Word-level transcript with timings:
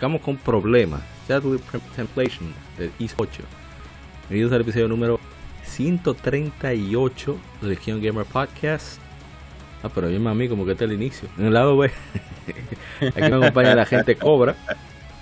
Arrancamos 0.00 0.22
con 0.22 0.38
problemas. 0.38 1.02
Chadwick 1.28 1.60
Templation 1.94 2.54
del 2.78 2.90
IS 2.98 3.12
8. 3.18 3.42
Bienvenidos 4.30 4.50
al 4.54 4.62
episodio 4.62 4.88
número 4.88 5.20
138 5.64 7.38
de 7.60 7.68
Legion 7.68 8.00
Gamer 8.00 8.24
Podcast. 8.24 8.98
Ah, 9.82 9.90
pero 9.94 10.08
bien 10.08 10.26
a 10.26 10.32
mí 10.32 10.48
como 10.48 10.64
que 10.64 10.72
está 10.72 10.86
el 10.86 10.92
inicio. 10.94 11.28
En 11.36 11.44
el 11.44 11.52
lado 11.52 11.76
B, 11.76 11.90
aquí 13.02 13.20
me 13.20 13.26
acompaña 13.26 13.74
la 13.74 13.84
gente 13.84 14.16
Cobra. 14.16 14.56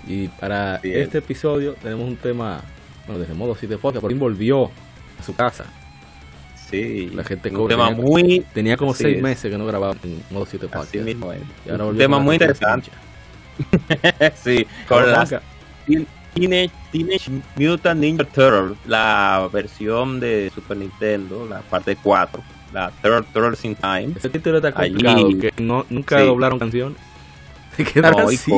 Y 0.06 0.28
para 0.28 0.78
Bien. 0.78 1.00
este 1.00 1.18
episodio 1.18 1.74
tenemos 1.82 2.06
un 2.06 2.14
tema, 2.14 2.60
bueno, 3.08 3.18
desde 3.20 3.34
modo 3.34 3.56
7 3.56 3.78
podcast, 3.78 4.00
por 4.00 4.12
fin 4.12 4.20
volvió 4.20 4.66
a 5.18 5.22
su 5.26 5.34
casa. 5.34 5.64
Sí, 6.70 7.10
La 7.14 7.24
gente 7.24 7.48
un 7.48 7.56
cobra. 7.56 7.74
tema 7.74 7.88
Tenía- 7.88 8.04
muy 8.04 8.44
Tenía 8.54 8.76
como 8.76 8.92
Así 8.92 9.02
6 9.02 9.16
es. 9.16 9.22
meses 9.24 9.50
que 9.50 9.58
no 9.58 9.66
grababa 9.66 9.96
en 10.04 10.22
modo 10.30 10.46
7 10.46 10.68
podcast. 10.68 10.86
así 10.94 10.98
mismo 10.98 11.32
es. 11.32 11.40
Y 11.66 11.70
ahora 11.70 11.86
un 11.86 11.98
tema 11.98 12.20
muy 12.20 12.36
interesante. 12.36 12.90
pincha. 12.92 13.07
sí, 14.42 14.66
con 14.88 15.00
Ahora, 15.00 15.18
las 15.18 15.34
Teenage, 16.34 16.70
Teenage 16.92 17.30
Mutant 17.56 18.00
Ninja 18.00 18.24
Turtle, 18.24 18.76
la 18.86 19.48
versión 19.52 20.20
de 20.20 20.52
Super 20.54 20.76
Nintendo, 20.76 21.46
la 21.48 21.60
parte 21.62 21.96
4, 22.00 22.42
la 22.72 22.90
Third 23.02 23.24
Turtles 23.32 23.64
in 23.64 23.74
Time. 23.74 24.12
Ese 24.16 24.28
título 24.28 24.58
está 24.58 24.68
Allí- 24.80 24.92
complicado, 25.02 25.28
que 25.40 25.62
no, 25.62 25.84
nunca 25.90 26.18
Sí. 26.20 26.26
doblaron 26.26 26.58
canciones. 26.58 26.98
No, 27.94 28.18
así. 28.28 28.52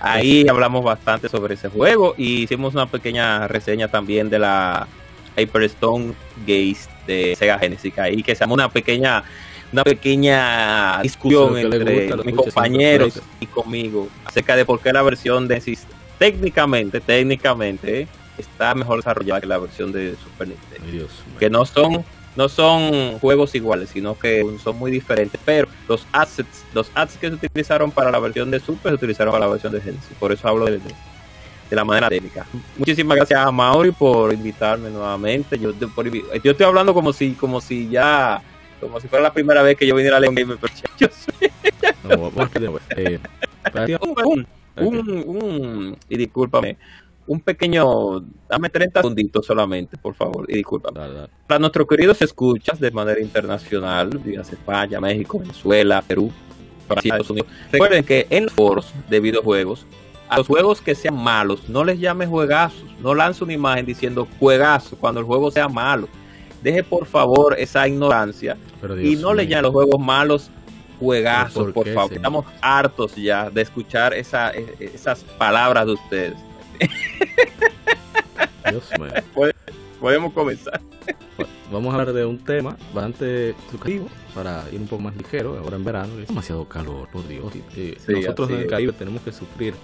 Ahí 0.00 0.48
hablamos 0.48 0.82
bastante 0.82 1.28
sobre 1.28 1.54
ese 1.54 1.68
juego 1.68 2.14
y 2.16 2.42
hicimos 2.44 2.74
una 2.74 2.86
pequeña 2.86 3.46
reseña 3.48 3.88
también 3.88 4.30
de 4.30 4.38
la 4.38 4.86
Hyperstone 5.36 6.14
Gaze 6.46 6.88
de 7.06 7.36
Sega 7.36 7.58
Genesis 7.58 7.98
ahí 7.98 8.22
que 8.22 8.34
se 8.34 8.40
llama 8.40 8.54
una 8.54 8.68
pequeña 8.70 9.22
una 9.72 9.84
pequeña 9.84 11.00
discusión 11.02 11.56
entre 11.58 11.78
gusta 12.06 12.16
mis 12.24 12.34
compañeros 12.34 13.12
siempre 13.14 13.32
y 13.40 13.46
conmigo 13.46 14.08
acerca 14.24 14.56
de 14.56 14.64
por 14.64 14.80
qué 14.80 14.92
la 14.92 15.02
versión 15.02 15.46
de 15.48 15.60
SIS 15.60 15.86
técnicamente 16.18 17.00
técnicamente 17.00 18.08
está 18.38 18.74
mejor 18.74 18.96
desarrollada 18.98 19.40
que 19.40 19.46
la 19.46 19.58
versión 19.58 19.92
de 19.92 20.14
Super 20.16 20.48
Nintendo 20.48 20.90
Dios 20.90 21.10
que 21.38 21.50
no 21.50 21.64
son 21.66 22.04
no 22.36 22.48
son 22.48 23.18
juegos 23.18 23.54
iguales, 23.56 23.90
sino 23.90 24.16
que 24.16 24.44
son 24.62 24.78
muy 24.78 24.92
diferentes. 24.92 25.38
Pero 25.44 25.66
los 25.88 26.06
assets, 26.12 26.64
los 26.72 26.88
assets 26.94 27.18
que 27.18 27.28
se 27.28 27.34
utilizaron 27.34 27.90
para 27.90 28.10
la 28.12 28.20
versión 28.20 28.52
de 28.52 28.60
Super 28.60 28.92
se 28.92 28.94
utilizaron 28.94 29.32
para 29.32 29.46
la 29.46 29.50
versión 29.50 29.72
de 29.72 29.80
Genesis. 29.80 30.10
Por 30.18 30.30
eso 30.30 30.46
hablo 30.46 30.66
de, 30.66 30.78
de- 30.78 30.94
de 31.68 31.76
la 31.76 31.84
manera 31.84 32.08
técnica. 32.08 32.46
Muchísimas 32.78 33.16
gracias 33.16 33.40
a 33.44 33.50
Mauri 33.50 33.90
por 33.90 34.32
invitarme 34.32 34.90
nuevamente. 34.90 35.58
Yo, 35.58 35.72
por 35.90 36.08
yo 36.08 36.50
estoy 36.52 36.66
hablando 36.66 36.94
como 36.94 37.12
si, 37.12 37.32
como 37.32 37.60
si 37.60 37.88
ya, 37.88 38.40
como 38.80 38.98
si 39.00 39.08
fuera 39.08 39.22
la 39.22 39.32
primera 39.32 39.62
vez 39.62 39.76
que 39.76 39.86
yo 39.86 39.94
viniera 39.94 40.16
a 40.16 40.20
Leon 40.20 40.34
Gamer, 40.34 40.58
pero 40.60 40.72
yo 40.98 41.08
soy 41.10 41.50
No. 42.04 42.30
Eh, 42.96 43.18
un, 44.00 44.46
un, 44.76 45.24
un- 45.42 45.96
y 46.08 46.16
discúlpame, 46.16 46.76
un 47.26 47.40
pequeño, 47.40 48.20
dame 48.48 48.70
30 48.70 49.00
segunditos 49.02 49.46
solamente, 49.46 49.96
por 49.98 50.14
favor, 50.14 50.46
y 50.48 50.54
discúlpame 50.56 50.98
Dale, 50.98 51.14
dale. 51.14 51.28
para 51.46 51.58
nuestros 51.58 51.86
queridos 51.86 52.20
escuchas 52.22 52.80
de 52.80 52.90
manera 52.90 53.20
internacional, 53.20 54.10
dígase 54.24 54.54
España, 54.54 55.00
México, 55.00 55.38
Venezuela, 55.38 56.02
Perú, 56.06 56.32
Brasil, 56.88 57.10
Estados 57.12 57.30
Unidos. 57.30 57.48
Recuerden 57.70 58.04
que 58.04 58.26
en 58.30 58.44
los 58.44 58.52
foros 58.52 58.92
de 59.08 59.20
videojuegos, 59.20 59.86
a 60.28 60.38
los 60.38 60.46
juegos 60.46 60.80
que 60.80 60.94
sean 60.94 61.16
malos, 61.16 61.68
no 61.68 61.84
les 61.84 61.98
llame 62.00 62.26
juegazos, 62.26 62.84
no 63.00 63.14
lance 63.14 63.44
una 63.44 63.52
imagen 63.52 63.84
diciendo 63.86 64.26
juegazo 64.38 64.96
cuando 64.96 65.20
el 65.20 65.26
juego 65.26 65.50
sea 65.50 65.68
malo. 65.68 66.08
Deje 66.62 66.82
por 66.84 67.06
favor 67.06 67.54
esa 67.58 67.86
ignorancia 67.88 68.56
y 69.02 69.16
no 69.16 69.32
le 69.34 69.46
llame 69.46 69.62
los 69.62 69.72
juegos 69.72 69.98
malos 70.00 70.50
juegazos, 70.98 71.62
¿Pero 71.62 71.72
por 71.74 71.86
favor. 71.88 72.02
señor? 72.08 72.16
Estamos 72.16 72.44
hartos 72.60 73.16
ya 73.16 73.48
de 73.48 73.62
escuchar 73.62 74.12
esa, 74.14 74.50
e- 74.52 74.74
esas 74.94 75.24
palabras 75.24 75.86
de 75.86 75.92
ustedes. 75.92 76.34
Dios 78.70 78.84
mío. 78.98 79.52
Podemos 80.00 80.32
comenzar. 80.32 80.80
Vamos 81.72 81.94
a 81.94 81.98
hablar 81.98 82.14
de 82.14 82.24
un 82.24 82.38
tema 82.38 82.76
bastante 82.92 83.50
educativo 83.70 84.08
para 84.34 84.64
ir 84.72 84.80
un 84.80 84.86
poco 84.88 85.02
más 85.02 85.16
ligero. 85.16 85.58
Ahora 85.62 85.76
en 85.76 85.84
verano 85.84 86.18
es 86.20 86.28
demasiado 86.28 86.64
calor, 86.68 87.08
por 87.10 87.26
Dios. 87.28 87.52
Eh, 87.76 87.96
Sí, 88.04 88.12
nosotros 88.12 88.50
en 88.50 88.56
el. 88.60 88.66
Caribe 88.66 88.92
tenemos 88.92 89.22
que 89.22 89.32
sufrir 89.32 89.74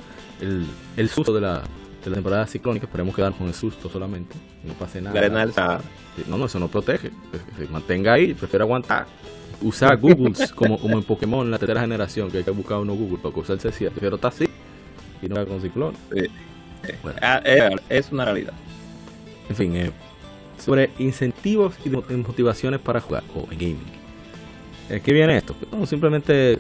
el, 0.41 0.67
el 0.97 1.09
susto 1.09 1.33
de 1.33 1.41
la, 1.41 1.63
de 2.07 2.11
la 2.11 2.15
temporada 2.17 2.47
ciclónica. 2.47 2.87
Esperemos 2.87 3.15
quedar 3.15 3.33
con 3.35 3.49
el 3.49 3.55
susto 3.55 3.89
solamente. 3.91 4.35
No 4.65 4.73
pase 4.75 5.01
nada. 5.03 5.15
La 5.15 5.21
arena 5.45 5.81
No, 6.29 6.39
no, 6.39 6.47
eso 6.47 6.59
no 6.59 6.69
protege. 6.69 7.11
Se 7.59 7.67
mantenga 7.69 8.13
ahí, 8.15 8.33
prefiero 8.35 8.65
aguantar. 8.65 9.07
Usar 9.61 9.97
Google 9.99 10.33
como, 10.55 10.79
como 10.79 10.99
en 10.99 11.03
Pokémon, 11.05 11.51
la 11.51 11.59
tercera 11.59 11.81
generación, 11.81 12.31
que 12.31 12.39
hay 12.39 12.45
que 12.45 12.51
buscar 12.51 12.79
uno 12.79 12.95
Google 12.95 13.19
para 13.19 13.37
usarse 13.37 13.69
así. 13.69 13.85
Prefiero 13.87 14.17
estar 14.17 14.33
así 14.33 14.49
y 15.21 15.29
no 15.29 15.45
con 15.47 15.61
ciclón. 15.61 15.95
Bueno. 17.03 17.19
Ah, 17.23 17.41
eh, 17.45 17.71
Es 17.89 18.13
una 18.13 18.25
realidad. 18.25 18.53
En 19.49 19.57
fin, 19.57 19.75
eh, 19.77 19.91
sobre 20.59 20.91
incentivos 20.99 21.75
y 21.85 21.91
mo- 21.91 22.05
y 22.09 22.15
motivaciones 22.15 22.81
para 22.81 23.01
jugar 23.01 23.25
o 23.35 23.43
en 23.51 23.59
gaming. 23.59 23.97
Eh, 24.91 25.01
¿Qué 25.05 25.13
viene 25.13 25.37
esto? 25.37 25.57
No, 25.73 25.85
simplemente 25.87 26.59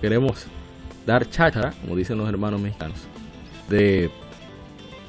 queremos 0.00 0.46
dar 1.04 1.28
cháchara, 1.28 1.72
como 1.82 1.96
dicen 1.96 2.16
los 2.18 2.28
hermanos 2.28 2.60
mexicanos, 2.60 2.98
de, 3.68 4.10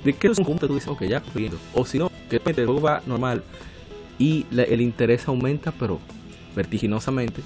de 0.08 0.14
que 0.14 0.28
es 0.28 0.40
un 0.40 0.58
que 0.58 0.68
tú 0.68 0.74
dices, 0.76 0.88
ok, 0.90 1.04
ya 1.04 1.22
viendo. 1.36 1.58
O 1.74 1.86
si 1.86 2.00
no, 2.00 2.12
que 2.30 2.38
el 2.46 2.54
juego 2.66 2.82
va 2.82 3.02
normal 3.06 3.44
y 4.18 4.46
la- 4.52 4.64
el 4.64 4.82
interés 4.82 5.28
aumenta, 5.28 5.72
pero 5.72 6.00
vertiginosamente, 6.56 7.42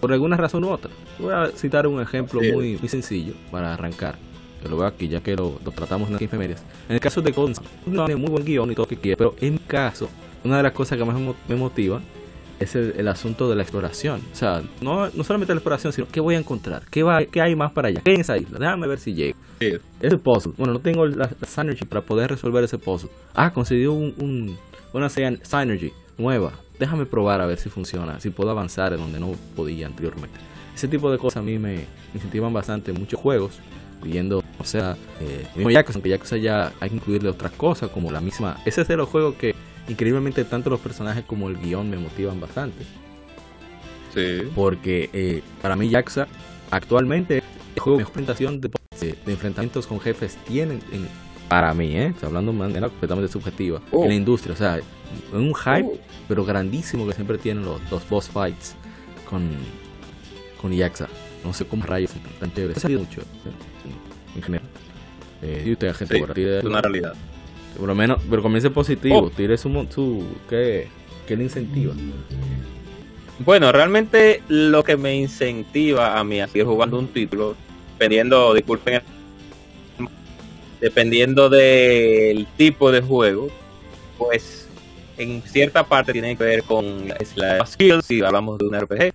por 0.00 0.12
alguna 0.12 0.36
razón 0.36 0.64
u 0.64 0.70
otra. 0.70 0.90
Voy 1.18 1.32
a 1.32 1.50
citar 1.54 1.86
un 1.86 2.00
ejemplo 2.00 2.40
muy, 2.40 2.76
muy 2.78 2.88
sencillo 2.88 3.34
para 3.50 3.74
arrancar. 3.74 4.16
Que 4.62 4.68
lo 4.68 4.78
veo 4.78 4.86
aquí, 4.86 5.08
ya 5.08 5.20
que 5.20 5.36
lo, 5.36 5.58
lo 5.64 5.70
tratamos 5.72 6.08
en 6.08 6.14
las 6.14 6.22
efemérides. 6.22 6.62
En 6.88 6.94
el 6.94 7.00
caso 7.00 7.20
de 7.20 7.32
Sun, 7.34 7.52
no 7.86 8.06
tiene 8.06 8.20
muy 8.20 8.30
buen 8.30 8.44
guion 8.44 8.70
y 8.70 8.74
todo 8.74 8.84
lo 8.84 8.88
que 8.88 8.96
quiere, 8.96 9.16
pero 9.16 9.34
en 9.40 9.52
mi 9.54 9.58
caso, 9.58 10.08
una 10.42 10.56
de 10.56 10.62
las 10.62 10.72
cosas 10.72 10.96
que 10.96 11.04
más 11.04 11.16
me 11.48 11.54
motiva 11.56 12.00
es 12.60 12.74
el, 12.76 12.94
el 12.96 13.08
asunto 13.08 13.48
de 13.50 13.56
la 13.56 13.62
exploración. 13.62 14.20
O 14.32 14.36
sea, 14.36 14.62
no, 14.80 15.08
no 15.10 15.24
solamente 15.24 15.52
la 15.54 15.58
exploración, 15.58 15.92
sino 15.92 16.06
qué 16.10 16.20
voy 16.20 16.34
a 16.34 16.38
encontrar, 16.38 16.82
qué, 16.90 17.02
va, 17.02 17.24
qué 17.24 17.40
hay 17.40 17.54
más 17.56 17.72
para 17.72 17.88
allá, 17.88 18.00
qué 18.02 18.10
hay 18.10 18.14
en 18.16 18.20
esa 18.20 18.36
isla, 18.38 18.58
déjame 18.58 18.86
ver 18.86 18.98
si 18.98 19.14
llego. 19.14 19.38
Sí. 19.60 19.72
Ese 20.00 20.18
puzzle, 20.18 20.52
bueno, 20.56 20.72
no 20.74 20.80
tengo 20.80 21.06
la, 21.06 21.30
la 21.40 21.46
synergy 21.46 21.84
para 21.84 22.00
poder 22.02 22.30
resolver 22.30 22.62
ese 22.64 22.78
puzzle. 22.78 23.10
Ah, 23.34 23.52
conseguí 23.52 23.86
un, 23.86 24.14
un- 24.18 24.56
una 24.92 25.08
sy- 25.08 25.38
synergy 25.42 25.92
nueva. 26.18 26.52
Déjame 26.78 27.06
probar 27.06 27.40
a 27.40 27.46
ver 27.46 27.58
si 27.58 27.68
funciona, 27.68 28.18
si 28.20 28.30
puedo 28.30 28.50
avanzar 28.50 28.92
en 28.92 28.98
donde 29.00 29.20
no 29.20 29.32
podía 29.54 29.86
anteriormente. 29.86 30.38
Ese 30.74 30.88
tipo 30.88 31.10
de 31.10 31.18
cosas 31.18 31.38
a 31.38 31.42
mí 31.42 31.58
me 31.58 31.86
incentivan 32.14 32.52
bastante 32.52 32.90
en 32.90 32.98
muchos 32.98 33.20
juegos, 33.20 33.60
incluyendo, 33.98 34.42
o 34.58 34.64
sea, 34.64 34.96
eh, 35.20 35.46
mismo 35.54 35.70
Yakuza, 35.70 35.98
aunque 35.98 36.10
Yakuza 36.10 36.36
ya 36.36 36.72
hay 36.80 36.90
que 36.90 36.96
incluirle 36.96 37.28
otras 37.28 37.52
cosas, 37.52 37.90
como 37.90 38.10
la 38.10 38.20
misma. 38.20 38.56
Ese 38.64 38.82
es 38.82 38.88
de 38.88 38.96
los 38.96 39.08
juegos 39.08 39.36
que, 39.36 39.54
increíblemente, 39.88 40.44
tanto 40.44 40.70
los 40.70 40.80
personajes 40.80 41.24
como 41.24 41.48
el 41.48 41.56
guion 41.58 41.88
me 41.90 41.96
motivan 41.96 42.40
bastante. 42.40 42.84
Sí. 44.14 44.48
Porque 44.54 45.10
eh, 45.12 45.42
para 45.60 45.76
mí 45.76 45.88
Yakuza 45.88 46.26
actualmente 46.70 47.42
el 47.74 47.80
juego 47.80 47.98
mejor 47.98 48.12
presentación 48.12 48.60
de, 48.60 48.70
de- 49.00 49.18
de 49.26 49.32
enfrentamientos 49.32 49.86
con 49.86 50.00
jefes 50.00 50.36
tienen 50.46 50.80
en- 50.92 51.08
para 51.48 51.74
mí, 51.74 51.94
¿eh? 51.96 52.12
O 52.16 52.18
sea, 52.20 52.28
hablando 52.28 52.52
de 52.52 52.58
manera 52.58 52.88
completamente 52.88 53.30
subjetiva 53.30 53.80
Oh. 53.90 54.02
en 54.04 54.08
la 54.08 54.14
industria, 54.14 54.54
o 54.54 54.56
sea, 54.56 54.80
un 55.32 55.54
hype 55.54 55.84
Oh. 55.84 55.98
pero 56.28 56.44
grandísimo 56.44 57.06
que 57.06 57.12
siempre 57.12 57.36
tienen 57.38 57.64
los, 57.64 57.80
los 57.90 58.08
boss 58.08 58.28
fights 58.28 58.74
con 59.28 59.50
con 60.60 60.72
Yakuza. 60.72 61.08
No 61.44 61.52
sé 61.52 61.66
cómo 61.66 61.84
rayos 61.84 62.12
tan 62.40 62.50
chéveres. 62.54 62.78
Ha 62.78 62.80
salido 62.80 63.00
mucho 63.00 63.20
¿eh? 63.20 63.24
en, 64.34 64.36
en 64.38 64.42
general. 64.42 64.66
Eh, 65.42 65.62
y 65.66 65.72
usted, 65.72 65.94
gente, 65.94 66.14
Sí, 66.14 66.20
por 66.20 66.32
tire- 66.32 66.58
es 66.60 66.64
una 66.64 66.80
realidad. 66.80 67.12
Por 67.78 67.88
lo 67.88 67.94
menos, 67.94 68.20
pero 68.28 68.42
comience 68.42 68.70
positivo, 68.70 69.18
Oh. 69.24 69.30
tire 69.30 69.56
su, 69.58 69.68
su 69.90 70.24
¿qué, 70.48 70.88
qué 71.26 71.36
le 71.36 71.44
incentiva? 71.44 71.94
Bueno, 73.40 73.72
realmente 73.72 74.42
lo 74.48 74.84
que 74.84 74.96
me 74.96 75.16
incentiva 75.16 76.18
a 76.18 76.24
mí 76.24 76.40
a 76.40 76.46
seguir 76.46 76.66
jugando 76.66 76.98
un 76.98 77.08
título 77.08 77.56
dependiendo, 77.98 78.54
disculpen, 78.54 79.02
dependiendo 80.80 81.48
del 81.48 82.46
tipo 82.56 82.92
de 82.92 83.00
juego, 83.00 83.48
pues 84.18 84.68
en 85.16 85.42
cierta 85.42 85.84
parte 85.84 86.12
tiene 86.12 86.36
que 86.36 86.44
ver 86.44 86.62
con 86.64 87.08
las 87.36 87.70
skills, 87.72 88.04
si 88.04 88.22
hablamos 88.22 88.58
de 88.58 88.66
un 88.66 88.74
RPG, 88.80 89.12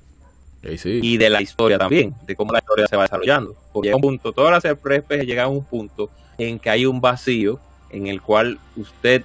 Sí, 0.63 0.77
sí. 0.77 0.99
y 1.01 1.17
de 1.17 1.29
la 1.29 1.41
historia 1.41 1.77
también, 1.77 2.13
de 2.25 2.35
cómo 2.35 2.51
la 2.51 2.59
historia 2.59 2.87
se 2.87 2.95
va 2.95 3.03
desarrollando. 3.03 3.55
Porque 3.71 3.87
llega 3.87 3.95
un 3.97 4.01
punto, 4.01 4.31
todas 4.33 4.51
las 4.63 4.73
RPG 4.73 5.25
llegan 5.25 5.45
a 5.45 5.49
un 5.49 5.63
punto 5.63 6.09
en 6.37 6.59
que 6.59 6.69
hay 6.69 6.85
un 6.85 6.99
vacío 7.01 7.59
en 7.89 8.07
el 8.07 8.21
cual 8.21 8.59
usted 8.75 9.23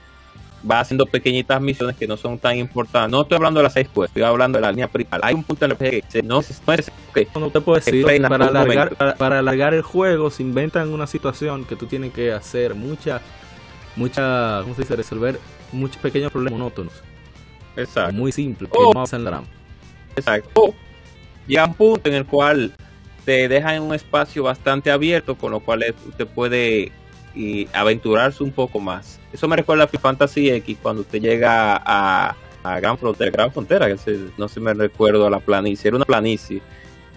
va 0.69 0.81
haciendo 0.81 1.05
pequeñitas 1.05 1.61
misiones 1.61 1.95
que 1.97 2.07
no 2.07 2.17
son 2.17 2.39
tan 2.39 2.57
importantes. 2.57 3.11
No 3.11 3.23
estoy 3.23 3.37
hablando 3.37 3.61
de 3.61 3.65
las 3.65 3.73
seis 3.75 3.87
pues, 3.93 4.09
estoy 4.09 4.23
hablando 4.23 4.57
de 4.57 4.63
la 4.63 4.71
línea 4.71 4.89
principal. 4.89 5.21
Hay 5.23 5.35
un 5.35 5.45
punto 5.45 5.67
en 5.67 5.73
el 5.73 5.77
que 5.77 6.03
se- 6.09 6.23
no, 6.23 6.41
se- 6.41 6.55
no 6.67 6.73
es 6.73 6.89
ok, 7.11 7.19
Bueno, 7.35 7.51
te 7.51 7.61
puedo 7.61 7.77
decir, 7.79 8.03
para 8.05 8.47
alargar, 8.47 8.67
momento. 8.67 8.97
para, 8.97 9.15
para 9.17 9.39
alargar 9.41 9.75
el 9.75 9.83
juego 9.83 10.31
se 10.31 10.43
inventan 10.43 10.89
una 10.91 11.07
situación 11.07 11.65
que 11.67 11.77
tú 11.77 11.85
tienes 11.87 12.13
que 12.15 12.33
hacer 12.33 12.75
mucha, 12.75 13.21
mucha, 13.97 14.61
¿cómo 14.63 14.75
se 14.75 14.83
dice? 14.83 14.97
Resolver 14.97 15.39
muchos 15.73 15.99
pequeños 15.99 16.33
problemas 16.33 16.59
monótonos, 16.59 16.93
exacto. 17.77 18.15
muy 18.15 18.33
simples, 18.33 18.71
que 18.71 18.79
Oh. 18.79 18.85
no 18.85 18.91
avanzan 19.01 19.25
la 19.25 19.31
RAM. 19.33 19.45
Exacto. 20.17 20.49
O 20.55 20.75
llega 21.47 21.67
un 21.67 21.75
punto 21.75 22.09
en 22.09 22.15
el 22.15 22.25
cual 22.25 22.73
te 23.27 23.49
dejan 23.49 23.75
en 23.77 23.83
un 23.83 23.95
espacio 23.95 24.43
bastante 24.45 24.91
abierto, 24.91 25.35
con 25.35 25.51
lo 25.51 25.61
cual 25.61 25.85
usted 26.09 26.27
puede 26.27 26.91
y, 27.35 27.69
aventurarse 27.73 28.43
un 28.43 28.53
poco 28.53 28.81
más. 28.81 29.19
Eso 29.33 29.49
me 29.49 29.57
recuerda 29.57 29.85
a 29.85 29.89
Final 29.89 30.01
Fantasy 30.03 30.51
X 30.51 30.79
cuando 30.83 31.03
usted 31.03 31.21
llega 31.21 31.77
a, 31.85 32.37
a 32.63 32.81
Gran 32.81 32.97
Frontera, 32.99 33.31
Gran 33.31 33.53
Frontera, 33.53 33.89
que 33.89 33.99
se- 33.99 34.29
no 34.39 34.49
se 34.49 34.61
me 34.61 34.73
recuerdo 34.75 35.27
a 35.27 35.31
la 35.31 35.41
planicie, 35.41 35.89
era 35.89 35.97
una 35.97 36.05
planicie 36.07 36.61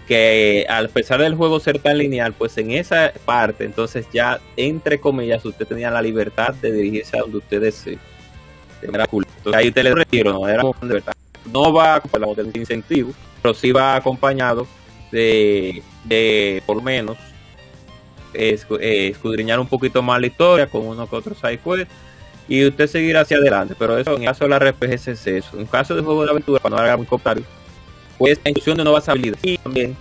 que 0.06 0.64
al 0.70 0.88
pesar 0.88 1.20
del 1.20 1.34
juego 1.34 1.60
ser 1.60 1.78
tan 1.80 1.98
lineal, 1.98 2.32
pues 2.32 2.56
en 2.56 2.70
esa 2.70 3.12
parte, 3.26 3.64
entonces 3.64 4.06
ya 4.12 4.40
entre 4.56 4.98
comillas, 4.98 5.44
usted 5.44 5.66
tenía 5.66 5.90
la 5.90 6.00
libertad 6.00 6.54
de 6.54 6.72
dirigirse 6.72 7.18
a 7.18 7.20
donde 7.20 7.38
usted 7.38 7.60
desee. 7.60 7.98
Cool. 9.10 9.26
Entonces 9.36 9.60
ahí 9.60 9.68
usted 9.68 9.82
le 9.82 9.94
retiro, 9.94 10.32
no 10.32 10.48
era 10.48 10.62
de 10.62 10.94
verdad. 10.94 11.12
No 11.52 11.72
va 11.72 12.00
con 12.00 12.34
de 12.34 12.58
incentivo, 12.58 13.12
pero 13.42 13.54
sí 13.54 13.70
va 13.72 13.96
acompañado 13.96 14.66
de, 15.10 15.82
de 16.04 16.62
por 16.66 16.82
menos 16.82 17.16
escudriñar 18.34 19.60
un 19.60 19.66
poquito 19.66 20.02
más 20.02 20.20
la 20.20 20.26
historia 20.26 20.66
con 20.66 20.86
uno 20.86 21.08
que 21.08 21.16
otro 21.16 21.34
side 21.34 21.58
quest 21.58 21.90
y 22.48 22.66
usted 22.66 22.86
seguir 22.86 23.16
hacia 23.16 23.36
adelante. 23.36 23.74
Pero 23.78 23.98
eso 23.98 24.14
en 24.14 24.22
el 24.22 24.28
caso 24.28 24.44
de 24.44 24.50
la 24.50 24.58
RPG 24.58 24.92
es 24.92 25.26
eso. 25.26 25.58
En 25.58 25.66
caso 25.66 25.94
de 25.94 26.02
juego 26.02 26.24
de 26.24 26.30
aventura, 26.30 26.60
cuando 26.60 26.78
haga 26.78 26.96
un 26.96 27.04
comentario, 27.04 27.44
pues 28.16 28.40
la 28.42 28.50
inclusión 28.50 28.76
de 28.76 28.84
nuevas 28.84 29.08
habilidades. 29.08 29.44
Y 29.44 29.58
también, 29.58 29.96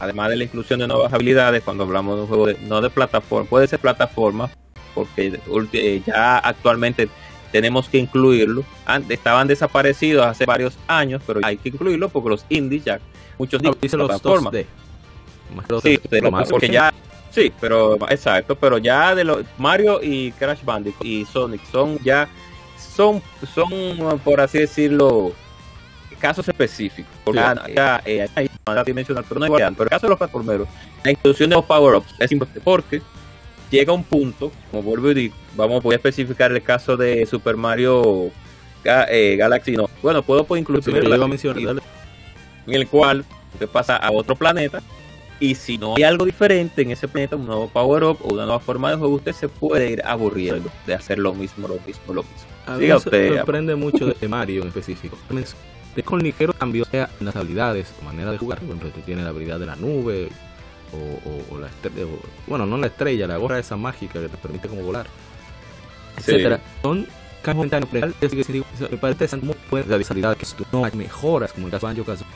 además 0.00 0.30
de 0.30 0.36
la 0.36 0.44
inclusión 0.44 0.80
de 0.80 0.86
nuevas 0.86 1.12
habilidades, 1.12 1.62
cuando 1.62 1.84
hablamos 1.84 2.16
de 2.16 2.22
un 2.22 2.28
juego 2.28 2.46
de, 2.46 2.58
no 2.62 2.80
de 2.80 2.90
plataforma, 2.90 3.48
puede 3.48 3.66
ser 3.66 3.80
plataforma, 3.80 4.50
porque 4.94 5.40
eh, 5.72 6.02
ya 6.06 6.38
actualmente 6.38 7.08
tenemos 7.52 7.88
que 7.88 7.98
incluirlo. 7.98 8.64
Antes 8.86 9.18
estaban 9.18 9.46
desaparecidos 9.46 10.26
hace 10.26 10.46
varios 10.46 10.78
años, 10.86 11.22
pero 11.26 11.40
hay 11.42 11.56
que 11.56 11.68
incluirlo 11.68 12.08
porque 12.08 12.30
los 12.30 12.46
indies 12.48 12.84
ya, 12.84 13.00
muchos 13.38 13.62
No, 13.62 13.68
indies 13.68 13.82
dice 13.82 13.96
los 13.96 14.08
plataformas. 14.08 14.52
2D. 14.52 14.66
Más 15.54 15.66
Sí, 15.82 15.96
2D, 15.96 16.00
pero 16.08 16.30
más 16.30 16.48
porque 16.48 16.68
ya 16.68 16.92
sí, 17.34 17.52
pero 17.60 17.96
exacto, 18.10 18.54
pero 18.56 18.78
ya 18.78 19.14
de 19.14 19.24
los 19.24 19.44
Mario 19.58 20.00
y 20.02 20.32
Crash 20.32 20.64
Bandicoot 20.64 21.04
y 21.04 21.24
Sonic 21.24 21.64
son 21.70 21.98
ya 22.04 22.28
son 22.76 23.22
son 23.54 24.18
por 24.24 24.40
así 24.40 24.58
decirlo 24.58 25.32
casos 26.20 26.48
específicos. 26.48 27.12
Porque 27.22 27.40
Sí. 27.40 27.72
ya, 27.74 28.02
ya, 28.04 28.28
hay 28.34 28.50
manera 28.64 28.84
dimensional, 28.84 29.24
pero 29.28 29.40
no 29.40 29.46
igual. 29.46 29.74
Pero 29.76 29.84
el 29.84 29.90
caso 29.90 30.06
de 30.06 30.10
los 30.10 30.18
plataformeros, 30.18 30.68
la 31.04 31.10
inclusión 31.10 31.50
de 31.50 31.56
los 31.56 31.64
power-ups 31.66 32.14
es 32.18 32.32
importante 32.32 32.60
porque 32.60 33.02
llega 33.70 33.92
un 33.92 34.04
punto, 34.04 34.50
como 34.70 34.82
vuelvo 34.82 35.10
y 35.10 35.14
digo, 35.14 35.34
vamos 35.54 35.82
voy 35.82 35.94
a 35.94 35.96
especificar 35.96 36.50
el 36.52 36.62
caso 36.62 36.96
de 36.96 37.26
Super 37.26 37.56
Mario 37.56 38.30
eh, 38.84 39.36
Galaxy, 39.36 39.72
no. 39.72 39.90
Bueno, 40.02 40.22
puedo, 40.22 40.44
puedo 40.44 40.58
incluir 40.58 40.82
Sí, 40.82 40.90
a 40.90 41.26
mencionar, 41.26 41.82
en 42.66 42.74
el 42.74 42.88
cual 42.88 43.24
usted 43.52 43.68
pasa 43.68 43.96
a 43.96 44.10
otro 44.10 44.34
planeta 44.34 44.80
y 45.40 45.54
si 45.54 45.78
no 45.78 45.96
hay 45.96 46.02
algo 46.04 46.24
diferente 46.24 46.82
en 46.82 46.90
ese 46.90 47.08
planeta, 47.08 47.36
un 47.36 47.46
nuevo 47.46 47.68
power 47.68 48.04
up 48.04 48.18
o 48.22 48.32
una 48.34 48.44
nueva 48.44 48.60
forma 48.60 48.90
de 48.90 48.96
juego, 48.96 49.14
usted 49.14 49.32
se 49.32 49.48
puede 49.48 49.90
ir 49.90 50.02
aburriendo 50.04 50.70
de 50.86 50.94
hacer 50.94 51.18
lo 51.18 51.34
mismo, 51.34 51.66
lo 51.68 51.74
mismo, 51.86 52.14
lo 52.14 52.22
mismo. 52.22 52.48
A 52.66 52.76
mí 52.76 52.86
me 52.86 52.98
sorprende 53.00 53.74
mucho 53.74 54.06
de 54.06 54.28
Mario 54.28 54.62
en 54.62 54.68
específico. 54.68 55.18
De 55.94 56.02
con 56.02 56.20
ligero 56.20 56.52
cambio 56.52 56.84
sea 56.84 57.08
en 57.20 57.26
las 57.26 57.36
habilidades 57.36 57.92
manera 58.04 58.32
de 58.32 58.38
jugar. 58.38 58.58
Por 58.58 58.66
ejemplo, 58.68 58.90
tú 58.90 59.00
tienes 59.02 59.24
la 59.24 59.30
habilidad 59.30 59.60
de 59.60 59.66
la 59.66 59.76
nube 59.76 60.28
o, 60.92 61.28
o- 61.52 61.54
o 61.56 61.58
la 61.60 61.68
estrella. 61.68 62.04
o- 62.04 62.18
bueno, 62.48 62.66
no 62.66 62.76
la 62.78 62.86
estrella, 62.88 63.26
la 63.28 63.36
gorra 63.36 63.58
esa 63.58 63.76
mágica 63.76 64.20
que 64.20 64.28
te 64.28 64.36
permite 64.36 64.68
como 64.68 64.82
volar, 64.82 65.06
Sí. 66.16 66.32
etcétera. 66.32 66.60
Son 66.82 67.06
cambios 67.42 67.70
momentáneos, 67.72 68.14
es 68.20 68.32
que 68.32 68.62
me 68.90 68.96
parece 68.96 69.38
cómo 69.38 69.54
puedes 69.70 69.86
las 69.86 70.10
habilidades 70.10 70.38
que 70.38 70.46
si 70.46 70.54
tú 70.56 70.64
no 70.72 70.82
mejoras, 70.94 71.52
como 71.52 71.66
el 71.66 71.70
caso 71.72 71.86
de 71.88 71.94
Banjo 71.94 72.04
Kazooie, 72.10 72.30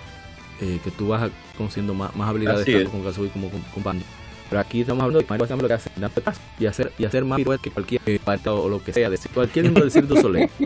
eh, 0.61 0.79
que 0.83 0.91
tú 0.91 1.09
vas 1.09 1.31
conociendo 1.57 1.95
más, 1.95 2.15
más 2.17 2.29
habilidades 2.31 2.63
Así 2.63 2.73
tanto 2.73 2.87
es. 2.89 2.93
con 2.93 3.05
Kazooie 3.05 3.31
como 3.31 3.51
con, 3.51 3.61
con 3.63 3.83
Banjo. 3.83 4.05
Pero 4.49 4.61
aquí 4.61 4.81
estamos 4.81 5.03
hablando 5.03 5.21
de 5.21 5.27
Mario 5.29 5.43
básicamente 5.43 5.63
lo 5.63 5.69
que 5.69 5.75
hace 6.31 6.41
y 6.59 6.67
hacer, 6.67 6.93
y 6.99 7.05
hacer 7.05 7.25
más 7.25 7.39
que 7.61 7.71
cualquier 7.71 8.01
eh, 8.07 8.19
parte 8.25 8.49
o 8.49 8.69
lo 8.69 8.83
que 8.83 8.93
sea, 8.95 9.11
de 9.11 9.19
cualquier 9.35 9.65
miembro 9.65 9.85
del 9.87 10.09
du 10.09 10.17
Soleil. 10.17 10.49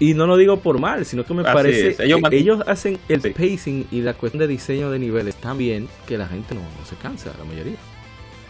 Y 0.00 0.14
no 0.14 0.28
lo 0.28 0.36
digo 0.36 0.60
por 0.60 0.78
mal, 0.78 1.04
sino 1.04 1.24
que 1.24 1.34
me 1.34 1.42
Así 1.42 1.52
parece 1.52 1.88
es, 1.88 1.98
ellos 1.98 2.20
que 2.30 2.36
ellos 2.36 2.62
hacen 2.68 3.00
el 3.08 3.20
Sí. 3.20 3.30
pacing 3.30 3.88
y 3.90 4.00
la 4.00 4.14
cuestión 4.14 4.38
de 4.38 4.46
diseño 4.46 4.90
de 4.92 4.98
niveles 5.00 5.34
tan 5.34 5.58
bien 5.58 5.88
que 6.06 6.16
la 6.16 6.28
gente 6.28 6.54
no, 6.54 6.60
no 6.60 6.86
se 6.88 6.94
cansa, 6.94 7.32
la 7.36 7.44
mayoría. 7.44 7.74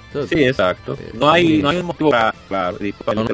Entonces, 0.09 0.39
Sí, 0.39 0.45
exacto. 0.45 0.93
Eh, 1.01 1.13
No 1.15 1.31
hay, 1.31 1.63
no 1.63 1.71
hay 1.71 1.83
motivo 1.83 2.11
para, 2.11 2.35
claro, 2.49 2.77
disculpa, 2.77 3.15
No, 3.15 3.25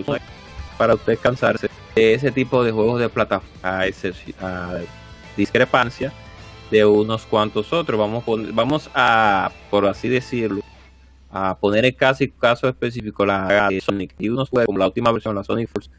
para 0.78 0.94
usted 0.94 1.18
cansarse 1.20 1.68
de 1.96 2.14
ese 2.14 2.30
tipo 2.30 2.62
de 2.62 2.70
juegos 2.70 3.00
de 3.00 3.08
plataforma, 3.08 3.50
a, 3.64 3.80
a 4.42 4.80
discrepancia 5.36 6.12
de 6.70 6.84
unos 6.84 7.26
cuantos 7.26 7.72
otros. 7.72 7.98
Vamos, 7.98 8.24
vamos 8.54 8.90
a, 8.94 9.50
por 9.70 9.86
así 9.86 10.08
decirlo, 10.08 10.60
a 11.30 11.56
poner 11.58 11.84
en 11.84 11.94
casi 11.94 12.28
caso 12.30 12.68
específico 12.68 13.26
la 13.26 13.68
de 13.68 13.80
Sonic 13.80 14.14
y 14.18 14.28
unos 14.28 14.48
juegos 14.48 14.66
como 14.66 14.78
la 14.78 14.86
última 14.86 15.10
versión, 15.12 15.34
la 15.34 15.42
Sonic 15.44 15.68
Force, 15.68 15.90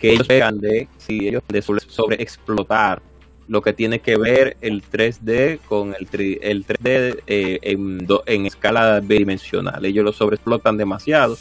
que 0.00 0.08
ellos 0.12 0.26
pegan 0.28 0.60
de, 0.60 0.88
si 0.98 1.28
ellos 1.28 1.42
de 1.48 1.62
sobre, 1.62 2.22
explotar 2.22 3.02
lo 3.46 3.60
que 3.60 3.72
tiene 3.72 3.98
que 4.00 4.16
ver 4.16 4.56
el 4.60 4.82
3D 4.82 5.58
con 5.68 5.94
el, 5.98 6.08
tri- 6.08 6.38
el 6.40 6.64
3D 6.66 7.22
eh, 7.26 7.58
en, 7.62 7.98
do- 8.06 8.22
en 8.26 8.46
escala 8.46 9.00
bidimensional. 9.00 9.84
Ellos 9.84 10.04
lo 10.04 10.12
sobreexplotan 10.12 10.76
demasiado 10.76 11.36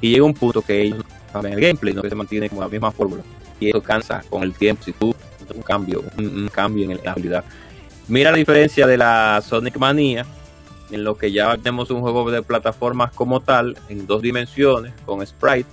y 0.00 0.10
llega 0.10 0.24
un 0.24 0.34
punto 0.34 0.60
que 0.60 0.82
ellos 0.82 1.02
cambian 1.32 1.54
el 1.54 1.60
gameplay, 1.60 1.94
no 1.94 2.02
que 2.02 2.10
se 2.10 2.14
mantiene 2.14 2.48
como 2.50 2.60
la 2.60 2.68
misma 2.68 2.90
fórmula. 2.90 3.22
Y 3.58 3.70
eso 3.70 3.82
cansa 3.82 4.22
con 4.28 4.42
el 4.42 4.52
tiempo 4.52 4.82
si 4.84 4.92
tú 4.92 5.14
un 5.54 5.62
cambio, 5.62 6.04
un, 6.18 6.26
un 6.26 6.48
cambio 6.48 6.90
en 6.90 7.00
la 7.02 7.12
habilidad. 7.12 7.44
Mira 8.08 8.30
la 8.30 8.36
diferencia 8.36 8.86
de 8.86 8.96
la 8.96 9.42
Sonic 9.44 9.76
Mania, 9.78 10.24
en 10.92 11.02
lo 11.02 11.16
que 11.16 11.32
ya 11.32 11.56
tenemos 11.56 11.90
un 11.90 12.00
juego 12.02 12.30
de 12.30 12.40
plataformas 12.40 13.12
como 13.12 13.40
tal, 13.40 13.76
en 13.88 14.06
dos 14.06 14.22
dimensiones, 14.22 14.92
con 15.04 15.26
sprite 15.26 15.68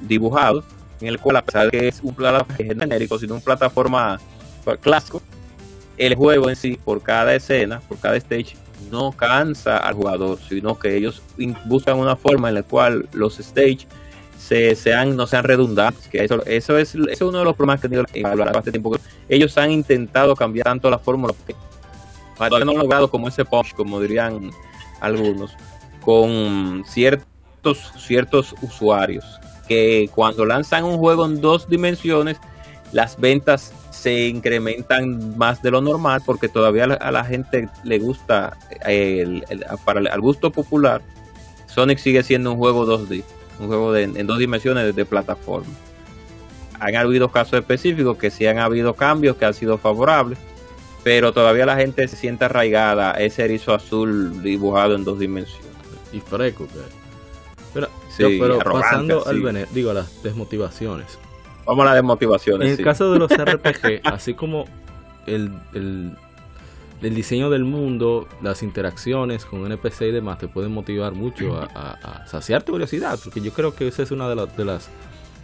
dibujado, 0.00 0.64
en 1.00 1.08
el 1.08 1.20
cual 1.20 1.36
a 1.36 1.44
pesar 1.44 1.70
de 1.70 1.70
que 1.70 1.88
es 1.88 2.00
un 2.02 2.12
plataforma 2.12 2.56
genérico, 2.56 3.18
sino 3.20 3.34
un 3.34 3.40
plataforma 3.40 4.18
clásico, 4.80 5.22
el 5.96 6.16
juego 6.16 6.50
en 6.50 6.56
sí, 6.56 6.76
por 6.84 7.02
cada 7.02 7.32
escena, 7.36 7.80
por 7.88 7.98
cada 7.98 8.16
stage, 8.16 8.56
no 8.90 9.12
cansa 9.12 9.76
al 9.76 9.94
jugador, 9.94 10.38
sino 10.48 10.76
que 10.76 10.96
ellos 10.96 11.22
buscan 11.66 11.98
una 11.98 12.16
forma 12.16 12.48
en 12.48 12.56
la 12.56 12.62
cual 12.64 13.08
los 13.12 13.38
stage 13.38 13.86
se, 14.46 14.74
sean, 14.74 15.16
no 15.16 15.26
sean 15.26 15.44
redundantes. 15.44 16.06
Que 16.08 16.24
eso, 16.24 16.44
eso, 16.46 16.76
es, 16.78 16.94
eso 16.94 17.08
es 17.10 17.20
uno 17.22 17.38
de 17.38 17.44
los 17.44 17.54
problemas 17.56 17.80
que 17.80 17.86
he 17.86 17.90
tenido 17.90 18.04
bastante 18.44 18.70
tiempo. 18.70 18.96
Ellos 19.28 19.56
han 19.58 19.70
intentado 19.70 20.34
cambiar 20.36 20.64
tanto 20.64 20.90
la 20.90 20.98
fórmula 20.98 21.34
que 21.46 21.54
no 22.64 22.72
han 22.72 22.78
logrado 22.78 23.10
como 23.10 23.28
ese 23.28 23.44
punch, 23.44 23.74
como 23.74 24.00
dirían 24.00 24.50
algunos, 25.00 25.56
con 26.04 26.84
ciertos, 26.86 27.92
ciertos 27.96 28.54
usuarios 28.62 29.24
que 29.68 30.10
cuando 30.14 30.44
lanzan 30.44 30.84
un 30.84 30.98
juego 30.98 31.24
en 31.24 31.40
dos 31.40 31.68
dimensiones, 31.68 32.36
las 32.92 33.18
ventas 33.18 33.72
se 33.90 34.26
incrementan 34.28 35.38
más 35.38 35.62
de 35.62 35.70
lo 35.70 35.80
normal 35.80 36.20
porque 36.26 36.48
todavía 36.48 36.84
a 36.84 37.10
la, 37.10 37.24
gente 37.24 37.68
le 37.82 37.98
gusta, 37.98 38.58
eh, 38.86 39.20
el- 39.22 39.44
el- 39.48 39.64
para 39.86 40.00
el- 40.00 40.08
al 40.08 40.20
gusto 40.20 40.50
popular, 40.52 41.00
Sonic 41.66 41.98
sigue 41.98 42.22
siendo 42.22 42.52
un 42.52 42.58
juego 42.58 42.84
2D, 42.84 43.24
un 43.58 43.66
juego 43.68 43.92
de- 43.92 44.02
en 44.04 44.26
dos 44.26 44.38
dimensiones 44.38 44.94
de, 44.94 45.04
plataforma. 45.04 45.66
Han 46.80 46.96
habido 46.96 47.30
casos 47.30 47.58
específicos 47.60 48.16
que 48.18 48.30
sí 48.30 48.46
han 48.46 48.58
habido 48.58 48.94
cambios 48.94 49.36
que 49.36 49.44
han 49.44 49.54
sido 49.54 49.78
favorables, 49.78 50.38
pero 51.02 51.32
todavía 51.32 51.66
la 51.66 51.76
gente 51.76 52.06
se 52.08 52.16
siente 52.16 52.44
arraigada 52.46 53.12
a 53.14 53.20
ese 53.20 53.44
erizo 53.44 53.74
azul 53.74 54.42
dibujado 54.42 54.94
en 54.94 55.04
dos 55.04 55.18
dimensiones. 55.18 55.64
y 56.12 56.20
freco. 56.20 56.66
que- 56.68 56.74
Pero, 57.74 57.88
Sí, 58.08 58.22
yo- 58.22 58.28
pero 58.40 58.58
pasando 58.60 59.26
al 59.26 59.40
bene- 59.42 59.66
digo, 59.72 59.90
a 59.90 59.94
las 59.94 60.22
desmotivaciones. 60.22 61.18
Vamos 61.66 61.82
a 61.82 61.86
las 61.86 61.94
desmotivaciones. 61.96 62.66
En 62.66 62.70
el 62.72 62.76
sí. 62.76 62.84
caso 62.84 63.12
de 63.12 63.18
los 63.18 63.30
RPG, 63.32 64.00
así 64.04 64.34
como 64.34 64.66
el, 65.26 65.50
el- 65.72 66.16
el 67.06 67.14
diseño 67.14 67.50
del 67.50 67.64
mundo, 67.64 68.28
las 68.42 68.62
interacciones 68.62 69.44
con 69.44 69.64
NPC 69.64 70.02
y 70.02 70.10
demás 70.10 70.38
te 70.38 70.48
pueden 70.48 70.72
motivar 70.72 71.12
mucho 71.12 71.56
a, 71.56 71.64
a, 71.64 72.26
saciar 72.26 72.62
tu 72.62 72.72
curiosidad, 72.72 73.18
porque 73.22 73.40
yo 73.40 73.52
creo 73.52 73.74
que 73.74 73.88
esa 73.88 74.02
es 74.02 74.10
una 74.10 74.28
de, 74.28 74.46
de, 74.56 74.64
las, 74.64 74.88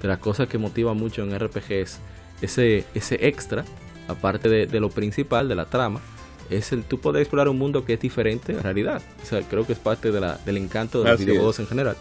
de 0.00 0.08
las 0.08 0.18
cosas 0.18 0.48
que 0.48 0.58
motiva 0.58 0.94
mucho 0.94 1.22
en 1.22 1.38
RPGs, 1.38 2.00
ese, 2.42 2.84
ese 2.94 3.26
extra, 3.26 3.64
aparte 4.08 4.48
de, 4.48 4.80
lo 4.80 4.90
principal, 4.90 5.48
de 5.48 5.54
la 5.54 5.66
trama, 5.66 6.00
es 6.48 6.72
el 6.72 6.82
tú 6.82 6.98
poder 6.98 7.22
explorar 7.22 7.48
un 7.48 7.58
mundo 7.58 7.84
que 7.84 7.94
es 7.94 8.00
diferente 8.00 8.52
en 8.52 8.62
realidad. 8.62 9.02
O 9.22 9.26
sea, 9.26 9.40
creo 9.42 9.66
que 9.66 9.72
es 9.74 9.78
parte 9.78 10.10
de 10.10 10.20
la, 10.20 10.38
del 10.44 10.56
encanto 10.56 11.02
de 11.02 11.10
los 11.10 11.20
videojuegos 11.20 11.60
en 11.60 11.66
general. 11.66 11.96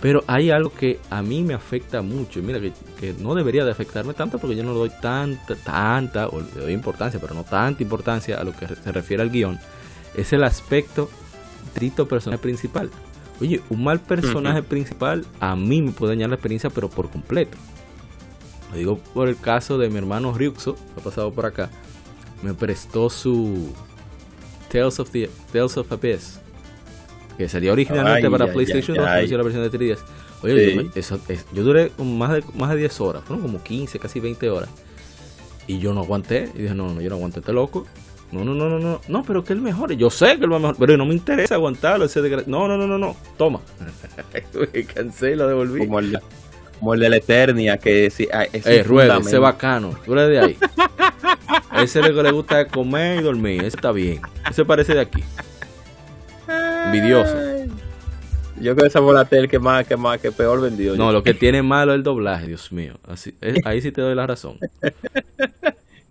Pero 0.00 0.24
hay 0.26 0.50
algo 0.50 0.72
que 0.72 0.98
a 1.10 1.20
mí 1.22 1.42
me 1.42 1.52
afecta 1.52 2.00
mucho. 2.00 2.40
Mira, 2.42 2.58
que, 2.98 3.14
no 3.18 3.34
debería 3.34 3.64
de 3.64 3.70
afectarme 3.70 4.14
tanto 4.14 4.38
porque 4.38 4.56
yo 4.56 4.64
no 4.64 4.72
le 4.72 4.78
doy 4.78 4.90
tanta, 5.02 5.54
tanta, 5.56 6.28
o 6.28 6.40
le 6.40 6.60
doy 6.62 6.72
importancia, 6.72 7.20
pero 7.20 7.34
no 7.34 7.44
tanta 7.44 7.82
importancia 7.82 8.40
a 8.40 8.44
lo 8.44 8.56
que 8.56 8.66
se 8.66 8.92
refiere 8.92 9.22
al 9.22 9.30
guion. 9.30 9.58
Es 10.14 10.32
el 10.32 10.42
aspecto 10.42 11.10
trito 11.74 12.08
personaje 12.08 12.40
principal. 12.40 12.90
Oye, 13.40 13.60
un 13.68 13.84
mal 13.84 14.00
personaje 14.00 14.62
principal 14.62 15.26
a 15.38 15.54
mí 15.54 15.82
me 15.82 15.92
puede 15.92 16.14
dañar 16.14 16.30
la 16.30 16.36
experiencia, 16.36 16.70
pero 16.70 16.88
por 16.88 17.10
completo. 17.10 17.56
Lo 18.70 18.78
digo 18.78 18.98
por 18.98 19.28
el 19.28 19.36
caso 19.38 19.76
de 19.76 19.90
mi 19.90 19.98
hermano 19.98 20.32
Ryuxo, 20.32 20.74
que 20.74 21.00
ha 21.00 21.04
pasado 21.04 21.32
por 21.32 21.44
acá. 21.44 21.70
Me 22.42 22.54
prestó 22.54 23.10
su 23.10 23.74
Tales 24.70 24.98
of, 24.98 25.10
the, 25.10 25.28
Tales 25.52 25.76
of 25.76 25.92
Abyss 25.92 26.40
que 27.40 27.48
salió 27.48 27.72
originalmente 27.72 28.30
para 28.30 28.52
PlayStation 28.52 28.98
2, 28.98 29.06
ay, 29.06 29.26
la 29.28 29.42
versión 29.42 29.62
de 29.62 29.70
3DS. 29.70 29.98
Oye, 30.42 30.74
yo, 30.74 30.82
eso, 30.94 31.18
yo 31.54 31.62
duré 31.62 31.90
más 31.96 32.32
de, 32.32 32.44
más 32.54 32.68
de 32.68 32.76
10 32.76 33.00
horas, 33.00 33.22
fueron 33.24 33.46
como 33.46 33.62
15, 33.62 33.98
casi 33.98 34.20
20 34.20 34.50
horas. 34.50 34.68
Y 35.66 35.78
yo 35.78 35.94
no 35.94 36.00
aguanté. 36.00 36.50
Y 36.54 36.62
dije, 36.62 36.74
no, 36.74 36.92
no, 36.92 37.00
yo 37.00 37.08
no 37.08 37.16
aguanté 37.16 37.40
este 37.40 37.54
loco. 37.54 37.86
No, 38.30 38.44
no, 38.44 38.54
no, 38.54 38.68
no, 38.68 38.78
no. 38.78 39.00
No, 39.08 39.24
pero 39.24 39.42
que 39.42 39.54
él 39.54 39.62
mejore. 39.62 39.96
Yo 39.96 40.10
sé 40.10 40.36
que 40.36 40.44
él 40.44 40.52
va 40.52 40.58
mejor, 40.58 40.76
pero 40.78 40.98
no 40.98 41.06
me 41.06 41.14
interesa 41.14 41.54
aguantarlo. 41.54 42.04
Ese 42.04 42.20
no, 42.46 42.68
no, 42.68 42.76
no, 42.76 42.86
no, 42.86 42.98
no. 42.98 43.16
Toma. 43.38 43.60
Lo 44.52 45.48
devolví. 45.48 45.86
Como 45.86 45.98
el, 45.98 46.18
como 46.78 46.92
el 46.92 47.00
de 47.00 47.08
la 47.08 47.16
Eternia, 47.16 47.78
que 47.78 48.10
sí, 48.10 48.28
ah, 48.32 48.44
es 48.52 48.66
eh, 48.66 48.82
ruede, 48.82 49.16
ese 49.18 49.38
bacano. 49.38 49.94
Tú 50.04 50.12
de 50.14 50.38
ahí. 50.38 50.58
ese 51.82 52.00
es 52.00 52.08
lo 52.08 52.14
que 52.14 52.22
le 52.22 52.32
gusta 52.32 52.66
comer 52.66 53.20
y 53.20 53.22
dormir. 53.22 53.60
Ese 53.60 53.76
está 53.76 53.92
bien. 53.92 54.20
Ese 54.50 54.64
parece 54.66 54.92
de 54.92 55.00
aquí. 55.00 55.22
Envidioso. 56.86 57.36
Yo 58.60 58.74
creo 58.74 58.84
que 58.84 58.86
esa 58.88 59.00
Volatel 59.00 59.48
que 59.48 59.58
más, 59.58 59.86
que 59.86 59.96
más, 59.96 60.20
que 60.20 60.30
peor 60.32 60.60
vendió. 60.60 60.94
No, 60.94 61.12
lo 61.12 61.22
que 61.22 61.32
tiene 61.32 61.62
malo 61.62 61.92
es 61.92 61.96
el 61.96 62.02
doblaje, 62.02 62.46
Dios 62.46 62.70
mío. 62.72 62.94
Así, 63.08 63.34
ahí 63.64 63.80
sí 63.80 63.90
te 63.90 64.02
doy 64.02 64.14
la 64.14 64.26
razón. 64.26 64.58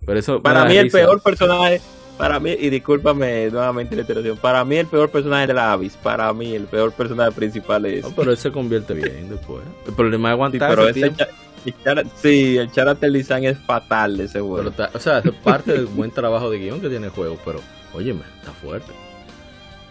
Pero 0.04 0.18
eso 0.18 0.42
para 0.42 0.64
mí 0.64 0.76
el 0.76 0.90
peor 0.90 1.22
personaje, 1.22 1.80
para 2.18 2.40
mí, 2.40 2.56
y 2.58 2.68
discúlpame 2.68 3.48
nuevamente 3.50 3.94
la 3.94 4.02
interrupción, 4.02 4.36
para 4.38 4.64
mí 4.64 4.76
el 4.76 4.86
peor 4.86 5.10
personaje 5.10 5.46
de 5.46 5.54
la 5.54 5.72
Avis, 5.72 5.96
para 6.02 6.32
mí 6.32 6.54
el 6.54 6.64
peor 6.64 6.92
personaje 6.92 7.30
principal 7.30 7.86
es. 7.86 8.02
No, 8.02 8.10
pero 8.10 8.32
él 8.32 8.36
se 8.36 8.50
convierte 8.50 8.94
bien 8.94 9.28
después. 9.30 9.62
El 9.86 9.94
problema 9.94 10.30
es 10.30 10.32
aguantar. 10.32 10.92
Sí, 10.92 11.74
pero 11.84 12.02
sí, 12.16 12.56
el 12.56 12.72
Character 12.72 13.12
Design 13.12 13.44
es 13.44 13.58
fatal 13.58 14.16
de 14.16 14.24
ese 14.24 14.40
juego. 14.40 14.72
o 14.94 14.98
sea, 14.98 15.18
es 15.18 15.30
parte 15.44 15.72
del 15.72 15.86
buen 15.86 16.10
trabajo 16.10 16.50
de 16.50 16.58
guion 16.58 16.80
que 16.80 16.88
tiene 16.88 17.06
el 17.06 17.12
juego, 17.12 17.38
pero, 17.44 17.60
óyeme, 17.92 18.22
está 18.40 18.50
fuerte. 18.52 18.90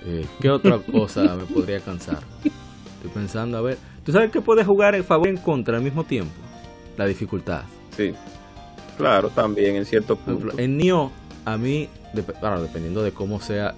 Eh, 0.06 0.26
¿Qué 0.40 0.50
otra 0.50 0.80
cosa 0.92 1.36
me 1.36 1.46
podría 1.46 1.80
cansar? 1.80 2.20
Estoy 2.44 3.12
pensando, 3.14 3.58
a 3.58 3.62
ver. 3.62 3.78
¿Tú 4.04 4.12
sabes 4.12 4.32
que 4.32 4.42
puedes 4.42 4.66
jugar 4.66 4.96
en 4.96 5.04
favor 5.04 5.28
y 5.28 5.32
en 5.32 5.38
contra 5.38 5.78
al 5.78 5.84
mismo 5.84 6.04
tiempo? 6.04 6.34
La 6.98 7.06
dificultad. 7.06 7.64
Sí. 7.96 8.14
Claro, 8.98 9.30
también 9.30 9.76
en 9.76 9.86
cierto 9.86 10.16
punto. 10.18 10.58
En 10.58 10.78
Nioh, 10.78 11.12
a 11.46 11.58
mí, 11.58 11.88
claro, 12.40 12.62
dependiendo 12.62 13.02
de 13.02 13.12
cómo 13.12 13.40
sea 13.40 13.74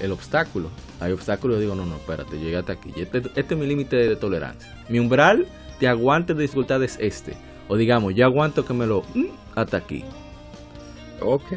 el, 0.00 0.12
obstáculo, 0.12 0.70
hay 1.00 1.12
obstáculos, 1.12 1.56
yo 1.56 1.60
digo, 1.60 1.74
no, 1.74 1.86
no, 1.86 1.96
espérate, 1.96 2.36
llegate 2.38 2.72
aquí. 2.72 2.92
Este, 2.96 3.18
este, 3.18 3.54
es 3.54 3.56
mi 3.56 3.66
límite 3.66 3.96
de 3.96 4.16
tolerancia. 4.16 4.72
Mi 4.88 4.98
umbral 4.98 5.46
de 5.78 5.88
aguante 5.88 6.34
de 6.34 6.42
dificultad 6.42 6.82
es 6.82 6.98
este. 7.00 7.36
O 7.68 7.76
digamos, 7.76 8.14
yo 8.14 8.24
aguanto 8.24 8.64
que 8.64 8.74
me 8.74 8.86
lo... 8.86 9.02
Mm, 9.14 9.26
hasta 9.54 9.76
aquí. 9.76 10.04
Ok. 11.20 11.52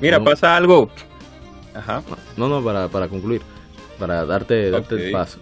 Mira, 0.00 0.22
pasa 0.22 0.56
algo 0.56 0.88
Ajá. 1.80 2.02
No, 2.36 2.48
no, 2.48 2.62
para, 2.62 2.88
para 2.88 3.08
concluir, 3.08 3.42
para 3.98 4.24
darte, 4.24 4.70
darte 4.70 5.06
el 5.06 5.12
paso. 5.12 5.38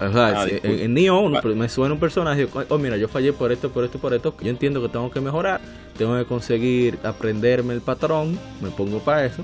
O 0.00 0.12
sea, 0.12 0.42
ah, 0.42 0.46
en, 0.48 0.94
Neo 0.94 1.28
me 1.28 1.68
suena 1.68 1.94
un 1.94 1.98
personaje, 1.98 2.48
oh 2.68 2.78
mira, 2.78 2.96
yo 2.96 3.08
fallé 3.08 3.32
por 3.32 3.50
esto, 3.50 3.70
por 3.70 3.84
esto, 3.84 3.98
por 3.98 4.14
esto, 4.14 4.32
yo 4.40 4.48
entiendo 4.48 4.80
que 4.80 4.88
tengo 4.88 5.10
que 5.10 5.20
mejorar, 5.20 5.60
tengo 5.96 6.16
que 6.16 6.24
conseguir 6.24 7.00
aprenderme 7.02 7.74
el 7.74 7.80
patrón, 7.80 8.38
me 8.60 8.70
pongo 8.70 9.00
para 9.00 9.24
eso 9.24 9.42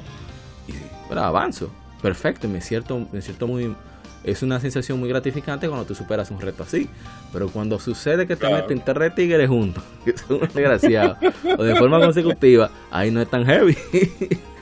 y 0.68 1.18
avanzo. 1.18 1.70
Perfecto, 2.00 2.48
me 2.48 2.60
siento, 2.60 3.06
me 3.12 3.20
siento 3.20 3.46
muy... 3.46 3.74
Es 4.22 4.42
una 4.42 4.58
sensación 4.58 4.98
muy 4.98 5.08
gratificante 5.08 5.68
cuando 5.68 5.84
tú 5.84 5.94
superas 5.94 6.30
un 6.30 6.40
reto 6.40 6.62
así. 6.62 6.88
Pero 7.30 7.48
cuando 7.48 7.78
sucede 7.78 8.26
que 8.26 8.36
te 8.36 8.48
meten 8.48 8.82
tres 8.82 9.14
tigres 9.14 9.48
juntos, 9.48 9.84
que 10.04 10.16
son 10.16 10.40
desgraciados, 10.40 11.18
o 11.58 11.62
de 11.62 11.76
forma 11.76 12.00
consecutiva, 12.00 12.70
ahí 12.90 13.10
no 13.10 13.20
es 13.20 13.28
tan 13.28 13.44
heavy. 13.44 13.76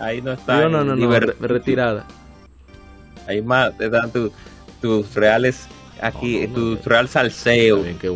Ahí 0.00 0.22
no 0.22 0.32
está. 0.32 0.68
No, 0.68 0.84
no, 0.84 0.96
no, 0.96 1.20
retirada. 1.40 2.06
Ahí 3.26 3.42
más 3.42 3.76
te 3.76 3.88
dan 3.88 4.10
tus 4.80 5.14
reales 5.14 5.68
aquí, 6.00 6.46
tu 6.48 6.76
real 6.84 7.08
salseo. 7.08 7.82
que 8.00 8.08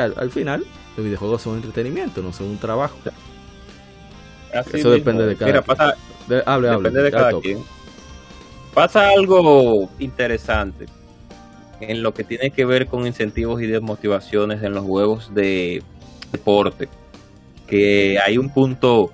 al, 0.00 0.30
final, 0.30 0.64
los 0.96 1.04
videojuegos 1.04 1.42
son 1.42 1.56
entretenimiento, 1.56 2.22
no 2.22 2.32
son 2.32 2.48
un 2.48 2.58
trabajo. 2.58 2.96
Eso 4.72 4.90
depende 4.90 5.26
de 5.26 5.36
cada 5.36 5.46
Mira, 5.50 5.62
pasa, 5.62 5.94
hable, 6.46 6.68
hable, 6.68 6.68
depende 6.68 7.02
de 7.02 7.10
cada, 7.10 7.40
quien. 7.40 7.64
Pasa 8.72 9.08
algo 9.10 9.88
interesante 9.98 10.86
en 11.80 12.02
lo 12.02 12.12
que 12.14 12.24
tiene 12.24 12.50
que 12.50 12.64
ver 12.64 12.86
con 12.86 13.06
incentivos 13.06 13.62
y 13.62 13.66
desmotivaciones 13.66 14.62
en 14.62 14.74
los 14.74 14.84
juegos 14.84 15.32
de 15.34 15.82
deporte. 16.32 16.88
Que 17.66 18.18
hay 18.24 18.36
un 18.36 18.50
punto 18.50 19.10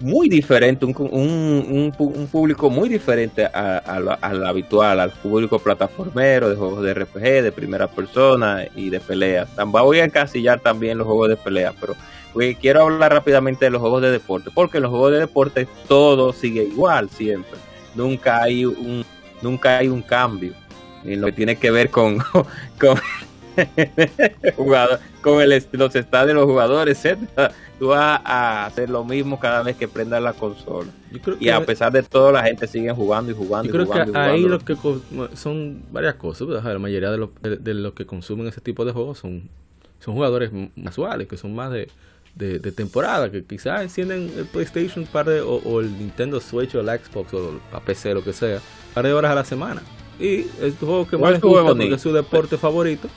muy 0.00 0.28
diferente, 0.28 0.86
un, 0.86 0.94
un, 0.98 1.92
un, 1.98 2.26
público 2.26 2.70
muy 2.70 2.88
diferente 2.88 3.46
al 3.46 4.46
habitual, 4.46 4.98
al 4.98 5.10
público 5.10 5.58
plataformero 5.58 6.48
de 6.48 6.56
juegos 6.56 6.82
de 6.82 6.94
RPG, 6.94 7.42
de 7.42 7.52
primera 7.52 7.86
persona 7.86 8.64
y 8.74 8.90
de 8.90 8.98
peleas. 9.00 9.48
Voy 9.66 10.00
a 10.00 10.04
encasillar 10.04 10.60
también 10.60 10.98
los 10.98 11.06
juegos 11.06 11.28
de 11.28 11.36
pelea, 11.36 11.74
pero 11.78 11.94
quiero 12.60 12.82
hablar 12.82 13.12
rápidamente 13.12 13.66
de 13.66 13.70
los 13.70 13.80
juegos 13.80 14.02
de 14.02 14.10
deporte, 14.10 14.50
porque 14.54 14.78
en 14.78 14.84
los 14.84 14.90
juegos 14.90 15.12
de 15.12 15.18
deporte 15.18 15.68
todo 15.86 16.32
sigue 16.32 16.64
igual 16.64 17.10
siempre. 17.10 17.58
Nunca 17.94 18.42
hay 18.42 18.64
un, 18.64 19.04
nunca 19.42 19.78
hay 19.78 19.88
un 19.88 20.02
cambio 20.02 20.54
en 21.04 21.20
lo 21.20 21.26
que 21.26 21.32
tiene 21.32 21.56
que 21.56 21.70
ver 21.70 21.90
con, 21.90 22.18
con, 22.78 22.98
con 25.22 25.40
el, 25.40 25.66
los 25.72 25.96
estados 25.96 26.28
de 26.28 26.34
los 26.34 26.44
jugadores, 26.44 27.04
etcétera 27.04 27.52
tú 27.80 27.88
vas 27.88 28.20
a 28.24 28.66
hacer 28.66 28.90
lo 28.90 29.04
mismo 29.04 29.40
cada 29.40 29.62
vez 29.62 29.74
que 29.74 29.88
prendas 29.88 30.22
la 30.22 30.34
consola. 30.34 30.90
y 31.40 31.48
a 31.48 31.64
pesar 31.64 31.90
de 31.90 32.02
todo, 32.02 32.30
la 32.30 32.42
gente 32.42 32.66
sigue 32.66 32.92
jugando 32.92 33.32
y 33.32 33.34
jugando. 33.34 33.72
Yo 33.72 33.72
creo 33.72 34.12
que 34.12 34.18
ahí 34.18 34.42
lo 34.42 34.58
que 34.58 34.76
son 35.34 35.82
varias 35.90 36.16
cosas. 36.16 36.46
La 36.62 36.78
mayoría 36.78 37.10
de 37.10 37.16
los, 37.16 37.30
de, 37.40 37.74
los 37.74 37.94
que 37.94 38.04
consumen 38.04 38.46
ese 38.46 38.60
tipo 38.60 38.84
de 38.84 38.92
juegos 38.92 39.18
son, 39.18 39.48
son 39.98 40.12
jugadores 40.12 40.50
casuales, 40.84 41.26
que 41.26 41.38
son 41.38 41.54
más 41.54 41.72
de, 41.72 41.88
de, 42.34 42.70
temporada, 42.70 43.30
que 43.30 43.44
quizás 43.44 43.80
encienden 43.80 44.30
el 44.36 44.44
PlayStation 44.44 45.06
par 45.06 45.30
de, 45.30 45.40
o, 45.40 45.80
el 45.80 45.90
Nintendo 45.98 46.38
Switch 46.38 46.74
o 46.74 46.80
el 46.80 46.86
Xbox 46.86 47.32
o 47.32 47.60
la 47.72 47.80
PC, 47.80 48.12
lo 48.12 48.22
que 48.22 48.34
sea, 48.34 48.56
un 48.56 48.94
par 48.94 49.06
de 49.06 49.14
horas 49.14 49.32
a 49.32 49.36
la 49.36 49.44
semana. 49.46 49.80
Y 50.18 50.44
el 50.60 50.74
juego 50.78 51.08
que 51.08 51.16
más 51.16 51.32
les 51.32 51.40
gusta 51.40 51.64
porque 51.64 51.94
es 51.94 52.02
su 52.02 52.12
deporte 52.12 52.58
favorito. 52.58 53.08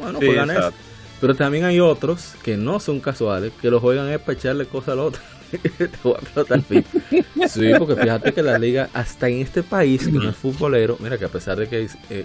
Bueno, 0.00 0.18
pues 0.18 0.34
gané 0.34 0.54
pero 1.20 1.34
también 1.34 1.64
hay 1.64 1.80
otros 1.80 2.34
que 2.42 2.56
no 2.56 2.80
son 2.80 2.98
casuales, 2.98 3.52
que 3.60 3.70
lo 3.70 3.78
juegan 3.78 4.08
es 4.08 4.18
para 4.18 4.38
echarle 4.38 4.66
cosas 4.66 4.90
al 4.90 5.00
otro. 5.00 5.20
Te 5.50 5.90
voy 6.02 6.14
a 6.14 6.18
explotar 6.18 6.62
Sí, 7.48 7.72
porque 7.78 7.96
fíjate 7.96 8.32
que 8.32 8.42
la 8.42 8.58
liga, 8.58 8.88
hasta 8.94 9.28
en 9.28 9.40
este 9.40 9.62
país, 9.62 10.06
que 10.06 10.12
no 10.12 10.30
es 10.30 10.36
futbolero, 10.36 10.96
mira 10.98 11.18
que 11.18 11.26
a 11.26 11.28
pesar 11.28 11.58
de 11.58 11.68
que 11.68 11.88
eh, 12.08 12.24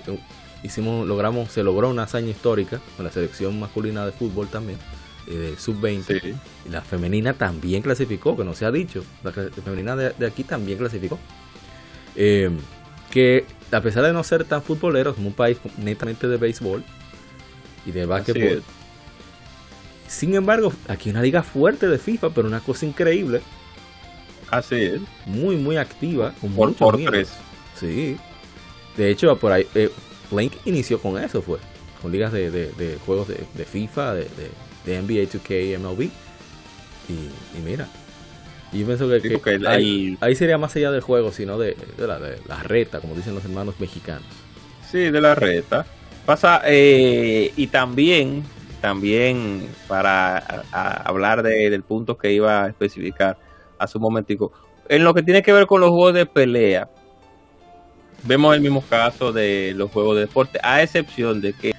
hicimos, 0.63 1.05
logramos, 1.05 1.51
se 1.51 1.61
logró 1.61 1.89
una 1.89 2.03
hazaña 2.03 2.29
histórica 2.29 2.79
con 2.95 3.05
la 3.05 3.11
selección 3.11 3.59
masculina 3.59 4.05
de 4.05 4.13
fútbol 4.13 4.47
también, 4.47 4.79
eh, 5.27 5.55
sub-20, 5.57 6.35
y 6.65 6.69
la 6.69 6.81
femenina 6.81 7.33
también 7.33 7.81
clasificó, 7.81 8.37
que 8.37 8.45
no 8.45 8.53
se 8.53 8.65
ha 8.65 8.71
dicho, 8.71 9.03
la, 9.23 9.31
femenina 9.31 9.95
de, 9.97 10.25
aquí 10.25 10.45
también 10.45 10.77
clasificó. 10.77 11.19
Eh, 12.15 12.49
que 13.11 13.45
a 13.71 13.81
pesar 13.81 14.03
de 14.05 14.13
no 14.13 14.23
ser 14.23 14.45
tan 14.45 14.61
futboleros, 14.61 15.15
como 15.15 15.27
un 15.27 15.33
país 15.33 15.57
netamente 15.77 16.27
de 16.27 16.37
béisbol 16.37 16.83
y 17.85 17.91
de 17.91 18.05
básquetbol, 18.05 18.63
sin 20.07 20.35
embargo, 20.35 20.71
aquí 20.87 21.09
hay 21.09 21.13
una 21.13 21.21
liga 21.23 21.43
fuerte 21.43 21.87
de 21.87 21.97
FIFA, 21.97 22.29
pero 22.29 22.47
una 22.47 22.59
cosa 22.59 22.85
increíble. 22.85 23.41
Así 24.51 24.75
es. 24.75 25.01
Muy, 25.25 25.55
muy 25.55 25.77
activa. 25.77 26.33
Con 26.39 26.51
por, 26.53 26.73
por 26.75 26.97
tres. 26.97 27.31
Sí. 27.79 28.17
De 28.95 29.09
hecho, 29.09 29.35
por 29.37 29.51
ahí, 29.51 29.65
eh, 29.73 29.89
Flink 30.29 30.53
inició 30.65 30.99
con 30.99 31.21
eso, 31.21 31.41
fue. 31.41 31.57
Con 32.01 32.11
ligas 32.11 32.31
de, 32.31 32.51
de, 32.51 32.97
juegos 33.05 33.27
de, 33.27 33.65
FIFA, 33.65 34.13
de, 34.13 34.27
NBA 34.85 35.27
2K, 35.31 35.79
MLB. 35.79 36.01
Y, 36.03 37.57
y, 37.57 37.61
mira, 37.63 37.87
Y 38.71 38.79
yo 38.79 38.85
pienso 38.85 39.09
que, 39.09 39.19
Sí, 39.21 39.27
que 39.29 39.33
porque 39.35 39.55
el- 39.55 39.67
ahí, 39.67 40.17
ahí 40.21 40.35
sería 40.35 40.57
más 40.57 40.75
allá 40.75 40.91
del 40.91 41.01
juego, 41.01 41.31
sino 41.31 41.57
de, 41.57 41.75
la, 41.97 42.19
de 42.19 42.39
la 42.47 42.61
reta, 42.63 42.99
como 42.99 43.15
dicen 43.15 43.33
los 43.35 43.43
hermanos 43.43 43.75
mexicanos. 43.79 44.23
Sí, 44.89 44.99
de 45.09 45.19
la 45.21 45.33
reta. 45.35 45.85
Pasa, 46.25 46.61
eh, 46.65 47.51
y 47.55 47.67
también, 47.67 48.43
también 48.81 49.67
para 49.87 50.37
hablar 50.71 51.43
de- 51.43 51.69
del 51.69 51.83
punto 51.83 52.17
que 52.17 52.33
iba 52.33 52.63
a 52.63 52.67
especificar 52.67 53.37
hace 53.77 53.97
un 53.97 54.01
momentico, 54.03 54.51
en 54.89 55.03
lo 55.03 55.13
que 55.13 55.21
tiene 55.21 55.43
que 55.43 55.53
ver 55.53 55.67
con 55.67 55.81
los 55.81 55.91
juegos 55.91 56.13
de 56.15 56.25
pelea, 56.25 56.89
vemos 58.23 58.55
el 58.55 58.61
mismo 58.61 58.81
caso 58.81 59.31
de 59.31 59.73
los 59.75 59.91
juegos 59.91 60.15
de 60.15 60.21
deporte, 60.21 60.59
a 60.63 60.81
excepción 60.81 61.41
de 61.41 61.53
que 61.53 61.73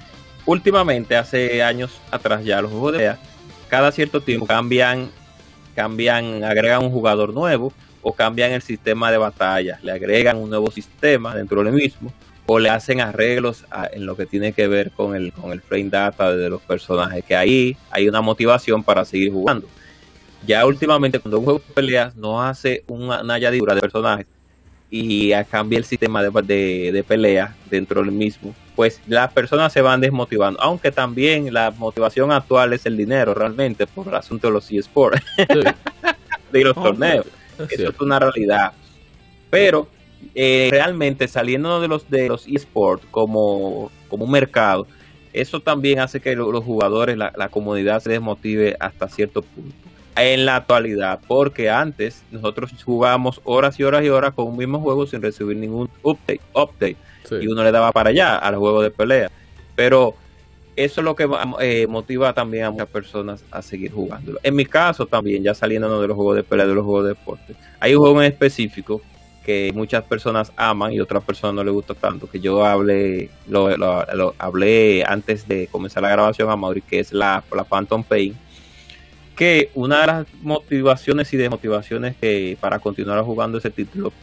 últimamente, 0.45 1.17
hace 1.17 1.61
años 1.61 1.99
atrás 2.09 2.45
ya, 2.45 2.61
los 2.61 2.71
juegos 2.71 2.93
de 2.93 2.97
pelea, 2.99 3.19
cada 3.67 3.91
cierto 3.91 4.21
tiempo 4.21 4.45
cambian, 4.47 5.09
cambian, 5.75 6.45
agregan 6.45 6.83
un 6.85 6.91
jugador 6.91 7.33
nuevo 7.33 7.73
o 8.01 8.13
cambian 8.13 8.53
el 8.53 8.61
sistema 8.61 9.11
de 9.11 9.17
batalla, 9.17 9.77
le 9.83 9.91
agregan 9.91 10.37
un 10.37 10.49
nuevo 10.49 10.71
sistema 10.71 11.35
dentro 11.35 11.61
del 11.63 11.73
mismo 11.73 12.13
o 12.47 12.59
le 12.59 12.69
hacen 12.69 13.01
arreglos 13.01 13.65
a- 13.69 13.87
en 13.91 14.05
lo 14.05 14.15
que 14.15 14.25
tiene 14.25 14.53
que 14.53 14.67
ver 14.67 14.91
con 14.91 15.15
el, 15.15 15.31
con 15.33 15.51
el 15.51 15.61
frame 15.61 15.89
data 15.89 16.35
de 16.35 16.49
los 16.49 16.61
personajes, 16.61 17.23
que 17.23 17.35
ahí 17.35 17.77
hay 17.91 18.07
una 18.07 18.21
motivación 18.21 18.83
para 18.83 19.05
seguir 19.05 19.31
jugando. 19.31 19.67
Ya 20.45 20.65
últimamente 20.65 21.19
cuando 21.19 21.39
un 21.39 21.45
juego 21.45 21.59
de 21.67 21.73
peleas 21.73 22.15
no 22.15 22.41
hace 22.41 22.83
una, 22.87 23.21
una 23.21 23.33
añadidura 23.33 23.75
de 23.75 23.81
personajes 23.81 24.25
y 24.89 25.31
cambia 25.51 25.77
el 25.77 25.83
sistema 25.83 26.23
de, 26.23 26.29
de, 26.43 26.91
de 26.93 27.03
pelea 27.03 27.53
dentro 27.69 28.01
del 28.01 28.13
mismo, 28.13 28.55
pues 28.75 29.01
las 29.07 29.33
personas 29.33 29.73
se 29.73 29.81
van 29.81 29.99
desmotivando, 29.99 30.61
aunque 30.61 30.91
también 30.91 31.53
la 31.53 31.71
motivación 31.71 32.31
actual 32.31 32.71
es 32.71 32.85
el 32.85 32.95
dinero 32.95 33.33
realmente 33.33 33.85
por 33.87 34.07
el 34.07 34.15
asunto 34.15 34.47
de 34.47 34.53
los 34.53 34.71
eSports, 34.71 35.21
Sí. 35.35 35.43
de 36.53 36.63
los 36.63 36.75
torneos. 36.75 37.25
es 37.59 37.71
Eso 37.79 37.89
es 37.89 37.99
una 37.99 38.19
realidad. 38.19 38.71
Pero 39.49 39.89
eh, 40.35 40.69
realmente 40.71 41.27
saliendo 41.27 41.79
de 41.81 41.87
los 41.87 42.09
de 42.09 42.27
los 42.27 42.47
eSports 42.47 43.05
como, 43.11 43.91
como 44.09 44.25
un 44.25 44.31
mercado, 44.31 44.87
eso 45.33 45.59
también 45.59 45.99
hace 45.99 46.19
que 46.19 46.35
lo- 46.35 46.51
los 46.51 46.63
jugadores, 46.63 47.17
la, 47.17 47.31
la 47.37 47.49
comunidad 47.49 48.01
se 48.01 48.09
desmotive 48.11 48.75
hasta 48.79 49.07
cierto 49.09 49.41
punto. 49.41 49.75
En 50.15 50.45
la 50.47 50.55
actualidad, 50.55 51.19
porque 51.27 51.69
antes 51.69 52.23
nosotros 52.31 52.71
jugábamos 52.83 53.39
horas 53.43 53.79
y 53.79 53.83
horas 53.83 54.03
y 54.03 54.09
horas 54.09 54.33
con 54.33 54.47
un 54.47 54.57
mismo 54.57 54.79
juego 54.79 55.05
sin 55.05 55.21
recibir 55.21 55.55
ningún 55.57 55.89
update, 56.01 56.41
update 56.53 56.97
Sí. 57.29 57.35
y 57.41 57.47
uno 57.47 57.63
le 57.63 57.71
daba 57.71 57.91
para 57.91 58.09
allá 58.09 58.37
al 58.37 58.55
juego 58.55 58.81
de 58.81 58.89
pelea. 58.89 59.29
Pero 59.75 60.15
eso 60.75 61.01
es 61.01 61.05
lo 61.05 61.15
que 61.15 61.27
eh, 61.59 61.85
motiva 61.87 62.33
también 62.33 62.63
a 62.63 62.71
muchas 62.71 62.87
personas 62.87 63.43
a 63.51 63.61
seguir 63.61 63.91
jugándolo. 63.91 64.39
En 64.43 64.55
mi 64.55 64.65
caso 64.65 65.05
también, 65.05 65.43
ya 65.43 65.53
saliendo 65.53 66.01
de 66.01 66.07
los 66.07 66.15
juegos 66.15 66.35
de 66.37 66.43
pelea, 66.43 66.65
de 66.65 66.73
los 66.73 66.85
juegos 66.85 67.03
de 67.03 67.09
deporte, 67.09 67.53
hay 67.79 67.93
un 67.95 68.01
juego 68.01 68.21
en 68.23 68.31
específico 68.31 69.01
que 69.47 69.71
muchas 69.73 70.03
personas 70.05 70.53
aman 70.57 70.93
y 70.93 71.01
otras 71.01 71.23
personas 71.23 71.55
no 71.55 71.63
les 71.65 71.73
gusta 71.73 71.95
tanto, 71.95 72.29
que 72.29 72.41
yo 72.41 72.65
hablé, 72.65 73.31
lo, 73.47 73.75
lo- 73.77 74.05
lo 74.15 74.35
hablé 74.39 75.05
antes 75.07 75.47
de 75.47 75.67
comenzar 75.69 76.03
la 76.03 76.11
grabación 76.11 76.51
a 76.51 76.57
Mauri, 76.57 76.83
que 76.83 76.99
es 76.99 77.13
la, 77.13 77.43
la 77.55 77.65
Phantom 77.65 78.03
Pain, 78.03 78.37
que 79.35 79.71
una 79.75 80.01
de 80.01 80.07
las 80.07 80.27
motivaciones 80.41 81.33
y 81.33 81.37
desmotivaciones 81.37 82.15
que 82.17 82.57
para 82.59 82.79
continuar 82.79 83.23
jugando 83.23 83.59
ese 83.59 83.71
título 83.71 84.13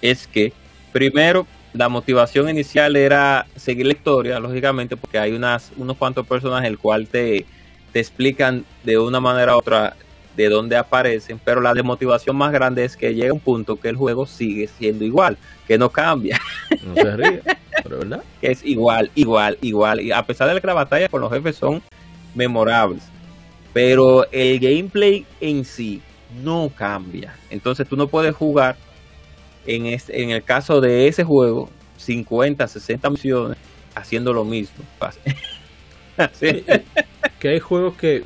es 0.00 0.26
que 0.26 0.52
primero 0.92 1.46
la 1.72 1.88
motivación 1.88 2.48
inicial 2.48 2.96
era 2.96 3.46
seguir 3.56 3.86
la 3.86 3.92
historia, 3.92 4.40
lógicamente, 4.40 4.96
porque 4.96 5.18
hay 5.18 5.32
unas, 5.32 5.72
unos 5.76 5.96
cuantos 5.96 6.26
personajes 6.26 6.68
el 6.70 6.78
cual 6.78 7.08
te, 7.08 7.46
te 7.92 8.00
explican 8.00 8.64
de 8.82 8.98
una 8.98 9.20
manera 9.20 9.54
u 9.56 9.58
otra 9.58 9.94
de 10.36 10.48
dónde 10.48 10.76
aparecen, 10.76 11.40
pero 11.42 11.60
la 11.60 11.72
desmotivación 11.72 12.36
más 12.36 12.52
grande 12.52 12.84
es 12.84 12.96
que 12.96 13.14
llega 13.14 13.32
un 13.32 13.40
punto 13.40 13.76
que 13.76 13.88
el 13.88 13.96
juego 13.96 14.26
sigue 14.26 14.68
siendo 14.68 15.04
igual, 15.04 15.38
que 15.66 15.78
no 15.78 15.90
cambia, 15.90 16.40
No 16.84 16.94
se 16.94 17.16
ríe, 17.16 17.42
pero 17.82 17.98
¿verdad? 17.98 18.22
que 18.40 18.52
es 18.52 18.64
igual, 18.64 19.10
igual, 19.14 19.58
igual, 19.62 20.00
y 20.00 20.12
a 20.12 20.22
pesar 20.22 20.52
de 20.52 20.60
que 20.60 20.66
las 20.66 20.76
batallas 20.76 21.08
con 21.08 21.20
los 21.20 21.32
jefes 21.32 21.56
son 21.56 21.82
memorables, 22.34 23.02
pero 23.72 24.30
el 24.30 24.58
gameplay 24.60 25.24
en 25.40 25.64
sí 25.64 26.02
no 26.42 26.70
cambia, 26.74 27.34
entonces 27.50 27.88
tú 27.88 27.96
no 27.96 28.08
puedes 28.08 28.34
jugar 28.34 28.76
en, 29.66 29.86
este, 29.86 30.22
en 30.22 30.30
el 30.30 30.42
caso 30.42 30.80
de 30.80 31.08
ese 31.08 31.24
juego 31.24 31.70
50, 31.96 32.68
60 32.68 33.10
misiones 33.10 33.58
haciendo 33.94 34.32
lo 34.32 34.44
mismo. 34.44 34.84
Así. 36.16 36.64
Que 37.38 37.48
hay 37.50 37.60
juegos 37.60 37.96
que 37.96 38.24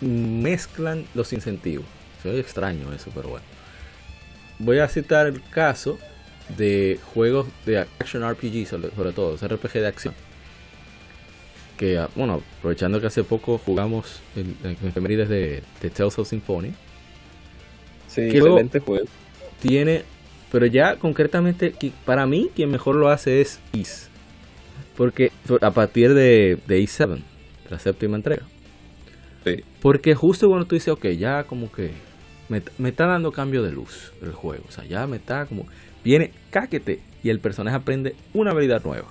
mezclan 0.00 1.04
los 1.14 1.32
incentivos. 1.32 1.86
Se 2.22 2.30
oye 2.30 2.40
extraño 2.40 2.92
eso, 2.92 3.10
pero 3.14 3.28
bueno. 3.28 3.44
Voy 4.58 4.78
a 4.78 4.88
citar 4.88 5.26
el 5.26 5.42
caso 5.42 5.98
de 6.56 6.98
juegos 7.12 7.46
de 7.64 7.78
action 7.78 8.28
RPG, 8.28 8.66
sobre, 8.66 8.90
sobre 8.94 9.12
todo, 9.12 9.36
RPG 9.36 9.72
de 9.72 9.86
acción. 9.86 10.14
Que, 11.76 11.98
ah, 11.98 12.08
bueno, 12.14 12.42
aprovechando 12.58 13.00
que 13.00 13.06
hace 13.08 13.22
poco 13.22 13.58
jugamos 13.58 14.20
en, 14.34 14.56
efemérides 14.86 15.28
de, 15.28 15.62
de 15.82 15.90
Tales 15.90 16.18
of 16.18 16.28
Symphony, 16.28 16.72
Sí, 18.08 18.22
excelente 18.22 18.80
juego. 18.80 19.04
tiene, 19.60 20.04
pero 20.50 20.64
ya 20.64 20.96
concretamente, 20.96 21.74
para 22.06 22.26
mí, 22.26 22.50
quien 22.54 22.70
mejor 22.70 22.94
lo 22.96 23.10
hace 23.10 23.42
es 23.42 23.60
Is. 23.72 24.08
Porque 24.96 25.32
a 25.60 25.70
partir 25.72 26.14
de, 26.14 26.58
de 26.66 26.80
Is7, 26.80 27.20
la 27.68 27.78
séptima 27.78 28.16
entrega. 28.16 28.44
Sí. 29.46 29.64
Porque 29.80 30.14
justo 30.14 30.48
cuando 30.48 30.66
tú 30.66 30.74
dices, 30.74 30.88
ok, 30.88 31.06
ya 31.10 31.44
como 31.44 31.70
que 31.70 31.92
me, 32.48 32.60
me 32.78 32.88
está 32.88 33.06
dando 33.06 33.32
cambio 33.32 33.62
de 33.62 33.72
luz 33.72 34.12
el 34.20 34.32
juego. 34.32 34.64
O 34.68 34.72
sea, 34.72 34.84
ya 34.84 35.06
me 35.06 35.16
está 35.16 35.46
como. 35.46 35.66
Viene, 36.04 36.32
cáquete. 36.50 37.00
Y 37.22 37.30
el 37.30 37.40
personaje 37.40 37.76
aprende 37.76 38.14
una 38.34 38.50
habilidad 38.50 38.84
nueva. 38.84 39.08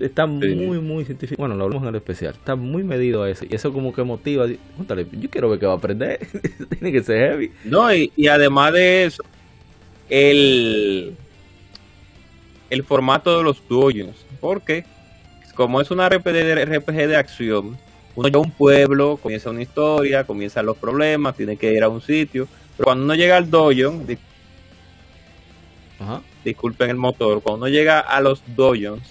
Está 0.00 0.26
muy, 0.26 0.80
muy 0.80 1.04
científico. 1.04 1.40
Bueno, 1.40 1.54
lo 1.54 1.64
hablamos 1.64 1.84
en 1.84 1.90
el 1.90 1.94
especial. 1.96 2.34
Está 2.34 2.56
muy 2.56 2.84
medido 2.84 3.22
a 3.22 3.30
eso. 3.30 3.46
Y 3.48 3.54
eso 3.54 3.72
como 3.72 3.92
que 3.92 4.02
motiva. 4.02 4.46
Júntale, 4.76 5.06
yo 5.12 5.30
quiero 5.30 5.48
ver 5.48 5.58
qué 5.58 5.66
va 5.66 5.72
a 5.72 5.76
aprender. 5.76 6.20
Tiene 6.70 6.92
que 6.92 7.02
ser 7.02 7.30
heavy. 7.30 7.52
No, 7.64 7.92
y, 7.92 8.12
y 8.16 8.28
además 8.28 8.72
de 8.74 9.04
eso, 9.04 9.22
el, 10.10 11.14
el 12.68 12.84
formato 12.84 13.38
de 13.38 13.44
los 13.44 13.66
dungeons. 13.66 14.26
Porque 14.40 14.84
como 15.54 15.80
es 15.80 15.90
una 15.90 16.08
RPG 16.08 16.32
de, 16.32 16.64
RPG 16.64 16.94
de 17.08 17.16
acción, 17.16 17.78
uno 18.14 18.28
llega 18.28 18.38
a 18.38 18.42
un 18.42 18.50
pueblo, 18.50 19.16
comienza 19.16 19.50
una 19.50 19.62
historia, 19.62 20.24
comienzan 20.24 20.66
los 20.66 20.76
problemas, 20.76 21.36
tiene 21.36 21.56
que 21.56 21.72
ir 21.72 21.82
a 21.82 21.88
un 21.88 22.00
sitio. 22.00 22.48
Pero 22.76 22.86
cuando 22.86 23.04
uno 23.04 23.14
llega 23.14 23.36
al 23.36 23.50
dungeon, 23.50 24.06
di- 24.06 24.18
Ajá. 25.98 26.22
disculpen 26.44 26.90
el 26.90 26.96
motor, 26.96 27.42
cuando 27.42 27.66
uno 27.66 27.68
llega 27.68 28.00
a 28.00 28.20
los 28.20 28.42
dungeons, 28.56 29.02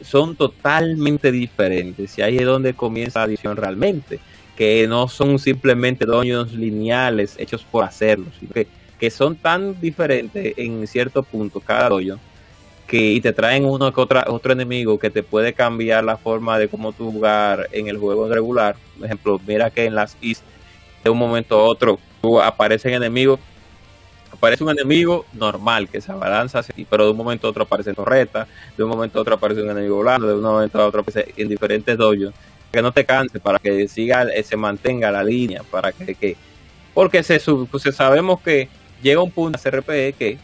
son 0.00 0.36
totalmente 0.36 1.30
diferentes. 1.32 2.18
Y 2.18 2.22
ahí 2.22 2.36
es 2.38 2.44
donde 2.44 2.74
comienza 2.74 3.20
la 3.20 3.24
adición 3.24 3.56
realmente. 3.56 4.18
Que 4.56 4.86
no 4.88 5.06
son 5.08 5.38
simplemente 5.38 6.06
dungeons 6.06 6.52
lineales 6.54 7.34
hechos 7.38 7.62
por 7.62 7.84
hacerlo, 7.84 8.26
sino 8.40 8.52
que, 8.52 8.66
que 8.98 9.10
son 9.10 9.36
tan 9.36 9.78
diferentes 9.80 10.54
en 10.56 10.86
cierto 10.86 11.22
punto 11.22 11.60
cada 11.60 11.90
dungeon 11.90 12.18
que 12.86 12.98
y 12.98 13.20
te 13.20 13.32
traen 13.32 13.64
uno 13.64 13.92
que 13.92 14.00
otra, 14.00 14.24
otro 14.28 14.52
enemigo 14.52 14.98
que 14.98 15.10
te 15.10 15.22
puede 15.22 15.52
cambiar 15.52 16.04
la 16.04 16.16
forma 16.16 16.58
de 16.58 16.68
cómo 16.68 16.92
tú 16.92 17.10
jugar 17.10 17.68
en 17.72 17.88
el 17.88 17.98
juego 17.98 18.28
regular. 18.28 18.76
Por 18.96 19.06
ejemplo, 19.06 19.40
mira 19.46 19.70
que 19.70 19.84
en 19.84 19.94
las 19.94 20.16
East 20.22 20.42
de 21.02 21.10
un 21.10 21.18
momento 21.18 21.58
a 21.58 21.64
otro 21.64 21.98
aparecen 22.42 22.94
enemigos 22.94 23.38
aparece 24.32 24.64
un 24.64 24.70
enemigo 24.70 25.24
normal 25.32 25.88
que 25.88 26.00
se 26.00 26.12
abalanza, 26.12 26.60
pero 26.90 27.04
de 27.04 27.10
un 27.10 27.16
momento 27.16 27.46
a 27.46 27.50
otro 27.50 27.62
aparece 27.62 27.94
torreta, 27.94 28.46
de 28.76 28.84
un 28.84 28.90
momento 28.90 29.18
a 29.18 29.22
otro 29.22 29.34
aparece 29.34 29.62
un 29.62 29.70
enemigo 29.70 30.00
blando, 30.00 30.28
de 30.28 30.34
un 30.34 30.42
momento 30.42 30.80
a 30.80 30.86
otro 30.86 31.00
aparece 31.00 31.32
en 31.36 31.48
diferentes 31.48 31.96
dojos, 31.96 32.34
que 32.70 32.82
no 32.82 32.92
te 32.92 33.04
canse, 33.04 33.40
para 33.40 33.58
que 33.58 33.88
siga, 33.88 34.24
eh, 34.24 34.42
se 34.42 34.56
mantenga 34.56 35.10
la 35.10 35.24
línea, 35.24 35.62
para 35.70 35.92
que, 35.92 36.14
que 36.14 36.36
porque 36.92 37.22
se, 37.22 37.40
pues, 37.70 37.82
sabemos 37.94 38.40
que 38.40 38.68
llega 39.02 39.22
un 39.22 39.30
punto 39.30 39.58
en 39.62 39.70
RPG 39.70 40.16
que 40.16 40.38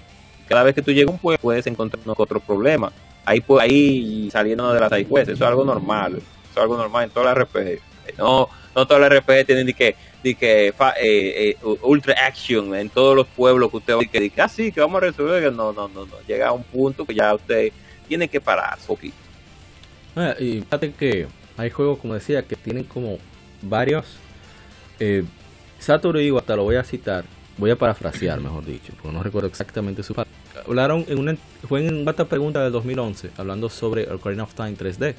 cada 0.53 0.65
vez 0.65 0.75
que 0.75 0.83
tú 0.83 0.93
llegas 0.93 1.09
a 1.09 1.13
un 1.13 1.19
pueblo 1.19 1.39
puedes 1.41 1.67
encontrar 1.67 2.03
otro 2.17 2.39
problema, 2.39 2.93
ahí, 3.25 3.41
pues, 3.41 3.63
ahí 3.63 4.29
saliendo 4.31 4.71
de 4.71 4.81
las 4.81 4.91
side 4.91 5.07
quests, 5.07 5.29
eso 5.31 5.45
es 5.45 5.49
algo 5.49 5.65
normal, 5.65 6.17
eso 6.17 6.51
es 6.51 6.59
algo 6.59 6.77
normal 6.77 7.05
en 7.05 7.11
todas 7.11 7.35
las 7.35 7.47
RPG, 7.47 7.81
no, 8.19 8.49
no 8.75 8.87
todas 8.87 9.01
las 9.01 9.19
RPG 9.21 9.47
tienen 9.47 9.65
ni 9.65 9.73
que 9.73 9.97
de 10.23 10.35
que 10.35 10.69
eh, 10.69 10.75
eh, 11.01 11.57
ultra 11.83 12.15
action 12.27 12.75
en 12.75 12.89
todos 12.91 13.17
los 13.17 13.27
pueblos 13.27 13.71
que 13.71 13.79
usted 13.79 13.95
va 13.95 14.05
que 14.05 14.33
ah, 14.39 14.49
sí, 14.49 14.71
que 14.71 14.81
vamos 14.81 14.99
a 14.99 15.07
resolver. 15.07 15.53
No, 15.53 15.73
no, 15.73 15.89
no, 15.89 16.07
no. 16.07 16.15
Llega 16.29 16.49
a 16.49 16.53
un 16.53 16.63
punto 16.63 17.05
que 17.05 17.15
ya 17.15 17.35
usted 17.35 17.73
tiene 18.07 18.29
que 18.29 18.41
parar 18.41 18.79
un 18.83 18.87
poquito. 18.87 19.17
Ah, 20.15 20.35
y 20.39 20.61
fíjate 20.61 20.93
que 20.93 21.27
hay 21.57 21.71
juegos, 21.71 21.99
como 21.99 22.15
decía, 22.15 22.43
que 22.43 22.55
tienen 22.55 22.85
como 22.85 23.19
varios. 23.63 24.07
Eh, 25.01 25.25
Satoru 25.79 26.21
Iwata, 26.21 26.55
lo 26.55 26.65
voy 26.65 26.77
a 26.77 26.85
citar, 26.85 27.25
voy 27.59 27.71
a 27.71 27.77
parafrasear, 27.77 28.41
mejor 28.41 28.65
dicho, 28.65 28.93
porque 29.01 29.17
no 29.17 29.23
recuerdo 29.23 29.49
exactamente 29.49 30.03
su 30.03 30.15
palabra. 30.15 30.33
Hablaron 30.67 31.05
en 31.09 31.19
una, 31.19 31.37
fue 31.69 31.87
en 31.87 31.95
una 32.03 32.13
pregunta 32.15 32.63
del 32.63 32.73
2011, 32.73 33.31
hablando 33.37 33.69
sobre 33.69 34.11
Ocarina 34.13 34.45
of 34.45 34.55
Time 34.55 34.77
3D. 34.77 35.15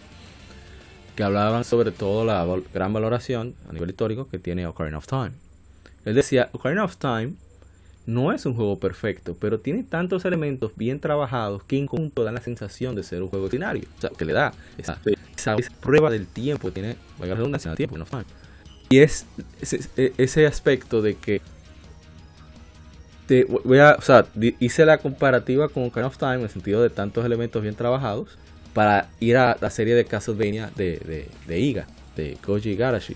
que 1.15 1.24
hablaban 1.24 1.63
sobre 1.63 1.91
todo 1.91 2.26
la 2.26 2.43
gran 2.74 2.91
valoración 2.93 3.54
a 3.69 3.74
nivel 3.74 3.89
histórico 3.91 4.28
que 4.30 4.39
tiene 4.39 4.65
Ocarina 4.65 4.98
of 4.98 5.06
Time. 5.08 5.32
Él 6.06 6.15
decía, 6.15 6.50
Ocarina 6.54 6.84
of 6.84 6.98
Time 6.98 7.34
no 8.06 8.34
es 8.34 8.46
un 8.46 8.54
juego 8.56 8.80
perfecto, 8.80 9.36
pero 9.39 9.60
tiene 9.60 9.84
tantos 9.84 10.26
elementos 10.26 10.72
bien 10.76 11.00
trabajados 11.00 11.63
que 11.63 11.78
en 11.78 11.88
conjunto 11.88 12.24
dan 12.24 12.34
la 12.34 12.41
sensación 12.41 12.96
de 12.96 13.04
ser 13.04 13.22
un 13.22 13.30
juego 13.30 13.46
extraordinario. 13.46 13.88
O 13.98 14.02
sea, 14.02 14.10
que 14.10 14.26
le 14.26 14.34
da 14.34 14.54
esa, 14.78 15.00
esa- 15.38 15.56
esa 15.56 15.72
prueba 15.80 16.10
del 16.10 16.26
tiempo 16.28 16.72
tiene, 16.72 16.98
valga 17.19 17.36
la 17.36 17.38
redundancia, 17.38 17.74
tiempo, 17.76 17.96
of 18.02 18.10
Time. 18.10 18.26
Y 18.89 19.00
es 19.00 19.26
e, 19.98 20.13
ese 20.17 20.46
aspecto 20.48 21.02
de 21.02 21.15
que 21.15 21.41
te 23.28 23.46
voy 23.46 23.80
a, 23.80 23.96
o 23.98 24.02
sea, 24.02 24.26
hice 24.60 24.86
la 24.86 24.98
comparativa 24.98 25.70
con 25.70 25.84
Ocarina 25.86 26.08
of 26.08 26.18
Time 26.18 26.36
en 26.36 26.42
el 26.42 26.50
sentido 26.50 26.82
de 26.82 26.90
tantos 26.90 27.26
elementos 27.26 27.62
bien 27.62 27.76
trabajados 27.76 28.38
para 28.74 29.08
ir 29.20 29.38
a 29.38 29.58
la 29.62 29.70
serie 29.70 29.96
de 29.96 30.06
Castlevania 30.06 30.72
de, 30.76 30.98
de, 30.98 31.30
de 31.48 31.60
Iga, 31.60 31.88
de 32.16 32.38
Koji 32.44 32.72
Igarashi. 32.72 33.16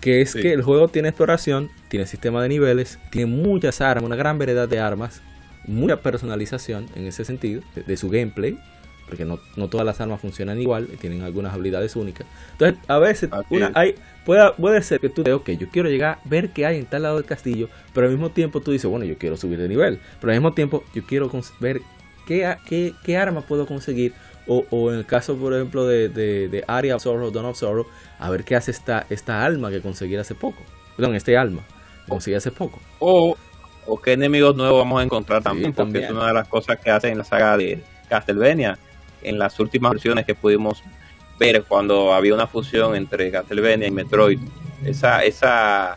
Que 0.00 0.20
es 0.20 0.30
Sí. 0.32 0.40
que 0.40 0.52
el 0.52 0.62
juego 0.62 0.88
tiene 0.88 1.08
exploración, 1.08 1.70
tiene 1.88 2.06
sistema 2.06 2.42
de 2.42 2.48
niveles, 2.48 2.98
tiene 3.10 3.26
muchas 3.32 3.80
armas, 3.80 4.04
una 4.04 4.16
gran 4.16 4.38
variedad 4.38 4.68
de 4.68 4.78
armas, 4.78 5.22
mucha 5.66 5.96
personalización 6.00 6.86
en 6.94 7.06
ese 7.06 7.24
sentido, 7.24 7.62
de, 7.74 7.82
de 7.82 7.96
su 7.96 8.08
gameplay, 8.08 8.58
porque 9.08 9.24
no, 9.24 9.38
no 9.56 9.68
todas 9.68 9.86
las 9.86 10.00
armas 10.00 10.20
funcionan 10.20 10.60
igual, 10.60 10.86
tienen 11.00 11.22
algunas 11.22 11.54
habilidades 11.54 11.96
únicas. 11.96 12.26
Entonces, 12.52 12.78
a 12.88 12.98
veces 12.98 13.30
una, 13.50 13.70
hay, 13.74 13.94
puede, 14.24 14.52
puede 14.52 14.82
ser 14.82 15.00
que 15.00 15.08
tú 15.08 15.22
digas, 15.24 15.40
ok, 15.40 15.50
yo 15.50 15.68
quiero 15.70 15.88
llegar, 15.88 16.18
ver 16.24 16.50
qué 16.50 16.66
hay 16.66 16.78
en 16.78 16.86
tal 16.86 17.02
lado 17.02 17.16
del 17.16 17.24
castillo, 17.24 17.68
pero 17.94 18.06
al 18.06 18.12
mismo 18.12 18.30
tiempo 18.30 18.60
tú 18.60 18.70
dices, 18.72 18.90
bueno, 18.90 19.04
yo 19.06 19.18
quiero 19.18 19.36
subir 19.36 19.58
de 19.58 19.68
nivel, 19.68 20.00
pero 20.20 20.32
al 20.32 20.38
mismo 20.38 20.52
tiempo 20.54 20.84
yo 20.94 21.02
quiero 21.04 21.30
ver 21.60 21.80
qué, 22.26 22.46
a- 22.46 22.58
qué, 22.66 22.92
qué 23.04 23.16
arma 23.16 23.40
puedo 23.42 23.66
conseguir, 23.66 24.12
o, 24.46 24.64
o 24.70 24.90
en 24.92 24.98
el 24.98 25.06
caso, 25.06 25.36
por 25.36 25.52
ejemplo, 25.54 25.86
de, 25.86 26.08
de, 26.08 26.48
de 26.48 26.64
Aria 26.66 26.96
of 26.96 27.02
Sorrow, 27.02 27.30
Dawn 27.30 27.46
of 27.46 27.58
Sorrow, 27.58 27.86
a 28.18 28.30
ver 28.30 28.44
qué 28.44 28.56
hace 28.56 28.70
esta, 28.70 29.06
esta 29.10 29.44
alma 29.44 29.70
que 29.70 29.80
conseguí 29.80 30.16
hace 30.16 30.34
poco, 30.34 30.62
perdón, 30.96 31.14
este 31.14 31.36
alma 31.36 31.62
que 32.04 32.10
conseguí 32.10 32.34
hace 32.36 32.50
poco. 32.50 32.80
O, 32.98 33.36
o 33.86 34.00
qué 34.00 34.12
enemigos 34.12 34.56
nuevos 34.56 34.78
vamos 34.78 35.00
a 35.00 35.04
encontrar 35.04 35.42
también, 35.42 35.72
porque 35.72 35.74
también. 35.74 36.04
es 36.04 36.10
una 36.10 36.26
de 36.28 36.34
las 36.34 36.48
cosas 36.48 36.78
que 36.78 36.90
hacen 36.90 37.12
en 37.12 37.18
la 37.18 37.24
saga 37.24 37.56
de 37.56 37.82
Castlevania. 38.08 38.78
En 39.22 39.38
las 39.38 39.58
últimas 39.60 39.92
versiones 39.92 40.24
que 40.26 40.34
pudimos 40.34 40.82
ver 41.38 41.62
cuando 41.64 42.12
había 42.14 42.34
una 42.34 42.46
fusión 42.46 42.94
entre 42.96 43.30
Castlevania 43.30 43.86
y 43.88 43.90
Metroid, 43.90 44.38
esa, 44.84 45.24
esa 45.24 45.96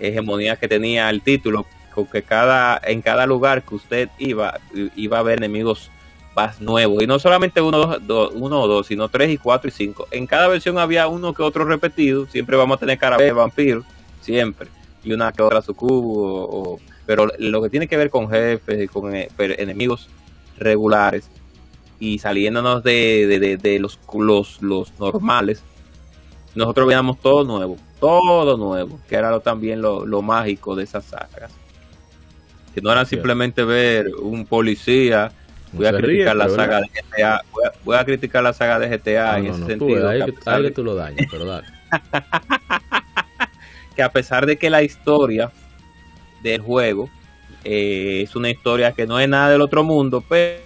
hegemonía 0.00 0.56
que 0.56 0.68
tenía 0.68 1.10
el 1.10 1.22
título, 1.22 1.66
con 1.94 2.06
que 2.06 2.22
cada, 2.22 2.80
en 2.84 3.02
cada 3.02 3.26
lugar 3.26 3.62
que 3.62 3.74
usted 3.76 4.08
iba, 4.18 4.58
iba 4.96 5.18
a 5.18 5.22
ver 5.22 5.38
enemigos 5.38 5.90
más 6.34 6.60
nuevos. 6.60 7.02
Y 7.02 7.06
no 7.06 7.20
solamente 7.20 7.60
uno, 7.60 7.78
dos, 7.78 8.06
dos- 8.06 8.32
uno 8.34 8.62
o 8.62 8.66
dos, 8.66 8.88
sino 8.88 9.08
tres 9.08 9.30
y 9.30 9.38
cuatro 9.38 9.68
y 9.68 9.70
cinco. 9.70 10.08
En 10.10 10.26
cada 10.26 10.48
versión 10.48 10.78
había 10.78 11.06
uno 11.06 11.32
que 11.32 11.42
otro 11.44 11.64
repetido. 11.64 12.26
Siempre 12.26 12.56
vamos 12.56 12.76
a 12.76 12.80
tener 12.80 12.98
cara 12.98 13.16
de 13.16 13.30
vampiro, 13.30 13.84
siempre. 14.20 14.68
Y 15.04 15.12
una 15.12 15.30
que 15.32 15.42
otra 15.42 15.62
sucubo. 15.62 16.48
o- 16.74 16.80
pero 17.06 17.30
lo 17.38 17.62
que 17.62 17.68
tiene 17.70 17.86
que 17.86 17.96
ver 17.98 18.08
con 18.10 18.28
jefes 18.30 18.82
y 18.82 18.88
con 18.88 19.14
eh, 19.14 19.28
enemigos 19.38 20.08
regulares 20.58 21.30
y 22.04 22.18
saliéndonos 22.18 22.82
de, 22.82 23.26
de- 23.26 23.38
de- 23.38 23.56
de 23.56 23.78
los, 23.78 23.98
los, 24.14 24.62
los 24.62 24.92
normales, 24.98 25.62
nosotros 26.54 26.86
veíamos 26.86 27.18
todo 27.20 27.44
nuevo, 27.44 27.76
todo 27.98 28.56
nuevo, 28.56 29.00
que 29.08 29.14
era 29.16 29.30
lo, 29.30 29.40
también 29.40 29.80
lo, 29.80 30.06
lo 30.06 30.22
mágico 30.22 30.76
de 30.76 30.84
esas 30.84 31.04
sagas. 31.06 31.50
Que 32.74 32.80
no 32.80 32.90
era 32.92 33.04
simplemente 33.04 33.64
ver 33.64 34.08
un 34.20 34.46
policía, 34.46 35.32
voy 35.72 35.86
a 35.86 35.92
ríe, 35.92 36.00
criticar 36.02 36.36
la 36.36 36.48
saga 36.48 36.80
de 36.80 36.88
GTA, 36.88 37.42
voy 37.52 37.64
a, 37.64 37.72
voy 37.84 37.96
a 37.96 38.04
criticar 38.04 38.42
la 38.42 38.52
saga 38.52 38.78
de 38.78 38.88
GTA 38.88 39.32
No, 39.32 39.38
en 39.38 39.46
ese 39.46 39.58
no, 39.60 39.64
tú 39.66 39.70
sentido. 39.70 40.08
ahí, 40.10 40.18
que 40.18 40.22
a 40.22 40.26
que, 40.26 40.32
pesar 40.32 40.54
ahí 40.56 40.62
de- 40.62 40.68
que 40.68 40.74
tú 40.74 40.84
lo 40.84 40.94
dañas, 40.94 41.26
pero 41.30 41.44
dale. 41.46 41.66
que 43.96 44.02
a 44.02 44.10
pesar 44.12 44.46
de 44.46 44.56
que 44.56 44.70
la 44.70 44.82
historia 44.82 45.52
del 46.42 46.60
juego 46.60 47.08
eh, 47.64 48.22
es 48.24 48.34
una 48.36 48.50
historia 48.50 48.92
que 48.92 49.06
no 49.06 49.18
es 49.20 49.28
nada 49.28 49.50
del 49.50 49.60
otro 49.62 49.84
mundo, 49.84 50.22
pero, 50.28 50.60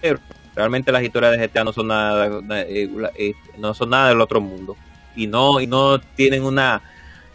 pero 0.00 0.18
realmente 0.58 0.90
las 0.90 1.04
historias 1.04 1.30
de 1.38 1.38
GTA 1.46 1.62
no 1.62 1.72
son 1.72 1.86
nada, 1.86 2.26
eh, 2.66 2.90
eh, 3.16 3.32
no 3.58 3.74
son 3.74 3.90
nada 3.90 4.08
del 4.08 4.20
otro 4.20 4.40
mundo. 4.40 4.76
Y 5.14 5.28
no 5.28 5.60
y 5.60 5.68
no 5.68 6.00
tienen 6.00 6.42
una 6.42 6.82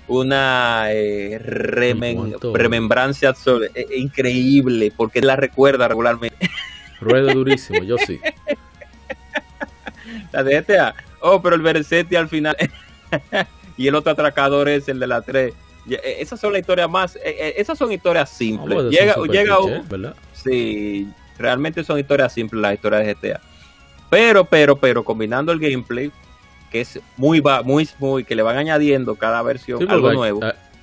una 0.09 0.87
eh, 0.91 1.39
cuanto- 2.15 2.53
remembrancia 2.53 3.31
absol- 3.33 3.69
eh, 3.73 3.87
eh, 3.89 3.97
increíble 3.97 4.91
porque 4.95 5.21
la 5.21 5.37
recuerda 5.37 5.87
regularmente. 5.87 6.49
Ruedo 6.99 7.33
durísimo, 7.33 7.81
yo 7.83 7.97
sí. 7.97 8.19
la 10.33 10.43
de 10.43 10.61
GTA 10.61 10.93
oh 11.21 11.41
pero 11.41 11.55
el 11.55 11.61
Bersetti 11.61 12.15
al 12.17 12.27
final. 12.27 12.55
Y 13.75 13.87
el 13.87 13.95
otro 13.95 14.11
atracador 14.11 14.69
es 14.69 14.87
el 14.87 14.99
de 14.99 15.07
la 15.07 15.21
3 15.21 15.51
Ya, 15.87 15.97
eh, 15.97 16.17
esas 16.19 16.39
son 16.39 16.51
las 16.53 16.59
historias 16.59 16.87
más 16.87 17.15
eh, 17.15 17.55
esas 17.57 17.75
son 17.77 17.91
historias 17.91 18.29
simples. 18.29 18.77
Vamos, 18.77 18.91
llega 18.91 19.15
llega 19.31 19.59
un-. 19.59 20.13
Sí, 20.33 21.07
realmente 21.37 21.83
son 21.83 21.99
historias 21.99 22.33
simples 22.33 22.61
las 22.61 22.73
historias 22.73 23.05
de 23.05 23.13
GTA. 23.13 23.41
Pero, 24.09 24.45
pero, 24.45 24.77
pero, 24.77 25.03
combinando 25.03 25.51
el 25.51 25.59
gameplay, 25.59 26.11
que 26.71 26.81
es 26.81 26.99
muy, 27.17 27.41
muy, 27.63 27.89
muy, 27.99 28.23
que 28.23 28.35
le 28.35 28.43
van 28.43 28.57
añadiendo 28.57 29.15
cada 29.15 29.41
versión 29.41 29.79
Sí, 29.79 29.85
algo 29.89 30.13
nuevo. 30.13 30.39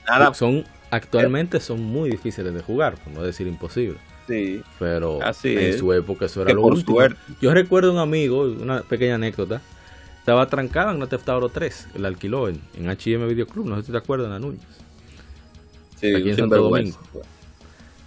Nada, 0.09 0.35
son 0.35 0.65
actualmente 0.91 1.61
son 1.61 1.81
muy 1.83 2.11
difíciles 2.11 2.53
de 2.53 2.61
jugar, 2.63 2.97
por 2.97 3.13
no 3.13 3.23
decir 3.23 3.47
imposible. 3.47 3.99
sí, 4.27 4.61
Pero 4.81 5.23
Así 5.23 5.53
en 5.53 5.59
es. 5.61 5.79
su 5.79 5.93
época 5.93 6.27
eso 6.27 6.43
era 6.43 6.49
que 6.49 6.55
lo 6.55 6.63
por 6.63 6.73
último. 6.73 6.97
suerte. 6.97 7.17
Yo 7.41 7.55
recuerdo 7.55 7.93
un 7.93 7.99
amigo, 7.99 8.43
una 8.43 8.83
pequeña 8.83 9.15
anécdota, 9.15 9.61
estaba 10.19 10.47
trancado 10.49 10.91
en 10.91 10.97
una 10.97 11.07
Theft 11.07 11.29
Auto 11.29 11.49
3, 11.49 11.89
él 11.95 12.05
alquiló 12.05 12.49
en, 12.49 12.61
en 12.77 12.89
H&M 12.89 13.25
Video 13.27 13.47
Club, 13.47 13.67
no 13.67 13.77
sé 13.77 13.85
si 13.85 13.93
te 13.93 13.99
acuerdas, 13.99 14.27
en 14.27 14.33
la 14.33 14.39
Núñez. 14.41 14.61
Sí, 16.01 16.13
aquí 16.15 16.31
en 16.31 16.37
Santo 16.37 16.57
sinvergüenza. 16.57 16.99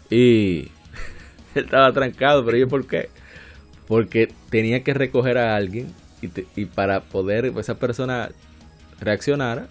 Y 0.09 0.67
él 1.55 1.65
estaba 1.65 1.93
trancado, 1.93 2.45
pero 2.45 2.57
¿y 2.57 2.65
por 2.65 2.85
qué? 2.87 3.09
Porque 3.87 4.33
tenía 4.49 4.83
que 4.83 4.93
recoger 4.93 5.37
a 5.37 5.55
alguien 5.55 5.95
y, 6.21 6.29
te- 6.29 6.47
y 6.55 6.65
para 6.65 7.03
poder 7.03 7.45
esa 7.57 7.79
persona 7.79 8.31
reaccionara, 8.99 9.69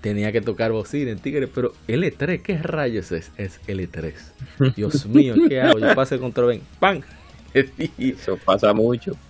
tenía 0.00 0.32
que 0.32 0.42
tocar 0.42 0.72
bocina 0.72 1.10
en 1.12 1.20
Tigre. 1.20 1.48
Pero 1.48 1.74
L3, 1.88 2.42
¿qué 2.42 2.58
rayos 2.62 3.12
es? 3.12 3.32
Es 3.36 3.60
L3. 3.66 4.34
Dios 4.76 5.06
mío, 5.06 5.42
¿qué 5.46 5.60
hago? 5.62 5.78
Yo 5.80 5.94
pasé 5.94 6.16
el 6.16 6.20
control, 6.22 6.48
ven, 6.48 6.68
¡pam! 6.78 7.02
Eso 7.54 8.38
pasa 8.44 8.72
mucho. 8.74 9.20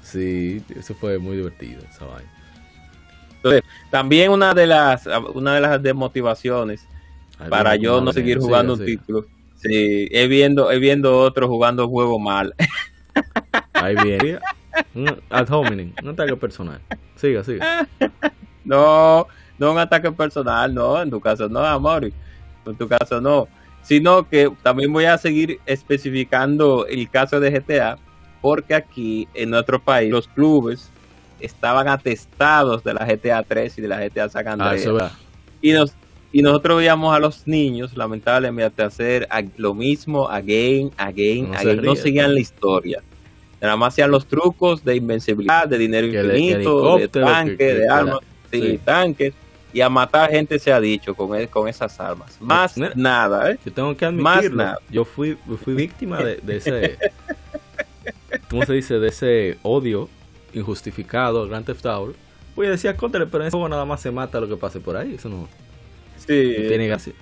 sí, 0.00 0.64
eso 0.70 0.94
fue 0.94 1.18
muy 1.18 1.36
divertido, 1.36 1.82
esa 1.88 2.06
vaina. 2.06 2.30
Entonces, 3.36 3.62
también 3.90 4.30
una 4.30 4.54
de 4.54 4.66
las, 4.66 5.06
una 5.34 5.54
de 5.54 5.60
las 5.60 5.82
desmotivaciones 5.82 6.88
para 7.48 7.76
yo 7.76 8.00
no 8.00 8.12
seguir 8.12 8.38
jugando 8.38 8.74
un 8.74 8.84
título. 8.84 9.30
Sí, 9.64 10.08
he 10.10 10.26
viendo, 10.28 10.70
he 10.70 10.78
viendo 10.78 11.18
otros 11.18 11.48
jugando 11.48 11.88
juego 11.88 12.18
mal. 12.18 12.54
Ahí 13.72 13.96
viene. 13.96 14.38
Ad 15.30 15.48
hominem, 15.50 15.92
un 16.02 16.08
ataque 16.10 16.36
personal. 16.36 16.80
Siga, 17.16 17.42
siga. 17.44 17.86
No, 18.64 19.26
no 19.58 19.72
un 19.72 19.78
ataque 19.78 20.10
personal, 20.12 20.74
no, 20.74 21.00
en 21.00 21.10
tu 21.10 21.20
caso 21.20 21.48
no, 21.48 21.60
amor, 21.64 22.04
en 22.66 22.76
tu 22.76 22.88
caso 22.88 23.20
no, 23.20 23.46
sino 23.82 24.28
que 24.28 24.50
también 24.62 24.92
voy 24.92 25.04
a 25.04 25.16
seguir 25.18 25.60
especificando 25.66 26.86
el 26.86 27.08
caso 27.10 27.40
de 27.40 27.50
GTA, 27.50 27.98
porque 28.40 28.74
aquí 28.74 29.28
en 29.34 29.50
nuestro 29.50 29.80
país 29.82 30.10
los 30.10 30.28
clubes 30.28 30.90
estaban 31.40 31.88
atestados 31.88 32.82
de 32.84 32.94
la 32.94 33.04
GTA 33.06 33.42
3 33.42 33.78
y 33.78 33.82
de 33.82 33.88
la 33.88 33.98
GTA 34.00 34.28
San 34.28 34.46
Ah, 34.48 34.52
Andreas, 34.52 34.86
verdad. 34.86 35.12
y, 35.60 35.72
nos, 35.72 35.94
y 36.34 36.42
nosotros 36.42 36.78
veíamos 36.78 37.14
a 37.14 37.20
los 37.20 37.46
niños, 37.46 37.96
lamentablemente, 37.96 38.82
hacer 38.82 39.28
lo 39.56 39.72
mismo 39.72 40.28
again, 40.28 40.90
again, 40.96 41.50
No 41.52 41.58
se 41.58 41.70
again, 41.70 41.82
no 41.84 41.94
seguían 41.96 42.34
la 42.34 42.40
historia. 42.40 43.02
Nada 43.60 43.76
más 43.76 43.94
hacían 43.94 44.10
los 44.10 44.26
trucos 44.26 44.84
de 44.84 44.96
invencibilidad, 44.96 45.68
de 45.68 45.78
dinero 45.78 46.10
Que 46.10 46.18
infinito, 46.18 46.96
de 46.96 47.02
helicóptero, 47.04 47.26
tanque, 47.26 47.50
que- 47.52 47.56
que- 47.68 47.74
de 47.74 47.88
armas, 47.88 48.18
sí, 48.52 48.80
tanques, 48.84 49.32
y 49.72 49.80
a 49.80 49.88
matar 49.88 50.30
gente 50.30 50.58
se 50.58 50.72
ha 50.72 50.80
dicho 50.80 51.14
con, 51.14 51.34
el- 51.36 51.48
con 51.48 51.68
esas 51.68 51.98
armas. 52.00 52.36
Más 52.40 52.76
nada, 52.96 53.52
¿eh? 53.52 53.58
Yo 53.64 53.72
tengo 53.72 53.96
que 53.96 54.10
Más 54.10 54.38
admitirlo. 54.38 54.64
nada. 54.64 54.78
Yo 54.90 55.04
fui, 55.04 55.36
fui 55.62 55.74
víctima 55.74 56.18
de, 56.22 56.36
de 56.42 56.56
ese. 56.56 56.98
¿Cómo 58.50 58.64
se 58.66 58.72
dice? 58.72 58.98
De 58.98 59.08
ese 59.08 59.58
odio 59.62 60.08
injustificado 60.52 61.46
Grand 61.48 61.64
Theft 61.64 61.86
Auto. 61.86 62.14
Pues 62.54 62.66
yo 62.66 62.72
decía, 62.72 62.96
contra, 62.96 63.24
pero 63.26 63.42
en 63.44 63.48
ese 63.48 63.52
juego 63.56 63.68
nada 63.68 63.84
más 63.84 64.00
se 64.00 64.10
mata 64.10 64.40
lo 64.40 64.48
que 64.48 64.56
pase 64.56 64.78
por 64.80 64.96
ahí. 64.96 65.14
Eso 65.14 65.28
no, 65.28 65.48
Sí, 66.16 66.54
tiene 66.68 66.86
gracia. 66.88 67.12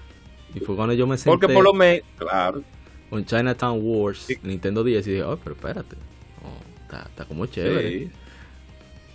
Y 0.55 0.61
fue 0.61 0.77
cuando 0.77 0.95
yo 0.95 1.07
me 1.07 1.17
senté 1.17 1.31
porque 1.31 1.49
por 1.53 1.65
lo 1.65 1.73
menos, 1.73 2.03
claro, 2.17 2.63
con 3.11 3.25
Chinatown 3.25 3.81
Wars, 3.83 4.19
Sí. 4.27 4.37
Nintendo 4.43 4.85
10 4.85 5.07
y 5.07 5.13
dije, 5.13 5.23
oh, 5.23 5.37
pero 5.43 5.55
espérate. 5.57 5.97
No, 6.43 6.83
está, 6.83 7.09
está 7.09 7.25
como 7.25 7.47
chévere. 7.47 7.89
Sí, 7.91 8.11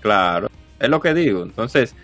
claro, 0.01 0.47
es 0.79 0.89
lo 0.89 0.99
que 0.99 1.13
digo. 1.13 1.43
Entonces, 1.43 1.95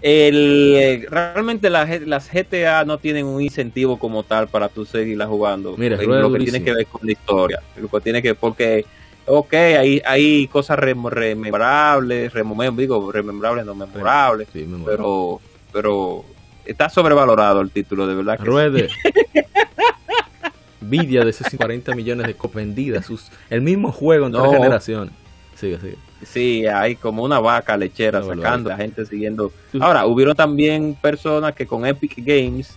el, 0.00 1.06
realmente 1.10 1.70
la 1.70 1.86
G- 1.86 2.04
las 2.06 2.28
GTA 2.30 2.84
no 2.84 2.98
tienen 2.98 3.26
un 3.26 3.40
incentivo 3.40 3.98
como 3.98 4.22
tal 4.24 4.48
para 4.48 4.68
tú 4.68 4.84
seguirla 4.84 5.26
jugando. 5.26 5.76
Mira, 5.76 5.96
rueda 5.96 6.20
lo 6.22 6.28
que 6.32 6.38
durísimo. 6.38 6.58
tiene 6.58 6.64
que 6.64 6.74
ver 6.74 6.86
con 6.86 7.00
la 7.06 7.12
historia. 7.12 7.60
Lo 7.76 7.88
que 7.88 8.00
tiene 8.00 8.22
que 8.22 8.34
porque 8.34 8.84
ok, 9.26 9.52
hay, 9.54 10.02
hay 10.04 10.48
cosas 10.48 10.78
rem- 10.78 11.08
rememorables, 11.08 12.32
remome- 12.32 12.74
digo, 12.76 13.12
rememorables, 13.12 13.64
no 13.64 13.74
memorables, 13.74 14.48
Sí, 14.52 14.66
pero, 14.84 15.40
pero 15.72 16.24
está 16.66 16.88
sobrevalorado 16.88 17.60
el 17.60 17.70
título, 17.70 18.06
de 18.06 18.14
verdad 18.14 18.36
que 18.38 18.44
sí. 18.44 18.48
Ruede. 18.48 18.88
Envidia 20.80 21.24
de 21.24 21.30
esos 21.30 21.46
40 21.56 21.94
millones 21.94 22.26
de 22.26 22.34
copias 22.34 22.64
vendidas. 22.66 23.06
Sus, 23.06 23.30
el 23.50 23.62
mismo 23.62 23.92
juego 23.92 24.26
en 24.26 24.32
tres 24.32 24.44
No. 24.44 24.52
generaciones. 24.52 25.14
Sigue, 25.54 25.78
sigue. 25.78 25.96
Sí, 26.24 26.66
hay 26.66 26.96
como 26.96 27.22
una 27.22 27.38
vaca 27.38 27.76
lechera 27.76 28.22
sacando, 28.22 28.68
la 28.70 28.76
gente 28.76 29.06
siguiendo. 29.06 29.52
Ahora, 29.80 30.06
hubieron 30.06 30.34
también 30.36 30.96
personas 31.00 31.54
que 31.54 31.66
con 31.66 31.86
Epic 31.86 32.14
Games, 32.18 32.76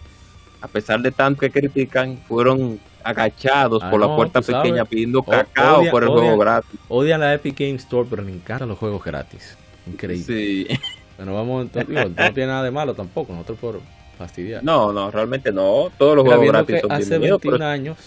a 0.62 0.68
pesar 0.68 1.02
de 1.02 1.12
tanto 1.12 1.40
que 1.42 1.50
critican, 1.52 2.18
fueron 2.28 2.80
agachados 3.04 3.84
Ah, 3.84 3.90
por 3.92 4.00
la 4.00 4.16
puerta 4.16 4.42
sabes. 4.42 4.62
pequeña 4.64 4.86
pidiendo 4.86 5.22
cacao 5.24 5.82
odia- 5.82 5.92
por 5.92 6.04
el 6.04 6.10
odia- 6.10 6.20
juego 6.22 6.38
gratis. 6.40 6.80
Odian 6.88 7.20
la 7.22 7.34
Epic 7.34 7.60
Game 7.60 7.76
Store, 7.76 8.08
pero 8.10 8.24
me 8.24 8.32
encantan 8.32 8.68
los 8.70 8.78
juegos 8.78 9.04
gratis. 9.04 9.58
Increíble. 9.88 10.26
Sí. 10.26 10.68
Bueno, 11.18 11.34
vamos, 11.34 11.72
digo, 11.72 11.86
no 12.10 12.34
tiene 12.34 12.48
nada 12.48 12.64
de 12.64 12.72
malo 12.72 12.94
tampoco, 12.94 13.32
nosotros 13.34 13.58
por 13.60 13.82
fastidiar. 14.18 14.64
No, 14.64 14.92
no, 14.92 15.12
realmente 15.12 15.52
no. 15.52 15.90
Todos 15.98 16.16
los 16.16 16.26
Mira, 16.26 16.38
juegos 16.38 16.54
gratis 16.54 16.82
son 16.82 16.92
hace 16.92 17.10
bienvenidos. 17.10 17.42
21 17.42 17.58
pero- 17.58 17.70
años, 17.70 17.98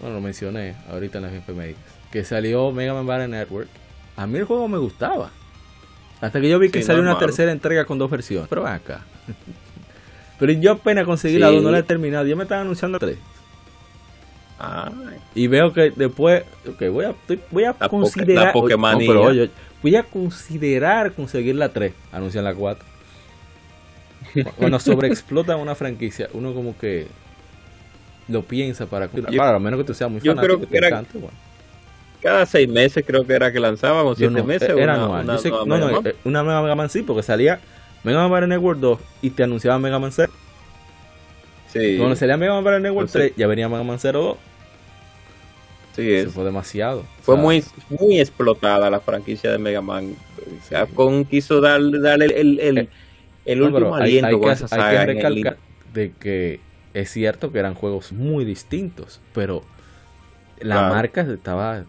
bueno, 0.00 0.16
lo 0.16 0.20
mencioné 0.20 0.74
ahorita 0.90 1.18
en 1.18 1.24
las 1.24 1.32
efemérides, 1.34 1.76
que 2.10 2.24
salió 2.24 2.70
Mega 2.72 2.94
Man 2.94 3.06
Battle 3.06 3.28
Network. 3.28 3.68
A 4.16 4.26
mí 4.26 4.38
el 4.38 4.44
juego 4.44 4.66
me 4.68 4.78
gustaba. 4.78 5.30
Hasta 6.20 6.40
que 6.40 6.48
yo 6.48 6.58
vi 6.58 6.68
que 6.70 6.80
Sí, 6.80 6.86
salió 6.86 7.02
una 7.02 7.16
tercera 7.18 7.52
entrega 7.52 7.84
con 7.84 7.96
dos 7.98 8.10
versiones. 8.10 8.48
Pero 8.48 8.66
acá. 8.66 9.04
Pero 10.40 10.52
yo 10.52 10.72
apenas 10.72 11.04
conseguí 11.04 11.34
Sí. 11.34 11.40
la 11.40 11.48
2, 11.48 11.62
no 11.62 11.70
la 11.70 11.78
he 11.78 11.82
terminado. 11.84 12.26
Yo 12.26 12.36
me 12.36 12.42
estaba 12.44 12.60
anunciando 12.62 12.96
la 12.96 13.00
3. 13.06 13.18
Ay, 14.60 15.18
Y 15.36 15.46
veo 15.46 15.72
que 15.72 15.92
después, 15.94 16.42
ok, 16.68 16.82
voy 16.90 17.04
a, 17.04 17.14
voy 17.52 17.64
a 17.64 17.76
La 17.78 17.88
considerar. 17.88 18.46
la 18.46 18.52
Pokemanía. 18.52 19.06
No, 19.06 19.12
pero 19.12 19.22
oye, 19.28 19.50
voy 19.82 19.96
a 19.96 20.02
considerar 20.02 21.12
conseguir 21.12 21.54
la 21.56 21.70
3. 21.70 21.92
Anuncian 22.12 22.44
la 22.44 22.54
4. 22.54 22.84
Cuando 24.56 24.78
sobreexplotan 24.78 25.58
una 25.58 25.74
franquicia, 25.74 26.28
uno 26.32 26.52
como 26.54 26.76
que 26.76 27.06
lo 28.28 28.42
piensa 28.42 28.86
para. 28.86 29.08
Yo- 29.30 29.42
a 29.42 29.58
menos 29.58 29.78
que 29.78 29.84
tú 29.84 29.94
seas 29.94 30.10
muy 30.10 30.20
yo 30.20 30.32
fanático 30.32 30.46
creo 30.46 30.60
que 30.60 30.66
que 30.66 30.70
te 30.72 30.76
era- 30.78 30.88
encante, 30.88 31.18
bueno. 31.18 31.36
cada 32.22 32.44
seis 32.44 32.68
meses 32.68 33.04
creo 33.06 33.24
que 33.26 33.32
era 33.32 33.50
que 33.52 33.60
lanzaban, 33.60 34.04
o 34.04 34.10
Yo 34.10 34.16
siete 34.16 34.34
no, 34.34 34.44
meses. 34.44 34.68
era 34.68 34.82
una- 34.82 34.94
anual. 35.04 35.24
una 35.24 35.32
Yo 35.34 35.38
sé- 35.38 35.50
no, 35.50 35.64
Mega 35.66 35.90
no, 35.90 36.08
eh, 36.08 36.16
una 36.24 36.42
Mega 36.42 36.74
Man 36.74 36.90
sí, 36.90 37.02
porque 37.02 37.22
salía 37.22 37.60
Mega 38.04 38.28
Man 38.28 38.48
Network 38.48 38.78
2 38.80 38.98
y 39.22 39.30
te 39.30 39.44
anunciaba 39.44 39.78
Mega 39.78 39.98
Man 39.98 40.12
0. 40.12 40.30
Sí, 41.72 41.96
Cuando 41.98 42.16
salía 42.16 42.36
Mega 42.36 42.60
Man 42.60 42.64
Network 42.82 43.06
Entonces- 43.08 43.22
3, 43.30 43.32
ya 43.36 43.46
venía 43.46 43.68
Mega 43.68 43.82
Man 43.84 43.98
02. 43.98 44.36
Sí 46.02 46.12
es. 46.12 46.22
Eso 46.24 46.32
fue 46.32 46.44
demasiado. 46.44 47.04
Fue 47.22 47.34
O 47.34 47.36
sea, 47.36 47.44
muy, 47.44 47.64
muy 47.90 48.20
explotada 48.20 48.88
la 48.90 49.00
franquicia 49.00 49.50
de 49.50 49.58
Mega 49.58 49.80
Man. 49.82 50.14
Sí. 50.62 50.70
Capcom 50.70 51.24
quiso 51.24 51.60
darle, 51.60 51.98
darle 52.00 52.24
el, 52.26 52.32
el, 52.32 52.60
el, 52.60 52.78
Eh, 52.78 52.88
el 53.44 53.58
no, 53.60 53.66
último 53.66 53.94
hay, 53.94 54.02
aliento 54.02 54.26
hay 54.28 54.32
con 54.34 54.42
que, 54.42 54.50
esa 54.52 54.66
hay 54.88 54.96
que 54.96 55.06
recalcar 55.06 55.56
de 55.92 56.12
que 56.12 56.60
es 56.94 57.10
cierto 57.10 57.52
que 57.52 57.58
eran 57.58 57.74
juegos 57.74 58.12
muy 58.12 58.44
distintos, 58.44 59.20
pero 59.34 59.62
la 60.60 60.76
Claro. 60.76 60.94
marca 60.94 61.20
estaba... 61.22 61.84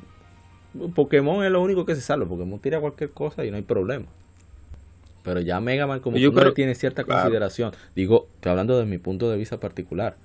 Pokémon 0.95 1.43
es 1.43 1.51
lo 1.51 1.61
único 1.61 1.85
que 1.85 1.95
se 1.95 2.01
salva. 2.01 2.27
Pokémon 2.27 2.59
tira 2.59 2.79
cualquier 2.79 3.09
cosa 3.11 3.43
y 3.45 3.49
no 3.51 3.57
hay 3.57 3.63
problema. 3.63 4.05
Pero 5.23 5.41
ya 5.41 5.59
Mega 5.59 5.87
Man 5.87 5.99
como 5.99 6.17
Yo 6.17 6.31
creo- 6.33 6.53
tiene 6.53 6.75
cierta 6.75 7.03
claro. 7.03 7.21
consideración. 7.23 7.73
Digo, 7.95 8.27
estoy 8.35 8.51
hablando 8.51 8.77
de 8.79 8.85
mi 8.85 8.97
punto 8.97 9.29
de 9.31 9.37
vista 9.37 9.59
particular. 9.59 10.15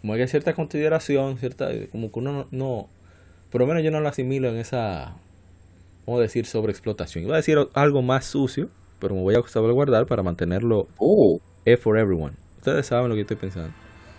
Como 0.00 0.14
hay 0.14 0.26
cierta 0.28 0.54
consideración, 0.54 1.36
cierta... 1.38 1.70
Como 1.90 2.10
que 2.12 2.18
uno 2.18 2.32
no... 2.32 2.46
no- 2.50 2.88
por 3.52 3.60
lo 3.60 3.66
menos 3.68 3.82
yo 3.84 3.90
no 3.92 4.00
lo 4.00 4.08
asimilo 4.08 4.48
en 4.48 4.56
esa... 4.56 5.14
¿Cómo 6.04 6.18
decir? 6.18 6.46
Sobreexplotación. 6.46 7.24
Iba 7.24 7.34
a 7.34 7.36
decir 7.36 7.58
algo 7.74 8.02
más 8.02 8.24
sucio, 8.24 8.68
pero 8.98 9.14
me 9.14 9.20
voy 9.22 9.36
a 9.36 9.42
salvaguardar 9.46 10.06
para 10.06 10.22
mantenerlo 10.24 10.88
Uh, 10.98 11.38
E 11.64 11.76
for 11.76 11.96
everyone. 11.96 12.32
Ustedes 12.58 12.86
saben 12.86 13.08
lo 13.08 13.14
que 13.14 13.20
estoy 13.20 13.36
pensando. 13.36 13.70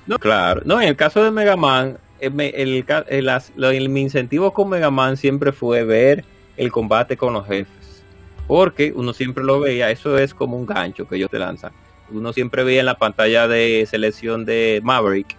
no, 0.07 0.17
claro. 0.17 0.61
No, 0.65 0.79
en 0.81 0.87
el 0.87 0.95
caso 0.95 1.21
de 1.23 1.31
Mega 1.31 1.57
Man, 1.57 1.97
eh, 2.21 2.31
el, 2.55 2.85
el 3.09 3.25
lo- 3.57 3.69
el- 3.71 3.89
mi 3.89 4.01
incentivo 4.01 4.53
con 4.53 4.69
Mega 4.69 4.91
Man 4.91 5.17
siempre 5.17 5.51
fue 5.51 5.83
ver 5.83 6.23
el 6.55 6.71
combate 6.71 7.17
con 7.17 7.33
los 7.33 7.45
jefes. 7.45 8.03
Porque 8.47 8.93
uno 8.95 9.11
siempre 9.13 9.43
lo 9.43 9.59
veía, 9.59 9.89
eso 9.91 10.17
es 10.17 10.33
como 10.33 10.55
un 10.57 10.65
gancho 10.65 11.07
que 11.07 11.15
ellos 11.17 11.29
te 11.31 11.39
lanzan. 11.39 11.71
Uno 12.11 12.31
siempre 12.33 12.63
veía 12.63 12.81
en 12.81 12.85
la 12.85 12.97
pantalla 12.97 13.47
de 13.47 13.85
selección 13.89 14.45
de 14.45 14.79
Maverick 14.83 15.35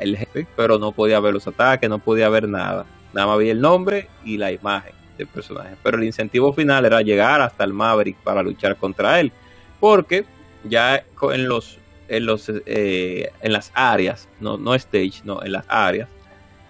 el 0.00 0.16
jefe, 0.16 0.46
pero 0.56 0.78
no 0.78 0.92
podía 0.92 1.20
ver 1.20 1.32
los 1.34 1.46
ataques, 1.46 1.88
no 1.88 1.98
podía 1.98 2.28
ver 2.28 2.48
nada. 2.48 2.84
Nada 3.12 3.26
más 3.26 3.38
veía 3.38 3.52
el 3.52 3.60
nombre 3.60 4.08
y 4.24 4.36
la 4.36 4.52
imagen 4.52 4.92
del 5.16 5.26
personaje. 5.26 5.74
Pero 5.82 5.98
el 5.98 6.04
incentivo 6.04 6.52
final 6.52 6.84
era 6.84 7.00
llegar 7.02 7.40
hasta 7.40 7.64
el 7.64 7.72
Maverick 7.72 8.16
para 8.18 8.42
luchar 8.42 8.76
contra 8.76 9.18
él. 9.20 9.32
Porque 9.80 10.24
ya 10.64 11.02
en 11.32 11.48
los 11.48 11.78
en 12.08 12.24
los 12.26 12.50
eh, 12.66 13.30
en 13.42 13.52
las 13.52 13.70
áreas, 13.74 14.28
no, 14.40 14.56
no 14.56 14.74
stage, 14.74 15.20
no, 15.24 15.42
en 15.42 15.52
las 15.52 15.64
áreas, 15.68 16.08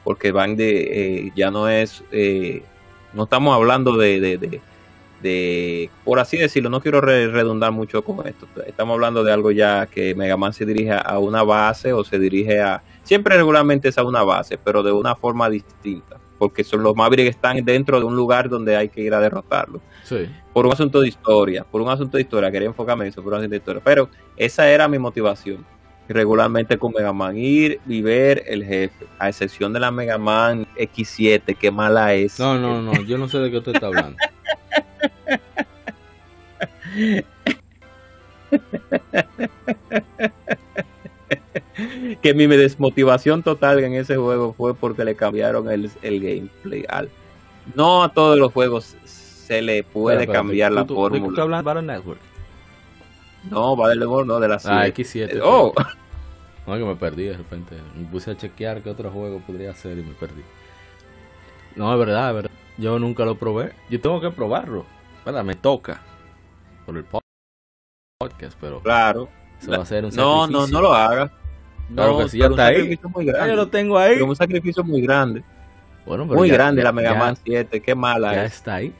porque 0.05 0.33
van 0.33 0.57
de 0.57 1.27
eh, 1.27 1.33
ya 1.37 1.51
no 1.51 1.69
es 1.69 2.03
eh, 2.11 2.63
no 3.13 3.23
estamos 3.25 3.55
hablando 3.55 3.97
de, 3.97 4.21
de, 4.21 4.37
de, 4.39 4.61
de- 5.23 5.91
por 6.05 6.19
así 6.19 6.37
decirlo, 6.37 6.71
no 6.71 6.81
quiero 6.81 7.01
re- 7.01 7.29
redundar 7.29 7.73
mucho 7.73 8.03
con 8.03 8.27
esto. 8.27 8.47
Estamos 8.67 8.95
hablando 8.95 9.23
de 9.25 9.33
algo 9.33 9.51
ya 9.53 9.87
que 9.87 10.15
Mega 10.15 10.37
Man 10.37 10.53
se 10.53 10.67
dirige 10.67 10.93
a 10.93 11.19
una 11.19 11.43
base 11.45 11.93
o 11.93 12.03
se 12.05 12.19
dirige 12.19 12.61
a 12.61 12.83
siempre 13.05 13.37
regularmente 13.37 13.89
es 13.89 13.97
a 13.99 14.05
una 14.05 14.23
base, 14.25 14.59
pero 14.59 14.83
de 14.83 14.93
una 14.93 15.15
forma 15.15 15.49
distinta, 15.49 16.17
porque 16.39 16.65
son 16.65 16.83
los 16.83 16.95
Maverick 16.95 17.29
están 17.29 17.65
dentro 17.65 17.99
de 17.99 18.07
un 18.07 18.17
lugar 18.17 18.49
donde 18.49 18.77
hay 18.77 18.89
que 18.89 19.01
ir 19.01 19.15
a 19.15 19.21
derrotarlo 19.21 19.81
Sí. 20.05 20.29
por 20.53 20.67
un 20.67 20.73
asunto 20.73 21.01
de 21.01 21.09
historia, 21.09 21.65
por 21.65 21.81
un 21.81 21.89
asunto 21.91 22.17
de 22.17 22.23
historia, 22.23 22.51
quería 22.51 22.69
enfocarme 22.69 23.05
en 23.05 23.11
eso, 23.11 23.23
por 23.23 23.33
un 23.33 23.39
asunto 23.41 23.51
de 23.51 23.57
historia, 23.59 23.83
pero 23.85 24.09
esa 24.37 24.69
era 24.71 24.89
mi 24.89 24.99
motivación. 24.99 25.65
Regularmente 26.11 26.79
con 26.79 26.95
Mega 26.97 27.13
Man, 27.13 27.37
ir 27.37 27.81
y 27.87 28.01
ver 28.01 28.43
el 28.47 28.65
jefe, 28.65 29.07
a 29.19 29.29
excepción 29.29 29.75
de 29.75 29.81
la 29.81 29.91
Mega 29.91 30.17
Man 30.17 30.67
X7, 30.79 31.55
que 31.55 31.71
mala 31.71 32.15
es. 32.15 32.41
No, 32.41 32.59
no, 32.59 32.81
no. 32.81 32.95
Yo 33.03 33.19
no 33.19 33.29
sé 33.29 33.37
de 33.39 33.51
qué 33.51 33.59
usted 33.59 33.75
está 33.75 33.89
hablando. 33.89 34.17
Que 42.23 42.35
mi 42.35 42.47
desmotivación 42.47 43.43
total 43.43 43.79
en 43.85 43.95
ese 43.95 44.17
juego 44.17 44.53
fue 44.53 44.75
porque 44.75 45.05
le 45.05 45.15
cambiaron 45.15 45.71
el, 45.71 45.91
el 46.03 46.21
gameplay. 46.21 46.85
Al, 46.89 47.09
no 47.75 48.03
a 48.03 48.13
todos 48.13 48.39
los 48.39 48.53
juegos 48.53 48.97
se 49.05 49.63
le 49.63 49.83
puede 49.85 50.27
cambiar 50.27 50.73
la 50.73 50.85
¿tú- 50.87 50.95
tú- 50.95 51.05
¿De 51.09 51.21
qué 51.21 51.27
usted 51.27 51.43
fórmula. 51.43 51.43
habla 51.43 51.57
de 51.59 51.63
Battle 51.63 51.83
Network? 51.95 52.21
No, 53.51 53.77
va 53.77 53.89
del 53.89 54.01
no, 54.01 54.41
de 54.41 54.49
la 54.49 54.57
Ah, 54.65 54.85
siete. 54.95 55.37
X7. 55.39 55.41
Oh, 55.43 55.73
No, 56.67 56.75
que 56.77 56.85
me 56.85 56.97
perdí 56.97 57.25
de 57.25 57.37
repente. 57.37 57.77
Me 57.97 58.05
puse 58.09 58.31
a 58.33 58.37
chequear 58.37 58.83
qué 58.83 58.91
otro 58.91 59.11
juego 59.11 59.41
podría 59.47 59.75
ser 59.75 59.97
y 59.97 60.03
me 60.03 60.13
perdí. 60.13 60.43
No, 61.77 61.91
es 61.93 61.99
verdad, 61.99 62.29
es 62.29 62.35
verdad. 62.35 62.51
Yo 62.77 62.99
nunca 62.99 63.25
lo 63.25 63.37
probé. 63.37 63.73
Yo 63.89 63.99
tengo 64.01 64.21
que 64.21 64.31
probarlo. 64.31 64.85
¿Verdad? 65.25 65.45
Me 65.45 65.55
toca. 65.55 66.03
Por 66.85 66.97
el 66.99 67.05
po- 67.05 67.21
podcast, 68.21 68.59
pero 68.61 68.81
claro. 68.83 69.29
eso 69.63 69.71
va 69.71 69.79
a 69.79 69.87
ser 69.87 70.05
un 70.05 70.15
No, 70.15 70.47
no, 70.47 70.67
no 70.67 70.83
lo 70.83 70.93
hagas. 70.93 71.31
Claro 71.95 72.13
No, 72.13 72.19
que 72.19 72.29
sí, 72.29 72.39
ya 72.39 72.45
pero 72.45 72.55
un 72.55 72.61
está 72.61 72.67
ahí. 72.67 72.99
Ah, 73.41 73.49
yo 73.49 73.57
lo 73.57 73.69
tengo 73.69 73.99
ahí. 73.99 74.15
Pero 74.15 74.27
un 74.27 74.37
sacrificio 74.37 74.85
muy 74.85 75.01
grande. 75.01 75.43
Bueno, 76.07 76.25
pero 76.27 76.39
Muy 76.39 76.49
ya- 76.49 76.55
grande 76.55 76.81
ya- 76.81 76.85
la 76.85 76.93
Mega 76.93 77.13
ya- 77.13 77.19
Man 77.19 77.37
7, 77.45 77.81
qué 77.81 77.95
mala 77.95 78.35
Ya 78.35 78.45
es. 78.45 78.55
está 78.55 78.77
ahí. 78.77 78.93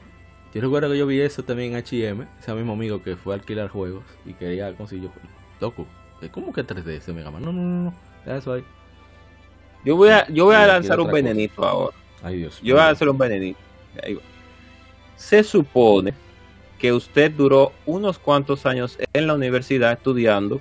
Yo 0.53 0.61
recuerdo 0.61 0.91
que 0.91 0.97
yo 0.97 1.05
vi 1.05 1.19
eso 1.21 1.43
también 1.43 1.71
en 1.73 1.77
H&M, 1.77 2.25
ese 2.39 2.53
mismo 2.53 2.73
amigo 2.73 3.03
que 3.03 3.15
fue 3.15 3.33
a 3.33 3.37
alquilar 3.37 3.69
juegos 3.69 4.03
y 4.25 4.33
quería 4.33 4.73
conseguir 4.73 5.09
loco. 5.59 5.85
¿Cómo 6.31 6.51
que 6.51 6.63
3D 6.63 6.97
ese 6.97 7.13
Mega 7.13 7.29
Man? 7.31 7.43
No, 7.43 7.51
no, 7.53 7.61
no, 7.61 7.83
no. 7.85 7.93
Deja 8.25 8.37
eso 8.37 8.53
ahí. 8.53 8.63
Yo 9.85 9.95
voy 9.95 10.09
a, 10.09 10.27
yo 10.27 10.45
voy 10.45 10.55
a 10.55 10.65
lanzar 10.67 10.99
un 10.99 11.05
cosa. 11.05 11.15
venenito 11.15 11.63
ahora. 11.65 11.95
Ay, 12.23 12.37
Dios. 12.37 12.59
Yo 12.61 12.75
voy 12.75 12.83
a 12.83 12.89
hacer 12.89 13.07
un 13.07 13.17
venenito. 13.17 13.59
Ahí 14.03 14.15
va. 14.15 14.21
Se 15.15 15.43
supone 15.43 16.13
que 16.77 16.91
usted 16.93 17.31
duró 17.31 17.71
unos 17.85 18.19
cuantos 18.19 18.65
años 18.65 18.97
en 19.13 19.27
la 19.27 19.33
universidad 19.35 19.93
estudiando 19.93 20.59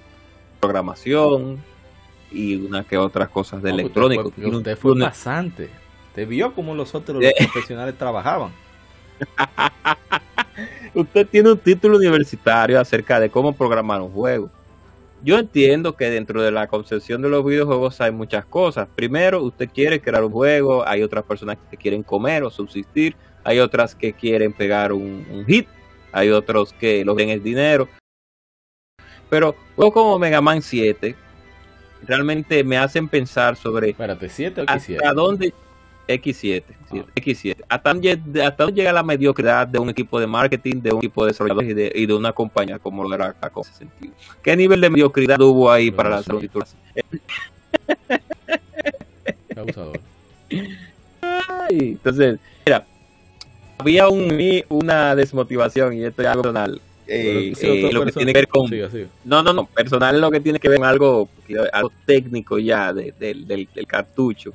programación 0.61 1.59
y 2.31 2.57
una 2.57 2.85
que 2.85 2.97
otras 2.99 3.29
cosas 3.29 3.63
de 3.63 3.71
No, 3.71 3.79
electrónico. 3.79 4.29
Usted 4.29 4.43
fue, 4.43 4.57
usted 4.57 4.79
fue 4.79 4.93
Una- 4.93 5.07
pasante. 5.09 5.71
Usted 6.09 6.29
vio 6.29 6.55
cómo 6.55 6.75
los 6.75 6.95
otros 6.95 7.23
Eh. 7.23 7.33
los 7.39 7.51
profesionales 7.51 7.97
trabajaban. 7.97 8.53
usted 10.95 11.27
tiene 11.27 11.53
un 11.53 11.59
título 11.59 11.97
universitario 11.97 12.81
acerca 12.81 13.21
de 13.21 13.31
cómo 13.31 13.53
programar 13.53 14.01
un 14.01 14.11
juego. 14.11 14.51
Yo 15.23 15.37
entiendo 15.39 15.97
que 15.97 16.11
dentro 16.11 16.43
de 16.43 16.51
la 16.53 16.69
concepción 16.69 17.21
de 17.23 17.29
los 17.29 17.45
videojuegos 17.45 18.01
hay 18.01 18.13
muchas 18.13 18.45
cosas. 18.45 18.89
Primero, 18.95 19.43
usted 19.43 19.69
quiere 19.73 20.01
crear 20.01 20.23
un 20.25 20.31
juego, 20.31 20.87
hay 20.87 21.03
otras 21.03 21.25
personas 21.25 21.57
que 21.71 21.77
quieren 21.77 22.05
comer 22.05 22.45
o 22.45 22.51
subsistir, 22.51 23.17
hay 23.43 23.59
otras 23.59 23.95
que 23.97 24.13
quieren 24.13 24.53
pegar 24.53 24.93
un, 24.93 25.27
un 25.31 25.45
hit, 25.45 25.67
hay 26.13 26.31
otros 26.31 26.73
que 26.73 27.05
lo 27.05 27.15
ven 27.17 27.31
el 27.31 27.43
dinero. 27.43 27.89
Pero 29.29 29.57
juegos 29.75 29.93
como 29.95 30.19
Mega 30.21 30.41
Man 30.41 30.63
7 30.63 31.17
realmente 32.07 32.63
me 32.65 32.77
hacen 32.79 33.09
pensar 33.09 33.57
sobre 33.57 33.91
Espérate, 33.91 34.29
7 34.29 34.61
o 34.63 34.65
X7. 34.65 34.97
hasta 34.97 35.13
dónde 35.13 35.53
X7, 36.09 36.63
sí, 36.91 37.03
X7. 37.17 37.57
Hasta, 37.69 37.93
donde- 37.93 38.43
hasta 38.43 38.65
donde 38.65 38.81
llega 38.81 38.93
la 38.95 39.03
mediocridad 39.03 39.67
de 39.67 39.79
un 39.79 39.91
equipo 39.91 40.19
de 40.19 40.27
marketing, 40.27 40.81
de 40.81 40.93
un 40.93 40.99
equipo 40.99 41.25
de 41.25 41.33
desarrolladores 41.33 41.71
y 41.71 41.75
de, 41.75 41.93
y 41.95 42.07
de 42.07 42.15
una 42.15 42.33
compañía 42.33 42.79
como 42.79 43.05
lo 43.05 43.15
era 43.15 43.35
Capcom. 43.35 43.63
¿Qué 44.43 44.57
nivel 44.57 44.81
de 44.81 44.89
mediocridad 44.89 45.39
hubo 45.41 45.71
ahí 45.71 45.91
para 45.91 46.23
títulos? 46.23 46.75
Qué 49.49 49.61
abusador. 49.61 50.01
Entonces, 51.69 52.39
mira, 52.65 52.87
había 53.79 54.09
un, 54.09 54.39
una 54.71 55.15
desmotivación 55.15 55.93
y 55.95 56.05
esto 56.05 56.23
es 56.23 56.29
algo 56.29 56.43
personal. 56.43 56.81
Eh, 57.09 57.53
sí, 57.57 57.67
eh, 57.67 57.91
lo 57.93 58.05
que 58.05 58.13
tiene 58.13 58.33
que 58.33 58.39
ver 58.39 58.49
con 58.49 58.69
Siga, 58.69 58.91
siga. 58.91 59.07
No, 59.25 59.43
no, 59.43 59.53
no. 59.53 59.67
Personal 59.67 60.21
lo 60.21 60.31
que 60.31 60.41
tiene 60.41 60.59
que 60.61 60.69
ver 60.69 60.79
con 60.79 60.87
algo, 60.89 61.29
algo 61.73 61.93
técnico 62.07 62.59
ya 62.59 62.93
de- 62.93 63.13
del- 63.19 63.47
del, 63.47 63.69
del 63.75 63.87
cartucho. 63.87 64.53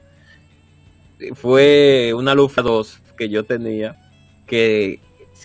Fue 1.35 2.11
una 2.15 2.33
Lufa 2.35 2.61
2 2.61 2.99
que 3.17 3.29
yo 3.29 3.43
tenía 3.43 3.97
que 4.45 4.99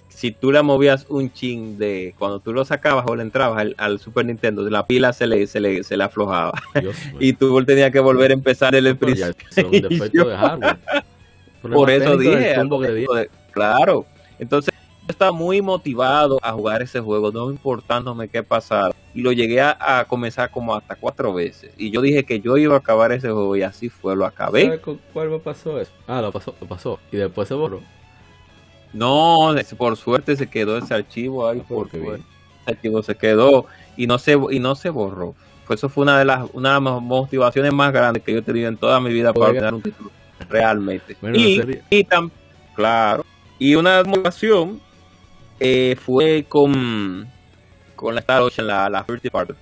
si 0.09 0.33
tú 0.33 0.51
la 0.51 0.65
movías 0.65 1.07
un 1.09 1.33
chin 1.33 1.79
de 1.79 2.13
cuando 2.19 2.41
tú 2.41 2.53
lo 2.53 2.65
sacabas 2.65 3.05
o 3.07 3.15
le 3.15 3.23
entrabas 3.23 3.61
al, 3.61 3.75
al 3.79 4.01
Super 4.01 4.27
Nintendo, 4.27 4.65
de 4.65 4.73
la 4.73 4.85
pila 4.85 5.13
se 5.13 5.29
le, 5.29 5.47
se 5.47 5.61
le, 5.61 5.85
se 5.85 5.97
le 5.97 6.03
aflojaba. 6.05 6.53
Dios. 6.81 6.97
Y 7.21 7.33
tú 7.35 7.65
tenías 7.65 7.93
que 7.93 8.01
volver 8.01 8.33
a 8.33 8.35
empezar 8.35 8.75
el 8.75 8.97
principio. 8.97 9.35
Por 11.63 11.91
eso 11.91 12.17
dije, 12.17 12.55
de- 13.15 13.31
claro. 13.53 14.07
Entonces, 14.41 14.75
estaba 15.09 15.33
muy 15.33 15.61
motivado 15.63 16.39
a 16.43 16.53
jugar 16.53 16.83
ese 16.83 17.01
juego, 17.01 17.31
no 17.33 17.51
importándome 17.51 18.29
qué 18.29 18.43
pasara. 18.43 18.95
Y 19.15 19.23
lo 19.23 19.33
llegué 19.33 19.61
a, 19.61 19.77
a 19.81 20.05
comenzar 20.07 20.51
como 20.51 20.75
hasta 20.75 20.95
cuatro 20.95 21.33
veces. 21.35 21.73
Y 21.77 21.91
yo 21.91 22.01
dije 22.01 22.25
que 22.25 22.41
yo 22.41 22.57
iba 22.57 22.75
a 22.75 22.79
acabar 22.79 23.11
ese 23.13 23.31
juego 23.31 23.57
y 23.57 23.63
así 23.63 23.89
fue, 23.89 24.15
lo 24.15 24.25
acabé. 24.27 24.65
¿Sabes 24.67 24.81
con 24.81 25.01
cuál 25.13 25.31
me 25.31 25.39
pasó 25.39 25.81
eso? 25.81 25.91
Ah, 26.07 26.21
lo 26.21 26.31
pasó, 26.33 26.55
lo 26.61 26.67
pasó. 26.67 27.01
Y 27.11 27.17
después 27.17 27.49
se 27.49 27.55
borró. 27.55 27.81
No, 28.93 29.55
por 29.77 29.97
suerte 29.97 30.37
se 30.37 30.49
quedó 30.49 30.79
ese 30.79 30.95
archivo 30.95 31.47
ahí, 31.49 31.61
Ah, 31.63 31.67
por. 31.69 31.89
Ese 31.95 32.23
archivo 32.67 33.03
se 33.03 33.15
quedó 33.17 33.67
y 33.97 34.07
no 34.07 34.19
se, 34.19 34.39
y 34.51 34.59
no 34.61 34.75
se 34.75 34.91
borró. 34.91 35.35
Pues 35.67 35.81
eso 35.81 35.89
fue 35.91 36.03
una 36.03 36.19
de 36.19 36.25
las 36.25 36.49
una 36.55 36.75
de 36.75 36.81
las 36.81 37.03
motivaciones 37.03 37.73
más 37.75 37.93
grandes 37.93 38.23
que 38.23 38.33
yo 38.33 38.39
he 38.39 38.43
tenido 38.43 38.69
en 38.69 38.79
toda 38.79 39.01
mi 39.01 39.13
vida 39.13 39.33
para 39.35 39.53
tener 39.53 39.75
un 39.75 39.83
título. 39.83 40.11
Realmente. 40.49 41.17
Bueno, 41.21 41.37
y, 41.37 41.79
y 41.91 42.05
tam- 42.05 42.31
claro. 42.75 43.25
Y 43.59 43.75
una 43.75 44.03
motivación 44.05 44.81
eh, 45.61 45.97
fue 46.01 46.45
con, 46.49 47.27
con 47.97 48.15
la 48.15 48.21
Star 48.21 48.43
Ocean, 48.43 48.67
la, 48.67 48.89
la 48.89 49.05
First 49.05 49.23
Department. 49.25 49.61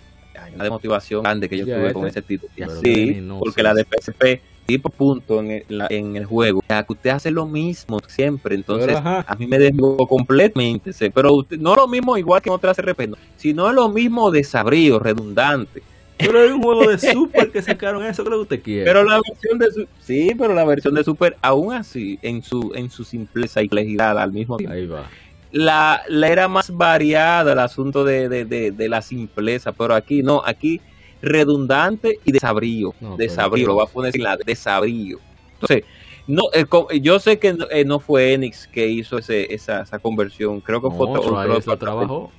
Una 0.54 0.70
motivación 0.70 1.22
grande 1.22 1.48
que 1.48 1.58
yo 1.58 1.64
tuve 1.64 1.92
con 1.92 2.06
ese 2.06 2.22
título. 2.22 2.52
Y 2.56 2.62
así, 2.62 3.18
no, 3.22 3.38
porque 3.38 3.60
sí, 3.60 3.62
la 3.62 3.74
de 3.74 3.84
PSP, 3.84 4.40
tipo 4.66 4.88
punto 4.90 5.40
en 5.40 5.50
el, 5.50 5.64
la- 5.68 5.86
en 5.90 6.16
el 6.16 6.24
juego, 6.24 6.62
ya 6.68 6.82
que 6.84 6.92
usted 6.92 7.10
hace 7.10 7.30
lo 7.30 7.46
mismo 7.46 7.98
siempre. 8.06 8.54
Entonces, 8.54 8.94
ajá. 8.96 9.24
a 9.26 9.34
mí 9.34 9.46
me 9.46 9.58
desmotivó 9.58 10.06
completamente. 10.06 10.92
sí, 10.92 11.10
Pero 11.10 11.32
usted- 11.34 11.58
no 11.58 11.74
lo 11.74 11.88
mismo 11.88 12.16
igual 12.16 12.40
que 12.42 12.48
en 12.48 12.54
otras 12.54 12.78
RP, 12.78 13.08
no, 13.08 13.16
sino 13.36 13.70
lo 13.72 13.88
mismo 13.88 14.30
desabrío, 14.30 14.98
redundante. 14.98 15.82
Pero 16.18 16.40
hay 16.40 16.48
un 16.50 16.62
juego 16.62 16.88
de 16.90 16.98
Super 16.98 17.50
que 17.50 17.60
sacaron 17.60 18.02
eso, 18.04 18.24
creo 18.24 18.38
que 18.38 18.42
usted 18.42 18.62
quiere. 18.62 18.84
Pero 18.84 19.04
la 19.04 19.20
versión 19.28 19.58
de 19.58 19.86
sí, 20.00 20.32
pero 20.38 20.54
la 20.54 20.64
versión 20.64 20.94
de 20.94 21.04
Super, 21.04 21.36
aún 21.42 21.72
así, 21.74 22.18
en 22.22 22.42
su 22.42 22.72
en 22.74 22.88
su 22.90 23.04
simpleza 23.04 23.62
y 23.62 23.68
complejidad 23.68 24.18
al 24.18 24.32
mismo 24.32 24.56
tiempo, 24.56 24.74
Ahí 24.74 24.86
va. 24.86 25.04
La, 25.52 26.02
la 26.08 26.28
era 26.28 26.48
más 26.48 26.70
variada 26.70 27.52
el 27.52 27.58
asunto 27.58 28.04
de, 28.04 28.28
de, 28.28 28.44
de, 28.44 28.70
de 28.72 28.88
la 28.88 29.02
simpleza, 29.02 29.72
pero 29.72 29.94
aquí 29.94 30.22
no, 30.22 30.42
aquí 30.44 30.80
redundante 31.22 32.18
y 32.24 32.32
desabrío, 32.32 32.94
No, 33.00 33.16
desabrío, 33.16 33.66
lo 33.68 33.74
voy 33.74 33.84
a 33.88 33.92
poner 33.92 34.12
sin 34.12 34.22
la 34.22 34.36
desabrío. 34.36 35.18
Entonces, 35.54 35.84
no, 36.26 36.42
el 36.52 36.68
co- 36.68 36.88
yo 36.90 37.18
sé 37.20 37.38
que 37.38 37.52
no, 37.54 37.66
eh, 37.70 37.84
no 37.84 38.00
fue 38.00 38.32
Enix 38.34 38.66
que 38.66 38.86
hizo 38.88 39.16
ese, 39.18 39.52
esa, 39.54 39.82
esa 39.82 39.98
conversión, 39.98 40.60
creo 40.60 40.82
que 40.82 40.88
fue 40.90 41.06
No, 41.06 41.12
otro- 41.12 41.22
otro- 41.22 41.32
otro- 41.72 41.76
trabajó. 41.78 42.32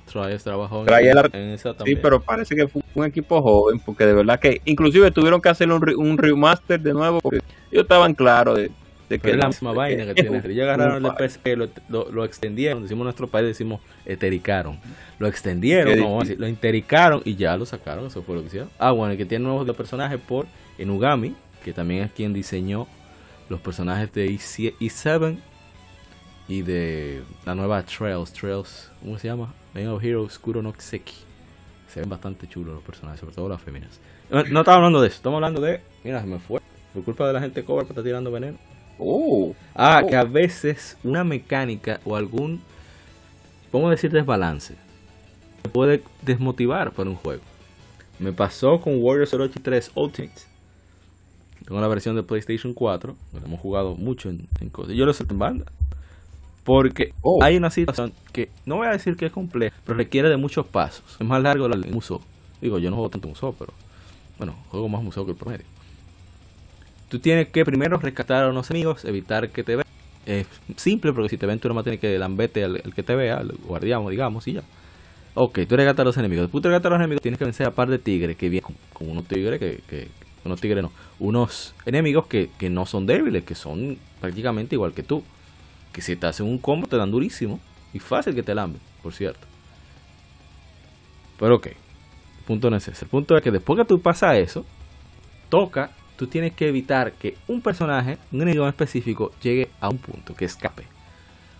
En, 0.80 0.86
Trials 0.86 1.14
la- 1.14 1.30
en 1.32 1.48
esa 1.50 1.74
Sí, 1.84 1.96
pero 2.02 2.20
parece 2.20 2.54
que 2.54 2.68
fue 2.68 2.82
un 2.94 3.04
equipo 3.06 3.40
joven, 3.42 3.80
porque 3.80 4.04
de 4.06 4.12
verdad 4.14 4.38
que 4.38 4.60
inclusive 4.66 5.10
tuvieron 5.10 5.40
que 5.40 5.48
hacer 5.48 5.70
un, 5.72 5.82
un 5.96 6.18
remaster 6.18 6.78
de 6.80 6.92
nuevo, 6.92 7.20
porque 7.20 7.38
ellos 7.70 7.82
estaban 7.84 8.14
claros 8.14 8.58
de, 8.58 8.70
de 9.08 9.18
que 9.18 9.30
es 9.30 9.36
la 9.36 9.46
misma 9.46 9.72
vaina 9.72 10.06
que 10.06 10.14
tiene. 10.14 10.38
Ellos 10.44 10.64
agarraron 10.64 11.04
el 11.04 11.28
PSP, 11.28 11.46
lo, 11.56 11.68
lo, 11.88 12.10
lo 12.10 12.24
extendieron, 12.24 12.82
decimos 12.82 13.02
en 13.02 13.04
nuestro 13.04 13.28
país, 13.28 13.46
decimos 13.46 13.80
etericaron. 14.04 14.78
Lo 15.18 15.26
extendieron, 15.26 15.94
Qué 15.94 16.00
no, 16.00 16.04
vamos 16.04 16.24
a 16.24 16.26
decir, 16.26 16.40
lo 16.40 16.48
intericaron 16.48 17.22
y 17.24 17.36
ya 17.36 17.56
lo 17.56 17.66
sacaron, 17.66 18.06
eso 18.06 18.22
fue 18.22 18.34
lo 18.34 18.42
que 18.42 18.48
hicieron. 18.48 18.70
Ah, 18.78 18.92
bueno, 18.92 19.14
y 19.14 19.16
que 19.16 19.24
tiene 19.24 19.44
nuevos 19.44 19.74
personajes 19.76 20.18
por 20.20 20.46
Enugami, 20.78 21.34
que 21.64 21.72
también 21.72 22.04
es 22.04 22.12
quien 22.12 22.32
diseñó 22.32 22.86
los 23.48 23.60
personajes 23.60 24.12
de 24.12 24.28
E7 24.28 24.74
E7 24.78 25.38
y 26.48 26.62
de 26.62 27.22
la 27.44 27.54
nueva 27.54 27.82
Trails, 27.82 28.32
Trails, 28.32 28.90
¿cómo 29.00 29.18
se 29.18 29.28
llama? 29.28 29.54
Legend 29.74 29.94
of 29.94 30.04
Heroes 30.04 30.38
Kuro 30.38 30.62
no 30.62 30.72
Kiseki. 30.72 31.14
Se 31.88 32.00
ven 32.00 32.08
bastante 32.08 32.46
chulos 32.48 32.74
los 32.74 32.82
personajes, 32.82 33.20
sobre 33.20 33.34
todo 33.34 33.48
las 33.48 33.60
féminas. 33.60 34.00
No, 34.30 34.42
no 34.44 34.60
estaba 34.60 34.76
hablando 34.76 35.00
de 35.00 35.08
eso, 35.08 35.16
estamos 35.16 35.36
hablando 35.36 35.60
de. 35.60 35.80
Mira, 36.04 36.20
se 36.20 36.26
me 36.26 36.38
fue. 36.38 36.60
Por 36.92 37.04
culpa 37.04 37.26
de 37.26 37.32
la 37.34 37.40
gente 37.40 37.64
cobra 37.64 37.84
que 37.84 37.92
está 37.92 38.02
tirando 38.02 38.30
veneno. 38.30 38.58
Oh, 38.98 39.54
Ah, 39.74 40.02
Oh. 40.02 40.06
que 40.08 40.16
a 40.16 40.24
veces 40.24 40.96
una 41.04 41.22
mecánica 41.24 42.00
o 42.04 42.16
algún, 42.16 42.60
vamos 43.72 43.88
a 43.88 43.90
decir, 43.92 44.10
desbalance, 44.10 44.74
te 45.62 45.68
puede 45.68 46.02
desmotivar 46.22 46.92
para 46.92 47.08
un 47.10 47.16
juego. 47.16 47.42
Me 48.18 48.32
pasó 48.32 48.80
con 48.80 49.00
Warriors 49.02 49.32
Orochi 49.34 49.60
3 49.60 49.92
Ultimate. 49.94 50.42
Tengo 51.64 51.80
la 51.80 51.88
versión 51.88 52.16
de 52.16 52.22
PlayStation 52.22 52.72
4, 52.74 53.14
que 53.32 53.38
hemos 53.44 53.60
jugado 53.60 53.94
mucho 53.94 54.30
en, 54.30 54.48
en 54.60 54.70
cosas. 54.70 54.94
Yo 54.94 55.06
lo 55.06 55.12
sé 55.12 55.24
en 55.28 55.38
banda. 55.38 55.66
Porque 56.64 57.14
Oh. 57.22 57.42
hay 57.42 57.56
una 57.56 57.70
situación 57.70 58.12
que 58.32 58.50
no 58.66 58.76
voy 58.76 58.86
a 58.88 58.90
decir 58.90 59.16
que 59.16 59.26
es 59.26 59.32
compleja, 59.32 59.76
pero 59.84 59.96
requiere 59.96 60.28
de 60.28 60.36
muchos 60.36 60.66
pasos. 60.66 61.16
Es 61.20 61.26
más 61.26 61.42
largo 61.42 61.66
el 61.66 61.86
museo. 61.92 62.20
Digo, 62.60 62.78
yo 62.78 62.90
no 62.90 62.96
juego 62.96 63.10
tanto 63.10 63.28
museo, 63.28 63.54
pero 63.58 63.72
bueno, 64.38 64.54
juego 64.70 64.88
más 64.88 65.02
museo 65.02 65.24
que 65.24 65.30
el 65.32 65.36
promedio. 65.36 65.64
Tú 67.08 67.18
tienes 67.18 67.48
que 67.48 67.64
primero 67.64 67.98
rescatar 67.98 68.44
a 68.44 68.48
unos 68.48 68.70
enemigos, 68.70 69.04
evitar 69.04 69.48
que 69.50 69.64
te 69.64 69.76
vean. 69.76 69.86
Es 70.26 70.46
simple, 70.76 71.12
porque 71.12 71.30
si 71.30 71.38
te 71.38 71.46
ven, 71.46 71.58
tú 71.58 71.68
nomás 71.68 71.84
tienes 71.84 72.00
que 72.00 72.18
lambete 72.18 72.64
al, 72.64 72.82
al 72.84 72.94
que 72.94 73.02
te 73.02 73.14
vea, 73.14 73.38
al 73.38 73.52
guardián, 73.64 74.06
digamos, 74.08 74.46
y 74.46 74.54
ya. 74.54 74.62
Ok, 75.40 75.60
tú 75.68 75.76
rescatas 75.76 76.00
a 76.00 76.04
los 76.04 76.16
enemigos. 76.16 76.44
Después 76.44 76.62
de 76.62 76.70
rescatar 76.70 76.92
a 76.92 76.96
los 76.96 77.00
enemigos, 77.00 77.22
tienes 77.22 77.38
que 77.38 77.44
vencer 77.44 77.66
a 77.66 77.70
par 77.70 77.88
de 77.88 77.98
tigres 77.98 78.36
que 78.36 78.48
vienen 78.48 78.74
con, 78.92 79.08
unos 79.08 79.24
tigres 79.26 79.58
que. 79.58 80.08
Unos 80.44 80.60
tigres 80.60 80.82
no. 80.82 80.90
Unos 81.18 81.74
enemigos 81.86 82.26
que, 82.26 82.50
que 82.58 82.70
no 82.70 82.86
son 82.86 83.06
débiles, 83.06 83.44
que 83.44 83.54
son 83.54 83.98
prácticamente 84.20 84.74
igual 84.74 84.92
que 84.92 85.02
tú. 85.02 85.22
Que 85.92 86.02
si 86.02 86.16
te 86.16 86.26
hacen 86.26 86.46
un 86.46 86.58
combo, 86.58 86.86
te 86.88 86.96
dan 86.96 87.10
durísimo. 87.10 87.60
Y 87.94 88.00
fácil 88.00 88.34
que 88.34 88.42
te 88.42 88.54
lamben, 88.54 88.80
por 89.02 89.12
cierto. 89.12 89.46
Pero 91.38 91.56
ok. 91.56 91.68
Punto 92.46 92.70
no 92.70 92.76
es 92.76 92.88
ese. 92.88 93.04
El 93.04 93.10
punto 93.10 93.36
es 93.36 93.42
que 93.42 93.50
después 93.50 93.78
que 93.78 93.84
tú 93.84 94.00
pasas 94.00 94.38
eso, 94.38 94.64
toca, 95.48 95.92
tú 96.18 96.26
tienes 96.26 96.52
que 96.52 96.68
evitar 96.68 97.12
que 97.12 97.36
un 97.46 97.62
personaje, 97.62 98.18
un 98.32 98.42
enemigo 98.42 98.64
en 98.64 98.70
específico, 98.70 99.32
llegue 99.40 99.70
a 99.80 99.88
un 99.88 99.98
punto, 99.98 100.34
que 100.34 100.44
escape. 100.44 100.82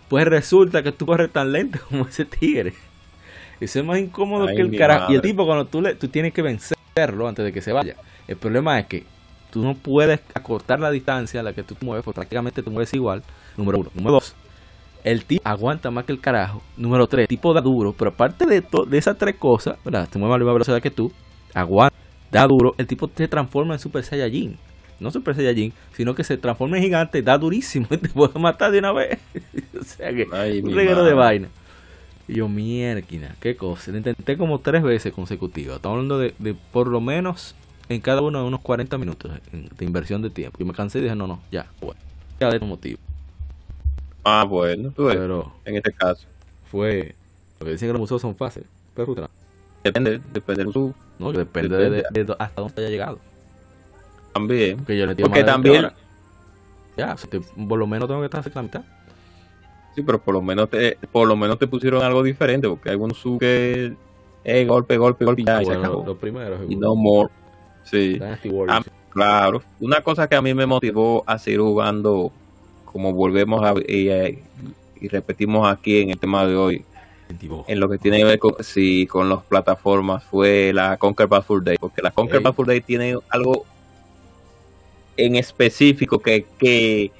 Pues 0.09 0.27
resulta 0.27 0.83
que 0.83 0.91
tú 0.91 1.07
corres 1.07 1.31
tan 1.33 1.53
lento 1.53 1.79
como 1.89 2.07
ese 2.09 2.25
tigre. 2.25 2.75
Eso 3.61 3.79
es 3.79 3.85
más 3.85 3.99
incómodo 3.99 4.49
Ay, 4.49 4.57
que 4.57 4.63
el 4.63 4.77
carajo. 4.77 5.13
Y 5.13 5.17
el 5.17 5.23
tipo, 5.23 5.47
cuando 5.47 5.65
tú, 5.65 5.81
le, 5.81 5.95
tú 5.95 6.09
tienes 6.09 6.33
que 6.35 6.43
vencerlo 6.43 7.29
antes 7.29 7.45
de 7.45 7.53
que 7.53 7.63
se 7.63 7.73
vaya. 7.73 7.95
El 8.27 8.37
problema 8.37 8.79
es 8.81 8.87
que 8.87 9.05
tú 9.51 9.63
no 9.63 9.75
puedes 9.75 10.21
acortar 10.35 10.81
la 10.81 10.91
distancia 10.91 11.39
a 11.39 11.43
la 11.45 11.53
que 11.53 11.63
tú 11.63 11.77
te 11.77 11.87
mueves, 11.87 12.05
porque 12.05 12.17
prácticamente 12.17 12.63
te 12.63 12.69
mueves 12.69 12.93
igual. 12.95 13.23
Número 13.57 13.79
uno. 13.79 13.91
Número 13.95 14.15
dos. 14.15 14.35
El 15.05 15.25
tipo 15.25 15.49
aguanta 15.49 15.93
más 15.93 16.05
que 16.05 16.13
el 16.13 16.21
carajo. 16.21 16.63
Número 16.77 17.07
tres. 17.07 17.23
El 17.23 17.29
tipo 17.29 17.55
da 17.55 17.61
duro. 17.61 17.95
Pero 17.97 18.11
aparte 18.11 18.45
de, 18.45 18.65
de 18.89 18.99
esas 18.99 19.17
tres 19.17 19.37
cosas, 19.37 19.77
¿verdad? 19.85 20.09
Te 20.11 20.19
mueve 20.19 20.35
a 20.35 20.39
la 20.39 20.45
misma 20.45 20.53
velocidad 20.55 20.83
que 20.83 20.91
tú. 20.91 21.13
Aguanta. 21.55 21.88
Da 22.31 22.47
duro. 22.47 22.75
El 22.79 22.87
tipo 22.87 23.09
te 23.09 23.29
transforma 23.29 23.75
en 23.75 23.81
Super 23.81 24.05
Saiyajin. 24.05 24.59
No 25.01 25.11
Super 25.11 25.35
Saiyajin, 25.35 25.73
sino 25.93 26.15
que 26.15 26.25
se 26.25 26.37
transforma 26.37 26.77
en 26.77 26.83
gigante. 26.85 27.23
Da 27.23 27.39
durísimo. 27.39 27.87
Y 27.91 27.97
te 27.99 28.09
puede 28.09 28.39
matar 28.39 28.71
de 28.73 28.79
una 28.81 28.93
vez. 28.93 29.19
o 29.81 29.85
sea 29.85 30.13
que. 30.13 30.27
Ay, 30.33 30.61
un 30.61 30.75
reguero 30.75 31.05
de 31.05 31.15
vaina. 31.15 31.49
Y 32.27 32.35
yo, 32.35 32.49
mierda, 32.49 33.03
qué 33.41 33.57
cosa. 33.57 33.91
Lo 33.91 33.97
intenté 33.99 34.37
como 34.37 34.59
tres 34.61 34.83
veces 34.83 35.13
consecutivas. 35.15 35.77
Estamos 35.77 35.97
hablando 35.97 36.19
de, 36.19 36.35
de 36.39 36.55
por 36.55 36.87
lo 36.89 37.01
menos 37.01 37.55
en 37.89 38.01
cada 38.03 38.21
uno 38.21 38.41
de 38.41 38.45
unos 38.47 38.61
40 38.61 38.99
minutos 38.99 39.33
de 39.53 39.85
inversión 39.85 40.21
de 40.21 40.29
tiempo. 40.31 40.59
Y 40.61 40.65
me 40.67 40.75
cansé 40.75 40.99
y 40.99 41.03
dije, 41.03 41.15
no, 41.15 41.27
no, 41.27 41.41
ya, 41.51 41.67
bueno. 41.81 41.99
Ya 42.39 42.51
de 42.51 42.57
otro 42.57 42.69
motivo. 42.69 42.99
ah, 44.25 44.45
bueno, 44.45 44.93
tú 44.95 45.05
ves, 45.07 45.17
Pero 45.17 45.53
en 45.65 45.77
este 45.77 45.93
caso. 45.93 46.27
fue. 46.71 47.15
Porque 47.59 47.73
dicen 47.73 47.89
que 47.89 47.93
los 47.95 48.01
museos 48.01 48.21
son 48.21 48.37
fáciles. 48.37 48.69
Pero. 48.95 49.29
Depende, 49.93 50.21
depende 50.33 50.61
del 50.61 50.69
uso 50.69 50.95
No, 51.19 51.33
depende 51.33 51.77
de, 51.77 51.91
de- 52.25 52.37
hasta 52.39 52.61
dónde 52.61 52.81
haya 52.83 52.91
llegado. 52.91 53.19
también. 54.33 54.77
Porque 54.79 54.97
yo 54.99 55.07
le 55.07 55.15
Porque 55.17 55.45
también- 55.45 55.89
Ya, 56.97 57.17
que 57.31 57.41
por 57.41 57.79
lo 57.79 57.87
menos 57.87 58.09
tengo 58.09 58.21
que 58.21 58.27
estar 58.27 58.43
cerca 58.43 58.61
de 58.61 58.69
la 58.69 58.81
mitad. 58.81 58.93
Sí, 59.95 60.03
pero 60.03 60.21
por 60.21 60.35
lo 60.35 60.43
menos 60.43 60.69
te, 60.71 60.97
por 61.11 61.27
lo 61.27 61.37
menos 61.37 61.59
te 61.59 61.67
pusieron 61.67 62.03
algo 62.03 62.23
diferente, 62.23 62.69
porque 62.69 62.91
hay 62.91 62.97
unos 62.97 63.19
sub 63.19 63.39
que 63.41 63.95
eh, 64.45 64.65
golpe, 64.65 64.97
golpe, 64.97 65.25
golpe 65.25 65.43
ya, 65.45 65.61
y 65.63 65.67
se 65.67 65.73
acabó. 65.73 66.05
los 66.07 66.17
primeros. 66.19 66.61
Y 66.69 66.77
no 66.77 66.95
more. 66.95 67.31
Sí. 67.85 68.21
Ah, 68.69 68.83
Claro. 69.11 69.63
Una 69.81 70.01
cosa 70.03 70.29
que 70.29 70.37
a 70.37 70.43
mí 70.43 70.55
me 70.55 70.67
motivó 70.67 71.25
a 71.27 71.39
seguir 71.39 71.61
jugando 71.61 72.31
como 72.85 73.13
volvemos 73.13 73.63
a, 73.65 73.75
y, 73.87 74.09
eh, 74.11 74.43
y 75.01 75.09
repetimos 75.09 75.69
aquí 75.71 76.01
en 76.03 76.11
el 76.11 76.19
tema 76.19 76.47
de 76.47 76.55
hoy, 76.57 76.85
en 77.67 77.81
lo 77.81 77.89
que 77.89 77.99
tiene 77.99 78.19
que 78.19 78.25
ver 78.25 78.39
con, 78.39 78.55
sí, 78.61 79.07
con 79.07 79.29
las 79.29 79.43
plataformas 79.45 80.25
fue 80.25 80.73
la 80.73 80.97
Conquer 80.97 81.27
Bad 81.27 81.43
Fur 81.45 81.63
Day, 81.63 81.77
porque 81.79 82.03
la 82.03 82.11
Conquer 82.11 82.37
Ey. 82.37 82.43
Bad 82.43 82.55
Fur 82.55 82.67
Day 82.67 82.81
tiene 82.81 83.17
algo 83.29 83.65
en 85.17 85.37
específico 85.37 86.19
que, 86.21 86.47
que 86.59 87.11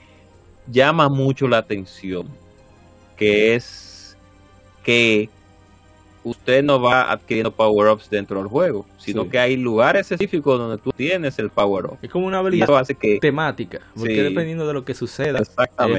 llama 0.71 1.09
mucho 1.09 1.49
la 1.49 1.59
atención, 1.59 2.27
que 3.17 3.55
es 3.55 4.17
que 4.85 5.29
usted 6.25 6.63
no 6.63 6.81
va 6.81 7.11
adquiriendo 7.11 7.51
power-ups 7.53 8.11
dentro 8.11 8.39
del 8.39 8.49
juego, 8.49 8.87
sino 8.99 9.25
Sí. 9.25 9.31
que 9.31 9.39
hay 9.39 9.57
lugares 9.57 10.11
específicos 10.11 10.59
donde 10.59 10.79
tú 10.79 10.93
tienes 10.93 11.39
el 11.39 11.51
power-up. 11.51 11.99
Es 12.03 12.11
como 12.11 12.27
una 12.27 12.39
habilidad 12.39 12.77
hace 12.77 12.95
que... 12.95 13.19
temática, 13.19 13.81
porque 13.97 14.15
Sí. 14.15 14.21
dependiendo 14.23 14.67
de 14.67 14.75
lo 14.75 14.85
que 14.85 14.95
suceda, 14.95 15.39
es 15.41 15.51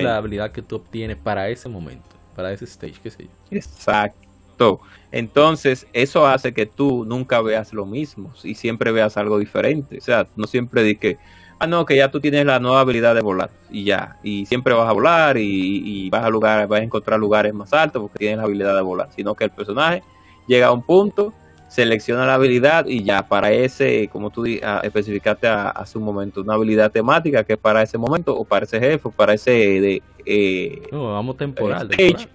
la 0.04 0.18
habilidad 0.18 0.52
que 0.52 0.62
tú 0.62 0.78
obtienes 0.78 1.18
para 1.18 1.50
ese 1.50 1.68
momento, 1.70 2.16
para 2.40 2.54
ese 2.54 2.64
stage, 2.64 2.94
qué 3.04 3.12
sé 3.12 3.24
yo. 3.24 3.30
Exacto. 3.52 4.80
Entonces, 5.12 5.86
eso 5.92 6.26
hace 6.26 6.54
que 6.54 6.66
tú 6.66 7.04
nunca 7.04 7.42
veas 7.42 7.74
lo 7.74 7.86
mismo 7.86 8.32
y 8.44 8.56
siempre 8.56 8.94
veas 8.94 9.18
algo 9.18 9.40
diferente. 9.40 9.98
O 9.98 10.02
sea, 10.02 10.26
no 10.38 10.48
siempre 10.48 10.84
di 10.84 10.96
que, 10.96 11.18
ah, 11.60 11.68
no, 11.68 11.86
que 11.86 11.98
ya 11.98 12.10
tú 12.10 12.22
tienes 12.22 12.46
la 12.46 12.62
nueva 12.62 12.80
habilidad 12.80 13.14
de 13.14 13.22
volar 13.22 13.50
y 13.70 13.84
ya. 13.84 14.18
Y 14.24 14.46
siempre 14.46 14.74
vas 14.74 14.88
a 14.88 14.94
volar 14.94 15.38
y, 15.38 16.06
y 16.06 16.10
vas 16.10 16.24
a 16.24 16.30
lugar, 16.30 16.66
vas 16.70 16.80
a 16.80 16.84
encontrar 16.84 17.20
lugares 17.20 17.54
más 17.54 17.74
altos 17.74 18.04
porque 18.04 18.20
tienes 18.20 18.38
la 18.38 18.44
habilidad 18.44 18.74
de 18.74 18.82
volar. 18.84 19.10
Sino 19.14 19.36
que 19.36 19.44
el 19.44 19.52
personaje 19.52 20.02
llega 20.48 20.68
a 20.68 20.72
un 20.72 20.84
punto, 20.84 21.34
selecciona 21.70 22.26
la 22.26 22.34
habilidad 22.34 22.88
y 22.88 23.04
ya 23.04 23.28
para 23.28 23.52
ese, 23.52 24.10
como 24.12 24.32
tú 24.32 24.44
especificaste 24.46 25.48
a- 25.48 25.70
hace 25.70 25.98
un 25.98 26.04
momento, 26.04 26.42
una 26.42 26.56
habilidad 26.56 26.92
temática 26.92 27.44
que 27.44 27.54
es 27.54 27.60
para 27.60 27.82
ese 27.84 27.98
momento 27.98 28.36
o 28.36 28.44
para 28.44 28.66
ese 28.66 28.80
jefe 28.80 29.08
o 29.08 29.12
para 29.12 29.34
ese 29.36 29.52
de, 29.52 30.02
eh, 30.26 30.82
No, 30.92 31.14
vamos 31.14 31.38
temporal. 31.38 31.84
Stage. 31.92 31.98
temporal. 31.98 32.30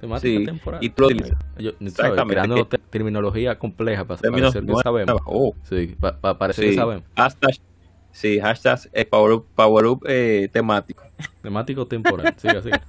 Temática 0.00 0.38
Sí, 0.38 0.44
temporal. 0.46 0.84
y 0.84 0.90
tú 0.90 1.02
lo 1.02 1.06
utilizas. 1.08 1.38
Terminología 2.90 3.58
compleja 3.58 4.04
para 4.04 4.20
parecer 4.20 4.64
que 4.64 4.72
sabemos. 4.82 5.20
Oh, 5.24 5.54
Sí, 5.62 5.96
para 5.98 6.38
parecer 6.38 6.64
Sí, 6.64 6.70
que 6.70 6.76
sabemos. 6.76 7.04
hashtag, 7.16 7.54
sí, 8.12 8.38
hashtag 8.40 8.80
eh, 8.92 9.04
power 9.04 9.32
up, 9.32 9.46
power 9.54 9.86
up 9.86 10.04
eh, 10.08 10.48
temático. 10.52 11.02
Temático 11.42 11.86
temporal. 11.86 12.34
Siga, 12.36 12.62
siga. 12.62 12.80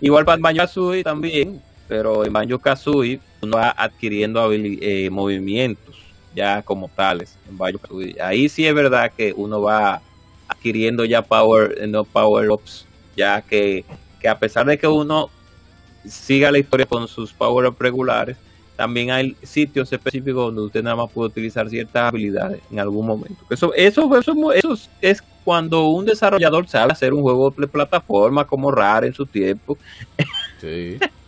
Igual 0.00 0.24
para 0.24 0.40
Banjo 0.40 0.92
también, 1.02 1.60
pero 1.92 2.24
en 2.24 2.32
Banjo 2.32 2.58
Kazooie 2.58 3.20
uno 3.42 3.58
va 3.58 3.74
adquiriendo 3.76 4.50
eh, 4.50 5.10
movimientos 5.10 5.94
ya 6.34 6.62
como 6.62 6.88
tales. 6.88 7.36
En 7.46 7.58
Banjo 7.58 7.80
Kazooie. 7.80 8.16
Ahí 8.18 8.48
sí 8.48 8.66
es 8.66 8.74
verdad 8.74 9.12
que 9.14 9.34
uno 9.36 9.60
va 9.60 10.00
adquiriendo 10.48 11.04
ya 11.04 11.20
power, 11.20 11.76
eh, 11.78 11.86
no 11.86 12.04
power 12.04 12.50
ups, 12.50 12.86
ya 13.14 13.42
que, 13.42 13.84
que 14.18 14.26
a 14.26 14.38
pesar 14.38 14.64
de 14.64 14.78
que 14.78 14.86
uno 14.86 15.28
siga 16.08 16.50
la 16.50 16.58
historia 16.58 16.86
con 16.86 17.06
sus 17.08 17.30
power 17.30 17.66
ups 17.66 17.78
regulares, 17.78 18.38
también 18.74 19.10
hay 19.10 19.36
sitios 19.42 19.92
específicos 19.92 20.46
donde 20.46 20.62
usted 20.62 20.82
nada 20.82 20.96
más 20.96 21.12
puede 21.12 21.28
utilizar 21.28 21.68
ciertas 21.68 22.08
habilidades 22.08 22.62
en 22.70 22.80
algún 22.80 23.04
momento. 23.04 23.44
Eso, 23.50 23.74
eso, 23.74 24.18
eso, 24.18 24.52
eso 24.54 24.78
es 25.02 25.22
cuando 25.44 25.88
un 25.88 26.06
desarrollador 26.06 26.66
sabe 26.68 26.92
hacer 26.92 27.12
un 27.12 27.20
juego 27.20 27.52
de 27.54 27.68
plataforma 27.68 28.46
como 28.46 28.70
raro 28.70 29.06
en 29.06 29.12
su 29.12 29.26
tiempo. 29.26 29.76
Sí. 30.58 30.98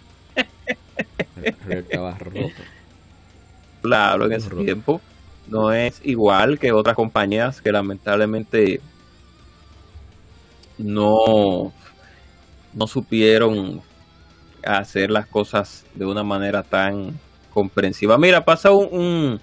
Estaba 1.68 2.16
roto. 2.18 2.38
Claro, 3.82 4.26
en 4.26 4.32
ese 4.32 4.48
Roto. 4.48 4.64
tiempo 4.64 5.00
no 5.48 5.72
es 5.72 6.00
igual 6.04 6.58
que 6.58 6.72
otras 6.72 6.96
compañías 6.96 7.60
que 7.60 7.70
lamentablemente 7.70 8.80
no, 10.78 11.72
no 12.72 12.86
supieron 12.86 13.80
hacer 14.64 15.10
las 15.10 15.26
cosas 15.26 15.84
de 15.94 16.06
una 16.06 16.22
manera 16.22 16.62
tan 16.62 17.18
comprensiva. 17.52 18.16
Mira, 18.18 18.44
pasa 18.44 18.70
un, 18.72 18.88
un 18.92 19.40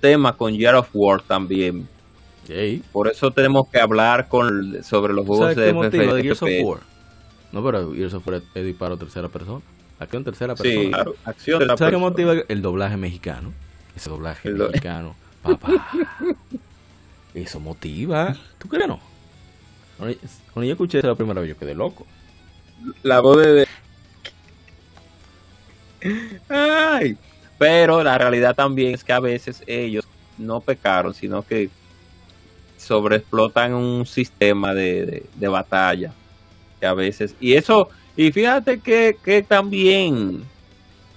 tema 0.00 0.36
con 0.36 0.54
Year 0.54 0.74
of 0.74 0.88
War 0.94 1.20
también. 1.22 1.86
Por 2.92 3.08
eso 3.08 3.30
tenemos 3.30 3.68
que 3.70 3.78
hablar 3.78 4.26
con, 4.28 4.82
sobre 4.82 5.12
los 5.12 5.26
juegos 5.26 5.54
¿Sabes 5.54 5.92
de 5.92 6.22
Gears 6.22 6.42
of. 6.42 6.48
War? 6.64 6.80
No, 7.52 7.62
pero 7.62 7.92
Gears 7.92 8.14
of 8.14 8.26
War 8.26 8.36
es- 8.38 8.42
es 8.54 8.64
disparo 8.64 8.96
tercera 8.96 9.28
persona. 9.28 9.60
En 10.00 10.24
tercera 10.24 10.56
Sí, 10.56 10.62
persona. 10.62 10.88
claro, 10.90 11.16
acción 11.24 11.66
la 11.66 11.76
¿Sabes 11.76 11.92
qué 11.92 11.98
motiva 11.98 12.32
el 12.48 12.62
doblaje 12.62 12.96
mexicano? 12.96 13.52
Ese 13.94 14.08
doblaje 14.10 14.48
El 14.48 14.56
do- 14.58 14.68
mexicano, 14.68 15.14
papá. 15.42 15.88
Eso 17.34 17.60
motiva. 17.60 18.34
¿Tú 18.58 18.68
crees 18.68 18.88
no? 18.88 18.98
Cuando 19.98 20.14
yo- 20.14 20.28
cuando 20.52 20.66
yo 20.66 20.72
escuché 20.72 20.98
eso 20.98 21.08
la 21.08 21.14
primera 21.14 21.40
vez, 21.40 21.50
yo 21.50 21.56
quedé 21.58 21.74
loco. 21.74 22.06
la 23.02 23.20
voz 23.20 23.36
de... 23.36 23.66
Ay, 26.48 27.16
pero 27.58 28.02
la 28.02 28.16
realidad 28.16 28.54
también 28.54 28.94
es 28.94 29.04
que 29.04 29.12
a 29.12 29.20
veces 29.20 29.62
ellos 29.66 30.06
no 30.38 30.60
pecaron, 30.60 31.12
sino 31.14 31.42
que 31.46 31.68
sobreexplotan 32.78 33.74
un 33.74 34.06
sistema 34.06 34.72
de, 34.74 35.04
de- 35.06 35.26
de 35.34 35.48
batalla. 35.48 36.12
Que 36.80 36.86
a 36.86 36.94
veces... 36.94 37.34
Y 37.40 37.52
eso... 37.54 37.90
Y 38.16 38.32
fíjate 38.32 38.80
que, 38.80 39.16
que 39.22 39.42
también... 39.42 40.42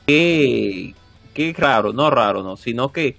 Que, 0.05 0.93
que 1.33 1.53
raro, 1.57 1.93
no 1.93 2.09
raro, 2.09 2.43
no, 2.43 2.57
sino 2.57 2.91
que 2.91 3.15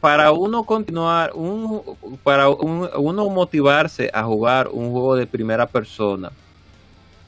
para 0.00 0.30
uno 0.30 0.64
continuar, 0.64 1.32
un, 1.34 1.82
para 2.22 2.48
un- 2.50 2.88
uno 2.96 3.28
motivarse 3.30 4.10
a 4.12 4.22
jugar 4.24 4.68
un 4.68 4.90
juego 4.92 5.16
de 5.16 5.26
primera 5.26 5.66
persona, 5.66 6.30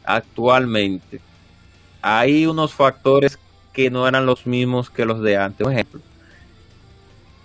actualmente 0.05 1.21
hay 2.01 2.47
unos 2.47 2.73
factores 2.73 3.39
que 3.73 3.91
no 3.91 4.07
eran 4.07 4.27
los 4.27 4.47
mismos 4.47 4.91
que 4.91 5.05
los 5.05 5.21
de 5.23 5.37
antes. 5.37 5.65
Por 5.65 5.73
ejemplo, 5.73 6.01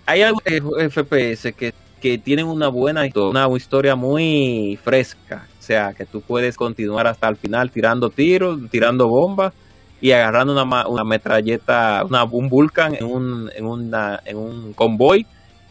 hay 0.06 0.22
algunos 0.22 0.78
FPS 0.78 1.52
que, 1.54 1.72
que 2.00 2.18
tienen 2.18 2.46
una 2.46 2.68
buena 2.68 3.06
historia, 3.06 3.46
una 3.46 3.56
historia 3.56 3.96
muy 3.96 4.78
fresca. 4.84 5.48
Sea, 5.64 5.94
que 5.94 6.04
tú 6.04 6.20
puedes 6.20 6.56
continuar 6.56 7.06
hasta 7.06 7.28
el 7.28 7.36
final 7.36 7.70
tirando 7.70 8.10
tiros, 8.10 8.58
tirando 8.70 9.08
bombas 9.08 9.52
y 10.00 10.12
agarrando 10.12 10.52
una, 10.52 10.86
una 10.86 11.04
metralleta, 11.04 12.04
una, 12.04 12.24
un 12.24 12.48
Vulcan 12.48 12.94
en 12.94 13.06
un, 13.06 13.50
en, 13.54 13.92
en 14.26 14.36
un 14.36 14.72
convoy 14.74 15.26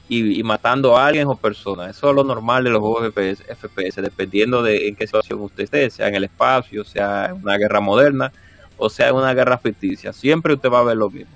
y, 0.09 0.39
y 0.39 0.43
matando 0.43 0.97
a 0.97 1.05
alguien 1.05 1.27
o 1.27 1.35
personas. 1.35 1.95
Eso 1.95 2.09
es 2.09 2.15
lo 2.15 2.23
normal 2.23 2.63
de 2.63 2.71
los 2.71 2.79
juegos 2.79 3.13
FPS, 3.13 3.43
FPS, 3.55 4.01
dependiendo 4.01 4.63
de 4.63 4.87
en 4.87 4.95
qué 4.95 5.05
situación 5.05 5.41
usted 5.41 5.65
esté, 5.65 5.89
sea 5.89 6.07
en 6.07 6.15
el 6.15 6.23
espacio, 6.23 6.83
sea 6.83 7.27
en 7.27 7.43
una 7.43 7.57
guerra 7.57 7.79
moderna 7.79 8.31
o 8.77 8.89
sea 8.89 9.09
en 9.09 9.15
una 9.15 9.33
guerra 9.33 9.57
ficticia. 9.57 10.13
Siempre 10.13 10.53
usted 10.53 10.69
va 10.69 10.79
a 10.79 10.83
ver 10.83 10.97
lo 10.97 11.09
mismo. 11.09 11.31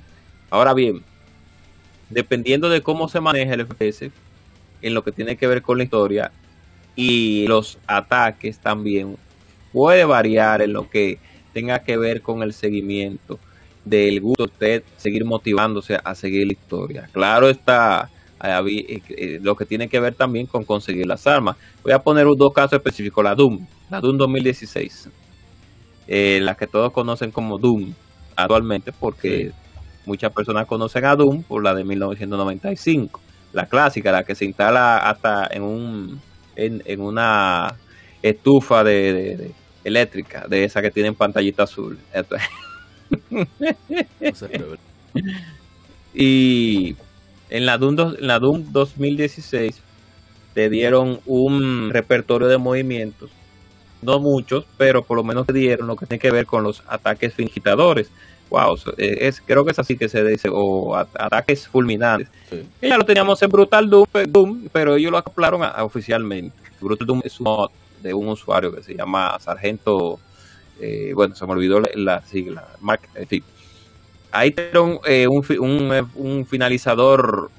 Ahora 0.49 0.73
bien, 0.73 1.03
dependiendo 2.09 2.69
de 2.69 2.81
cómo 2.81 3.09
se 3.09 3.19
maneja 3.19 3.53
el 3.53 3.65
FPS, 3.65 4.11
en 4.81 4.93
lo 4.93 5.03
que 5.03 5.11
tiene 5.11 5.37
que 5.37 5.47
ver 5.47 5.61
con 5.61 5.77
la 5.77 5.83
historia 5.83 6.31
y 6.97 7.45
los 7.47 7.77
ataques 7.87 8.59
también, 8.59 9.15
puede 9.71 10.03
variar 10.03 10.61
en 10.61 10.73
lo 10.73 10.89
que 10.89 11.19
tenga 11.53 11.79
que 11.79 11.95
ver 11.97 12.21
con 12.21 12.41
el 12.43 12.51
seguimiento 12.51 13.39
del 13.85 14.19
gusto 14.19 14.43
de 14.45 14.51
usted 14.51 14.83
seguir 14.97 15.23
motivándose 15.23 15.97
a 16.03 16.15
seguir 16.15 16.47
la 16.47 16.53
historia. 16.53 17.09
Claro 17.13 17.47
está 17.49 18.09
eh, 18.43 19.39
lo 19.41 19.55
que 19.55 19.65
tiene 19.65 19.87
que 19.87 19.99
ver 19.99 20.15
también 20.15 20.47
con 20.47 20.63
conseguir 20.63 21.05
las 21.05 21.25
armas. 21.27 21.55
Voy 21.83 21.93
a 21.93 21.99
poner 21.99 22.25
dos 22.37 22.51
casos 22.53 22.73
específicos, 22.73 23.23
la 23.23 23.35
Doom, 23.35 23.65
la 23.89 24.01
Doom 24.01 24.17
2016, 24.17 25.09
eh, 26.07 26.39
la 26.41 26.55
que 26.55 26.67
todos 26.67 26.91
conocen 26.91 27.31
como 27.31 27.57
Doom 27.57 27.93
actualmente, 28.35 28.91
porque 28.91 29.47
Sí. 29.47 29.51
muchas 30.05 30.31
personas 30.33 30.65
conocen 30.67 31.05
a 31.05 31.15
Doom 31.15 31.43
por 31.43 31.63
la 31.63 31.73
de 31.73 31.83
1995, 31.83 33.21
la 33.53 33.65
clásica, 33.67 34.11
la 34.11 34.23
que 34.23 34.35
se 34.35 34.45
instala 34.45 34.97
hasta 34.97 35.47
en 35.51 35.63
un 35.63 36.21
en, 36.57 36.83
en 36.85 37.01
una 37.01 37.75
estufa 38.21 38.83
de, 38.83 39.13
de- 39.13 39.37
de- 39.37 39.51
eléctrica, 39.83 40.47
de 40.49 40.65
esa 40.65 40.81
que 40.81 40.91
tienen 40.91 41.15
pantallita 41.15 41.63
azul. 41.63 41.97
Y 46.13 46.95
en 47.49 47.65
la 47.65 47.77
Doom, 47.77 47.95
dos- 47.95 48.17
en 48.19 48.27
la 48.27 48.39
Doom 48.39 48.71
2016 48.71 49.81
te 50.53 50.69
dieron 50.69 51.19
un 51.25 51.89
repertorio 51.91 52.47
de 52.47 52.57
movimientos. 52.57 53.29
No 54.01 54.19
muchos, 54.19 54.65
pero 54.77 55.03
por 55.03 55.17
lo 55.17 55.23
menos 55.23 55.47
te 55.47 55.53
dieron 55.53 55.87
lo 55.87 55.95
que 55.95 56.05
tiene 56.05 56.19
que 56.21 56.31
ver 56.31 56.45
con 56.45 56.63
los 56.63 56.83
ataques 56.87 57.33
fingitadores. 57.33 58.11
Wow, 58.49 58.77
eh, 58.97 59.17
es, 59.21 59.41
creo 59.41 59.65
que 59.65 59.71
es 59.71 59.79
así 59.79 59.97
que 59.97 60.07
se 60.07 60.23
dice, 60.23 60.49
o 60.51 60.95
ataques 60.95 61.67
fulminantes. 61.67 62.29
sí. 62.49 62.63
Ya 62.81 62.97
lo 62.97 63.03
teníamos 63.05 63.41
en 63.43 63.49
Brutal 63.49 63.89
Doom, 63.89 64.05
pe- 64.11 64.25
Doom, 64.25 64.69
pero 64.71 64.95
ellos 64.95 65.11
lo 65.11 65.17
acoplaron 65.17 65.63
a- 65.63 65.67
a 65.69 65.83
oficialmente. 65.83 66.55
Brutal 66.79 67.05
Doom 67.07 67.21
es 67.25 67.39
un 67.39 67.43
mod 67.45 67.69
de 68.01 68.13
un 68.13 68.27
usuario 68.29 68.71
que 68.73 68.81
se 68.83 68.95
llama 68.95 69.37
Sargento, 69.39 70.19
eh, 70.79 71.11
bueno, 71.13 71.35
se 71.35 71.45
me 71.45 71.51
olvidó 71.53 71.79
la, 71.81 71.89
la 71.95 72.21
sigla, 72.25 72.67
Mark, 72.79 73.01
en 73.15 73.27
fin. 73.27 73.43
Ahí 74.31 74.53
eh, 75.05 75.27
un, 75.27 75.43
un, 75.59 75.93
eh, 75.93 76.03
un 76.15 76.45
finalizador 76.45 77.49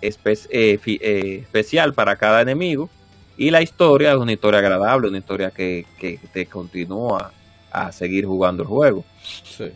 espe- 0.00 0.46
eh, 0.50 0.78
fi- 0.78 0.98
eh, 1.02 1.40
especial 1.42 1.92
para 1.94 2.16
cada 2.16 2.40
enemigo 2.40 2.88
Y 3.36 3.50
la 3.50 3.62
historia 3.62 4.12
es 4.12 4.16
una 4.18 4.32
historia 4.32 4.60
agradable, 4.60 5.08
una 5.08 5.18
historia 5.18 5.50
que, 5.50 5.84
que 5.98 6.18
te 6.32 6.46
continúa 6.46 7.32
a 7.72 7.90
seguir 7.92 8.24
jugando 8.26 8.62
el 8.62 8.68
juego. 8.68 9.04
Sí. 9.44 9.70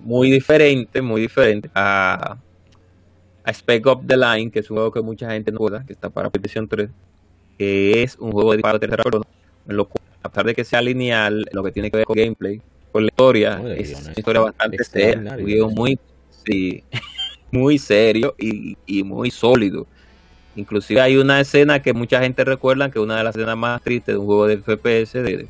Muy 0.00 0.30
diferente, 0.30 1.02
muy 1.02 1.22
diferente 1.22 1.70
a, 1.74 2.36
a 3.44 3.52
Spec 3.52 3.86
Up 3.86 4.02
The 4.06 4.16
Line, 4.16 4.50
que 4.50 4.60
es 4.60 4.70
un 4.70 4.76
juego 4.76 4.92
que 4.92 5.00
mucha 5.00 5.30
gente 5.30 5.52
no 5.52 5.58
juega, 5.58 5.84
que 5.84 5.92
está 5.92 6.10
para 6.10 6.30
PlayStation 6.30 6.68
3, 6.68 6.90
que 7.58 8.02
es 8.02 8.16
un 8.16 8.32
juego 8.32 8.52
de 8.52 8.58
disparo 8.58 8.78
tercera 8.78 9.02
persona, 9.02 9.24
en 9.68 9.76
lo 9.76 9.86
cual, 9.86 10.04
a 10.22 10.28
pesar 10.28 10.46
de 10.46 10.54
que 10.54 10.64
sea 10.64 10.82
lineal, 10.82 11.44
lo 11.52 11.62
que 11.62 11.72
tiene 11.72 11.90
que 11.90 11.98
ver 11.98 12.06
con 12.06 12.16
gameplay, 12.16 12.60
con 12.92 13.02
la 13.02 13.08
historia, 13.08 13.62
es 13.76 14.00
una 14.00 14.12
historia 14.16 14.40
bastante 14.42 14.84
seria, 14.84 15.36
un 15.36 15.44
guion 15.44 15.74
muy, 15.74 15.98
sí, 16.44 16.82
muy 17.50 17.78
serio 17.78 18.34
y, 18.38 18.76
y 18.86 19.02
muy 19.02 19.30
sólido. 19.30 19.86
Inclusive 20.56 21.02
hay 21.02 21.18
una 21.18 21.40
escena 21.40 21.82
que 21.82 21.92
mucha 21.92 22.20
gente 22.20 22.42
recuerda 22.42 22.90
que 22.90 22.98
es 22.98 23.04
una 23.04 23.18
de 23.18 23.24
las 23.24 23.36
escenas 23.36 23.58
más 23.58 23.82
tristes 23.82 24.14
de 24.14 24.18
un 24.18 24.26
juego 24.26 24.46
de 24.46 24.56
FPS 24.56 25.12
de, 25.12 25.48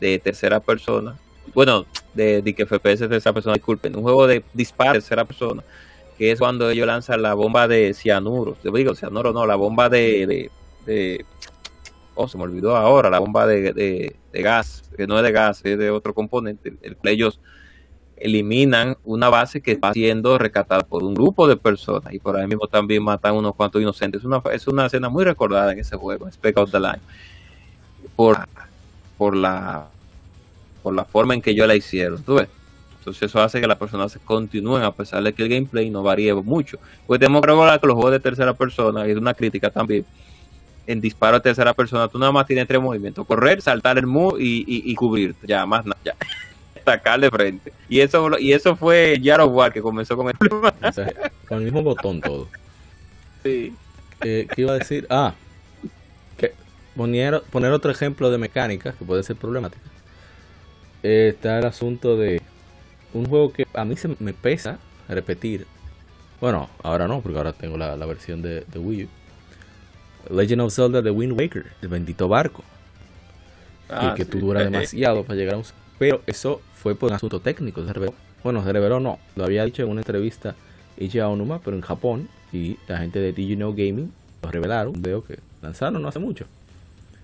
de 0.00 0.18
tercera 0.18 0.60
persona. 0.60 1.18
Bueno, 1.54 1.86
de, 2.14 2.42
de 2.42 2.54
que 2.54 2.64
FPS 2.66 3.00
de 3.04 3.08
tercera 3.08 3.32
persona, 3.32 3.54
disculpen, 3.54 3.96
un 3.96 4.02
juego 4.02 4.26
de 4.26 4.44
disparo 4.52 4.92
de 4.92 4.98
tercera 5.00 5.24
persona, 5.24 5.62
que 6.18 6.32
es 6.32 6.38
cuando 6.38 6.70
ellos 6.70 6.86
lanzan 6.86 7.22
la 7.22 7.34
bomba 7.34 7.68
de 7.68 7.94
cianuro. 7.94 8.56
Te 8.62 8.70
digo, 8.70 8.94
cianuro 8.94 9.32
no, 9.32 9.46
la 9.46 9.56
bomba 9.56 9.88
de, 9.88 10.50
de, 10.86 11.24
oh, 12.14 12.28
se 12.28 12.38
me 12.38 12.44
olvidó 12.44 12.76
ahora, 12.76 13.10
la 13.10 13.18
bomba 13.18 13.46
de, 13.46 13.72
de- 13.72 14.16
de 14.32 14.42
gas, 14.42 14.84
que 14.96 15.06
no 15.06 15.16
es 15.18 15.22
de 15.22 15.32
gas, 15.32 15.60
es 15.64 15.78
de 15.78 15.90
otro 15.90 16.14
componente. 16.14 16.70
El, 16.70 16.78
el- 16.82 16.96
ellos 17.04 17.40
eliminan 18.18 18.96
una 19.04 19.28
base 19.28 19.60
que 19.60 19.72
está 19.72 19.92
siendo 19.92 20.38
rescatada 20.38 20.82
por 20.84 21.02
un 21.04 21.12
grupo 21.14 21.46
de 21.46 21.56
personas 21.58 22.14
y 22.14 22.18
por 22.18 22.36
ahí 22.38 22.46
mismo 22.46 22.66
también 22.66 23.02
matan 23.02 23.34
unos 23.34 23.54
cuantos 23.54 23.80
inocentes. 23.82 24.20
Es 24.22 24.24
una, 24.24 24.42
es 24.52 24.66
una 24.66 24.86
escena 24.86 25.10
muy 25.10 25.24
recordada 25.24 25.72
en 25.72 25.78
ese 25.80 25.96
juego, 25.96 26.26
Spec 26.30 26.56
Out 26.56 26.70
the 26.70 26.80
Line, 26.80 27.00
por, 28.14 28.38
por 29.18 29.36
la 29.36 29.88
por 30.86 30.94
la 30.94 31.04
forma 31.04 31.34
en 31.34 31.42
que 31.42 31.50
ellos 31.50 31.66
la 31.66 31.74
hicieron. 31.74 32.22
¿tú 32.22 32.36
ves? 32.36 32.46
Entonces 33.00 33.24
eso 33.24 33.42
hace 33.42 33.60
que 33.60 33.66
las 33.66 33.76
personas 33.76 34.12
se 34.12 34.20
continúen 34.20 34.84
a 34.84 34.92
pesar 34.92 35.20
de 35.20 35.32
que 35.32 35.42
el 35.42 35.48
gameplay 35.48 35.90
no 35.90 36.04
varíe 36.04 36.32
mucho. 36.32 36.78
Porque 37.04 37.18
tenemos 37.18 37.42
que 37.42 37.48
recordar 37.48 37.80
que 37.80 37.88
los 37.88 37.94
juegos 37.94 38.12
de 38.12 38.20
tercera 38.20 38.54
persona, 38.54 39.04
y 39.04 39.10
es 39.10 39.16
una 39.16 39.34
crítica 39.34 39.68
también, 39.68 40.06
en 40.86 41.00
disparo 41.00 41.38
de 41.38 41.40
tercera 41.40 41.74
persona, 41.74 42.06
tú 42.06 42.20
nada 42.20 42.30
más 42.30 42.46
tienes 42.46 42.68
tres 42.68 42.80
movimientos, 42.80 43.26
correr, 43.26 43.60
saltar 43.60 43.98
el 43.98 44.06
muro 44.06 44.38
y, 44.38 44.58
y, 44.58 44.88
y 44.88 44.94
cubrirte, 44.94 45.44
ya, 45.44 45.66
más 45.66 45.84
nada, 45.84 45.98
ya. 46.04 46.14
Atacar 46.82 47.18
de 47.18 47.30
frente. 47.32 47.72
Y 47.88 47.98
eso 47.98 48.38
y 48.38 48.52
eso 48.52 48.76
fue 48.76 49.20
Jar 49.20 49.40
of 49.40 49.52
War 49.52 49.72
que 49.72 49.82
comenzó 49.82 50.16
con 50.16 50.28
el 50.28 50.34
problema. 50.34 50.72
O 50.88 50.92
sea, 50.92 51.12
con 51.48 51.58
el 51.58 51.64
mismo 51.64 51.82
botón 51.82 52.20
todo. 52.20 52.46
Sí. 53.42 53.74
Eh, 54.22 54.46
¿Qué 54.54 54.62
iba 54.62 54.70
a 54.70 54.78
decir? 54.78 55.04
Ah, 55.10 55.34
que 56.36 56.52
poner, 56.94 57.42
poner 57.50 57.72
otro 57.72 57.90
ejemplo 57.90 58.30
de 58.30 58.38
mecánica 58.38 58.92
que 58.92 59.04
puede 59.04 59.24
ser 59.24 59.34
problemática. 59.34 59.95
Eh, 61.08 61.28
está 61.28 61.60
el 61.60 61.66
asunto 61.66 62.16
de 62.16 62.42
un 63.14 63.26
juego 63.26 63.52
que 63.52 63.64
a 63.74 63.84
mí 63.84 63.96
se 63.96 64.16
me 64.18 64.32
pesa 64.32 64.80
repetir. 65.08 65.64
Bueno, 66.40 66.68
ahora 66.82 67.06
no, 67.06 67.20
porque 67.20 67.38
ahora 67.38 67.52
tengo 67.52 67.76
la, 67.76 67.96
la 67.96 68.06
versión 68.06 68.42
de, 68.42 68.62
de 68.62 68.78
Wii 68.80 69.04
U. 69.04 70.34
Legend 70.34 70.62
of 70.62 70.74
Zelda 70.74 71.02
de 71.02 71.12
Wind 71.12 71.38
Waker, 71.38 71.66
el 71.80 71.86
bendito 71.86 72.26
barco. 72.26 72.64
Ah, 73.88 74.10
y 74.10 74.16
que 74.16 74.24
sí. 74.24 74.32
tú 74.32 74.40
duras 74.40 74.64
demasiado 74.70 75.22
para 75.22 75.36
llegar 75.38 75.54
a 75.54 75.58
un... 75.58 75.64
Pero 75.96 76.22
eso 76.26 76.60
fue 76.74 76.96
por 76.96 77.10
un 77.10 77.14
asunto 77.14 77.38
técnico. 77.38 77.86
Se 77.86 77.92
reveló. 77.92 78.12
Bueno, 78.42 78.64
se 78.64 78.72
reveló 78.72 78.98
no. 78.98 79.20
Lo 79.36 79.44
había 79.44 79.64
dicho 79.64 79.84
en 79.84 79.90
una 79.90 80.00
entrevista 80.00 80.56
Ichi 80.96 81.20
Aonuma, 81.20 81.60
pero 81.60 81.76
en 81.76 81.82
Japón. 81.82 82.28
Y 82.52 82.78
la 82.88 82.98
gente 82.98 83.20
de 83.20 83.32
Did 83.32 83.50
You 83.50 83.54
Know 83.54 83.70
Gaming 83.76 84.12
lo 84.42 84.50
revelaron. 84.50 84.96
Un 84.96 85.02
video 85.02 85.24
que 85.24 85.38
lanzaron 85.62 86.02
no 86.02 86.08
hace 86.08 86.18
mucho. 86.18 86.46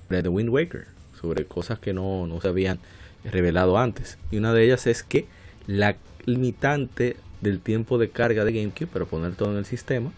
De 0.08 0.22
The 0.22 0.28
Wind 0.28 0.50
Waker. 0.50 0.86
Sobre 1.20 1.46
cosas 1.46 1.80
que 1.80 1.92
no, 1.92 2.28
no 2.28 2.40
se 2.40 2.46
habían 2.46 2.78
revelado 3.24 3.78
antes. 3.78 4.18
Y 4.30 4.36
una 4.38 4.52
de 4.52 4.64
ellas 4.64 4.86
es 4.86 5.02
que 5.02 5.26
la 5.66 5.96
limitante 6.24 7.16
del 7.40 7.60
tiempo 7.60 7.98
de 7.98 8.10
carga 8.10 8.44
de 8.44 8.52
GameCube 8.52 8.86
para 8.86 9.04
poner 9.04 9.34
todo 9.34 9.50
en 9.52 9.58
el 9.58 9.64
sistema. 9.64 10.12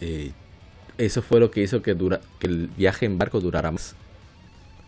eh, 0.00 0.32
eso 0.98 1.20
fue 1.22 1.40
lo 1.40 1.50
que 1.50 1.60
hizo 1.62 1.82
que, 1.82 1.94
dura, 1.94 2.20
que 2.38 2.46
el 2.46 2.68
viaje 2.68 3.04
en 3.06 3.18
barco 3.18 3.38
durara 3.40 3.70
más 3.70 3.94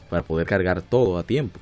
para 0.09 0.22
poder 0.22 0.47
cargar 0.47 0.80
todo 0.80 1.18
a 1.18 1.22
tiempo. 1.22 1.61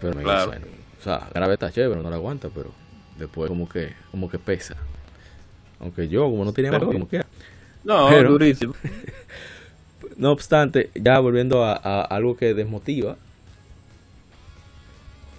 Pero 0.00 0.14
me 0.14 0.22
Claro. 0.22 0.46
bueno, 0.52 0.66
o 1.00 1.02
sea, 1.02 1.28
grave 1.34 1.54
está 1.54 1.70
chévere, 1.72 2.00
no 2.00 2.10
la 2.10 2.16
aguanta, 2.16 2.48
pero 2.54 2.70
después 3.18 3.48
como 3.48 3.68
que 3.68 3.92
como 4.12 4.28
que 4.30 4.38
pesa. 4.38 4.76
Aunque 5.80 6.06
yo, 6.08 6.22
como 6.30 6.44
no 6.44 6.52
tenía 6.52 6.70
más 6.70 6.78
Pero- 6.80 6.92
como 6.92 7.08
quiera. 7.08 7.26
No, 7.82 8.08
Pero- 8.08 8.30
durísimo. 8.32 8.74
No 10.16 10.30
obstante, 10.30 10.90
ya 10.94 11.18
volviendo 11.18 11.64
a, 11.64 11.72
a 11.74 12.02
algo 12.02 12.36
que 12.36 12.54
desmotiva, 12.54 13.16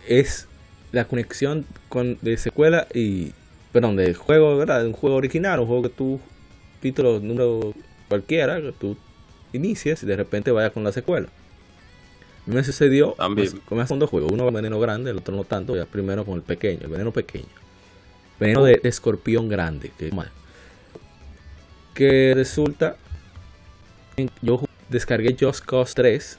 es 0.08 0.48
la 0.92 1.06
conexión 1.06 1.66
con 1.90 2.18
de 2.22 2.38
secuela 2.38 2.88
y, 2.94 3.34
perdón, 3.72 3.96
de 3.96 4.14
juego, 4.14 4.58
¿verdad? 4.58 4.82
De 4.82 4.88
un 4.88 4.94
juego 4.94 5.16
original, 5.16 5.60
un 5.60 5.68
juego 5.68 5.84
que 5.84 5.90
tú, 5.90 6.20
título, 6.82 7.20
número 7.20 7.74
cualquiera, 8.08 8.62
que 8.62 8.72
tú 8.72 8.98
inicies 9.54 10.04
y 10.04 10.06
de 10.06 10.16
repente 10.16 10.52
vayas 10.52 10.72
con 10.72 10.84
la 10.84 10.92
secuela. 10.92 11.28
A 11.28 12.50
mí 12.50 12.56
me 12.56 12.64
sucedió 12.64 13.14
También. 13.18 13.52
pues, 13.68 13.88
con 13.88 14.00
dos 14.00 14.10
juegos, 14.10 14.32
uno 14.32 14.46
con 14.46 14.54
veneno 14.54 14.80
grande, 14.80 15.12
el 15.12 15.18
otro 15.18 15.36
no 15.36 15.44
tanto, 15.44 15.76
ya 15.76 15.86
primero 15.86 16.26
con 16.26 16.36
el 16.36 16.42
pequeño, 16.44 16.82
el 16.84 16.90
veneno 16.90 17.12
pequeño. 17.12 17.46
Veneno 18.40 18.64
de, 18.64 18.80
de 18.84 18.90
escorpión 18.90 19.48
grande, 19.48 19.92
que, 19.98 20.12
que 21.94 22.34
resulta 22.36 22.98
yo 24.42 24.62
descargué 24.90 25.36
Just 25.40 25.66
Cause 25.66 25.94
3. 25.96 26.38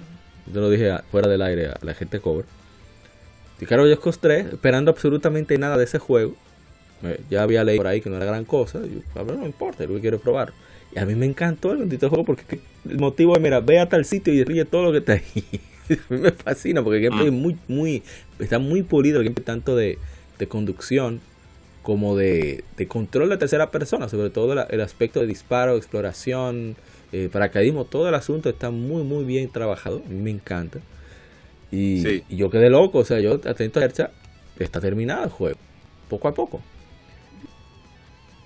Yo 0.52 0.60
lo 0.60 0.70
dije 0.70 0.96
fuera 1.10 1.28
del 1.28 1.42
aire 1.42 1.68
a 1.68 1.78
la 1.82 1.94
gente 1.94 2.20
cover. 2.20 2.44
Just 3.60 4.02
Cause 4.02 4.18
3 4.20 4.46
esperando 4.46 4.90
absolutamente 4.90 5.56
nada 5.58 5.76
de 5.76 5.84
ese 5.84 5.98
juego. 5.98 6.34
Me- 7.02 7.18
ya 7.30 7.42
había 7.42 7.64
leído 7.64 7.80
por 7.80 7.86
ahí 7.86 8.00
que 8.00 8.10
no 8.10 8.16
era 8.16 8.26
gran 8.26 8.44
cosa. 8.44 8.80
Yo, 8.80 9.00
a 9.20 9.22
ver, 9.22 9.36
no 9.36 9.46
importa, 9.46 9.84
yo 9.84 10.00
quiero 10.00 10.18
probar. 10.18 10.52
Y 10.94 10.98
a 10.98 11.06
mí 11.06 11.14
me 11.14 11.26
encantó 11.26 11.72
el 11.72 11.78
bendito 11.78 12.08
juego 12.08 12.24
porque 12.24 12.42
que- 12.44 12.60
el 12.90 12.98
motivo 12.98 13.34
es, 13.36 13.42
mira, 13.42 13.60
ve 13.60 13.78
a 13.78 13.88
tal 13.88 14.04
sitio 14.04 14.32
y 14.32 14.38
destruye 14.38 14.64
todo 14.64 14.84
lo 14.84 14.92
que 14.92 14.98
está 14.98 15.12
ahí. 15.14 15.44
a 16.10 16.14
mí 16.14 16.20
me 16.20 16.32
fascina 16.32 16.82
porque 16.82 16.98
el 16.98 17.04
gameplay 17.04 17.26
es 17.28 17.32
muy, 17.32 17.56
muy, 17.68 18.02
está 18.38 18.58
muy 18.58 18.82
pulido 18.82 19.18
el 19.18 19.24
gameplay 19.24 19.44
tanto 19.44 19.76
de, 19.76 19.98
de 20.38 20.46
conducción 20.48 21.20
como 21.82 22.16
de, 22.16 22.64
de 22.76 22.88
control 22.88 23.28
de 23.30 23.36
tercera 23.36 23.70
persona, 23.70 24.08
sobre 24.08 24.30
todo 24.30 24.54
la- 24.54 24.64
el 24.64 24.80
aspecto 24.80 25.20
de 25.20 25.26
disparo, 25.26 25.76
exploración, 25.76 26.76
eh, 27.12 27.28
paracaidismo, 27.32 27.84
todo 27.84 28.08
el 28.08 28.14
asunto 28.16 28.48
está 28.48 28.70
muy 28.70 29.04
muy 29.04 29.24
bien 29.24 29.48
trabajado, 29.48 30.02
a 30.04 30.08
mí 30.08 30.20
me 30.20 30.30
encanta. 30.30 30.80
Y, 31.70 32.02
Sí. 32.02 32.24
y 32.28 32.36
yo 32.36 32.50
quedé 32.50 32.70
loco, 32.70 32.98
o 32.98 33.04
sea, 33.04 33.20
yo 33.20 33.34
atento 33.34 33.80
a 33.80 33.84
Hercha, 33.84 34.10
está 34.58 34.80
terminado 34.80 35.24
el 35.24 35.30
juego, 35.30 35.58
poco 36.08 36.28
a 36.28 36.34
poco. 36.34 36.62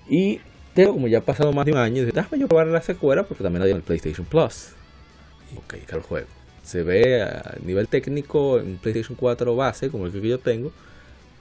Y 0.09 0.39
pero 0.73 0.93
como 0.93 1.07
ya 1.09 1.17
ha 1.17 1.21
pasado 1.21 1.51
más 1.51 1.65
de 1.65 1.73
un 1.73 1.77
año, 1.77 2.01
dije, 2.05 2.11
déjame 2.15 2.39
yo 2.39 2.47
probar 2.47 2.67
la 2.67 2.81
secuela 2.81 3.23
porque 3.23 3.43
también 3.43 3.59
la 3.59 3.65
dio 3.65 3.73
en 3.75 3.77
el 3.81 3.83
PlayStation 3.83 4.25
Plus. 4.25 4.69
Y 5.53 5.57
ok, 5.57 5.85
que 5.85 5.95
el 5.95 6.01
juego. 6.01 6.27
Se 6.63 6.83
ve 6.83 7.21
a 7.23 7.55
nivel 7.65 7.87
técnico 7.89 8.57
en 8.59 8.77
PlayStation 8.77 9.17
4 9.19 9.55
base, 9.55 9.89
como 9.89 10.05
el 10.05 10.13
que 10.13 10.25
yo 10.25 10.39
tengo, 10.39 10.71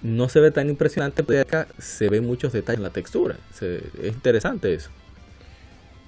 no 0.02 0.28
se 0.28 0.40
ve 0.40 0.50
tan 0.50 0.68
impresionante, 0.68 1.22
pero 1.22 1.42
acá 1.42 1.68
se 1.78 2.08
ven 2.08 2.26
muchos 2.26 2.52
detalles 2.52 2.78
en 2.78 2.82
la 2.84 2.90
textura. 2.90 3.36
Se- 3.54 3.84
es 4.02 4.08
interesante 4.14 4.74
eso. 4.74 4.90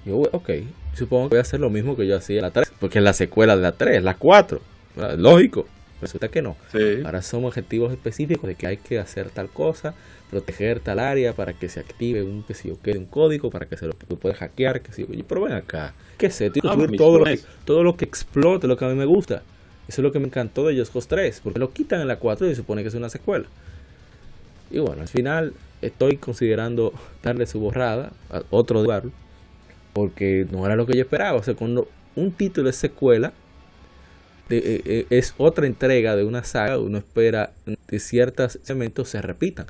Yo, 0.05 0.17
ok, 0.17 0.49
supongo 0.93 1.29
que 1.29 1.35
voy 1.35 1.37
a 1.37 1.41
hacer 1.43 1.61
lo 1.61 1.69
mismo 1.69 1.95
que 1.95 2.05
yo 2.05 2.17
hacía 2.17 2.37
en 2.37 2.41
la 2.41 2.51
3, 2.51 2.73
porque 2.79 2.97
es 2.97 3.03
la 3.05 3.13
secuela 3.13 3.55
de 3.55 3.61
la 3.61 3.71
3, 3.71 4.03
la 4.03 4.15
4. 4.17 4.59
¿Verdad? 4.95 5.17
Lógico, 5.17 5.67
resulta 6.01 6.27
que 6.27 6.41
no. 6.41 6.55
Sí. 6.71 7.01
Ahora 7.05 7.21
son 7.21 7.45
objetivos 7.45 7.91
específicos 7.91 8.47
de 8.47 8.55
que 8.55 8.67
hay 8.67 8.77
que 8.77 8.99
hacer 8.99 9.29
tal 9.29 9.49
cosa, 9.49 9.93
proteger 10.29 10.79
tal 10.79 10.99
área 10.99 11.33
para 11.33 11.53
que 11.53 11.69
se 11.69 11.79
active 11.79 12.23
un 12.23 12.43
que 12.43 12.53
si 12.53 12.69
yo 12.69 12.81
quede 12.81 12.97
un 12.97 13.05
código 13.05 13.49
para 13.49 13.67
que 13.67 13.77
se 13.77 13.87
lo 13.87 13.93
tú 13.93 14.17
puedas 14.17 14.37
hackear, 14.39 14.81
que 14.81 14.91
si 14.91 15.05
yo, 15.05 15.25
pero 15.27 15.41
ven 15.41 15.53
acá, 15.53 15.93
qué 16.17 16.29
sé, 16.29 16.49
tío, 16.49 16.63
Ah, 16.65 16.75
todo 16.97 17.19
lo 17.19 17.25
que 17.25 17.39
todo 17.65 17.83
lo 17.83 17.97
que 17.97 18.05
explote, 18.05 18.67
lo 18.67 18.77
que 18.77 18.85
a 18.85 18.89
mí 18.89 18.95
me 18.95 19.05
gusta. 19.05 19.43
Eso 19.87 20.01
es 20.01 20.03
lo 20.03 20.11
que 20.11 20.19
me 20.19 20.27
encantó 20.27 20.65
de 20.65 20.77
Just 20.77 20.93
Cause 20.93 21.07
3, 21.09 21.41
porque 21.43 21.59
lo 21.59 21.71
quitan 21.71 21.99
en 21.99 22.07
la 22.07 22.15
4 22.15 22.47
y 22.47 22.49
se 22.51 22.55
supone 22.55 22.83
que 22.83 22.87
es 22.87 22.93
una 22.93 23.09
secuela. 23.09 23.45
Y 24.71 24.79
bueno, 24.79 25.01
al 25.01 25.07
final 25.07 25.53
estoy 25.81 26.17
considerando 26.17 26.93
darle 27.21 27.45
su 27.45 27.59
borrada 27.59 28.11
a 28.31 28.43
otro 28.49 28.81
lugar, 28.81 29.03
porque 29.91 30.47
no 30.49 30.65
era 30.65 30.75
lo 30.75 30.85
que 30.85 30.95
yo 30.95 31.01
esperaba. 31.01 31.37
O 31.37 31.43
sea, 31.43 31.53
cuando 31.53 31.89
un 32.15 32.31
título 32.31 32.69
es 32.69 32.77
secuela, 32.77 33.33
de- 34.49 34.57
eh, 34.57 34.81
eh, 34.85 35.05
es 35.09 35.33
otra 35.37 35.65
entrega 35.65 36.15
de 36.15 36.23
una 36.23 36.43
saga, 36.43 36.79
uno 36.79 36.97
espera 36.97 37.53
que 37.87 37.99
ciertos 37.99 38.59
elementos 38.67 39.09
se 39.09 39.21
repitan. 39.21 39.67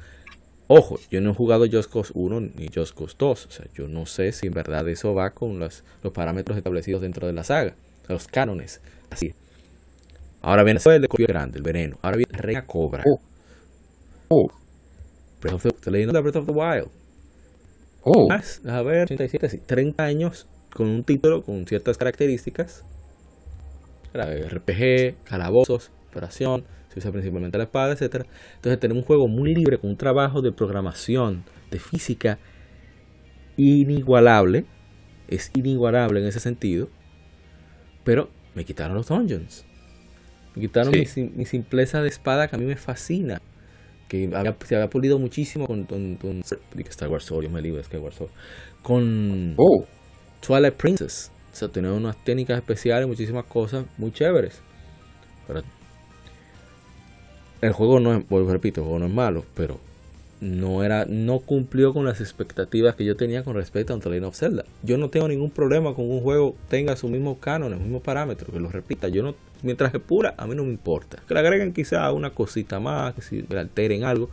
Ojo, 0.68 1.00
yo 1.12 1.22
no 1.22 1.32
he 1.32 1.34
jugado 1.34 1.66
Just 1.72 1.92
Cause 1.92 2.12
1 2.16 2.40
ni 2.40 2.70
Just 2.74 2.98
Cause 2.98 3.16
2, 3.18 3.46
o 3.46 3.52
sea, 3.52 3.66
yo 3.76 3.88
no 3.88 4.06
sé 4.06 4.32
si 4.32 4.48
en 4.48 4.54
verdad 4.54 4.88
eso 4.88 5.14
va 5.14 5.32
con 5.32 5.60
los, 5.60 5.84
los 6.02 6.14
parámetros 6.14 6.58
establecidos 6.58 7.02
dentro 7.02 7.28
de 7.28 7.34
la 7.34 7.44
saga, 7.44 7.76
los 8.08 8.28
cánones. 8.28 8.82
Así. 9.10 9.34
Ahora 10.42 10.64
viene 10.64 10.82
el 10.84 11.02
de 11.02 11.08
Grande, 11.26 11.58
el 11.58 11.64
veneno. 11.64 11.98
Ahora 12.02 12.18
viene 12.18 12.38
Reina 12.38 12.66
Cobra. 12.66 13.04
Oh. 13.08 13.20
Oh. 14.28 14.52
Breath 15.40 15.66
of 15.66 15.82
the, 15.82 15.92
Legend 15.92 16.10
of 16.10 16.16
the 16.16 16.22
Breath 16.22 16.36
of 16.36 16.46
the 16.46 16.52
Wild. 16.52 16.90
Oh. 18.04 18.28
Más, 18.28 18.62
a 18.66 18.82
ver, 18.82 19.04
87, 19.04 19.50
sí, 19.50 19.58
30 19.66 20.04
años 20.04 20.48
con 20.74 20.88
un 20.88 21.04
título 21.06 21.44
con 21.44 21.66
ciertas 21.66 21.98
características. 21.98 22.84
RPG, 24.14 25.24
calabozos, 25.24 25.92
operación, 26.10 26.66
se 26.94 27.00
usa 27.00 27.12
principalmente 27.12 27.58
la 27.58 27.66
espada, 27.66 27.94
etcétera. 27.94 28.26
Entonces 28.56 28.80
tenemos 28.80 29.02
un 29.02 29.08
juego 29.08 29.28
muy 29.28 29.54
libre 29.54 29.80
con 29.80 29.92
un 29.92 29.98
trabajo 29.98 30.42
de 30.42 30.52
programación, 30.52 31.44
de 31.72 31.80
física 31.80 32.38
inigualable. 33.58 34.66
Es 35.28 35.52
inigualable 35.56 36.20
en 36.20 36.28
ese 36.28 36.40
sentido. 36.40 36.90
Pero 38.04 38.30
me 38.54 38.66
quitaron 38.66 38.96
los 38.96 39.08
dungeons. 39.08 39.66
Me 40.56 40.62
quitaron 40.62 40.92
mi, 40.92 41.06
mi, 41.36 41.46
simpleza 41.46 42.02
de 42.02 42.10
espada 42.10 42.48
que 42.48 42.56
a 42.56 42.60
mí 42.60 42.66
me 42.66 42.76
fascina. 42.76 43.42
Que 44.08 44.30
se 44.66 44.76
había 44.76 44.90
pulido 44.90 45.18
muchísimo 45.18 45.66
con, 45.66 45.86
con, 45.86 46.18
con 46.18 46.44
Star 46.76 47.10
Wars 47.10 47.24
Sword, 47.24 47.46
yo 47.46 47.50
me 47.50 47.62
libro 47.62 47.78
de 47.78 47.86
Skyward 47.86 48.14
Sword. 48.14 48.32
Con 48.84 49.56
oh. 49.58 49.86
Twilight 50.46 50.76
Princess. 50.76 51.32
O 51.54 51.56
sea, 51.56 51.70
unas 51.92 52.18
técnicas 52.24 52.58
especiales, 52.58 53.08
muchísimas 53.08 53.46
cosas 53.46 53.86
muy 53.98 54.12
chéveres. 54.12 54.60
El 57.62 57.72
juego 57.72 58.00
no 58.00 58.14
es, 58.14 58.26
repito, 58.48 58.82
el 58.82 58.86
juego 58.86 59.00
no 59.00 59.06
es 59.06 59.14
malo, 59.14 59.46
pero 59.54 59.80
no 60.42 60.84
era 60.84 61.06
no 61.06 61.40
cumplió 61.40 61.94
con 61.94 62.04
las 62.04 62.20
expectativas 62.20 62.96
que 62.96 63.06
yo 63.06 63.16
tenía 63.16 63.44
con 63.44 63.56
respecto 63.56 63.94
a 63.94 63.98
Legend 63.98 64.26
of 64.26 64.36
Zelda. 64.36 64.66
Yo 64.82 64.98
no 64.98 65.10
tengo 65.10 65.28
ningún 65.28 65.52
problema 65.52 65.94
con 65.94 66.10
un 66.10 66.22
juego 66.22 66.56
tenga 66.68 66.96
su 66.98 67.08
mismo 67.08 67.40
canon, 67.40 67.72
el 67.72 67.80
mismo 67.80 68.02
parámetro, 68.02 68.52
que 68.52 68.60
lo 68.60 68.70
repita. 68.70 69.08
Yo 69.08 69.24
no 69.24 69.36
mientras 69.62 69.94
es 69.94 70.02
pura, 70.02 70.34
a 70.38 70.46
mí 70.46 70.56
no 70.56 70.64
me 70.64 70.72
importa. 70.72 71.24
Que 71.28 71.34
le 71.34 71.40
agreguen 71.40 71.72
quizá 71.72 72.12
una 72.12 72.32
cosita 72.32 72.80
más, 72.80 73.14
que 73.14 73.22
si 73.22 73.44
le 73.44 73.60
alteren 73.60 74.04
algo. 74.04 74.30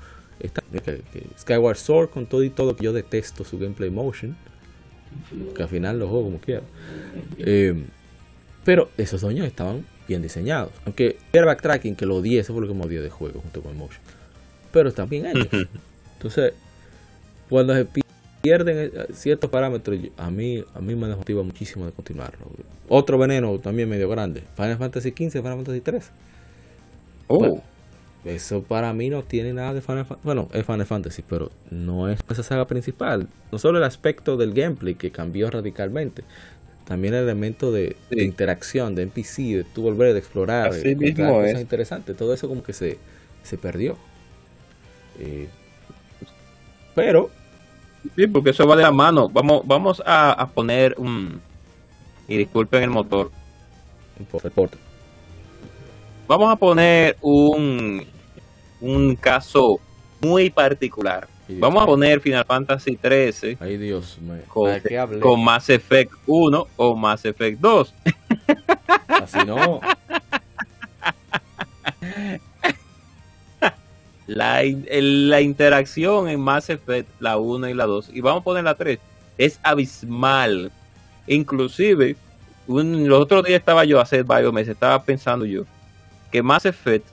Skyward 1.38 1.76
Sword 1.76 2.10
con 2.10 2.26
todo 2.26 2.42
y 2.42 2.50
todo 2.50 2.74
que 2.74 2.84
yo 2.84 2.92
detesto 2.92 3.44
su 3.44 3.58
gameplay 3.58 3.90
motion, 3.90 4.36
que 5.54 5.62
al 5.62 5.68
final 5.68 5.98
lo 5.98 6.08
juego 6.08 6.24
como 6.24 6.38
quiera. 6.38 6.62
Eh, 7.38 7.84
pero 8.64 8.90
esos 8.96 9.20
sueños 9.20 9.46
estaban 9.46 9.84
bien 10.06 10.22
diseñados. 10.22 10.72
Aunque 10.84 11.18
el 11.32 11.44
backtracking 11.44 11.96
que 11.96 12.06
lo 12.06 12.16
odié, 12.16 12.40
eso 12.40 12.52
fue 12.52 12.62
lo 12.62 12.68
que 12.68 12.74
me 12.74 12.84
odié 12.84 13.00
de 13.00 13.10
juego 13.10 13.40
junto 13.40 13.62
con 13.62 13.76
motion. 13.76 14.00
Pero 14.72 14.88
están 14.88 15.08
bien 15.08 15.26
hechos. 15.26 15.48
Entonces, 16.16 16.52
cuando 17.48 17.74
se 17.74 17.86
pierden 18.42 18.78
eh, 18.78 19.06
ciertos 19.12 19.50
parámetros, 19.50 19.98
a 20.16 20.30
mí, 20.30 20.64
a 20.74 20.80
mí 20.80 20.94
me 20.94 21.08
desmotiva 21.08 21.42
muchísimo 21.42 21.86
de 21.86 21.92
continuarlo. 21.92 22.46
Otro 22.88 23.18
veneno 23.18 23.58
también 23.58 23.88
medio 23.88 24.08
grande. 24.08 24.42
Final 24.56 24.78
Fantasy 24.78 25.10
XV, 25.10 25.32
Final 25.32 25.56
Fantasy 25.56 25.80
3. 25.80 26.10
Oh. 27.28 27.62
Eso 28.24 28.62
para 28.62 28.92
mí 28.92 29.08
no 29.08 29.22
tiene 29.22 29.52
nada 29.52 29.74
de 29.74 29.80
Final 29.80 30.04
Fantasy. 30.04 30.20
Bueno, 30.24 30.48
es 30.52 30.66
Final 30.66 30.86
Fantasy, 30.86 31.22
pero 31.26 31.50
no 31.70 32.08
es 32.08 32.20
esa 32.28 32.42
saga 32.42 32.66
principal. 32.66 33.28
No 33.50 33.58
solo 33.58 33.78
el 33.78 33.84
aspecto 33.84 34.36
del 34.36 34.52
gameplay 34.52 34.94
que 34.94 35.10
cambió 35.10 35.50
radicalmente, 35.50 36.24
también 36.84 37.14
el 37.14 37.24
elemento 37.24 37.72
de, 37.72 37.96
interacción, 38.10 38.94
de 38.94 39.02
NPC, 39.04 39.36
de 39.36 39.64
tu 39.64 39.82
volver 39.82 40.14
a 40.14 40.18
explorar, 40.18 40.68
Así 40.68 40.94
mismo 40.94 41.42
es. 41.42 41.60
interesante. 41.60 42.14
Todo 42.14 42.34
eso 42.34 42.48
como 42.48 42.62
que 42.62 42.72
se, 42.72 42.98
se 43.42 43.56
perdió. 43.56 43.96
Eh, 45.18 45.48
pero 46.94 47.30
Sí, 48.16 48.26
porque 48.26 48.50
eso 48.50 48.66
va 48.66 48.76
de 48.76 48.82
la 48.82 48.92
mano. 48.92 49.28
Vamos, 49.28 49.62
vamos 49.66 50.02
a, 50.06 50.48
poner 50.54 50.94
un. 50.98 51.40
Y 52.28 52.36
disculpen 52.36 52.82
el 52.82 52.90
motor. 52.90 53.30
Vamos 56.30 56.52
a 56.52 56.54
poner 56.54 57.16
un, 57.22 58.06
un 58.80 59.16
caso 59.16 59.80
muy 60.20 60.48
particular. 60.48 61.26
Vamos 61.48 61.82
a 61.82 61.86
poner 61.86 62.20
Final 62.20 62.44
Fantasy 62.44 62.94
13 62.94 63.58
Ay, 63.58 63.76
Dios 63.76 64.16
con, 64.46 64.70
con 65.18 65.42
Mass 65.42 65.68
Effect 65.70 66.12
1 66.28 66.68
o 66.76 66.94
Mass 66.94 67.24
Effect 67.24 67.58
2. 67.58 67.94
Así 69.08 69.38
no. 69.44 69.80
La, 74.28 74.62
la 74.62 75.40
interacción 75.40 76.28
en 76.28 76.38
Mass 76.38 76.70
Effect, 76.70 77.08
la 77.18 77.38
1 77.38 77.70
y 77.70 77.74
la 77.74 77.86
2, 77.86 78.10
y 78.14 78.20
vamos 78.20 78.42
a 78.42 78.44
poner 78.44 78.62
la 78.62 78.76
3, 78.76 79.00
es 79.36 79.58
abismal. 79.64 80.70
Inclusive, 81.26 82.14
un, 82.68 83.08
los 83.08 83.20
otros 83.20 83.44
días 83.44 83.58
estaba 83.58 83.84
yo, 83.84 83.98
hace 83.98 84.22
varios 84.22 84.52
meses, 84.52 84.74
estaba 84.74 85.02
pensando 85.02 85.44
yo, 85.44 85.64
que 86.30 86.42
Mass 86.42 86.66
Effect, 86.66 87.06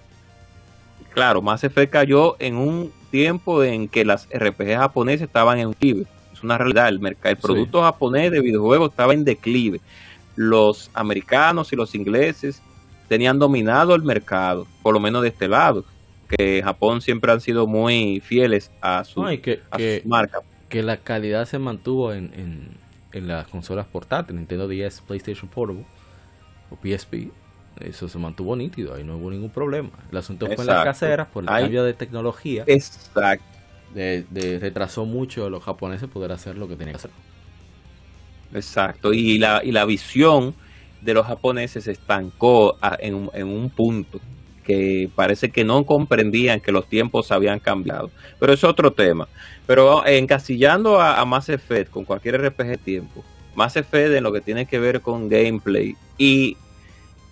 claro, 1.13 1.41
Mass 1.41 1.63
Effect 1.63 1.91
cayó 1.91 2.35
en 2.39 2.55
un 2.55 2.91
tiempo 3.11 3.63
en 3.63 3.87
que 3.87 4.05
las 4.05 4.27
RPG 4.29 4.75
japonesas 4.75 5.27
estaban 5.27 5.59
en 5.59 5.71
declive. 5.71 6.05
Es 6.33 6.43
una 6.43 6.57
realidad, 6.57 6.87
el, 6.89 6.99
mercado, 6.99 7.33
el 7.33 7.37
producto 7.37 7.81
japonés 7.81 8.31
de 8.31 8.41
videojuegos 8.41 8.91
estaba 8.91 9.13
en 9.13 9.23
declive. 9.23 9.81
Los 10.35 10.91
americanos 10.93 11.73
y 11.73 11.75
los 11.75 11.95
ingleses 11.95 12.61
tenían 13.07 13.39
dominado 13.39 13.95
el 13.95 14.03
mercado, 14.03 14.67
por 14.83 14.93
lo 14.93 14.99
menos 14.99 15.23
de 15.23 15.29
este 15.29 15.47
lado 15.47 15.83
que 16.27 16.61
Japón 16.63 17.01
siempre 17.01 17.31
han 17.31 17.41
sido 17.41 17.67
muy 17.67 18.19
fieles 18.19 18.71
a 18.81 19.03
su, 19.03 19.23
que, 19.41 19.61
marca. 20.05 20.41
Que 20.69 20.83
la 20.83 20.97
calidad 20.97 21.45
se 21.45 21.59
mantuvo 21.59 22.13
en, 22.13 22.31
en, 23.13 23.27
las 23.27 23.47
consolas 23.47 23.87
portátiles, 23.87 24.39
Nintendo 24.39 24.67
DS, 24.67 25.01
PlayStation 25.01 25.49
Portable 25.49 25.85
o 26.69 26.75
PSP. 26.75 27.31
Eso 27.81 28.07
se 28.07 28.17
mantuvo 28.17 28.55
nítido, 28.55 28.93
ahí 28.93 29.03
no 29.03 29.17
hubo 29.17 29.29
ningún 29.29 29.49
problema. 29.49 29.89
El 30.11 30.17
asunto 30.17 30.45
fue 30.47 30.55
en 30.55 30.67
las 30.67 30.83
caseras 30.83 31.27
por 31.27 31.43
el 31.43 31.49
cambio 31.49 31.83
de 31.83 31.93
tecnología. 31.93 32.63
Exacto. 32.67 33.45
De, 33.93 34.59
retrasó 34.59 35.05
mucho 35.05 35.45
a 35.45 35.49
los 35.49 35.63
japoneses 35.63 36.09
poder 36.09 36.31
hacer 36.31 36.57
lo 36.57 36.67
que 36.67 36.75
tenían 36.75 36.93
que 36.93 36.97
hacer. 36.97 37.11
Exacto, 38.53 39.13
y 39.13 39.37
la, 39.37 39.61
y 39.63 39.71
la 39.71 39.85
visión 39.85 40.55
de 41.01 41.13
los 41.13 41.25
japoneses 41.25 41.83
se 41.83 41.91
estancó 41.91 42.77
en, 42.99 43.29
en 43.33 43.47
un 43.47 43.69
punto 43.69 44.19
que 44.67 45.09
parece 45.15 45.49
que 45.49 45.63
no 45.63 45.85
comprendían 45.85 46.59
que 46.59 46.73
los 46.73 46.87
tiempos 46.89 47.31
habían 47.31 47.59
cambiado. 47.59 48.11
Pero 48.37 48.51
es 48.51 48.65
otro 48.65 48.91
tema. 48.91 49.29
Pero 49.65 50.05
encasillando 50.05 50.99
a, 50.99 51.23
Mass 51.23 51.47
Effect 51.47 51.89
con 51.89 52.03
cualquier 52.03 52.41
RPG 52.41 52.77
tiempo, 52.79 53.23
Mass 53.55 53.77
Effect 53.77 54.13
en 54.13 54.23
lo 54.23 54.33
que 54.33 54.41
tiene 54.41 54.65
que 54.65 54.77
ver 54.77 54.99
con 54.99 55.29
gameplay 55.29 55.95
y, 56.17 56.57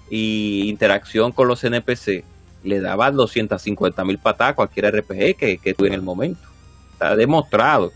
interacción 0.10 1.32
con 1.32 1.48
los 1.48 1.64
NPC, 1.64 2.24
le 2.64 2.80
daba 2.82 3.12
250 3.12 4.04
mil 4.04 4.18
patadas 4.18 4.54
a 4.54 4.56
cualquier 4.56 4.96
RPG 4.96 5.38
que, 5.38 5.58
que 5.58 5.74
tuve 5.74 5.88
en 5.88 5.94
el 5.94 6.02
momento. 6.02 6.42
Está 6.94 7.16
demostrado. 7.16 7.92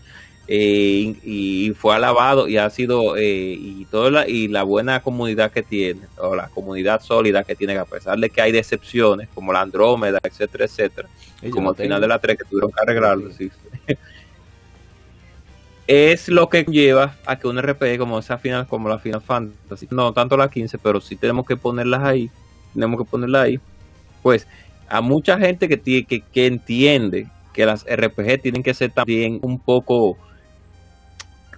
Eh, 0.52 1.14
y, 1.22 1.72
fue 1.76 1.94
alabado 1.94 2.48
y 2.48 2.56
ha 2.56 2.68
sido 2.70 3.16
eh, 3.16 3.56
y 3.56 3.84
toda 3.84 4.10
la, 4.10 4.28
y 4.28 4.48
la 4.48 4.64
buena 4.64 5.00
comunidad 5.00 5.52
que 5.52 5.62
tiene 5.62 6.00
o 6.16 6.34
la 6.34 6.48
comunidad 6.48 7.00
sólida 7.02 7.44
que 7.44 7.54
tiene 7.54 7.78
a 7.78 7.84
pesar 7.84 8.18
de 8.18 8.30
que 8.30 8.42
hay 8.42 8.50
decepciones 8.50 9.28
como 9.32 9.52
la 9.52 9.60
Andrómeda 9.60 10.18
etcétera 10.20 10.64
etcétera 10.64 11.08
como 11.52 11.70
al 11.70 11.76
final 11.76 12.00
de 12.00 12.08
la 12.08 12.18
3 12.18 12.36
que 12.36 12.44
tuvieron 12.46 12.72
que 12.72 12.82
arreglarlo 12.82 13.30
es 15.90 16.28
lo 16.28 16.48
que 16.48 16.62
lleva 16.62 17.16
a 17.26 17.36
que 17.36 17.48
un 17.48 17.60
RPG 17.60 17.98
como 17.98 18.20
esa 18.20 18.38
final 18.38 18.68
como 18.68 18.88
la 18.88 19.00
Final 19.00 19.22
Fantasy 19.22 19.88
no 19.90 20.12
tanto 20.12 20.36
la 20.36 20.48
15 20.48 20.78
pero 20.78 21.00
sí 21.00 21.16
tenemos 21.16 21.44
que 21.44 21.56
ponerlas 21.56 22.04
ahí 22.04 22.30
tenemos 22.72 23.00
que 23.00 23.10
ponerlas 23.10 23.42
ahí 23.42 23.60
pues 24.22 24.46
a 24.88 25.00
mucha 25.00 25.36
gente 25.36 25.68
que, 25.68 25.80
que, 25.80 26.20
que 26.20 26.46
entiende 26.46 27.26
que 27.52 27.66
las 27.66 27.84
RPG 27.84 28.40
tienen 28.40 28.62
que 28.62 28.72
ser 28.72 28.92
también 28.92 29.40
un 29.42 29.58
poco 29.58 30.16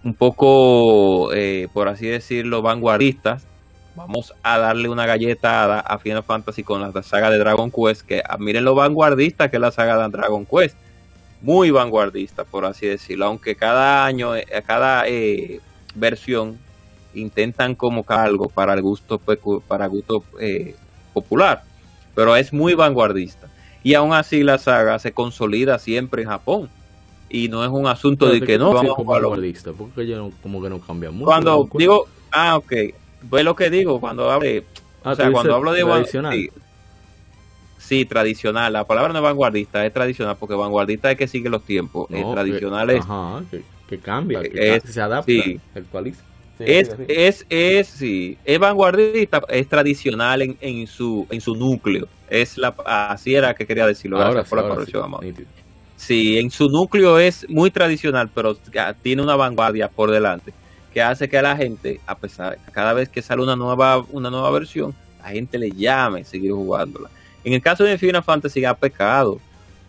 un 0.02 0.14
poco, 0.14 1.32
eh, 1.34 1.68
por 1.72 1.88
así 1.88 2.06
decirlo, 2.06 2.62
vanguardistas, 2.62 3.46
vamos 3.94 4.34
a 4.42 4.58
darle 4.58 4.88
una 4.88 5.06
galleta 5.06 5.80
a 5.80 5.98
Final 5.98 6.24
Fantasy 6.24 6.62
con 6.62 6.80
la 6.80 7.02
saga 7.02 7.30
de 7.30 7.38
Dragon 7.38 7.70
Quest, 7.70 8.02
que 8.02 8.22
ah, 8.26 8.38
miren 8.38 8.64
lo 8.64 8.74
vanguardista 8.74 9.50
que 9.50 9.58
es 9.58 9.60
la 9.60 9.70
saga 9.70 10.02
de 10.02 10.08
Dragon 10.08 10.46
Quest. 10.46 10.76
Muy 11.42 11.70
vanguardista, 11.70 12.44
por 12.44 12.64
así 12.64 12.86
decirlo, 12.86 13.26
aunque 13.26 13.56
cada 13.56 14.04
año, 14.06 14.36
eh, 14.36 14.46
cada 14.66 15.06
eh, 15.06 15.60
versión 15.94 16.58
intentan 17.14 17.74
como 17.74 18.04
algo 18.08 18.48
para 18.48 18.72
el 18.74 18.80
gusto 18.80 19.20
para 19.68 19.86
gusto 19.86 20.24
popular, 21.12 21.62
pero 22.14 22.36
es 22.36 22.52
muy 22.52 22.74
vanguardista. 22.74 23.48
Y 23.82 23.94
aún 23.94 24.12
así 24.12 24.42
la 24.42 24.58
saga 24.58 24.98
se 24.98 25.12
consolida 25.12 25.78
siempre 25.78 26.22
en 26.22 26.28
Japón 26.28 26.70
y 27.32 27.48
no 27.48 27.64
es 27.64 27.70
un 27.70 27.86
asunto 27.86 28.28
de 28.28 28.42
que 28.42 28.58
no 28.58 28.72
vamos 28.72 28.92
a 28.92 29.72
porque 29.72 30.06
ya 30.06 30.18
como 30.42 30.62
que 30.62 30.68
no 30.68 30.80
cambia 30.80 31.10
mucho. 31.10 31.24
Cuando 31.24 31.68
digo, 31.74 32.06
ah, 32.30 32.56
ok, 32.58 32.72
pues 33.28 33.44
lo 33.44 33.56
que 33.56 33.70
digo 33.70 34.00
cuando 34.00 34.30
hablo 34.30 34.46
de, 34.46 34.64
ah, 35.02 35.12
o 35.12 35.14
sea, 35.16 35.32
cuando 35.32 35.54
hablo 35.54 35.72
de. 35.72 35.82
Sí, 37.82 38.04
tradicional. 38.06 38.72
La 38.72 38.86
palabra 38.86 39.12
no 39.12 39.18
es 39.18 39.22
vanguardista, 39.24 39.84
es 39.84 39.92
tradicional, 39.92 40.36
porque 40.38 40.54
vanguardista 40.54 41.10
es 41.10 41.18
que 41.18 41.26
sigue 41.28 41.48
los 41.50 41.64
tiempos. 41.64 42.06
es 42.10 42.30
tradicional 42.30 42.90
es. 42.90 43.04
Ajá, 43.04 43.42
que, 43.88 44.00
cambia, 44.00 44.40
que 44.42 44.80
se 44.80 45.00
adapta, 45.00 45.26
sí. 45.26 45.60
es, 46.58 46.96
es, 47.08 47.46
es, 47.48 47.88
sí, 47.88 48.38
es 48.44 48.58
vanguardista, 48.58 49.42
es 49.48 49.68
tradicional 49.68 50.42
en, 50.42 50.56
en, 50.60 50.86
su, 50.86 51.26
en 51.30 51.40
su 51.40 51.54
núcleo. 51.56 52.08
Es 52.28 52.56
la, 52.56 52.74
así 52.86 53.34
era 53.34 53.54
que 53.54 53.66
quería 53.66 53.86
decirlo. 53.86 54.22
Ahora, 54.22 54.44
por 54.44 54.58
la 54.62 54.68
corrección, 54.68 55.10
Sí, 55.96 56.38
en 56.38 56.50
su 56.50 56.68
núcleo 56.68 57.18
es 57.18 57.46
muy 57.48 57.70
tradicional, 57.70 58.30
pero 58.34 58.56
tiene 59.02 59.22
una 59.22 59.36
vanguardia 59.36 59.88
por 59.90 60.10
delante. 60.10 60.54
que 60.90 61.02
hace 61.02 61.28
que 61.28 61.38
a 61.38 61.42
la 61.42 61.56
gente, 61.56 62.02
a 62.06 62.18
pesar, 62.18 62.58
cada 62.72 62.92
vez 62.92 63.08
que 63.08 63.22
sale 63.22 63.42
una 63.42 63.56
nueva, 63.56 64.04
una 64.10 64.30
nueva 64.30 64.50
versión, 64.50 64.94
la 65.18 65.30
gente 65.30 65.58
le 65.58 65.72
llame 65.72 66.24
seguir 66.24 66.52
jugándola. 66.52 67.10
En 67.44 67.52
el 67.52 67.62
caso 67.62 67.84
de 67.84 67.98
Final 67.98 68.22
Fantasy 68.22 68.64
ha 68.64 68.74
pecado 68.74 69.40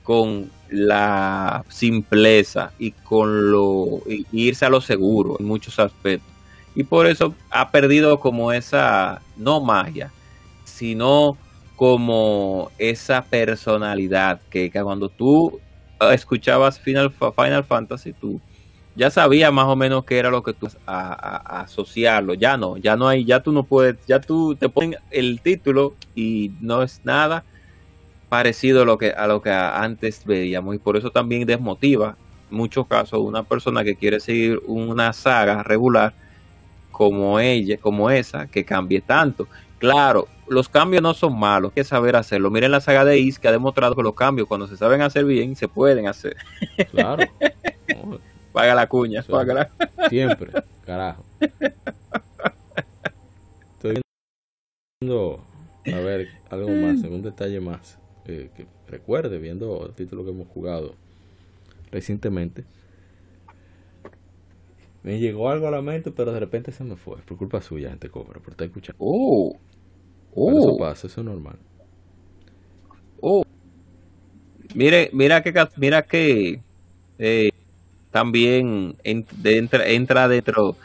con 0.04 0.49
la 0.70 1.64
simpleza 1.70 2.72
y 2.80 2.91
con 2.91 3.51
lo 3.51 4.01
y 4.08 4.26
irse 4.32 4.66
a 4.66 4.70
lo 4.70 4.82
seguro 4.82 5.38
en 5.39 5.45
muchos 5.45 5.80
aspectos. 5.80 6.32
Y 6.76 6.84
por 6.84 7.06
eso 7.06 7.36
ha 7.51 7.70
perdido 7.70 8.20
como 8.20 8.51
esa, 8.51 9.22
no 9.38 9.62
magia, 9.62 10.12
sino 10.64 11.38
como 11.76 12.72
esa 12.80 13.24
personalidad 13.24 14.41
que, 14.49 14.72
que 14.72 14.82
cuando 14.82 15.10
tú 15.10 15.60
escuchabas 16.12 16.80
Final, 16.80 17.12
Final 17.12 17.64
Fantasy, 17.64 18.14
tú 18.14 18.41
ya 18.96 19.10
sabías 19.10 19.52
más 19.52 19.66
o 19.66 19.76
menos 19.76 20.06
qué 20.06 20.20
era 20.20 20.30
lo 20.30 20.44
que 20.44 20.54
tú 20.54 20.68
a, 20.86 21.14
a, 21.14 21.62
asociarlo. 21.62 22.34
Ya 22.34 22.58
no, 22.58 22.78
ya 22.78 22.96
no 22.96 23.08
hay, 23.08 23.26
ya 23.26 23.41
tú 23.41 23.52
no 23.52 23.64
puedes, 23.64 23.98
ya 24.06 24.20
tú 24.20 24.56
te 24.56 24.70
pones 24.70 25.00
el 25.12 25.41
título 25.41 25.96
y 26.16 26.52
no 26.62 26.84
es 26.84 27.02
nada 27.04 27.44
parecido 28.30 28.82
a 28.82 28.86
lo 28.86 28.98
que 28.98 29.12
a 29.12 29.28
lo 29.28 29.44
que 29.44 29.52
antes 29.52 30.26
veíamos 30.26 30.74
y 30.74 30.80
por 30.80 30.98
eso 30.98 31.12
también 31.12 31.46
desmotiva 31.46 32.18
en 32.50 32.58
muchos 32.58 32.88
casos 32.88 33.20
una 33.20 33.44
persona 33.44 33.84
que 33.84 33.96
quiere 33.96 34.20
seguir 34.20 34.60
una 34.66 35.14
saga 35.14 35.62
regular 35.62 36.16
como 36.91 37.39
ella, 37.39 37.78
como 37.78 38.10
esa, 38.10 38.48
que 38.48 38.64
cambie 38.64 39.02
tanto. 39.02 39.48
Claro, 39.80 40.28
los 40.48 40.70
cambios 40.70 41.04
no 41.04 41.14
son 41.14 41.38
malos, 41.38 41.72
hay 41.72 41.76
que 41.76 41.84
saber 41.84 42.16
hacerlo. 42.16 42.50
Miren 42.50 42.72
la 42.72 42.82
saga 42.82 43.04
de 43.04 43.20
Is 43.20 43.38
que 43.38 43.50
ha 43.50 43.52
demostrado 43.52 43.96
que 43.96 44.04
los 44.04 44.14
cambios 44.14 44.48
cuando 44.48 44.68
se 44.68 44.78
saben 44.78 45.02
hacer 45.02 45.26
bien 45.26 45.56
se 45.56 45.68
pueden 45.68 46.08
hacer. 46.08 46.38
Claro. 46.91 47.24
paga 48.54 48.76
la 48.76 48.88
cuña, 48.88 49.24
págala. 49.24 49.70
Siempre, 50.10 50.51
carajo. 50.86 51.26
Estoy 53.74 54.01
viendo, 55.01 55.43
a 55.88 55.99
ver, 55.99 56.30
algo 56.49 56.70
más, 56.70 57.04
algún 57.04 57.22
detalle 57.22 57.60
más 57.60 57.99
eh, 58.26 58.49
que 58.56 58.68
recuerde 58.88 59.39
viendo 59.39 59.86
el 59.86 59.93
título 59.93 60.24
que 60.24 60.30
hemos 60.30 60.47
jugado 60.47 60.95
recientemente. 61.91 62.64
Me 65.01 65.20
llegó 65.20 65.49
algo 65.49 65.68
a 65.68 65.72
la 65.72 65.82
mente, 65.82 66.12
pero 66.12 66.32
de 66.32 66.39
repente 66.39 66.72
se 66.72 66.86
me 66.86 66.95
fue. 66.95 67.18
Por 67.24 67.38
culpa 67.38 67.62
suya, 67.62 67.89
gente 67.89 68.10
cobra, 68.10 68.39
por 68.39 68.51
estar 68.51 68.68
escuchando. 68.68 68.97
Oh. 68.99 69.58
Pero 70.34 70.60
eso 70.60 70.78
pasa, 70.78 71.08
eso 71.08 71.20
es 71.20 71.26
normal. 71.26 71.58
Oh. 73.20 73.43
Mire, 74.74 75.10
mira 75.12 75.43
que 75.43 75.54
mira 75.78 76.01
que 76.04 76.62
eh, 77.20 77.49
también 78.14 78.95
entra, 79.03 79.88
entra 79.88 80.28
dentro 80.28 80.78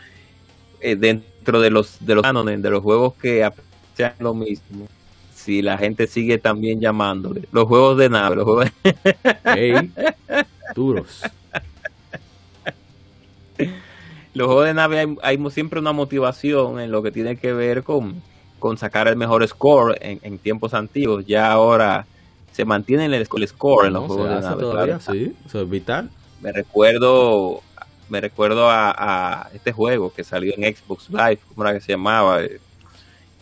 eh, 0.81 0.97
dentro 0.97 1.61
de 1.61 1.69
los 1.71 1.99
de 2.01 2.15
los 2.15 2.23
cánones 2.23 2.63
de 2.63 2.71
los 2.71 2.83
juegos 2.83 3.15
que 3.21 3.45
hacen 3.45 4.13
lo 4.19 4.33
mismo. 4.33 4.89
Si 5.35 5.61
la 5.61 5.77
gente 5.77 6.07
sigue 6.07 6.39
también 6.39 6.81
llamándole 6.81 7.43
los 7.53 7.69
juegos 7.69 7.99
de 7.99 8.09
nave, 8.09 8.37
los 8.37 8.45
juegos 8.45 8.73
Hey, 9.45 9.93
duros. 10.75 11.23
los 14.33 14.47
juegos 14.47 14.65
de 14.65 14.75
nave 14.75 14.99
hay, 15.01 15.17
hay, 15.23 15.51
siempre 15.51 15.81
una 15.81 15.93
motivación 15.93 16.81
en 16.81 16.91
lo 16.91 17.03
que 17.03 17.13
tiene 17.13 17.37
que 17.37 17.53
ver 17.53 17.83
con, 17.83 18.23
con 18.59 18.79
sacar 18.79 19.07
el 19.07 19.17
mejor 19.17 19.47
score 19.47 19.99
en, 20.01 20.19
en 20.23 20.39
tiempos 20.39 20.73
antiguos. 20.73 21.27
Ya 21.27 21.53
ahora 21.53 22.07
se 22.53 22.65
mantiene 22.65 23.05
el, 23.05 23.15
el 23.15 23.49
score 23.49 23.89
en 23.89 23.93
los 23.93 24.07
juegos 24.07 24.31
de 24.31 24.41
nave. 24.41 24.61
todavía, 24.63 24.99
claro. 24.99 25.13
sí, 25.13 25.35
eso 25.45 25.61
es 25.61 25.69
vital. 25.69 26.11
Me 26.41 26.53
recuerdo 26.53 27.63
me 28.09 28.21
recuerdo 28.23 28.71
a, 28.71 28.95
a 29.43 29.51
este 29.53 29.71
juego 29.73 30.13
que 30.15 30.25
salió 30.25 30.55
en 30.57 30.75
Xbox 30.75 31.11
Live, 31.11 31.41
¿cómo 31.49 31.63
era 31.67 31.75
que 31.79 31.81
se 31.85 31.93
llamaba? 31.93 32.43
Eh, 32.43 32.59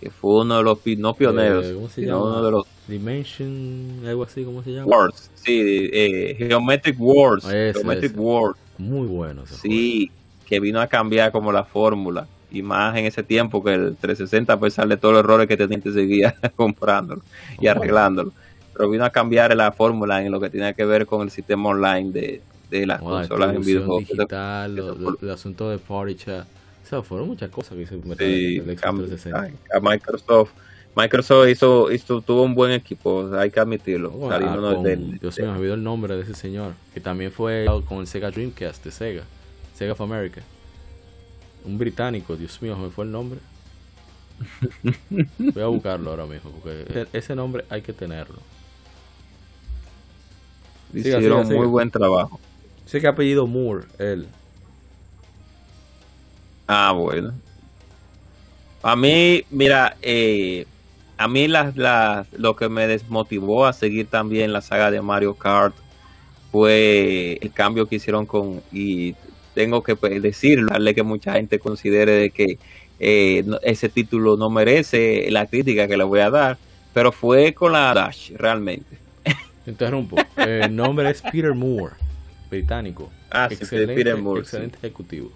Que 0.01 0.11
fue 0.11 0.41
uno 0.43 0.57
de 0.59 0.63
los 0.65 0.79
no 0.99 1.15
pioneros, 1.15 1.65
Eh, 1.67 1.75
¿cómo 1.75 1.89
se 1.89 2.01
sino 2.03 2.19
llama? 2.19 2.31
uno 2.31 2.45
de 2.45 2.51
los 2.51 2.67
Dimension, 2.89 4.03
algo 4.07 4.25
así, 4.25 4.45
¿cómo 4.45 4.63
se 4.63 4.71
llama? 4.73 4.87
Wars. 4.87 5.31
Sí, 5.35 5.89
eh, 5.93 6.35
Geometric 6.39 6.97
Wars. 6.99 7.45
Ese, 7.47 7.75
Geometric 7.81 8.11
ese. 8.13 8.21
Wars. 8.21 8.59
Muy 8.79 9.07
bueno 9.07 9.43
ese 9.45 9.55
Sí, 9.57 10.11
que 10.47 10.61
vino 10.61 10.81
a 10.81 10.87
cambiar 10.87 11.31
como 11.33 11.51
la 11.53 11.65
fórmula. 11.65 12.27
Y 12.51 12.63
más 12.63 12.97
en 12.97 13.07
ese 13.07 13.23
tiempo 13.23 13.63
que 13.63 13.75
el 13.75 13.97
360, 13.97 14.53
a 14.53 14.61
pesar 14.61 14.87
de 14.89 14.97
todos 14.97 15.15
los 15.15 15.21
errores 15.25 15.47
que 15.49 15.57
tenía, 15.57 15.81
te 15.81 15.93
seguía 15.93 16.35
comprándolo 16.57 17.23
y 17.61 17.67
Oh. 17.69 17.71
arreglándolo. 17.73 18.33
Pero 18.73 18.91
vino 18.91 19.05
a 19.05 19.11
cambiar 19.11 19.55
la 19.57 19.73
fórmula 19.73 20.23
en 20.25 20.31
lo 20.33 20.41
que 20.41 20.51
tenía 20.51 20.73
que 20.75 20.85
ver 20.85 21.07
con 21.07 21.23
el 21.23 21.31
sistema 21.31 21.71
online 21.71 22.11
de, 22.13 22.41
de 22.71 22.87
las 22.87 23.01
la 23.01 23.05
consolas 23.09 23.55
en 23.55 23.63
videojuegos. 23.63 24.09
digital, 24.09 24.79
eso 24.79 24.95
lo- 24.95 25.19
el 25.21 25.31
asunto 25.31 25.71
de 25.71 25.79
Party 25.79 26.15
Chat. 26.17 26.47
O 26.85 26.89
sea, 26.89 27.03
fueron 27.03 27.29
muchas 27.29 27.51
cosas 27.51 27.77
que 27.77 27.87
Sí, 27.87 27.95
el 28.59 28.65
Xbox 28.65 28.83
cam- 28.83 28.97
360. 29.09 29.53
a 29.77 29.81
Microsoft. 29.81 30.51
Microsoft 30.95 31.49
hizo, 31.49 31.93
hizo, 31.93 32.21
tuvo 32.23 32.43
un 32.43 32.55
buen 32.55 32.73
equipo, 32.73 33.31
hay 33.37 33.51
que 33.51 33.61
admitirlo. 33.61 34.13
Saliéndonos 34.31 34.71
ah, 34.73 34.75
con- 34.77 34.85
del- 34.85 35.19
Dios 35.19 35.39
mío, 35.39 35.53
me 35.53 35.59
olvidó 35.59 35.75
el 35.75 35.83
nombre 35.83 36.17
de 36.17 36.23
ese 36.23 36.35
señor. 36.35 36.73
Que 36.95 37.01
también 37.01 37.31
fue 37.33 37.67
con 37.87 37.99
el 37.99 38.07
Sega 38.07 38.31
Dreamcast 38.31 38.83
de 38.85 38.91
Sega. 38.91 39.23
Sega 39.75 39.93
of 39.93 40.01
America. 40.01 40.41
Un 41.65 41.77
británico, 41.77 42.37
Dios 42.37 42.63
mío, 42.63 42.77
me 42.79 42.89
fue 42.91 43.05
el 43.05 43.11
nombre. 43.13 43.41
Voy 45.39 45.63
a 45.63 45.67
buscarlo 45.67 46.11
ahora 46.11 46.27
mismo. 46.27 46.51
Porque 46.53 46.83
ese- 46.89 47.07
ese 47.13 47.35
nombre 47.35 47.65
hay 47.69 47.83
que 47.83 47.93
tenerlo. 47.93 48.39
Siga, 50.93 51.19
hicieron 51.19 51.39
siga, 51.41 51.45
siga. 51.49 51.59
muy 51.59 51.67
buen 51.67 51.91
trabajo. 51.91 52.41
Sé 52.87 53.01
que 53.01 53.07
apellido 53.09 53.47
Moore, 53.47 53.85
él. 53.99 54.27
Ah, 56.67 56.93
bueno. 56.93 57.33
A 58.83 58.95
mí, 58.97 59.43
mira, 59.51 59.97
eh, 60.03 60.67
a 61.19 61.27
mí 61.29 61.49
las, 61.49 61.77
las, 61.77 62.33
lo 62.33 62.55
que 62.55 62.69
me 62.69 62.87
desmotivó 62.87 63.67
a 63.67 63.73
seguir 63.73 64.07
también 64.07 64.53
la 64.53 64.61
saga 64.61 64.91
de 64.91 65.03
Mario 65.03 65.35
Kart 65.35 65.75
fue 66.53 67.39
el 67.41 67.53
cambio 67.53 67.87
que 67.87 67.97
hicieron 67.97 68.27
con, 68.27 68.63
y 68.73 69.15
tengo 69.55 69.83
que 69.83 69.97
pues, 69.97 70.23
decirlo, 70.23 70.69
darle 70.71 70.95
que 70.95 71.03
mucha 71.03 71.33
gente 71.33 71.59
considere 71.59 72.13
de 72.13 72.31
que 72.31 72.59
eh, 73.01 73.43
no- 73.45 73.59
ese 73.63 73.89
título 73.89 74.37
no 74.37 74.49
merece 74.51 75.29
la 75.31 75.47
crítica 75.47 75.89
que 75.89 75.97
le 75.97 76.05
voy 76.05 76.21
a 76.21 76.31
dar, 76.31 76.57
pero 76.95 77.11
fue 77.13 77.53
con 77.53 77.73
la 77.73 77.93
Dash, 77.93 78.31
realmente. 78.37 78.97
Interrumpo. 79.67 80.17
El 80.37 80.75
nombre 80.77 81.11
es 81.11 81.21
Peter 81.23 81.53
Moore, 81.55 81.95
británico. 82.51 83.11
Ah, 83.31 83.49
sí, 83.49 83.57
sí, 83.57 83.77
Moore, 84.17 84.41
sí. 84.41 84.45
excelente 84.47 84.79
ejecutivo. 84.79 85.31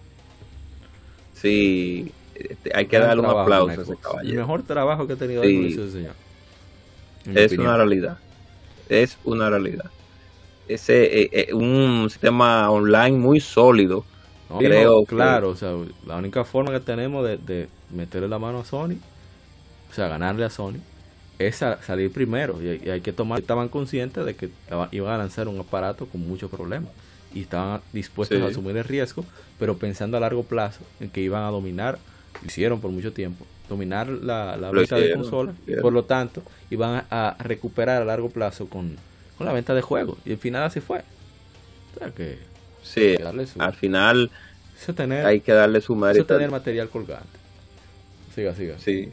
Sí, 1.34 2.12
este, 2.34 2.70
hay 2.74 2.86
que 2.86 2.98
darle 2.98 3.22
un 3.22 3.26
aplauso 3.30 3.70
a 3.70 3.74
ese 3.74 3.84
Xbox. 3.84 3.98
El 3.98 4.02
caballero. 4.02 4.40
mejor 4.40 4.62
trabajo 4.62 5.06
que 5.06 5.12
ha 5.14 5.16
tenido 5.16 5.42
Sí. 5.42 5.56
el 5.56 5.66
ese 5.66 5.90
señor. 5.90 6.14
Es 7.34 7.46
opinión. 7.46 7.66
una 7.68 7.76
realidad. 7.76 8.18
Es 8.88 9.18
una 9.24 9.50
realidad. 9.50 9.90
Ese 10.68 11.22
eh, 11.22 11.30
eh, 11.32 11.54
un 11.54 12.08
sistema 12.10 12.70
online 12.70 13.18
muy 13.18 13.40
sólido. 13.40 14.04
No, 14.48 14.58
creo 14.58 15.00
no, 15.00 15.00
que- 15.00 15.14
claro, 15.14 15.50
o 15.50 15.56
sea, 15.56 15.72
la 16.06 16.16
única 16.16 16.44
forma 16.44 16.72
que 16.72 16.80
tenemos 16.80 17.26
de, 17.26 17.38
de 17.38 17.68
meterle 17.90 18.28
la 18.28 18.38
mano 18.38 18.60
a 18.60 18.64
Sony, 18.64 18.96
o 19.90 19.94
sea, 19.94 20.08
ganarle 20.08 20.44
a 20.44 20.50
Sony, 20.50 20.78
es 21.46 21.56
sa- 21.56 21.80
salir 21.82 22.12
primero. 22.12 22.60
Y, 22.62 22.82
y 22.86 22.90
hay 22.90 23.00
que 23.00 23.12
tomar, 23.12 23.40
estaban 23.40 23.68
conscientes 23.68 24.24
de 24.24 24.34
que 24.36 24.50
iban 24.92 25.12
a 25.14 25.18
lanzar 25.18 25.48
un 25.48 25.58
aparato 25.58 26.06
con 26.06 26.26
muchos 26.26 26.50
problemas. 26.50 26.90
Y 27.32 27.42
estaban 27.42 27.80
dispuestos 27.92 28.38
Sí. 28.38 28.44
a 28.44 28.48
asumir 28.48 28.76
el 28.76 28.84
riesgo, 28.84 29.24
pero 29.58 29.76
pensando 29.76 30.16
a 30.16 30.20
largo 30.20 30.42
plazo 30.42 30.80
en 30.98 31.10
que 31.10 31.20
iban 31.20 31.44
a 31.44 31.48
dominar, 31.50 31.98
lo 32.40 32.46
hicieron 32.46 32.80
por 32.80 32.90
mucho 32.90 33.12
tiempo, 33.12 33.46
dominar 33.68 34.08
la, 34.08 34.56
la 34.56 34.70
venta 34.72 34.96
de 34.96 35.14
consolas. 35.14 35.54
hicieron. 35.62 35.82
Por 35.82 35.92
lo 35.92 36.04
tanto, 36.04 36.42
iban 36.70 37.04
a, 37.10 37.28
a 37.38 37.42
recuperar 37.42 38.02
a 38.02 38.04
largo 38.04 38.30
plazo 38.30 38.66
con, 38.66 38.96
con 39.38 39.46
la 39.46 39.52
venta 39.52 39.74
de 39.74 39.82
juegos. 39.82 40.18
Y 40.24 40.32
al 40.32 40.38
final 40.38 40.64
así 40.64 40.80
fue. 40.80 41.02
O 41.94 41.98
sea 41.98 42.10
que 42.10 42.38
Sí, 42.82 43.16
que 43.16 43.46
su, 43.46 43.60
al 43.62 43.74
final 43.74 44.30
tener, 44.96 45.24
hay 45.26 45.40
que 45.40 45.52
darle 45.52 45.80
su 45.82 45.94
mérito. 45.94 46.24
tener 46.24 46.50
material 46.50 46.88
colgante. 46.88 47.38
Siga, 48.34 48.54
siga. 48.54 48.76
Sí. 48.78 49.12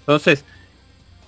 Entonces, 0.00 0.44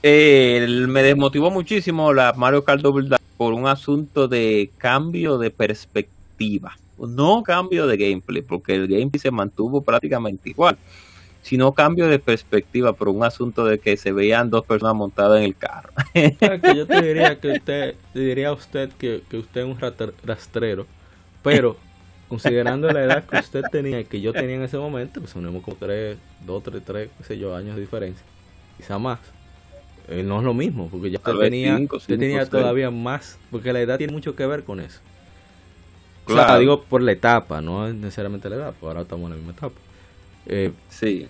eh, 0.02 0.66
me 0.88 1.02
desmotivó 1.02 1.50
muchísimo 1.50 2.12
la 2.12 2.32
Mario 2.34 2.64
Kart 2.64 2.80
Double 2.80 3.08
Dash 3.08 3.20
por 3.36 3.52
un 3.52 3.66
asunto 3.66 4.28
de 4.28 4.70
cambio 4.78 5.38
de 5.38 5.50
perspectiva. 5.50 6.76
No 6.98 7.42
cambio 7.42 7.86
de 7.86 7.96
gameplay, 7.96 8.42
porque 8.42 8.74
el 8.74 8.88
gameplay 8.88 9.20
se 9.20 9.30
mantuvo 9.30 9.82
prácticamente 9.82 10.50
igual, 10.50 10.76
sino 11.42 11.72
cambio 11.72 12.08
de 12.08 12.18
perspectiva 12.18 12.92
por 12.92 13.08
un 13.08 13.22
asunto 13.22 13.64
de 13.64 13.78
que 13.78 13.96
se 13.96 14.12
veían 14.12 14.50
dos 14.50 14.64
personas 14.64 14.96
montadas 14.96 15.38
en 15.38 15.44
el 15.44 15.56
carro. 15.56 15.92
Que 16.12 16.74
yo 16.76 16.86
te 16.86 17.00
diría 17.06 17.38
que 17.38 17.52
usted, 17.52 17.94
te 18.12 18.18
diría 18.18 18.48
a 18.48 18.52
usted 18.52 18.90
que, 18.98 19.22
que 19.30 19.36
usted 19.38 19.60
es 19.60 19.66
un 19.66 19.78
rastrero, 20.24 20.86
pero 21.42 21.76
considerando 22.28 22.90
la 22.90 23.04
edad 23.04 23.24
que 23.24 23.38
usted 23.38 23.62
tenía 23.70 24.00
y 24.00 24.04
que 24.04 24.20
yo 24.20 24.32
tenía 24.32 24.56
en 24.56 24.62
ese 24.62 24.78
momento, 24.78 25.20
pues 25.20 25.32
tenemos 25.32 25.62
como 25.62 25.76
tres, 25.76 26.18
dos, 26.44 26.62
tres, 26.62 26.82
tres, 26.84 27.10
qué 27.18 27.24
sé 27.24 27.38
yo, 27.38 27.54
años 27.54 27.76
de 27.76 27.82
diferencia, 27.82 28.24
quizá 28.76 28.98
más. 28.98 29.20
Eh, 30.10 30.22
no 30.22 30.38
es 30.38 30.44
lo 30.44 30.54
mismo, 30.54 30.88
porque 30.88 31.10
ya 31.10 31.18
usted 31.18 31.32
tenía, 31.38 31.76
cinco, 31.76 31.96
usted 31.96 32.14
cinco, 32.14 32.20
tenía 32.20 32.46
todavía 32.46 32.90
más, 32.90 33.38
porque 33.50 33.72
la 33.72 33.80
edad 33.80 33.98
tiene 33.98 34.12
mucho 34.12 34.34
que 34.34 34.46
ver 34.46 34.64
con 34.64 34.80
eso. 34.80 35.00
O 36.24 36.28
Claro. 36.32 36.48
sea, 36.48 36.58
digo 36.58 36.82
por 36.82 37.02
la 37.02 37.12
etapa, 37.12 37.60
no 37.60 37.86
es 37.86 37.94
necesariamente 37.94 38.48
la 38.48 38.56
edad, 38.56 38.66
porque 38.72 38.86
ahora 38.86 39.00
estamos 39.02 39.24
en 39.26 39.30
la 39.30 39.36
misma 39.36 39.52
etapa. 39.52 39.74
Eh, 40.46 40.72
Sí. 40.88 41.28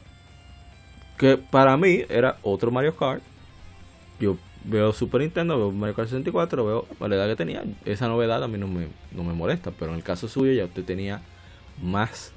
que 1.16 1.36
para 1.36 1.76
mí 1.76 2.04
era 2.08 2.36
otro 2.42 2.70
Mario 2.70 2.94
Kart. 2.96 3.22
Yo 4.20 4.36
veo 4.64 4.92
Super 4.92 5.20
Nintendo, 5.22 5.56
veo 5.56 5.72
Mario 5.72 5.94
Kart 5.96 6.08
64, 6.08 6.64
veo 6.64 6.86
la 7.08 7.14
edad 7.16 7.26
que 7.28 7.36
tenía. 7.36 7.64
Esa 7.84 8.06
novedad 8.08 8.42
a 8.44 8.48
mí 8.48 8.58
no 8.58 8.68
me, 8.68 8.86
no 9.12 9.24
me 9.24 9.32
molesta, 9.32 9.72
pero 9.72 9.90
en 9.92 9.96
el 9.98 10.04
caso 10.04 10.28
suyo 10.28 10.52
ya 10.52 10.64
usted 10.66 10.84
tenía 10.84 11.20
más, 11.82 12.32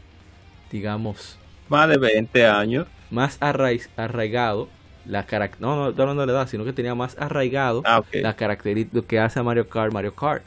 digamos, 0.71 1.37
Más 1.69 1.87
de 1.89 1.97
20 1.97 2.45
años. 2.47 2.87
más 3.11 3.37
arraigado 3.41 4.67
la 5.05 5.25
carac- 5.27 5.57
no, 5.59 5.75
no 5.75 6.01
hablando 6.01 6.21
de 6.21 6.27
la 6.27 6.33
edad, 6.33 6.47
sino 6.47 6.65
que 6.65 6.73
tenía 6.73 6.95
más 6.95 7.17
arraigado 7.19 7.81
Ah, 7.85 7.99
ok. 7.99 8.07
la 8.13 8.35
característica 8.35 9.05
que 9.07 9.19
hace 9.19 9.39
a 9.39 9.43
Mario 9.43 9.69
Kart 9.69 9.93
Mario 9.93 10.15
Kart. 10.15 10.43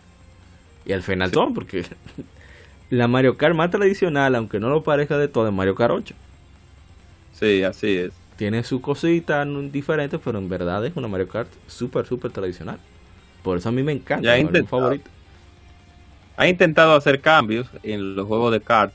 Y 0.85 0.93
al 0.93 1.03
final 1.03 1.31
Sí. 1.31 1.37
porque 1.55 1.85
la 2.91 3.09
Mario 3.09 3.37
Kart 3.37 3.55
más 3.55 3.71
tradicional, 3.71 4.35
aunque 4.35 4.61
no 4.61 4.69
lo 4.71 4.83
parezca 4.83 5.19
de 5.19 5.29
todo, 5.29 5.49
es 5.49 5.55
Mario 5.55 5.75
Kart 5.75 5.93
8. 5.95 6.15
Sí, 7.33 7.63
así 7.63 7.97
es. 7.97 8.13
Tiene 8.37 8.65
su 8.65 8.81
cosita 8.81 9.45
no- 9.45 9.63
diferente, 9.63 10.19
pero 10.19 10.39
en 10.39 10.49
verdad 10.49 10.85
es 10.85 10.97
una 10.97 11.09
Mario 11.09 11.29
Kart 11.29 11.49
súper, 11.69 12.07
súper 12.07 12.33
tradicional. 12.33 12.79
Por 13.43 13.59
eso 13.59 13.69
a 13.69 13.73
mí 13.73 13.83
me 13.83 13.93
encanta, 13.93 14.23
Ya 14.23 14.37
es 14.37 14.51
mi 14.51 14.63
favorito. 14.67 15.11
Ha 16.37 16.49
intentado 16.49 16.95
hacer 16.95 17.21
cambios 17.21 17.69
en 17.83 18.17
los 18.17 18.27
juegos 18.27 18.53
de 18.53 18.61
kart, 18.61 18.93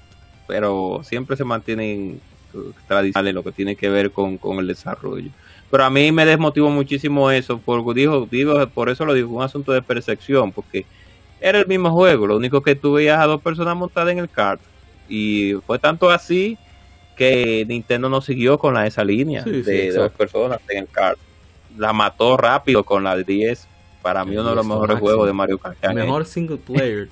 pero 0.48 1.02
siempre 1.04 1.38
se 1.38 1.46
mantienen 1.46 2.20
uh, 2.54 2.72
tradicionales 2.88 3.34
lo 3.34 3.44
que 3.44 3.52
tiene 3.54 3.76
que 3.78 3.90
ver 3.90 4.12
con, 4.12 4.38
con 4.38 4.60
el 4.60 4.68
desarrollo. 4.68 5.32
Pero 5.72 5.84
a 5.84 5.90
mí 5.90 6.12
me 6.12 6.26
desmotivó 6.26 6.70
muchísimo 6.70 7.30
eso, 7.30 7.60
porque 7.64 8.00
digo, 8.00 8.28
digo, 8.30 8.68
por 8.70 8.90
eso 8.90 9.06
lo 9.06 9.14
digo, 9.14 9.36
un 9.36 9.44
asunto 9.44 9.72
de 9.72 9.82
percepción, 9.82 10.52
porque 10.52 10.86
era 11.40 11.60
el 11.60 11.68
mismo 11.68 11.92
juego, 11.92 12.28
lo 12.28 12.38
único 12.38 12.62
que 12.62 12.76
tú 12.76 12.94
veías 12.94 13.20
a 13.20 13.26
dos 13.26 13.42
personas 13.42 13.76
montadas 13.76 14.12
en 14.12 14.20
el 14.20 14.30
kart. 14.30 14.60
Y 15.08 15.54
fue 15.66 15.80
tanto 15.80 16.10
así 16.10 16.58
que 17.16 17.66
Nintendo 17.68 18.10
no 18.10 18.22
siguió 18.22 18.58
con 18.58 18.74
la, 18.74 18.88
esa 18.88 19.04
línea 19.04 19.44
Sí, 19.44 19.64
sí, 19.64 19.72
de, 19.72 19.92
dos 19.92 20.12
personas 20.12 20.60
en 20.70 20.80
el 20.80 20.88
kart. 20.88 21.20
La 21.78 21.94
mató 21.94 22.38
rápido 22.38 22.84
con 22.84 23.04
la 23.04 23.16
10. 23.16 23.68
Para 24.02 24.24
mí 24.24 24.34
El 24.34 24.40
uno 24.40 24.50
de 24.52 24.56
los 24.56 24.66
10 24.66 24.70
mejores 24.74 24.94
máximo. 24.96 25.08
juegos 25.08 25.28
de 25.28 25.34
Mario 25.34 25.58
Kart. 25.58 25.94
Mejor 25.94 26.26
single 26.26 26.58
player, 26.58 27.10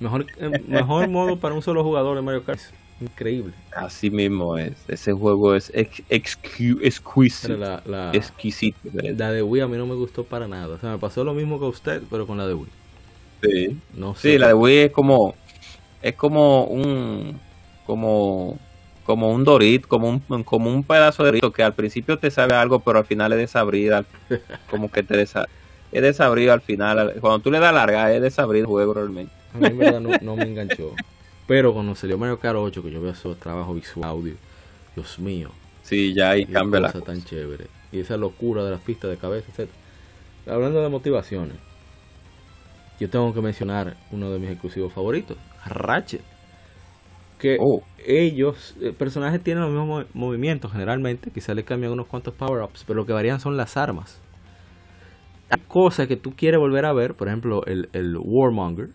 mejor, 0.00 0.26
eh, 0.38 0.62
mejor 0.66 1.08
modo 1.08 1.38
para 1.38 1.54
un 1.54 1.62
solo 1.62 1.84
jugador 1.84 2.16
de 2.16 2.22
Mario 2.22 2.44
Kart. 2.44 2.60
Increíble. 3.00 3.52
Así 3.74 4.08
mismo 4.10 4.56
es. 4.56 4.72
Ese 4.88 5.12
juego 5.12 5.54
es 5.54 5.70
ex- 5.74 6.02
excu- 6.08 6.78
exquisito. 6.82 7.56
La, 7.56 7.82
la, 7.84 8.10
exquisito. 8.12 8.78
la 8.92 9.30
de 9.32 9.42
Wii 9.42 9.62
a 9.62 9.66
mí 9.66 9.76
no 9.76 9.86
me 9.86 9.94
gustó 9.94 10.24
para 10.24 10.46
nada. 10.46 10.74
O 10.76 10.78
sea, 10.78 10.92
me 10.92 10.98
pasó 10.98 11.24
lo 11.24 11.34
mismo 11.34 11.58
que 11.58 11.66
a 11.66 11.68
usted, 11.68 12.02
pero 12.10 12.26
con 12.26 12.38
la 12.38 12.46
de 12.46 12.54
Wii. 12.54 12.68
Sí. 13.42 13.76
No 13.94 14.14
sé. 14.14 14.32
Sí, 14.32 14.38
la 14.38 14.48
de 14.48 14.54
Wii 14.54 14.76
es 14.78 14.90
como 14.92 15.34
es 16.02 16.14
como 16.14 16.64
un 16.64 17.38
como 17.86 18.58
como 19.04 19.30
un 19.30 19.44
Dorit, 19.44 19.86
como 19.86 20.08
un 20.08 20.20
como 20.44 20.70
un 20.70 20.82
pedazo 20.84 21.24
de 21.24 21.28
Dorito 21.28 21.52
que 21.52 21.62
al 21.62 21.74
principio 21.74 22.18
te 22.18 22.30
sabe 22.30 22.54
algo, 22.54 22.80
pero 22.80 23.00
al 23.00 23.04
final 23.06 23.32
es 23.32 23.38
desabrido, 23.38 23.96
al- 23.98 24.06
como 24.70 24.90
que 24.90 25.02
te 25.02 25.14
desa- 25.16 25.46
es 25.92 26.00
desabrido 26.02 26.52
al 26.52 26.60
final. 26.62 27.14
Cuando 27.20 27.40
tú 27.40 27.50
le 27.50 27.58
das 27.58 27.74
larga, 27.74 28.12
es 28.14 28.22
desabrido 28.22 28.62
el 28.64 28.66
juego 28.68 28.94
realmente. 28.94 29.32
A 29.52 29.58
mí 29.58 29.66
en 29.66 29.78
verdad 29.78 30.00
no, 30.00 30.10
no 30.22 30.36
me 30.36 30.44
enganchó. 30.44 30.94
Pero 31.46 31.72
cuando 31.74 31.94
salió 31.94 32.16
Mario 32.18 32.38
Kart 32.38 32.56
8, 32.56 32.82
que 32.82 32.90
yo 32.90 33.00
veo 33.00 33.12
esos 33.12 33.38
trabajos 33.38 33.74
visual, 33.74 34.08
audio, 34.08 34.34
Dios 34.94 35.18
mío, 35.18 35.50
Sí, 35.82 36.14
ya 36.14 36.30
ahí 36.30 36.46
cambia 36.46 36.80
la 36.80 36.90
cosa 36.92 37.04
tan 37.04 37.22
chévere. 37.22 37.66
Y 37.92 38.00
esa 38.00 38.16
locura 38.16 38.64
de 38.64 38.70
las 38.70 38.80
pistas 38.80 39.10
de 39.10 39.18
cabeza, 39.18 39.48
etc. 39.54 39.70
Hablando 40.46 40.80
de 40.82 40.88
motivaciones, 40.88 41.56
yo 43.00 43.10
tengo 43.10 43.34
que 43.34 43.40
mencionar 43.40 43.96
uno 44.12 44.30
de 44.30 44.38
mis 44.38 44.50
exclusivos 44.50 44.92
favoritos, 44.92 45.36
Ratchet. 45.66 46.22
Que 47.38 47.58
Oh. 47.60 47.82
ellos, 48.06 48.74
eh, 48.80 48.92
personajes 48.96 49.42
tienen 49.42 49.62
los 49.64 49.72
mismos 49.72 49.88
mo- 49.88 50.08
movimientos 50.14 50.72
generalmente, 50.72 51.30
quizás 51.30 51.54
le 51.56 51.64
cambian 51.64 51.92
unos 51.92 52.06
cuantos 52.06 52.32
power-ups, 52.34 52.84
pero 52.86 52.98
lo 53.00 53.06
que 53.06 53.12
varían 53.12 53.40
son 53.40 53.56
las 53.56 53.76
armas. 53.76 54.20
Hay 55.50 55.60
cosas 55.68 56.08
que 56.08 56.16
tú 56.16 56.34
quieres 56.36 56.58
volver 56.60 56.84
a 56.86 56.92
ver, 56.92 57.14
por 57.14 57.28
ejemplo, 57.28 57.64
el, 57.66 57.88
el 57.92 58.16
Warmonger 58.18 58.88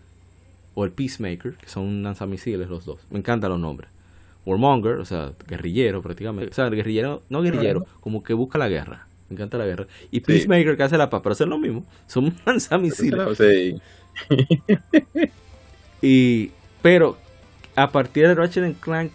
o 0.74 0.84
el 0.84 0.92
Peacemaker, 0.92 1.54
que 1.54 1.68
son 1.68 2.02
lanzamisiles 2.02 2.68
los 2.68 2.84
dos. 2.84 3.00
Me 3.10 3.18
encantan 3.18 3.50
los 3.50 3.60
nombres. 3.60 3.90
Warmonger, 4.46 4.94
o 4.94 5.04
sea, 5.04 5.32
guerrillero 5.46 6.02
prácticamente. 6.02 6.50
O 6.50 6.54
sea, 6.54 6.68
guerrillero, 6.68 7.22
no 7.28 7.42
guerrillero, 7.42 7.86
como 8.00 8.22
que 8.22 8.34
busca 8.34 8.58
la 8.58 8.68
guerra. 8.68 9.06
Me 9.28 9.34
encanta 9.34 9.58
la 9.58 9.66
guerra. 9.66 9.86
Y 10.10 10.20
Peacemaker 10.20 10.76
que 10.76 10.82
hace 10.82 10.98
la 10.98 11.10
paz, 11.10 11.20
pero 11.22 11.32
hacen 11.32 11.50
lo 11.50 11.58
mismo. 11.58 11.84
Son 12.06 12.34
lanzamisiles. 12.46 13.38
Sí. 13.38 13.80
Y, 16.02 16.50
pero 16.80 17.18
a 17.76 17.90
partir 17.90 18.26
de 18.26 18.34
Ratchet 18.34 18.80
Clank, 18.80 19.12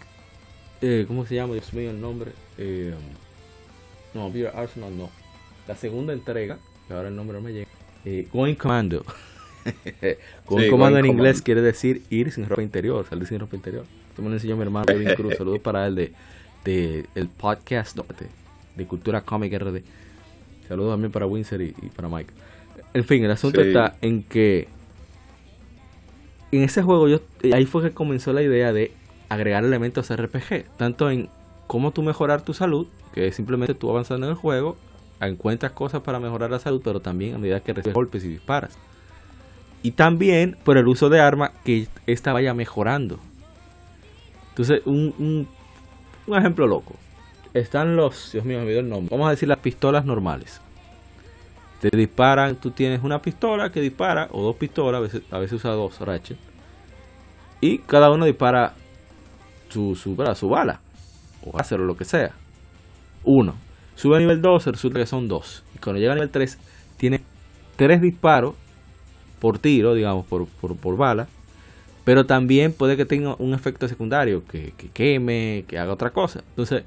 eh, 0.80 1.04
¿cómo 1.08 1.26
se 1.26 1.34
llama? 1.34 1.54
Dios 1.54 1.72
mío, 1.72 1.90
el 1.90 2.00
nombre. 2.00 2.30
Eh, 2.58 2.94
no, 4.14 4.30
Beer 4.30 4.52
Arsenal 4.54 4.96
no. 4.96 5.10
La 5.66 5.74
segunda 5.74 6.12
entrega, 6.12 6.58
que 6.86 6.94
ahora 6.94 7.08
el 7.08 7.16
nombre 7.16 7.36
no 7.36 7.42
me 7.42 7.52
llega. 7.52 7.66
Eh, 8.04 8.28
Going 8.32 8.54
Commando. 8.54 9.04
Sí, 10.48 10.68
Commando 10.70 10.98
Going 10.98 11.04
en 11.04 11.06
inglés 11.06 11.42
quiere 11.42 11.60
decir 11.60 12.02
ir 12.10 12.30
sin 12.32 12.48
ropa 12.48 12.62
interior, 12.62 13.04
salir 13.08 13.26
sin 13.26 13.40
ropa 13.40 13.56
interior. 13.56 13.84
Esto 14.10 14.22
me 14.22 14.28
lo 14.28 14.34
enseñó 14.34 14.56
mi 14.56 14.62
hermano 14.62 14.86
Kevin 14.86 15.14
Cruz. 15.14 15.34
Saludos 15.38 15.58
para 15.60 15.86
él 15.86 15.94
de, 15.96 16.12
de 16.64 17.06
el 17.14 17.28
podcast 17.28 17.96
de, 17.96 18.26
de 18.76 18.86
Cultura 18.86 19.20
Cómica 19.22 19.58
RD. 19.58 19.80
Saludos 20.68 20.92
también 20.94 21.12
para 21.12 21.26
Winsor 21.26 21.62
y, 21.62 21.74
y 21.82 21.88
para 21.94 22.08
Mike. 22.08 22.32
En 22.94 23.04
fin, 23.04 23.24
el 23.24 23.30
asunto 23.30 23.60
Sí. 23.60 23.68
está 23.68 23.96
en 24.00 24.22
que 24.22 24.68
en 26.52 26.62
ese 26.62 26.82
juego 26.82 27.08
yo 27.08 27.20
ahí 27.52 27.66
fue 27.66 27.82
que 27.82 27.90
comenzó 27.90 28.32
la 28.32 28.42
idea 28.42 28.72
de 28.72 28.92
agregar 29.28 29.64
elementos 29.64 30.14
RPG, 30.14 30.64
tanto 30.76 31.10
en 31.10 31.28
cómo 31.66 31.90
tú 31.90 32.02
mejorar 32.02 32.42
tu 32.42 32.54
salud, 32.54 32.86
que 33.12 33.32
simplemente 33.32 33.74
tú 33.74 33.90
avanzando 33.90 34.26
en 34.26 34.30
el 34.30 34.36
juego, 34.38 34.76
encuentras 35.20 35.72
cosas 35.72 36.02
para 36.02 36.20
mejorar 36.20 36.50
la 36.50 36.58
salud, 36.58 36.80
pero 36.84 37.00
también 37.00 37.34
a 37.34 37.38
medida 37.38 37.60
que 37.60 37.72
recibes 37.72 37.94
golpes 37.94 38.24
y 38.24 38.28
disparas. 38.28 38.78
Y 39.82 39.92
también 39.92 40.56
por 40.64 40.78
el 40.78 40.86
uso 40.88 41.08
de 41.08 41.20
armas 41.20 41.50
que 41.64 41.88
esta 42.06 42.32
vaya 42.32 42.54
mejorando. 42.54 43.18
Entonces, 44.50 44.82
un, 44.86 45.46
un, 46.26 46.36
ejemplo 46.36 46.66
loco. 46.66 46.96
Están 47.54 47.96
los, 47.96 48.32
Dios 48.32 48.44
mío, 48.44 48.58
me 48.58 48.64
olvidó 48.64 48.80
el 48.80 48.88
nombre. 48.88 49.14
Vamos 49.14 49.28
a 49.28 49.30
decir 49.30 49.48
las 49.48 49.58
pistolas 49.58 50.04
normales. 50.04 50.60
Te 51.80 51.94
disparan, 51.94 52.56
tú 52.56 52.70
tienes 52.70 53.02
una 53.02 53.20
pistola 53.20 53.70
que 53.70 53.80
dispara, 53.80 54.28
o 54.32 54.42
dos 54.42 54.56
pistolas, 54.56 54.98
a 54.98 55.02
veces, 55.02 55.22
a 55.30 55.38
veces 55.38 55.54
usa 55.54 55.72
dos 55.72 56.00
Ratchet. 56.00 56.38
Y 57.60 57.78
cada 57.78 58.10
uno 58.10 58.24
dispara 58.24 58.74
su, 59.68 59.94
su, 59.94 60.16
su 60.34 60.48
bala, 60.48 60.80
o 61.44 61.58
hacer 61.58 61.80
lo 61.80 61.96
que 61.96 62.04
sea. 62.04 62.32
Uno. 63.24 63.54
Sube 63.94 64.16
a 64.16 64.20
nivel 64.20 64.42
2, 64.42 64.66
resulta 64.66 64.98
que 64.98 65.06
son 65.06 65.26
dos. 65.26 65.64
Y 65.74 65.78
cuando 65.78 66.00
llega 66.00 66.12
a 66.12 66.14
nivel 66.16 66.30
3, 66.30 66.58
tiene 66.96 67.22
tres 67.76 68.00
disparos 68.00 68.54
por 69.40 69.58
tiro, 69.58 69.94
digamos, 69.94 70.26
por, 70.26 70.46
por, 70.46 70.76
por 70.76 70.96
bala. 70.96 71.28
Pero 72.04 72.26
también 72.26 72.72
puede 72.72 72.96
que 72.96 73.04
tenga 73.04 73.34
un 73.38 73.52
efecto 73.54 73.88
secundario, 73.88 74.44
que, 74.46 74.72
que 74.76 74.88
queme, 74.90 75.64
que 75.68 75.78
haga 75.78 75.92
otra 75.92 76.10
cosa. 76.10 76.42
Entonces, 76.50 76.84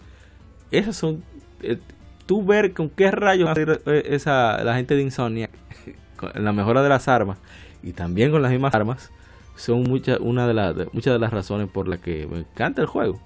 esas 0.72 0.96
son. 0.96 1.24
eh, 1.62 1.78
tú 2.26 2.46
ver 2.46 2.74
con 2.74 2.90
qué 2.90 3.12
rayos 3.12 3.48
va 3.48 3.52
a 3.52 3.56
salir, 3.56 3.82
eh, 3.88 4.04
esa, 4.08 4.64
la 4.64 4.76
gente 4.76 4.96
de 4.96 5.02
Insomnia, 5.02 5.50
con 6.18 6.32
la 6.36 6.54
mejora 6.54 6.84
de 6.84 6.90
las 6.90 7.08
armas 7.08 7.38
y 7.84 7.94
también 7.94 8.32
con 8.32 8.42
las 8.42 8.52
mismas 8.52 8.74
armas, 8.76 9.12
son 9.56 9.84
muchas 9.84 10.20
una 10.22 10.48
de, 10.48 10.54
las 10.54 10.76
muchas 10.94 11.14
de 11.14 11.20
las 11.20 11.32
razones 11.34 11.70
por 11.70 11.88
las 11.88 12.00
que 12.00 12.28
me 12.28 12.40
encanta 12.40 12.82
el 12.82 12.88
juego. 12.88 13.20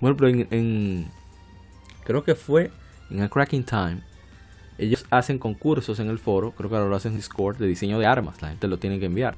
Por 0.00 0.08
ejemplo, 0.10 0.28
en, 0.28 0.46
en- 0.50 1.06
creo 2.04 2.24
que 2.24 2.34
fue 2.34 2.70
en 3.10 3.22
A 3.22 3.28
Cracking 3.28 3.64
Time, 3.64 3.98
ellos 4.82 5.06
hacen 5.10 5.38
concursos 5.38 6.00
en 6.00 6.08
el 6.08 6.18
foro, 6.18 6.52
creo 6.52 6.68
que 6.68 6.76
ahora 6.76 6.88
lo 6.88 6.96
hacen 6.96 7.12
en 7.12 7.18
Discord, 7.18 7.56
de 7.58 7.66
diseño 7.66 7.98
de 7.98 8.06
armas, 8.06 8.40
la 8.42 8.48
gente 8.48 8.66
lo 8.68 8.78
tiene 8.78 8.98
que 8.98 9.06
enviar. 9.06 9.36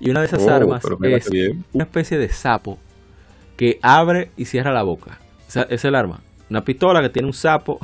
Y 0.00 0.10
una 0.10 0.20
de 0.20 0.26
esas 0.26 0.42
Oh, 0.42 0.50
armas 0.50 0.82
es 1.02 1.30
una 1.72 1.84
especie 1.84 2.18
de 2.18 2.28
sapo 2.28 2.78
que 3.56 3.78
abre 3.82 4.30
y 4.36 4.44
cierra 4.44 4.72
la 4.72 4.82
boca. 4.82 5.18
O 5.46 5.50
sea, 5.50 5.62
es 5.68 5.84
el 5.84 5.94
arma. 5.94 6.20
Una 6.50 6.62
pistola 6.62 7.02
que 7.02 7.08
tiene 7.08 7.26
un 7.26 7.34
sapo. 7.34 7.78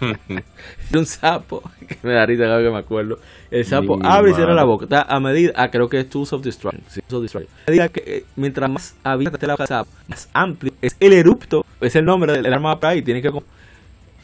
un 0.94 1.06
sapo. 1.06 1.62
Que 1.86 1.96
me 2.02 2.12
da 2.12 2.24
risa 2.24 2.44
que 2.44 2.70
me 2.70 2.78
acuerdo. 2.78 3.18
El 3.50 3.64
sapo 3.64 3.98
abre 4.02 4.30
y 4.30 4.34
cierra 4.34 4.54
la 4.54 4.64
boca. 4.64 4.84
Está 4.84 5.02
a 5.02 5.20
medida. 5.20 5.52
Ah, 5.56 5.70
creo 5.70 5.88
que 5.88 6.00
es 6.00 6.08
Tools 6.08 6.32
of 6.32 6.42
Destruction. 6.42 6.82
Sí, 6.88 7.00
Tools 7.02 7.14
of 7.14 7.22
Destruction. 7.22 7.52
A 7.66 7.70
medida 7.70 7.88
que, 7.88 8.02
eh, 8.06 8.24
mientras 8.36 8.70
más 8.70 8.96
abierta 9.02 9.36
esté 9.36 9.46
la 9.46 9.54
boca 9.54 9.66
sapo, 9.66 9.90
más 10.08 10.28
amplio 10.32 10.72
es 10.80 10.96
el 11.00 11.12
erupto. 11.12 11.64
Es 11.80 11.96
el 11.96 12.04
nombre 12.04 12.32
del 12.32 12.52
arma 12.52 12.78
para 12.78 12.92
ahí. 12.92 13.02
Tiene 13.02 13.22
que. 13.22 13.30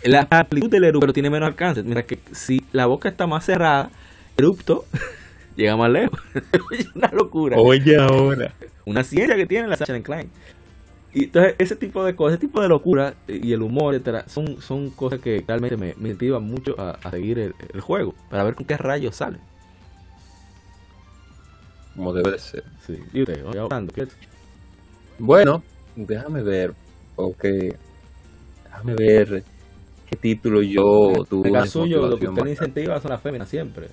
La 0.07 0.27
amplitud 0.31 0.71
del 0.71 0.85
erupto, 0.85 1.01
pero 1.01 1.13
tiene 1.13 1.31
menos 1.31 1.49
alcance. 1.49 1.83
Mientras 1.83 2.07
que 2.07 2.19
si 2.33 2.65
la 2.73 2.87
boca 2.87 3.09
está 3.09 3.27
más 3.27 3.45
cerrada, 3.45 3.91
el 4.37 4.45
erupto 4.45 4.85
llega 5.57 5.77
más 5.77 5.91
lejos. 5.91 6.21
una 6.95 7.09
locura 7.13 7.57
Oye, 7.59 7.97
ahora. 7.97 8.53
una 8.85 9.03
ciencia 9.05 9.37
que 9.37 9.47
tiene 9.47 9.69
la 9.69 9.77
and 9.89 10.03
Clank. 10.03 10.29
Y 11.13 11.25
entonces 11.25 11.55
ese 11.59 11.77
tipo 11.77 12.05
de 12.05 12.15
cosas, 12.15 12.35
ese 12.35 12.47
tipo 12.47 12.61
de 12.61 12.69
locura 12.69 13.15
eh, 13.27 13.41
y 13.43 13.53
el 13.53 13.63
humor, 13.63 13.95
etcétera, 13.95 14.25
son, 14.29 14.61
son 14.61 14.91
cosas 14.91 15.19
que 15.21 15.43
realmente 15.47 15.77
me, 15.79 15.95
me 15.97 16.11
motivan 16.13 16.43
mucho 16.45 16.79
a, 16.79 16.91
a 17.03 17.11
seguir 17.11 17.39
el, 17.39 17.55
el 17.73 17.81
juego, 17.81 18.15
para 18.29 18.45
ver 18.45 18.55
con 18.55 18.67
qué 18.67 18.77
rayos 18.77 19.17
sale. 19.17 19.39
Como 21.95 22.13
debe 22.13 22.33
de 22.33 22.39
ser. 22.39 22.65
Sí. 22.87 22.99
Y 23.15 23.23
usted, 23.23 23.43
hablando, 23.47 23.93
¿qué? 23.95 24.07
Bueno, 25.19 25.63
déjame 25.95 26.43
ver. 26.43 26.75
porque 27.15 27.75
déjame 28.65 28.95
ver 28.95 29.45
qué 30.09 30.17
título 30.17 30.63
yo 30.63 31.25
tuve. 31.29 31.49
El 31.51 31.69
suyo, 31.69 32.07
lo 32.07 32.19
que 32.19 32.29
usted 32.29 32.47
incentiva 32.47 33.01
son 33.01 33.11
las 33.11 33.21
féminas 33.21 33.49
siempre. 33.49 33.89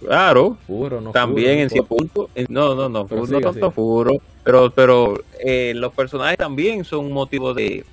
Claro, 0.00 0.56
Furo, 0.66 1.00
no 1.00 1.12
también 1.12 1.46
furo, 1.46 1.58
en 1.60 1.64
no 1.64 1.70
cierto 1.70 1.96
punto. 1.96 2.30
No, 2.48 2.74
no, 2.74 2.88
no, 2.88 3.06
no 3.08 3.26
siga, 3.26 3.40
tanto 3.52 3.70
furo, 3.70 4.20
pero, 4.42 4.70
pero 4.70 5.22
eh, 5.38 5.72
los 5.76 5.92
personajes 5.92 6.36
también 6.36 6.84
son 6.84 7.06
un 7.06 7.12
motivo 7.12 7.54
de. 7.54 7.84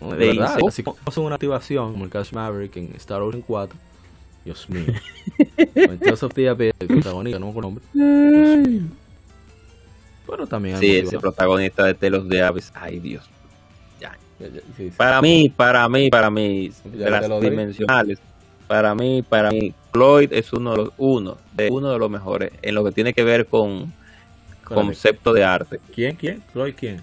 No, 0.00 0.12
de 0.12 0.16
de 0.16 0.26
verdad, 0.28 0.58
así 0.66 0.82
como 0.82 0.96
son 1.10 1.26
una 1.26 1.34
activación, 1.34 1.92
como 1.92 2.04
el 2.04 2.10
Cash 2.10 2.32
Maverick 2.32 2.76
en 2.76 2.94
Star 2.96 3.20
Ocean 3.20 3.42
4. 3.46 3.76
Dios 4.44 4.70
mío. 4.70 4.86
Tales 6.00 6.22
of 6.22 6.32
the 6.32 6.48
Abyss, 6.48 6.72
el 6.78 6.86
protagonista, 6.86 7.38
no 7.38 7.46
me 7.46 7.50
acuerdo 7.50 7.68
el 7.68 7.74
nombre. 7.92 8.88
Pero 10.26 10.46
también 10.46 10.76
hay 10.76 10.80
Sí, 10.80 10.96
ese 10.98 11.18
protagonista 11.18 11.84
de 11.84 11.94
Telos 11.94 12.28
de 12.28 12.42
Aves. 12.42 12.72
Ay, 12.74 12.98
Dios. 13.00 13.28
Ya, 14.38 14.48
ya, 14.48 14.60
sí, 14.76 14.90
sí. 14.90 14.92
Para 14.96 15.20
mí, 15.20 15.52
para 15.54 15.88
mí, 15.88 16.10
para 16.10 16.30
mí, 16.30 16.70
de 16.84 17.10
las 17.10 17.40
dimensionales, 17.40 18.18
para 18.66 18.94
mí, 18.94 19.22
para 19.22 19.50
mí, 19.50 19.74
Floyd 19.92 20.32
es 20.32 20.52
uno 20.52 20.72
de 20.72 20.76
los, 20.76 20.90
uno 20.98 21.38
de, 21.54 21.68
uno 21.70 21.90
de 21.90 21.98
los 21.98 22.10
mejores 22.10 22.52
en 22.62 22.74
lo 22.74 22.84
que 22.84 22.92
tiene 22.92 23.12
que 23.14 23.24
ver 23.24 23.46
con 23.46 23.92
concepto 24.62 25.32
de 25.32 25.44
arte. 25.44 25.80
¿Quién? 25.94 26.16
¿Quién? 26.16 26.42
¿Lloyd 26.54 26.74
quién? 26.76 27.02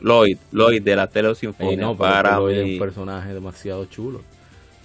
Lloyd, 0.00 0.38
Lloyd 0.52 0.82
de 0.82 0.96
la 0.96 1.06
Telo 1.06 1.30
Ey, 1.30 1.34
Sinfonía. 1.34 1.76
no, 1.76 1.96
para 1.96 2.36
Lloyd 2.38 2.56
es 2.56 2.64
mí, 2.64 2.72
un 2.74 2.78
personaje 2.78 3.34
demasiado 3.34 3.84
chulo. 3.86 4.22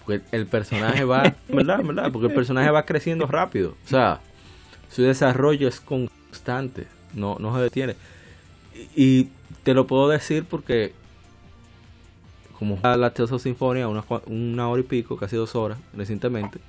Porque 0.06 0.24
el 0.32 0.48
personaje 0.48 1.04
va, 1.04 1.36
¿verdad? 1.48 1.80
¿verdad? 1.84 2.12
Porque 2.12 2.28
el 2.28 2.34
personaje 2.34 2.70
va 2.72 2.84
creciendo 2.84 3.26
rápido. 3.28 3.76
O 3.86 3.88
sea, 3.88 4.20
su 4.90 5.04
desarrollo 5.04 5.68
es 5.68 5.80
constante, 5.80 6.88
no, 7.14 7.38
no 7.40 7.56
se 7.56 7.62
detiene. 7.62 7.96
Y, 8.96 9.04
y 9.20 9.30
te 9.64 9.74
lo 9.74 9.86
puedo 9.88 10.08
decir 10.10 10.46
porque, 10.50 10.94
como 12.58 12.80
la 12.84 13.14
of 13.16 13.42
Sinfonía 13.42 13.88
una, 13.88 14.04
una 14.26 14.68
hora 14.68 14.82
y 14.82 14.84
pico, 14.84 15.16
casi 15.18 15.36
dos 15.36 15.56
horas 15.56 15.78
recientemente, 15.94 16.60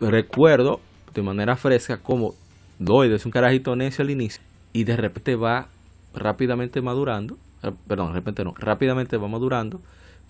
recuerdo 0.00 0.80
de 1.14 1.22
manera 1.22 1.56
fresca 1.56 1.98
como 1.98 2.34
Lloyd 2.78 3.12
es 3.12 3.24
un 3.24 3.32
carajito 3.32 3.74
necio 3.74 4.02
al 4.02 4.10
inicio 4.10 4.42
y 4.74 4.84
de 4.84 4.96
repente 4.96 5.34
va 5.34 5.68
rápidamente 6.14 6.82
madurando, 6.82 7.38
eh, 7.62 7.72
perdón, 7.88 8.08
de 8.08 8.14
repente 8.14 8.44
no, 8.44 8.54
rápidamente 8.58 9.16
va 9.16 9.28
madurando, 9.28 9.80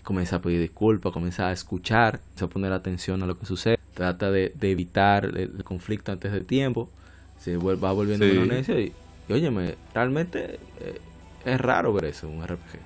comienza 0.03 0.37
a 0.37 0.41
pedir 0.41 0.61
disculpas, 0.61 1.11
comienza 1.11 1.49
a 1.49 1.51
escuchar, 1.51 2.19
comienza 2.19 2.45
a 2.45 2.47
poner 2.47 2.71
atención 2.71 3.21
a 3.23 3.25
lo 3.25 3.37
que 3.37 3.45
sucede, 3.45 3.77
trata 3.93 4.31
de, 4.31 4.53
de 4.55 4.71
evitar 4.71 5.25
el, 5.25 5.61
conflicto 5.65 6.13
antes 6.13 6.31
de 6.31 6.41
tiempo, 6.41 6.89
se 7.37 7.57
vuelve, 7.57 7.81
va 7.81 7.91
volviendo 7.91 8.25
Sí. 8.25 8.47
necio 8.47 8.79
y, 8.79 8.93
y 9.27 9.33
óyeme, 9.33 9.75
realmente 9.93 10.59
eh, 10.79 11.01
es 11.43 11.59
raro 11.59 11.91
ver 11.91 12.05
eso 12.05 12.29
en 12.29 12.37
un 12.37 12.47
RPG, 12.47 12.79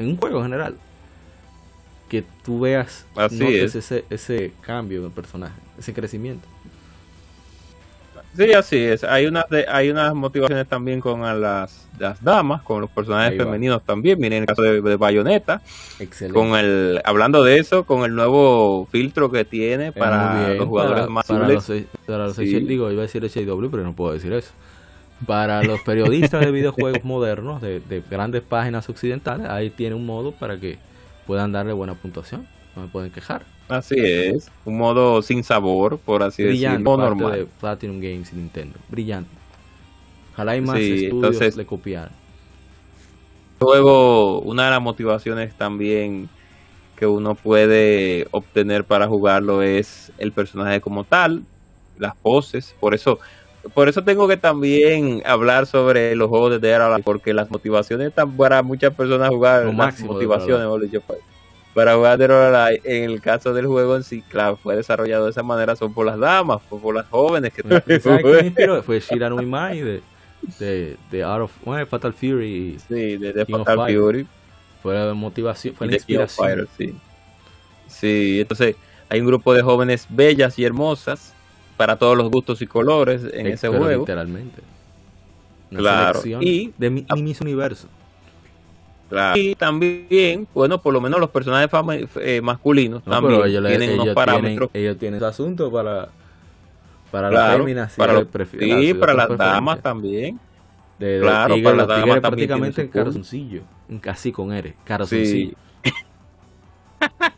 en 0.00 0.08
un 0.08 0.16
juego 0.18 0.38
en 0.38 0.44
general, 0.44 0.76
que 2.08 2.24
tú 2.44 2.60
veas, 2.60 3.04
Así 3.14 3.44
es. 3.56 3.74
ese, 3.74 4.04
ese 4.10 4.52
cambio 4.62 5.02
del 5.02 5.10
personaje, 5.12 5.54
ese 5.78 5.92
crecimiento. 5.92 6.46
Sí, 8.36 8.52
así 8.52 8.76
es. 8.76 9.02
Hay 9.04 9.26
unas 9.26 9.48
de- 9.48 9.66
hay 9.68 9.90
unas 9.90 10.14
motivaciones 10.14 10.68
también 10.68 11.00
con 11.00 11.24
a 11.24 11.34
las, 11.34 11.88
las 11.98 12.22
damas, 12.22 12.62
con 12.62 12.80
los 12.80 12.90
personajes 12.90 13.36
femeninos 13.36 13.82
también. 13.84 14.20
Miren 14.20 14.42
el 14.42 14.46
caso 14.46 14.62
de, 14.62 14.80
de 14.80 14.96
Bayonetta, 14.96 15.60
Excelente. 15.98 16.38
con 16.38 16.56
el 16.56 17.00
hablando 17.04 17.42
de 17.42 17.58
eso, 17.58 17.84
con 17.84 18.04
el 18.04 18.14
nuevo 18.14 18.86
filtro 18.92 19.30
que 19.30 19.44
tiene 19.44 19.92
para 19.92 20.54
los 20.54 20.68
jugadores 20.68 21.00
para, 21.00 21.10
más 21.12 21.26
para 21.26 21.48
los, 21.48 21.66
para 22.06 22.26
los 22.26 22.36
Sí. 22.36 22.42
H- 22.54 22.60
digo, 22.66 22.92
iba 22.92 23.02
a 23.02 23.06
decir 23.06 23.22
HW, 23.24 23.70
pero 23.70 23.82
no 23.82 23.94
puedo 23.94 24.12
decir 24.12 24.32
eso. 24.32 24.52
Para 25.26 25.64
los 25.64 25.80
periodistas 25.80 26.44
de 26.44 26.50
videojuegos 26.52 27.02
modernos, 27.04 27.60
de, 27.60 27.80
de 27.80 28.02
grandes 28.08 28.42
páginas 28.42 28.88
occidentales, 28.88 29.48
ahí 29.48 29.70
tiene 29.70 29.96
un 29.96 30.06
modo 30.06 30.30
para 30.30 30.58
que 30.60 30.78
puedan 31.28 31.52
darle 31.52 31.72
buena 31.74 31.94
puntuación. 31.94 32.48
No 32.74 32.82
me 32.82 32.88
pueden 32.88 33.12
quejar. 33.12 33.44
Así 33.68 33.96
es, 33.98 34.50
un 34.64 34.78
modo 34.78 35.20
sin 35.20 35.44
sabor, 35.44 35.98
por 35.98 36.22
así 36.22 36.42
Brillante, 36.42 36.78
decirlo, 36.78 36.96
parte 36.96 37.14
normal. 37.20 37.38
de 37.40 37.46
Platinum 37.60 38.00
Games 38.00 38.32
y 38.32 38.36
Nintendo. 38.36 38.78
Brillante. 38.88 39.30
Ojalá 40.32 40.52
hay 40.52 40.60
más 40.62 40.78
Sí, 40.78 40.92
estudios 40.92 41.12
entonces- 41.12 41.56
le 41.56 41.66
copiaran. 41.66 42.10
Luego, 43.60 44.40
una 44.40 44.64
de 44.66 44.70
las 44.70 44.80
motivaciones 44.82 45.52
también 45.54 46.28
que 46.96 47.06
uno 47.06 47.34
puede 47.34 48.26
obtener 48.30 48.84
para 48.84 49.06
jugarlo 49.08 49.62
es 49.62 50.12
el 50.18 50.32
personaje 50.32 50.80
como 50.80 51.04
tal, 51.04 51.42
las 51.98 52.14
poses. 52.16 52.74
Por 52.80 52.94
eso, 52.94 53.18
por 53.74 53.88
eso 53.88 54.02
tengo 54.04 54.28
que 54.28 54.36
también 54.36 55.22
hablar 55.26 55.66
sobre 55.66 56.14
los 56.14 56.28
juegos 56.28 56.60
de 56.60 56.74
Alive, 56.74 57.02
porque 57.02 57.34
las 57.34 57.50
motivaciones 57.50 58.08
están 58.08 58.36
para 58.36 58.62
muchas 58.62 58.94
personas 58.94 59.28
jugar, 59.28 59.64
Lo 59.64 59.72
las 59.72 60.00
motivaciones, 60.00 60.60
mejor 60.60 60.82
dicho, 60.82 61.00
pa- 61.00 61.14
para 61.74 61.94
jugar 61.94 62.22
Alive, 62.22 62.80
en 62.84 63.10
el 63.10 63.20
caso 63.20 63.52
del 63.52 63.66
juego 63.66 63.96
en 63.96 64.02
sí, 64.02 64.22
claro, 64.22 64.56
fue 64.56 64.76
desarrollado 64.76 65.24
de 65.26 65.30
esa 65.30 65.42
manera, 65.42 65.76
son 65.76 65.92
por 65.92 66.06
las 66.06 66.18
damas, 66.18 66.60
por, 66.68 66.80
por 66.80 66.94
las 66.94 67.06
jóvenes 67.08 67.52
que 67.52 67.62
¿Sabes 68.00 68.22
quién? 68.56 68.82
Fue 68.82 69.00
Shiranui 69.00 69.46
Mai 69.46 69.80
de, 69.80 70.02
de, 70.58 70.96
de 71.10 71.24
Art 71.24 71.42
of 71.42 71.52
bueno, 71.64 71.86
Fatal 71.86 72.12
Fury. 72.12 72.78
Sí, 72.88 73.16
de, 73.16 73.32
de 73.32 73.46
Fatal. 73.46 73.94
Fury. 73.94 74.26
Fue 74.82 74.94
la 74.94 75.12
motivación, 75.14 75.74
fue 75.74 75.86
la 75.88 75.94
inspiración. 75.94 76.68
Sí, 77.88 78.40
entonces 78.40 78.76
hay 79.08 79.20
un 79.20 79.26
grupo 79.26 79.54
de 79.54 79.62
jóvenes 79.62 80.06
bellas 80.08 80.58
y 80.58 80.64
hermosas 80.64 81.34
para 81.78 81.96
todos 81.96 82.14
los 82.18 82.30
gustos 82.30 82.60
y 82.60 82.66
colores 82.66 83.22
en 83.32 83.46
ese 83.46 83.68
juego. 83.68 84.00
Literalmente. 84.00 84.60
Una 85.70 85.80
Claro, 85.80 86.20
y- 86.40 86.72
de 86.76 86.90
mi, 86.90 87.06
mi 87.14 87.22
Miss 87.22 87.40
Universo. 87.40 87.88
Claro. 89.08 89.38
Y 89.40 89.54
también, 89.54 90.46
bueno, 90.52 90.82
por 90.82 90.92
lo 90.92 91.00
menos 91.00 91.18
los 91.18 91.30
personajes 91.30 91.70
fama- 91.70 91.96
eh, 91.96 92.40
masculinos 92.42 93.02
No, 93.06 93.12
también 93.12 93.40
ellos, 93.46 93.66
tienen 93.66 93.90
ellos 93.90 94.02
unos 94.04 94.14
parámetros. 94.14 94.70
Tienen, 94.70 94.86
ellos 94.90 94.98
tienen 94.98 95.20
su 95.20 95.26
asunto 95.26 95.70
para, 95.72 96.08
para 97.10 97.30
claro, 97.30 97.48
las 97.52 97.56
féminas. 97.58 97.94
para 97.96 98.12
los- 98.12 98.26
sí, 98.60 98.94
para 98.94 99.14
las 99.14 99.36
damas 99.38 99.80
también. 99.80 100.38
De, 100.98 101.20
claro, 101.22 101.54
para 101.62 101.76
las 101.76 101.86
damas 101.88 102.20
prácticamente 102.20 102.82
en 102.82 102.88
calzoncillo. 102.88 103.62
Casi 104.00 104.32
con 104.32 104.52
R. 104.52 104.74
Calzoncillo. 104.84 105.54
Sí. 105.84 105.90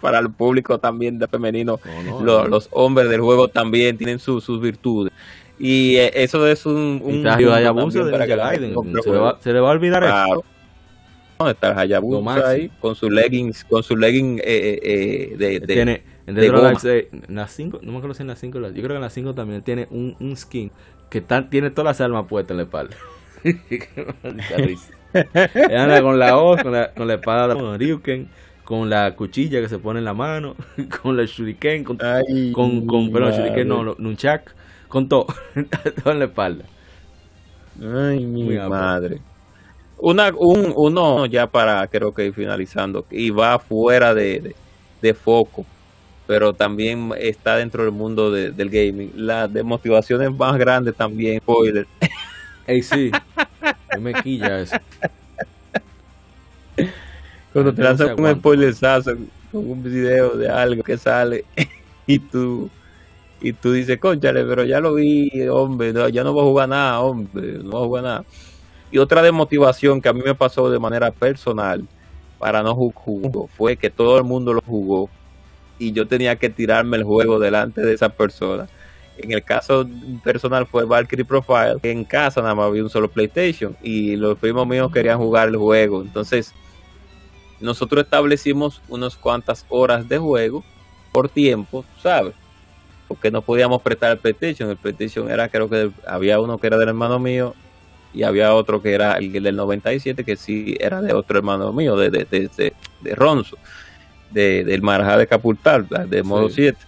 Para 0.00 0.18
el 0.18 0.30
público 0.30 0.78
también 0.78 1.18
de 1.18 1.28
femenino, 1.28 1.78
No, 1.84 2.02
no, 2.02 2.24
lo- 2.24 2.42
no. 2.44 2.48
los 2.48 2.68
hombres 2.72 3.08
del 3.10 3.20
juego 3.20 3.48
también 3.48 3.98
tienen 3.98 4.18
su- 4.18 4.40
sus 4.40 4.60
virtudes. 4.60 5.12
Y 5.58 5.96
eh, 5.96 6.10
eso 6.14 6.46
es 6.46 6.64
un... 6.64 7.00
Un 7.04 7.26
Hayabusa 7.26 8.10
para 8.10 8.26
que 8.26 8.34
Gaiden. 8.36 8.74
Se 9.02 9.10
le, 9.10 9.18
va, 9.18 9.38
se 9.40 9.52
le 9.52 9.60
va 9.60 9.68
a 9.68 9.72
olvidar 9.72 10.02
eso. 10.04 10.12
Claro. 10.12 10.44
¿Dónde 11.38 11.52
está 11.52 11.78
Hayabusa 11.78 12.48
ahí? 12.48 12.70
Con 12.80 12.94
su 12.94 13.10
leggings, 13.10 13.64
con 13.64 13.82
su 13.82 13.96
legging 13.96 14.38
eh, 14.38 14.42
eh, 14.44 14.80
eh, 14.82 15.36
de, 15.36 15.60
de- 15.60 15.66
tiene 15.66 16.02
en 16.26 16.34
de 16.34 16.48
goma. 16.48 16.72
Las 17.28 17.52
5, 17.52 17.80
no 17.82 17.92
me 17.92 17.98
acuerdo 17.98 18.14
si 18.14 18.22
en 18.22 18.28
las 18.28 18.38
5, 18.38 18.58
yo 18.58 18.72
creo 18.72 18.88
que 18.88 18.94
en 18.94 19.00
las 19.00 19.12
5 19.12 19.34
también 19.34 19.62
tiene 19.62 19.86
un, 19.90 20.16
un 20.20 20.36
skin 20.36 20.70
que 21.10 21.20
tiene 21.50 21.70
todas 21.70 21.98
las 21.98 22.00
armas 22.00 22.26
puestas 22.28 22.52
en 22.52 22.56
la 22.58 22.62
espalda. 22.64 22.96
Risa. 24.56 24.92
Anda 25.76 26.02
con 26.02 26.18
la 26.18 26.38
hoz, 26.38 26.62
con 26.62 26.72
la, 26.72 26.92
con 26.92 27.08
la 27.08 27.14
espada 27.14 27.54
de 27.54 27.78
Ryuken, 27.78 28.28
con 28.70 28.88
la 28.88 29.16
cuchilla 29.16 29.60
que 29.60 29.68
se 29.68 29.80
pone 29.80 29.98
en 29.98 30.04
la 30.04 30.14
mano, 30.14 30.54
con 31.02 31.16
la 31.16 31.24
shuriken, 31.24 31.82
con, 31.82 31.98
Ay, 31.98 32.52
con, 32.52 32.86
con 32.86 33.10
perdón, 33.10 33.32
shuriken 33.32 33.66
no, 33.66 33.82
nunchak, 33.98 34.54
con 34.86 35.08
todo, 35.08 35.26
todo 36.04 36.12
en 36.12 36.18
la 36.20 36.26
espalda. 36.26 36.64
Ay, 37.82 38.24
mi 38.26 38.44
Muy 38.44 38.56
madre. 38.58 39.20
Una, 39.98 40.32
un, 40.36 40.72
uno 40.76 41.26
ya 41.26 41.48
para, 41.50 41.84
creo 41.88 42.14
que 42.14 42.26
ir 42.26 42.32
finalizando, 42.34 43.04
y 43.10 43.30
va 43.30 43.58
fuera 43.58 44.14
de, 44.14 44.40
de, 44.40 44.56
de 45.02 45.14
foco, 45.14 45.66
pero 46.28 46.54
también 46.54 47.10
está 47.18 47.56
dentro 47.56 47.82
del 47.82 47.92
mundo 47.92 48.30
de- 48.30 48.52
del 48.52 48.70
gaming. 48.70 49.10
Las 49.16 49.52
de 49.52 49.64
motivaciones 49.64 50.30
más 50.32 50.56
grandes 50.58 50.94
también, 50.96 51.40
spoiler. 51.40 51.88
Ey, 52.66 52.82
sí, 52.84 53.10
me 54.00 54.14
quilla 54.14 54.60
eso. 54.60 54.80
Cuando 57.52 57.74
te 57.74 57.82
lanzan 57.82 58.08
un 58.12 58.14
spoilerazo 58.38 59.12
con 59.50 59.70
un 59.70 59.82
video 59.82 60.30
de 60.36 60.48
algo 60.48 60.82
que 60.82 60.96
sale 60.96 61.44
y 62.06 62.18
tú 62.18 62.70
y 63.42 63.54
tú 63.54 63.72
dices, 63.72 63.98
conchale, 63.98 64.44
pero 64.44 64.64
ya 64.64 64.80
lo 64.80 64.94
vi, 64.94 65.30
hombre, 65.48 65.92
no, 65.94 66.08
ya 66.10 66.22
no 66.22 66.32
voy 66.34 66.42
a 66.42 66.46
jugar 66.48 66.68
nada, 66.68 67.00
hombre, 67.00 67.54
no 67.62 67.70
voy 67.70 67.82
a 67.82 67.86
jugar 67.86 68.02
nada. 68.04 68.24
Y 68.92 68.98
otra 68.98 69.22
desmotivación 69.22 70.00
que 70.02 70.08
a 70.10 70.12
mí 70.12 70.20
me 70.24 70.34
pasó 70.34 70.70
de 70.70 70.78
manera 70.78 71.10
personal 71.10 71.86
para 72.38 72.62
no 72.62 72.74
ju- 72.76 72.92
jugar 72.94 73.48
fue 73.56 73.76
que 73.76 73.88
todo 73.90 74.18
el 74.18 74.24
mundo 74.24 74.52
lo 74.52 74.60
jugó 74.60 75.08
y 75.78 75.92
yo 75.92 76.06
tenía 76.06 76.36
que 76.36 76.50
tirarme 76.50 76.98
el 76.98 77.04
juego 77.04 77.38
delante 77.38 77.80
de 77.80 77.94
esa 77.94 78.10
persona. 78.10 78.68
En 79.16 79.32
el 79.32 79.42
caso 79.42 79.86
personal 80.22 80.66
fue 80.66 80.84
Valkyrie 80.84 81.24
Profile, 81.24 81.76
que 81.80 81.90
en 81.90 82.04
casa 82.04 82.42
nada 82.42 82.54
más 82.54 82.66
había 82.66 82.82
un 82.82 82.90
solo 82.90 83.08
PlayStation 83.10 83.74
y 83.82 84.16
los 84.16 84.36
primos 84.38 84.66
míos 84.66 84.90
querían 84.92 85.18
jugar 85.18 85.48
el 85.48 85.56
juego. 85.56 86.02
Entonces, 86.02 86.52
nosotros 87.60 88.04
establecimos 88.04 88.80
unas 88.88 89.16
cuantas 89.16 89.66
horas 89.68 90.08
de 90.08 90.18
juego 90.18 90.64
por 91.12 91.28
tiempo, 91.28 91.84
¿sabes? 92.02 92.34
Porque 93.08 93.30
no 93.30 93.42
podíamos 93.42 93.82
prestar 93.82 94.12
el 94.12 94.18
PlayStation. 94.18 94.70
El 94.70 94.76
PlayStation 94.76 95.30
era, 95.30 95.48
creo 95.48 95.68
que 95.68 95.90
había 96.06 96.40
uno 96.40 96.58
que 96.58 96.66
era 96.68 96.78
del 96.78 96.88
hermano 96.88 97.18
mío 97.18 97.54
y 98.12 98.22
había 98.22 98.54
otro 98.54 98.82
que 98.82 98.92
era 98.92 99.14
el 99.14 99.32
del 99.32 99.56
97 99.56 100.24
que 100.24 100.36
sí 100.36 100.76
era 100.80 101.00
de 101.00 101.12
otro 101.12 101.38
hermano 101.38 101.72
mío, 101.72 101.96
de, 101.96 102.10
de, 102.10 102.24
de, 102.24 102.72
de 103.00 103.14
Ronzo, 103.14 103.56
de, 104.30 104.64
del 104.64 104.82
Marajá 104.82 105.16
de 105.16 105.26
Capultal, 105.26 105.86
de 106.08 106.22
modo 106.22 106.48
7. 106.48 106.78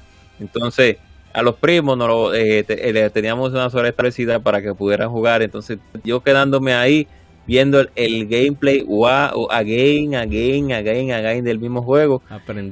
Entonces, 0.41 0.97
a 1.33 1.43
los 1.43 1.57
primos 1.57 1.97
no 1.97 2.07
lo, 2.09 2.35
eh, 2.35 2.65
eh 2.69 3.11
teníamos 3.13 3.53
una 3.53 3.71
sola 3.71 3.89
establecida 3.89 4.41
para 4.41 4.61
que 4.63 4.75
pudieran 4.75 5.11
jugar. 5.11 5.43
Entonces, 5.43 5.79
yo 6.05 6.21
quedándome 6.21 6.75
ahí 6.75 7.07
viendo 7.47 7.81
el, 7.95 8.27
gameplay 8.29 8.83
wow, 8.83 9.51
again, 9.51 10.15
again, 10.15 10.73
again, 10.73 11.11
again 11.11 11.45
del 11.45 11.59
mismo 11.59 11.83
juego, 11.83 12.23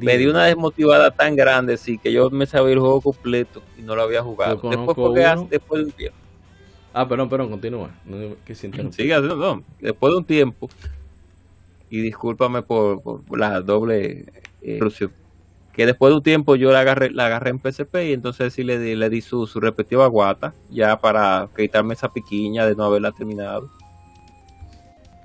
me 0.00 0.16
dio 0.18 0.30
una 0.30 0.44
desmotivada 0.44 1.10
tan 1.10 1.36
grande, 1.36 1.76
sí, 1.76 1.98
que 1.98 2.12
yo 2.12 2.30
me 2.30 2.46
sabía 2.46 2.74
el 2.74 2.80
juego 2.80 3.00
completo 3.00 3.62
y 3.78 3.82
no 3.82 3.96
lo 3.96 4.02
había 4.02 4.22
jugado. 4.22 4.54
Después, 4.54 4.94
porque, 4.94 5.20
después 5.50 5.80
de 5.80 5.86
un 5.86 5.92
tiempo. 5.92 6.16
Ah, 6.92 7.08
perdón, 7.08 7.28
perdón, 7.28 7.50
continúa. 7.50 7.90
No, 8.04 8.16
no, 8.16 9.64
después 9.80 10.12
de 10.12 10.16
un 10.16 10.24
tiempo, 10.24 10.68
y 11.88 12.00
discúlpame 12.00 12.62
por, 12.62 13.02
por 13.02 13.38
la 13.38 13.60
doble 13.60 14.26
eh, 14.62 14.78
que 15.72 15.86
después 15.86 16.10
de 16.10 16.16
un 16.16 16.22
tiempo 16.22 16.56
yo 16.56 16.72
la 16.72 16.80
agarré, 16.80 17.10
la 17.10 17.26
agarré 17.26 17.50
en 17.50 17.58
PSP 17.58 17.94
y 18.08 18.12
entonces 18.12 18.52
sí 18.52 18.64
le 18.64 18.78
di, 18.78 18.96
le 18.96 19.08
di 19.08 19.20
su, 19.20 19.46
su 19.46 19.60
respectiva 19.60 20.06
guata, 20.08 20.52
ya 20.68 21.00
para 21.00 21.48
quitarme 21.56 21.94
esa 21.94 22.12
piquiña 22.12 22.66
de 22.66 22.74
no 22.74 22.84
haberla 22.84 23.12
terminado. 23.12 23.70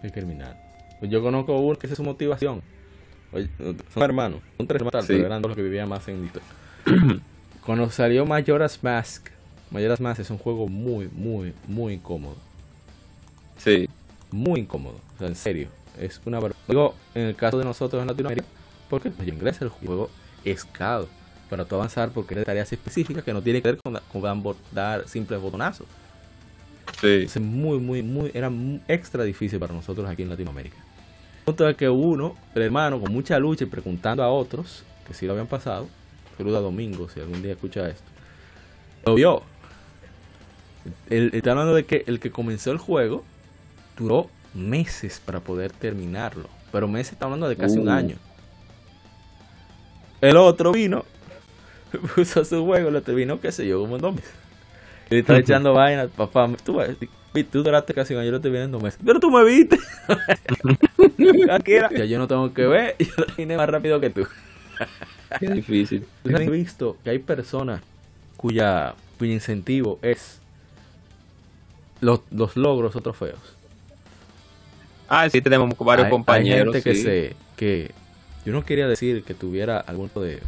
¿Qué 0.05 0.11
terminar? 0.11 0.55
Pues 0.99 1.09
yo 1.09 1.19
conozco 1.23 1.57
uno 1.57 1.79
que 1.79 1.87
esa 1.87 1.93
es 1.93 1.97
su 1.97 2.03
motivación. 2.03 2.61
son 3.91 4.03
hermanos, 4.03 4.39
son 4.55 4.67
tres 4.67 4.79
hermanos, 4.83 5.05
pero 5.07 5.25
eran 5.25 5.41
dos 5.41 5.49
los 5.49 5.55
que 5.55 5.63
vivían 5.63 5.89
más 5.89 6.07
en 6.07 6.29
Cuando 7.65 7.89
salió 7.89 8.23
Majora's 8.23 8.83
Mask, 8.83 9.29
Majora's 9.71 9.99
Mask 9.99 10.19
es 10.19 10.29
un 10.29 10.37
juego 10.37 10.67
muy, 10.67 11.09
muy, 11.11 11.55
muy 11.67 11.93
incómodo. 11.93 12.35
Sí. 13.57 13.89
Muy 14.29 14.59
incómodo, 14.59 14.99
o 15.15 15.17
sea, 15.17 15.27
en 15.27 15.35
serio. 15.35 15.69
Es 15.99 16.21
una 16.23 16.39
Digo, 16.67 16.93
en 17.15 17.23
el 17.23 17.35
caso 17.35 17.57
de 17.57 17.65
nosotros 17.65 17.99
en 17.99 18.07
Latinoamérica, 18.07 18.47
porque 18.91 19.07
en 19.09 19.27
inglés 19.27 19.59
el 19.61 19.69
juego 19.69 20.11
es 20.43 20.65
caro 20.65 21.07
para 21.49 21.65
tú 21.65 21.73
avanzar 21.73 22.11
porque 22.11 22.37
hay 22.37 22.45
tareas 22.45 22.71
específicas 22.71 23.23
que 23.23 23.33
no 23.33 23.41
tiene 23.41 23.59
que 23.59 23.71
ver 23.71 23.79
con, 23.81 23.99
con 24.11 24.55
dar 24.71 25.07
simples 25.07 25.41
botonazos. 25.41 25.87
Sí. 26.99 27.23
Es 27.25 27.39
muy, 27.39 27.79
muy, 27.79 28.03
muy, 28.03 28.31
era 28.33 28.51
extra 28.87 29.23
difícil 29.23 29.59
para 29.59 29.73
nosotros 29.73 30.09
aquí 30.09 30.23
en 30.23 30.29
Latinoamérica. 30.29 30.77
Punto 31.45 31.65
de 31.65 31.75
que 31.75 31.87
uno, 31.89 32.35
el 32.55 32.63
hermano, 32.63 32.99
con 32.99 33.11
mucha 33.11 33.37
lucha 33.37 33.65
y 33.65 33.67
preguntando 33.67 34.23
a 34.23 34.29
otros 34.29 34.83
que 35.07 35.13
si 35.13 35.25
lo 35.25 35.33
habían 35.33 35.47
pasado, 35.47 35.87
saluda 36.37 36.57
a 36.57 36.61
Domingo 36.61 37.07
si 37.09 37.19
algún 37.19 37.41
día 37.41 37.53
escucha 37.53 37.87
esto, 37.87 38.05
lo 39.05 39.15
vio. 39.15 39.43
Está 41.09 41.51
hablando 41.51 41.73
de 41.73 41.85
que 41.85 42.03
el 42.07 42.19
que 42.19 42.31
comenzó 42.31 42.71
el 42.71 42.77
juego 42.77 43.23
duró 43.97 44.29
meses 44.53 45.21
para 45.23 45.39
poder 45.39 45.71
terminarlo. 45.71 46.49
Pero 46.71 46.87
meses 46.87 47.13
está 47.13 47.25
hablando 47.25 47.47
de 47.47 47.55
casi 47.55 47.77
un 47.77 47.87
uh. 47.87 47.91
año. 47.91 48.15
El 50.21 50.37
otro 50.37 50.71
vino, 50.71 51.05
puso 52.15 52.43
su 52.43 52.65
juego, 52.65 52.89
lo 52.89 53.01
terminó, 53.01 53.39
qué 53.39 53.51
sé 53.51 53.67
yo, 53.67 53.79
como 53.79 53.97
en 53.97 54.01
dos 54.01 54.15
meses. 54.15 54.33
Y 55.09 55.17
está 55.19 55.37
echando 55.39 55.73
vainas, 55.73 56.09
papá, 56.09 56.49
tú, 56.63 56.79
tú 57.51 57.63
duraste 57.63 57.93
casi 57.93 58.13
un 58.13 58.21
año, 58.21 58.39
yo 58.39 58.55
en 58.55 58.71
dos 58.71 58.81
meses. 58.81 58.99
Pero 59.03 59.19
tú 59.19 59.29
me 59.29 59.43
viste. 59.43 59.77
ya 61.97 62.05
yo 62.05 62.19
no 62.19 62.27
tengo 62.27 62.53
que 62.53 62.65
ver, 62.65 62.95
yo 62.99 63.13
lo 63.17 63.25
terminé 63.25 63.57
más 63.57 63.69
rápido 63.69 63.99
que 63.99 64.09
tú. 64.09 64.27
Qué 65.39 65.47
difícil. 65.47 66.05
He 66.23 66.49
visto 66.49 66.97
que 67.03 67.09
hay 67.11 67.19
personas 67.19 67.81
cuya, 68.37 68.93
cuyo 69.17 69.33
incentivo 69.33 69.99
es 70.01 70.39
los, 72.01 72.21
los 72.31 72.55
logros 72.55 72.95
o 72.95 73.01
trofeos. 73.01 73.39
Ah, 75.07 75.29
sí, 75.29 75.41
tenemos 75.41 75.77
varios 75.77 76.09
compañeros. 76.09 76.75
Hay 76.75 76.81
gente 76.81 76.89
que 76.89 76.95
se 76.95 77.35
que 77.55 77.91
yo 78.45 78.53
no 78.53 78.65
quería 78.65 78.87
decir 78.87 79.23
que 79.23 79.33
tuviera 79.33 79.79
algún 79.79 80.07
tipo 80.09 80.21
de 80.21 80.39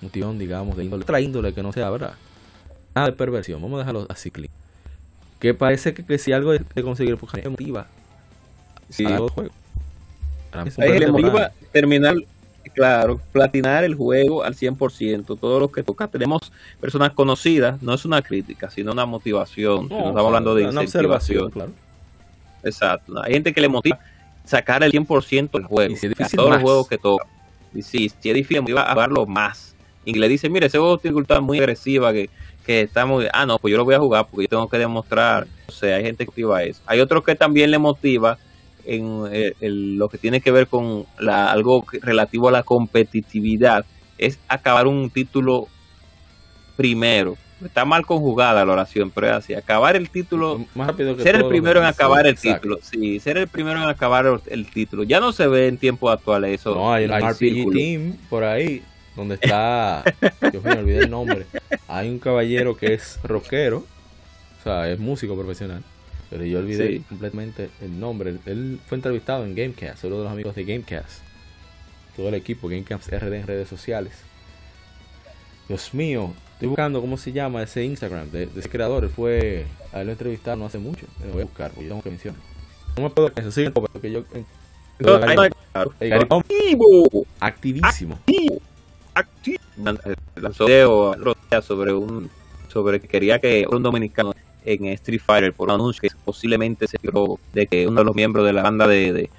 motivación, 0.00 0.38
digamos, 0.38 0.76
de 0.76 0.84
índole, 0.84 1.02
otra 1.02 1.20
índole 1.20 1.52
que 1.52 1.62
no 1.62 1.72
sea, 1.72 1.90
¿verdad? 1.90 2.14
Nada 2.98 3.10
de 3.10 3.16
perversión, 3.16 3.62
vamos 3.62 3.76
a 3.76 3.78
dejarlo 3.80 4.06
así, 4.08 4.30
clic. 4.30 4.50
Que 5.38 5.54
parece 5.54 5.94
que, 5.94 6.18
si 6.18 6.32
algo 6.32 6.52
de, 6.52 6.82
conseguir 6.82 7.16
porque 7.16 7.40
emotiva 7.40 7.86
sí. 8.88 9.06
a 9.06 9.18
los 9.18 9.30
juegos. 9.30 9.52
Ahí 10.78 10.98
le 10.98 11.06
motiva 11.06 11.52
terminar, 11.70 12.16
claro, 12.74 13.20
platinar 13.32 13.84
el 13.84 13.94
juego 13.94 14.42
al 14.42 14.56
100%. 14.56 15.38
Todo 15.38 15.60
lo 15.60 15.70
que 15.70 15.84
toca. 15.84 16.08
Tenemos 16.08 16.52
personas 16.80 17.12
conocidas, 17.12 17.80
no 17.82 17.94
es 17.94 18.04
una 18.04 18.20
crítica, 18.20 18.68
sino 18.70 18.90
una 18.92 19.06
motivación. 19.06 19.88
No, 19.88 19.98
estamos 19.98 20.26
hablando 20.26 20.54
de 20.56 20.66
una 20.66 20.80
observación. 20.80 21.50
Claro. 21.50 21.70
Exacto. 22.64 23.22
Hay 23.22 23.34
gente 23.34 23.52
que 23.52 23.60
le 23.60 23.68
motiva 23.68 24.00
sacar 24.44 24.82
el 24.82 24.90
100% 24.90 25.50
del 25.52 25.64
juego. 25.64 25.92
Y 25.92 25.96
si 25.96 26.06
es 26.06 26.10
difícil 26.16 26.36
todos 26.36 26.50
los 26.50 26.62
juegos 26.62 26.88
que 26.88 26.98
toca. 26.98 27.26
Y 27.72 27.82
sí, 27.82 28.10
si 28.20 28.30
es 28.30 28.34
difícil, 28.34 28.64
iba 28.68 28.82
a 28.82 28.92
jugarlo 28.92 29.26
más. 29.26 29.76
Y 30.04 30.14
le 30.14 30.28
dice, 30.28 30.48
mire, 30.48 30.66
ese 30.66 30.78
juego 30.78 30.98
tiene 30.98 31.12
dificultad 31.12 31.42
muy 31.42 31.58
agresiva 31.58 32.12
que, 32.12 32.30
que 32.68 32.82
está 32.82 33.06
muy... 33.06 33.26
Ah, 33.32 33.46
no, 33.46 33.58
pues 33.58 33.72
yo 33.72 33.78
lo 33.78 33.86
voy 33.86 33.94
a 33.94 33.98
jugar 33.98 34.26
porque 34.30 34.44
yo 34.44 34.48
tengo 34.50 34.68
que 34.68 34.76
demostrar. 34.76 35.46
O 35.68 35.72
sea, 35.72 35.96
hay 35.96 36.04
gente 36.04 36.26
que 36.26 36.30
motiva 36.30 36.62
eso. 36.62 36.82
Hay 36.84 37.00
otro 37.00 37.24
que 37.24 37.34
también 37.34 37.70
le 37.70 37.78
motiva 37.78 38.36
en 38.84 39.24
eh, 39.32 39.54
lo 39.60 40.10
que 40.10 40.18
tiene 40.18 40.42
que 40.42 40.50
ver 40.50 40.66
con 40.66 41.06
la, 41.18 41.50
algo 41.50 41.86
relativo 42.02 42.48
a 42.48 42.52
la 42.52 42.62
competitividad. 42.62 43.86
Es 44.18 44.38
acabar 44.48 44.86
un 44.86 45.08
título 45.08 45.66
primero 46.76 47.38
Está 47.64 47.84
mal 47.84 48.06
conjugada 48.06 48.64
la 48.64 48.72
oración, 48.72 49.10
pero 49.10 49.28
es 49.28 49.32
así. 49.32 49.54
Acabar 49.54 49.96
el 49.96 50.10
título. 50.10 50.64
Más 50.76 50.86
rápido 50.88 51.16
que 51.16 51.24
ser 51.24 51.36
el 51.36 51.46
primero 51.46 51.80
en 51.80 51.86
acabar 51.86 52.26
el 52.26 52.38
título. 52.38 52.78
Sí, 52.82 53.18
ser 53.18 53.36
el 53.36 53.48
primero 53.48 53.82
en 53.82 53.88
acabar 53.88 54.26
el 54.46 54.66
título. 54.70 55.02
Ya 55.02 55.18
no 55.18 55.32
se 55.32 55.48
ve 55.48 55.66
en 55.66 55.76
tiempos 55.76 56.12
actuales 56.12 56.60
eso. 56.60 56.74
No, 56.74 56.92
hay 56.92 57.04
el 57.04 57.10
RPG 57.10 57.72
Team 57.72 58.16
por 58.30 58.44
ahí, 58.44 58.82
donde 59.18 59.34
está. 59.34 60.02
Dios 60.52 60.64
mío, 60.64 60.78
olvidé 60.78 61.00
el 61.00 61.10
nombre. 61.10 61.46
Hay 61.86 62.08
un 62.08 62.18
caballero 62.18 62.76
que 62.76 62.94
es 62.94 63.18
rockero. 63.22 63.84
O 64.58 64.62
sea, 64.62 64.90
es 64.90 64.98
músico 64.98 65.36
profesional. 65.36 65.82
Pero 66.30 66.44
yo 66.44 66.58
olvidé 66.58 67.02
completamente 67.08 67.70
el 67.80 67.98
nombre. 67.98 68.36
Él 68.46 68.80
fue 68.86 68.96
entrevistado 68.96 69.44
en 69.44 69.54
Gamecast, 69.54 70.04
uno 70.04 70.18
de 70.18 70.24
los 70.24 70.32
amigos 70.32 70.54
de 70.54 70.64
Gamecast. 70.64 71.20
Todo 72.16 72.28
el 72.28 72.34
equipo, 72.34 72.68
Gamecast 72.68 73.08
RD 73.08 73.32
en 73.34 73.46
redes 73.46 73.68
sociales. 73.68 74.12
Dios 75.68 75.92
mío, 75.94 76.32
Estoy 76.58 76.70
buscando 76.70 77.00
cómo 77.00 77.16
se 77.16 77.30
llama 77.30 77.62
ese 77.62 77.84
Instagram 77.84 78.32
de, 78.32 78.48
ese 78.56 78.68
creador. 78.68 79.08
fue 79.10 79.64
a 79.92 80.00
él 80.00 80.06
lo 80.08 80.12
entrevistaron 80.12 80.58
no 80.58 80.66
hace 80.66 80.78
mucho. 80.78 81.06
Me 81.24 81.30
voy 81.30 81.42
a 81.42 81.44
buscar 81.44 81.70
porque 81.70 81.84
yo 81.84 81.90
tengo 81.90 82.02
que 82.02 82.10
mencionar. 82.10 82.40
No 82.96 83.04
me 83.04 83.10
puedo 83.10 83.30
eso. 83.36 83.52
Sí, 83.52 83.70
porque 83.70 84.10
yo. 84.10 84.24
Activísimo. 87.38 88.16
Activo. 88.16 88.58
Lanzó 90.36 90.66
video 90.66 91.16
sobre 91.62 91.92
un. 91.92 92.30
Sobre 92.68 93.00
que 93.00 93.08
quería 93.08 93.38
que 93.38 93.66
un 93.70 93.82
dominicano 93.82 94.34
en 94.64 94.86
Street 94.86 95.22
Fighter 95.24 95.52
por 95.54 95.68
un 95.68 95.74
anuncio 95.74 96.02
que 96.02 96.10
posiblemente 96.24 96.86
se 96.86 96.98
dio 97.00 97.38
de 97.54 97.66
que 97.66 97.86
uno 97.86 98.00
de 98.00 98.04
los 98.04 98.14
miembros 98.14 98.44
de 98.44 98.52
la 98.52 98.62
banda 98.62 98.86
de, 98.86 99.12
de 99.12 99.30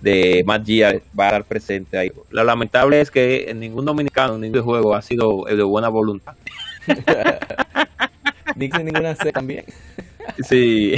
de 0.00 0.42
Matt 0.46 0.64
Gia 0.64 0.92
va 1.18 1.24
a 1.24 1.28
estar 1.28 1.44
presente 1.44 1.98
ahí. 1.98 2.10
Lo 2.30 2.44
lamentable 2.44 3.00
es 3.00 3.10
que 3.10 3.52
ningún 3.54 3.84
dominicano, 3.84 4.34
en 4.34 4.42
ningún 4.42 4.62
juego 4.62 4.94
ha 4.94 5.02
sido 5.02 5.44
de 5.44 5.62
buena 5.62 5.88
voluntad. 5.88 6.34
Dixon 8.56 8.84
ninguna 8.84 9.14
C 9.14 9.32
también. 9.32 9.64
sí, 10.42 10.94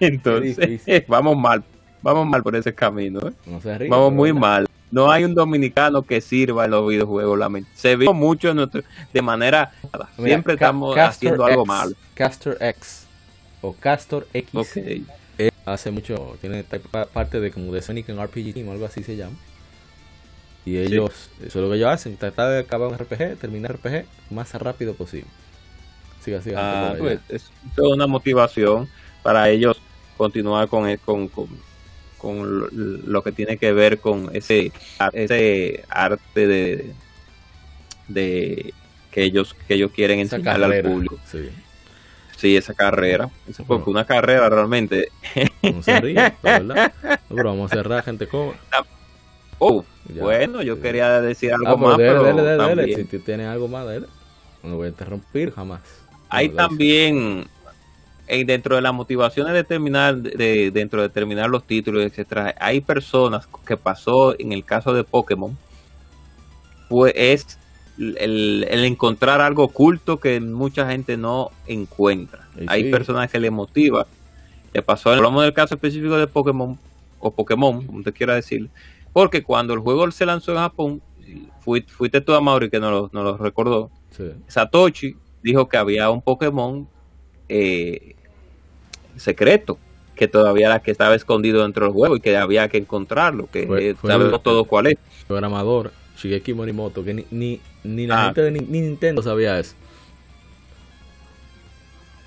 entonces 0.00 0.82
vamos 1.06 1.36
mal, 1.36 1.62
vamos 2.02 2.26
mal 2.26 2.42
por 2.42 2.56
ese 2.56 2.74
camino. 2.74 3.20
¿eh? 3.28 3.88
vamos 3.88 4.12
muy 4.12 4.32
mal. 4.32 4.66
No 4.90 5.10
hay 5.10 5.24
un 5.24 5.34
dominicano 5.34 6.02
que 6.02 6.20
sirva 6.20 6.64
en 6.64 6.72
los 6.72 6.88
videojuegos, 6.88 7.38
Se 7.74 7.96
ve 7.96 8.12
mucho 8.12 8.52
de 8.54 9.22
manera. 9.22 9.72
siempre 10.16 10.54
estamos 10.54 10.96
haciendo 10.96 11.44
algo 11.44 11.64
mal. 11.64 11.96
Castor 12.14 12.56
X 12.60 13.06
o 13.62 13.74
Castor 13.74 14.26
X 14.32 14.50
hace 15.64 15.90
mucho, 15.90 16.36
tiene 16.40 16.64
parte 16.64 17.40
de 17.40 17.50
como 17.50 17.72
de 17.72 17.82
Sonic 17.82 18.08
en 18.08 18.22
RPG 18.22 18.54
Team 18.54 18.68
o 18.68 18.72
algo 18.72 18.86
así 18.86 19.02
se 19.02 19.16
llama. 19.16 19.36
Y 20.64 20.78
ellos, 20.78 21.30
eso 21.38 21.58
es 21.58 21.64
lo 21.64 21.70
que 21.70 21.76
ellos 21.76 21.88
hacen, 21.88 22.16
tratar 22.16 22.50
de 22.50 22.58
acabar 22.60 22.88
un 22.88 22.98
RPG, 22.98 23.38
terminar 23.38 23.74
RPG 23.74 24.04
más 24.30 24.52
rápido 24.54 24.94
posible. 24.94 25.28
Siga, 26.22 26.42
siga. 26.42 26.58
Ah, 26.90 26.94
pues, 26.98 27.18
es 27.28 27.50
una 27.78 28.06
motivación 28.06 28.88
para 29.22 29.48
ellos 29.48 29.80
continuar 30.16 30.68
con, 30.68 30.94
con, 30.98 31.28
con, 31.28 31.48
con, 32.20 32.68
lo 33.06 33.22
que 33.22 33.32
tiene 33.32 33.56
que 33.56 33.72
ver 33.72 33.98
con 33.98 34.30
ese, 34.34 34.72
ese 35.12 35.84
arte 35.88 36.46
de, 36.46 36.92
de 38.08 38.74
que 39.10 39.22
ellos 39.22 39.54
que 39.66 39.74
ellos 39.74 39.90
quieren 39.92 40.20
enseñar 40.20 40.62
al 40.62 40.82
público. 40.82 41.18
Sí. 41.30 41.48
Sí, 42.36 42.56
esa 42.56 42.72
carrera. 42.72 43.28
Eso 43.46 43.64
fue 43.66 43.76
una 43.86 44.06
carrera 44.06 44.48
realmente. 44.48 45.08
No 45.62 45.82
se 45.82 46.00
ríe, 46.00 46.32
¿verdad? 46.42 46.92
pero 47.28 47.50
vamos 47.50 47.70
a 47.70 47.74
cerrar, 47.74 48.02
gente 48.02 48.26
cobra. 48.26 48.58
Oh, 49.58 49.84
bueno, 50.08 50.62
yo 50.62 50.80
quería 50.80 51.20
decir 51.20 51.52
algo 51.52 51.76
más. 51.76 51.98
Dele, 51.98 52.10
pero 52.10 52.42
dele, 52.42 52.82
dele, 52.82 52.96
Si 52.96 53.04
tú 53.04 53.18
tienes 53.18 53.46
algo 53.46 53.68
más, 53.68 53.86
dele. 53.86 54.06
No 54.62 54.70
lo 54.70 54.76
voy 54.76 54.86
a 54.86 54.88
interrumpir 54.88 55.52
jamás. 55.52 55.82
Hay 56.30 56.48
también 56.48 57.46
en, 58.30 58.46
dentro 58.46 58.76
de 58.76 58.82
las 58.82 58.94
motivaciones 58.94 59.52
de 59.52 59.64
terminar, 59.64 60.16
de, 60.16 60.70
dentro 60.70 61.02
de 61.02 61.08
terminar 61.08 61.50
los 61.50 61.64
títulos, 61.64 62.04
etcétera, 62.04 62.54
hay 62.60 62.80
personas 62.80 63.48
que 63.66 63.76
pasó 63.76 64.38
en 64.38 64.52
el 64.52 64.64
caso 64.64 64.94
de 64.94 65.02
Pokémon, 65.02 65.58
pues 66.88 67.12
es 67.16 67.58
el, 67.98 68.64
encontrar 68.84 69.40
algo 69.40 69.64
oculto 69.64 70.20
que 70.20 70.40
mucha 70.40 70.88
gente 70.88 71.16
no 71.16 71.50
encuentra. 71.66 72.48
Hay 72.68 72.90
personas 72.90 73.30
que 73.30 73.40
le 73.40 73.50
motiva. 73.50 74.06
Le 74.72 74.82
pasó, 74.82 75.10
hablamos 75.10 75.42
del 75.42 75.52
caso 75.52 75.74
específico 75.74 76.16
de 76.16 76.28
Pokémon, 76.28 76.78
o 77.18 77.30
Pokémon, 77.32 77.84
como 77.84 78.02
te 78.02 78.12
quiera 78.12 78.36
decir, 78.36 78.70
porque 79.12 79.42
cuando 79.42 79.74
el 79.74 79.80
juego 79.80 80.08
se 80.12 80.24
lanzó 80.24 80.52
en 80.52 80.58
Japón, 80.58 81.02
fuiste, 81.58 82.20
tú 82.20 82.32
a 82.34 82.40
Mauri 82.40 82.70
que 82.70 82.78
nos 82.78 83.12
lo, 83.12 83.36
recordó, 83.36 83.90
Satoshi 84.46 85.16
dijo 85.42 85.68
que 85.68 85.76
había 85.76 86.10
un 86.10 86.22
Pokémon 86.22 86.88
eh, 87.48 88.14
secreto 89.20 89.78
que 90.16 90.28
todavía 90.28 90.66
era 90.66 90.80
que 90.80 90.90
estaba 90.90 91.14
escondido 91.14 91.62
dentro 91.62 91.86
del 91.86 91.94
juego 91.94 92.16
y 92.16 92.20
que 92.20 92.36
había 92.36 92.68
que 92.68 92.78
encontrarlo, 92.78 93.48
que 93.50 93.94
sabemos 94.02 94.42
todos 94.42 94.66
cuál 94.66 94.88
es. 94.88 94.98
Programador 95.26 95.92
Shigeki 96.18 96.52
Morimoto, 96.52 97.02
que 97.02 97.24
ni, 97.30 97.60
ni, 97.84 98.06
la 98.06 98.20
ah. 98.20 98.24
gente 98.26 98.42
de 98.42 98.50
Nintendo 98.50 99.22
sabía 99.22 99.58
eso. 99.58 99.74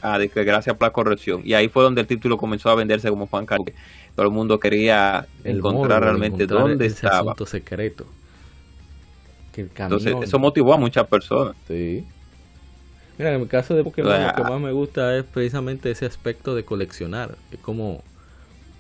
Ah, 0.02 0.18
de 0.18 0.28
que 0.28 0.44
gracias 0.44 0.76
por 0.76 0.88
la 0.88 0.92
corrección. 0.92 1.42
Y 1.46 1.54
ahí 1.54 1.70
fue 1.70 1.84
donde 1.84 2.02
el 2.02 2.08
título 2.08 2.38
comenzó 2.38 2.70
a 2.70 2.76
venderse 2.76 3.10
como 3.10 3.28
fan 3.28 3.46
Todo 3.46 3.66
el 4.18 4.32
mundo 4.32 4.60
quería 4.60 5.28
encontrar 5.44 6.04
realmente 6.04 6.46
dónde 6.46 6.88
estaba. 6.88 7.36
secreto. 7.46 8.06
Entonces, 9.56 10.16
eso 10.24 10.40
motivó 10.40 10.74
a 10.74 10.78
muchas 10.78 11.08
personas. 11.08 11.56
Sí. 11.68 12.04
Mira, 13.18 13.34
en 13.34 13.42
el 13.42 13.48
caso 13.48 13.76
de 13.76 13.84
Pokémon, 13.84 14.12
lo 14.28 14.34
que 14.34 14.44
más 14.44 14.60
me 14.60 14.72
gusta 14.72 15.16
es 15.18 15.24
precisamente 15.24 15.92
ese 15.92 16.06
aspecto 16.06 16.56
de 16.56 16.66
coleccionar. 16.66 17.38
Es 17.52 17.60
como, 17.60 18.04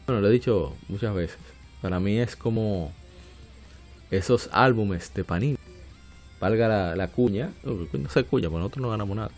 bueno, 0.08 0.22
lo 0.22 0.28
he 0.28 0.32
dicho 0.32 0.74
muchas 0.90 1.14
veces. 1.14 1.38
Para 1.82 2.00
mí 2.00 2.20
es 2.20 2.36
como 2.36 2.92
esos 4.10 4.50
álbumes 4.52 5.14
de 5.14 5.24
Panini. 5.24 5.58
Valga 6.40 6.96
la, 6.96 7.08
cuña, 7.08 7.52
no, 7.64 8.10
sé 8.10 8.24
cuña, 8.26 8.50
porque 8.50 8.60
nosotros 8.60 8.82
no 8.82 8.90
ganamos 8.90 9.16
nada. 9.16 9.32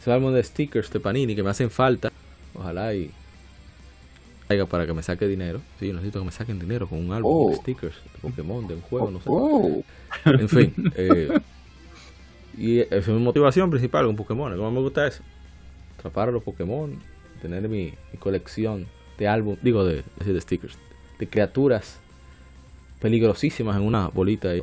Esos 0.00 0.12
álbumes 0.12 0.36
de 0.36 0.42
stickers 0.44 0.90
de 0.90 1.00
Panini 1.00 1.36
que 1.36 1.42
me 1.42 1.50
hacen 1.50 1.70
falta. 1.70 2.10
Ojalá 2.54 2.94
y 2.94 3.10
para 4.68 4.86
que 4.86 4.94
me 4.94 5.02
saque 5.02 5.26
dinero. 5.26 5.60
Sí, 5.80 5.92
necesito 5.92 6.20
que 6.20 6.26
me 6.26 6.32
saquen 6.32 6.58
dinero 6.58 6.86
con 6.86 6.98
un 6.98 7.12
álbum 7.12 7.50
de 7.50 7.56
oh. 7.56 7.60
stickers 7.60 7.96
de 7.96 8.18
Pokémon, 8.20 8.66
de 8.66 8.74
un 8.74 8.80
juego, 8.82 9.10
no 9.10 9.18
sé. 9.18 9.24
Oh. 9.26 9.82
En 10.24 10.48
fin, 10.48 10.74
eh, 10.96 11.28
y 12.56 12.80
es 12.80 13.08
mi 13.08 13.18
motivación 13.18 13.70
principal 13.70 14.06
con 14.06 14.16
Pokémon. 14.16 14.56
¿Cómo 14.56 14.70
me 14.70 14.80
gusta 14.80 15.06
eso? 15.06 15.22
Atrapar 15.98 16.32
los 16.32 16.42
Pokémon, 16.42 16.98
tener 17.40 17.68
mi, 17.68 17.94
colección 18.18 18.86
de 19.18 19.28
álbum, 19.28 19.56
digo 19.62 19.84
de, 19.84 20.02
de 20.24 20.40
stickers, 20.40 20.78
de 21.18 21.28
criaturas 21.28 22.00
peligrosísimas 23.00 23.76
en 23.76 23.82
una 23.82 24.08
bolita. 24.08 24.54
Y... 24.54 24.62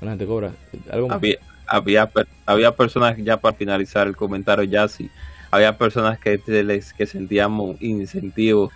La 0.00 0.10
gente 0.10 0.26
cobra. 0.26 0.52
¿Algo 0.90 1.10
Había, 1.12 1.38
había, 1.66 2.10
había 2.44 2.72
personas, 2.72 3.16
ya 3.18 3.38
para 3.38 3.56
finalizar 3.56 4.06
el 4.06 4.16
comentario, 4.16 4.64
ya 4.64 4.86
sí, 4.88 5.10
había 5.50 5.78
personas 5.78 6.18
que, 6.18 6.40
les, 6.46 6.92
que 6.92 7.06
sentíamos 7.06 7.80
incentivos, 7.80 8.72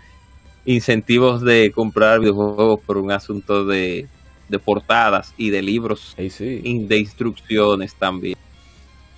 incentivos 0.64 1.42
de 1.42 1.72
comprar 1.72 2.20
videojuegos 2.20 2.80
por 2.80 2.98
un 2.98 3.10
asunto 3.10 3.64
de, 3.66 4.06
de 4.48 4.58
portadas 4.58 5.34
y 5.36 5.50
de 5.50 5.62
libros 5.62 6.14
de 6.16 6.98
instrucciones 6.98 7.94
también. 7.94 8.36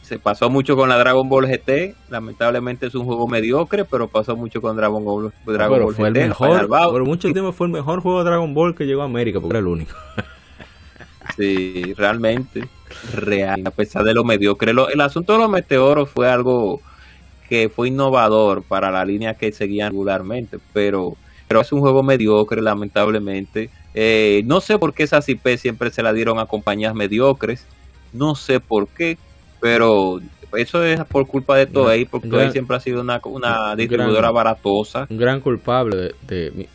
Se 0.03 0.19
pasó 0.19 0.51
mucho 0.51 0.75
con 0.75 0.89
la 0.89 0.99
Dragon 0.99 1.29
Ball 1.29 1.47
GT, 1.47 1.95
lamentablemente 2.09 2.87
es 2.89 2.97
un 2.97 3.05
juego 3.07 3.29
mediocre, 3.29 3.85
pero 3.85 4.09
pasó 4.09 4.35
mucho 4.35 4.61
con 4.61 4.77
Dragon 4.77 5.05
Ball, 5.05 5.33
Dragon 5.47 5.85
Ball 5.85 5.95
fue 5.95 6.09
El 6.09 6.15
mejor, 6.15 6.69
por 6.69 7.05
mucho 7.05 7.33
tiempo 7.33 7.53
fue 7.53 7.69
el 7.69 7.73
mejor 7.73 8.01
juego 8.01 8.19
de 8.19 8.31
Dragon 8.31 8.53
Ball 8.53 8.75
que 8.75 8.87
llegó 8.87 9.03
a 9.03 9.05
América, 9.05 9.41
porque 9.41 9.53
era 9.53 9.61
el 9.61 9.69
único. 9.69 9.95
sí, 11.37 11.95
realmente, 11.97 12.69
real, 13.15 13.63
a 13.65 13.71
pesar 13.71 14.03
de 14.03 14.15
lo 14.15 14.25
mediocre. 14.25 14.73
el 14.73 15.01
asunto 15.01 15.35
de 15.35 15.39
los 15.39 15.49
meteoros 15.49 16.11
fue 16.11 16.29
algo 16.29 16.81
que 17.49 17.69
fue 17.69 17.89
innovador 17.89 18.65
para 18.65 18.91
la 18.91 19.05
línea 19.05 19.35
que 19.35 19.53
seguían 19.53 19.91
regularmente, 19.91 20.59
pero, 20.73 21.17
pero 21.47 21.61
es 21.61 21.71
un 21.73 21.81
juego 21.81 22.03
mediocre, 22.03 22.61
lamentablemente 22.63 23.71
eh, 23.95 24.43
no 24.45 24.61
sé 24.61 24.79
por 24.79 24.95
qué 24.95 25.03
esas 25.03 25.29
IP 25.29 25.57
siempre 25.57 25.91
se 25.91 26.03
la 26.03 26.13
dieron 26.13 26.39
a 26.39 26.47
compañías 26.47 26.95
mediocres. 26.95 27.67
No 28.13 28.35
sé 28.35 28.61
por 28.61 28.89
qué, 28.89 29.19
pero 29.61 30.21
eso 30.57 30.85
es 30.85 31.05
por 31.05 31.27
culpa 31.27 31.57
de 31.57 31.67
Toei, 31.67 32.05
porque 32.05 32.29
Toei 32.29 32.51
siempre 32.51 32.77
ha 32.77 32.81
sido 32.81 33.01
una, 33.01 33.21
una 33.25 33.77
distribuidora 33.77 34.31
baratosa. 34.31 35.07
Un 35.09 35.19
gran 35.19 35.41
culpable 35.41 36.15
de, 36.27 36.69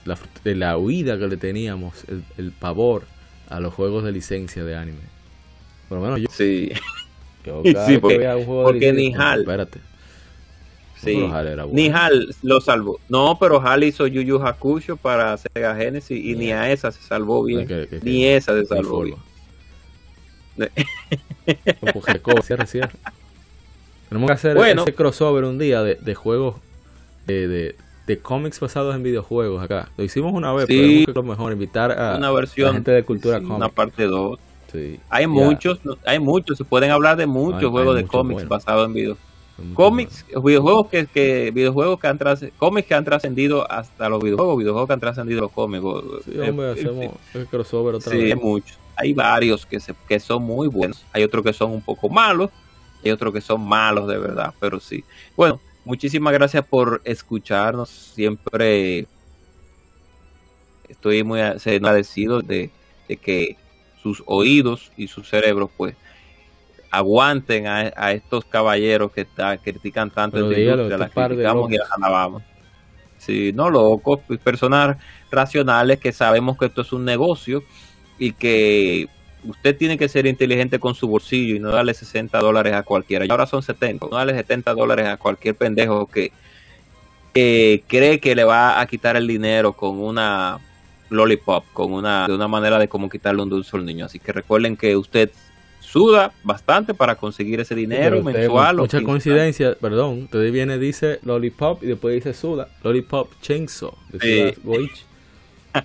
la, 0.44 0.78
huida 0.78 1.18
que 1.18 1.28
le 1.28 1.38
teníamos, 1.38 2.06
el, 2.38 2.52
pavor 2.52 3.04
a 3.50 3.60
los 3.60 3.74
juegos 3.74 4.04
de 4.04 4.12
licencia 4.12 4.64
de 4.64 4.76
anime. 4.76 5.02
Por 5.90 6.00
lo 6.00 6.04
menos 6.04 6.22
yo. 6.22 6.28
Sí. 6.32 6.72
sí, 7.86 7.98
porque, 8.00 8.94
ni 8.94 9.14
HAL. 9.14 9.42
Espérate. 9.42 9.80
Sí. 11.06 11.24
Ni 11.72 11.90
HAL 11.90 12.36
lo 12.42 12.60
salvó. 12.60 13.00
No, 13.10 13.38
pero 13.40 13.62
HAL 13.62 13.84
hizo 13.84 14.08
Yu 14.08 14.22
Yu 14.22 14.42
Hakusho 14.42 14.98
para 14.98 15.38
Sega 15.38 15.76
Genesis 15.76 16.24
y 16.24 16.36
ni 16.36 16.52
a 16.52 16.72
esa 16.72 16.92
se 16.92 17.02
salvó 17.02 17.44
bien. 17.44 17.68
ni 18.02 18.26
esa 18.26 18.54
se 18.54 18.66
salvó 18.66 19.04
bien. 19.04 19.18
Tenemos 24.10 24.28
que 24.28 24.34
hacer 24.34 24.58
ese 24.58 24.96
crossover 24.96 25.44
un 25.44 25.58
día 25.58 25.84
de, 25.84 25.96
de 25.96 26.16
juegos 26.16 26.56
de, 27.28 27.76
de, 28.08 28.20
cómics 28.20 28.60
basados 28.60 28.96
en 28.96 29.04
videojuegos 29.04 29.64
acá. 29.64 29.90
Lo 29.98 30.04
hicimos 30.04 30.34
una 30.34 30.54
vez, 30.54 30.66
pero 30.68 30.82
es 30.82 31.08
lo 31.16 31.24
mejor 31.24 31.52
invitar 31.52 31.92
a, 31.92 32.18
una 32.18 32.32
versión, 32.32 32.74
gente 32.74 32.92
de 32.92 33.04
cultura 33.04 33.40
sí, 33.40 33.46
Una 33.46 33.70
parte 33.70 34.04
2. 34.04 34.40
Hay 35.10 35.26
muchos, 35.28 35.80
hay 36.06 36.20
muchos, 36.20 36.58
se 36.58 36.66
pueden 36.66 36.92
hablar 36.92 37.16
de 37.16 37.26
muchos 37.26 37.72
juegos 37.72 37.96
de 37.96 38.06
cómics 38.06 38.48
basados 38.48 38.88
en 38.88 38.94
videojuegos 38.94 39.35
cómics, 39.74 40.26
videojuegos 40.44 40.88
que, 40.88 41.08
que 41.08 41.52
videojuegos 41.52 42.00
que 42.00 42.08
han 42.08 42.20
cómics 42.58 42.88
que 42.88 42.94
han 42.94 43.06
trascendido 43.06 43.70
hasta 43.72 44.10
los 44.10 44.22
videojuegos, 44.22 44.58
videojuegos 44.58 44.88
que 44.88 44.94
han 44.94 45.00
trascendido 45.00 45.42
los 45.42 45.52
cómics. 45.52 45.84
Sí, 46.26 46.32
eh, 46.36 46.50
hombre, 46.50 46.72
hacemos 46.72 47.16
el 47.34 47.48
crossover 47.48 47.96
otra 47.96 48.12
sí, 48.12 48.18
hay 48.18 48.36
muchos. 48.36 48.78
Hay 48.98 49.14
varios 49.14 49.66
que 49.66 49.80
se, 49.80 49.94
que 50.08 50.20
son 50.20 50.44
muy 50.44 50.68
buenos, 50.68 51.06
hay 51.12 51.24
otros 51.24 51.44
que 51.44 51.54
son 51.54 51.72
un 51.72 51.82
poco 51.82 52.10
malos, 52.10 52.50
hay 53.04 53.12
otros 53.12 53.34
que 53.34 53.42
son 53.42 53.66
malos 53.66 54.08
de 54.08 54.18
verdad, 54.18 54.54
pero 54.60 54.80
sí. 54.80 55.04
Bueno, 55.36 55.60
muchísimas 55.84 56.34
gracias 56.34 56.66
por 56.66 57.02
escucharnos, 57.04 57.90
siempre 57.90 59.08
estoy 60.88 61.24
muy 61.24 61.42
agradecido 61.42 62.42
de, 62.42 62.70
de 63.08 63.18
que 63.18 63.58
sus 64.02 64.22
oídos 64.26 64.92
y 64.98 65.08
sus 65.08 65.30
cerebros 65.30 65.70
pues 65.76 65.96
aguanten 66.96 67.68
a, 67.68 68.12
estos 68.12 68.46
caballeros 68.46 69.12
que 69.12 69.28
critican 69.64 70.10
tanto 70.10 70.38
esta 70.38 70.60
industria, 70.60 70.98
las 70.98 71.12
criticamos 71.12 71.72
y 71.72 71.78
las 71.78 71.92
alabamos. 71.92 72.44
Sí, 73.18 73.52
no 73.54 73.70
locos, 73.70 74.20
pues, 74.28 74.40
personas 74.40 74.98
racionales 75.32 76.00
que 76.00 76.12
sabemos 76.12 76.58
que 76.58 76.66
esto 76.66 76.82
es 76.82 76.94
un 76.94 77.06
negocio 77.06 77.64
y 78.20 78.34
que 78.34 79.08
usted 79.44 79.76
tiene 79.78 79.98
que 79.98 80.08
ser 80.10 80.26
inteligente 80.26 80.80
con 80.80 80.96
su 80.96 81.08
bolsillo 81.08 81.56
y 81.56 81.60
no 81.60 81.70
darle 81.70 81.94
60 81.94 82.38
dólares 82.40 82.74
a 82.74 82.84
cualquiera. 82.84 83.26
Y 83.26 83.30
ahora 83.30 83.46
son 83.46 83.64
70, 83.64 84.08
no 84.10 84.18
darle 84.18 84.34
70 84.34 84.74
dólares 84.74 85.08
a 85.08 85.18
cualquier 85.18 85.56
pendejo 85.56 86.08
que, 86.08 86.32
cree 87.34 88.20
que 88.20 88.36
le 88.36 88.44
va 88.44 88.80
a 88.80 88.86
quitar 88.86 89.18
el 89.18 89.28
dinero 89.28 89.74
con 89.74 90.00
una 90.00 90.60
lollipop, 91.10 91.66
con 91.74 91.92
una, 91.92 92.28
de 92.28 92.34
una 92.34 92.48
manera 92.48 92.80
de 92.80 92.88
como 92.88 93.10
quitarle 93.10 93.42
un 93.42 93.50
dulce 93.50 93.76
al 93.76 93.86
niño. 93.86 94.06
Así 94.06 94.20
que 94.20 94.32
recuerden 94.32 94.78
que 94.78 94.96
usted 94.96 95.32
suda 95.96 96.34
bastante 96.44 96.94
para 96.94 97.16
conseguir 97.16 97.62
ese 97.62 97.74
dinero 97.74 98.22
mensual. 98.22 98.76
Mucha 98.76 99.02
coincidencia, 99.02 99.76
perdón, 99.76 100.24
usted 100.24 100.52
viene, 100.52 100.78
dice 100.78 101.20
Lollipop 101.24 101.82
y 101.84 101.88
después 101.88 102.16
dice 102.16 102.34
Suda, 102.34 102.68
Lollipop 102.84 103.32
Chainsaw, 103.42 103.94
de 104.12 104.58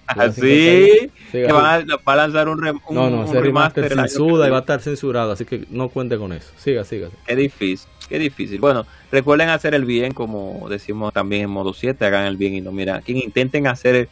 Así 0.07 1.11
que 1.33 1.53
va 1.53 1.75
a, 1.75 2.17
lanzar 2.17 2.49
un, 2.49 2.61
no, 2.91 3.33
remaster, 3.33 3.93
sin 3.93 4.09
Suda 4.09 4.49
y 4.49 4.51
va 4.51 4.57
a 4.57 4.61
estar 4.61 4.81
censurado, 4.81 5.31
así 5.31 5.45
que 5.45 5.65
no 5.71 5.89
cuente 5.91 6.19
con 6.19 6.33
eso. 6.33 6.51
Siga, 6.57 6.85
siga. 6.85 7.09
Qué 7.25 7.37
difícil, 7.37 7.89
qué 8.09 8.19
difícil. 8.19 8.59
Bueno, 8.59 8.87
recuerden 9.13 9.49
hacer 9.49 9.75
el 9.75 9.85
bien, 9.85 10.13
como 10.13 10.67
decimos 10.69 11.13
también 11.13 11.43
en 11.43 11.51
modo 11.51 11.73
7, 11.73 12.05
hagan 12.05 12.27
el 12.27 12.37
bien 12.37 12.55
y 12.55 12.61
no 12.61 12.73
mira, 12.73 13.01
quien 13.01 13.19
intenten 13.19 13.69
hacer 13.69 14.09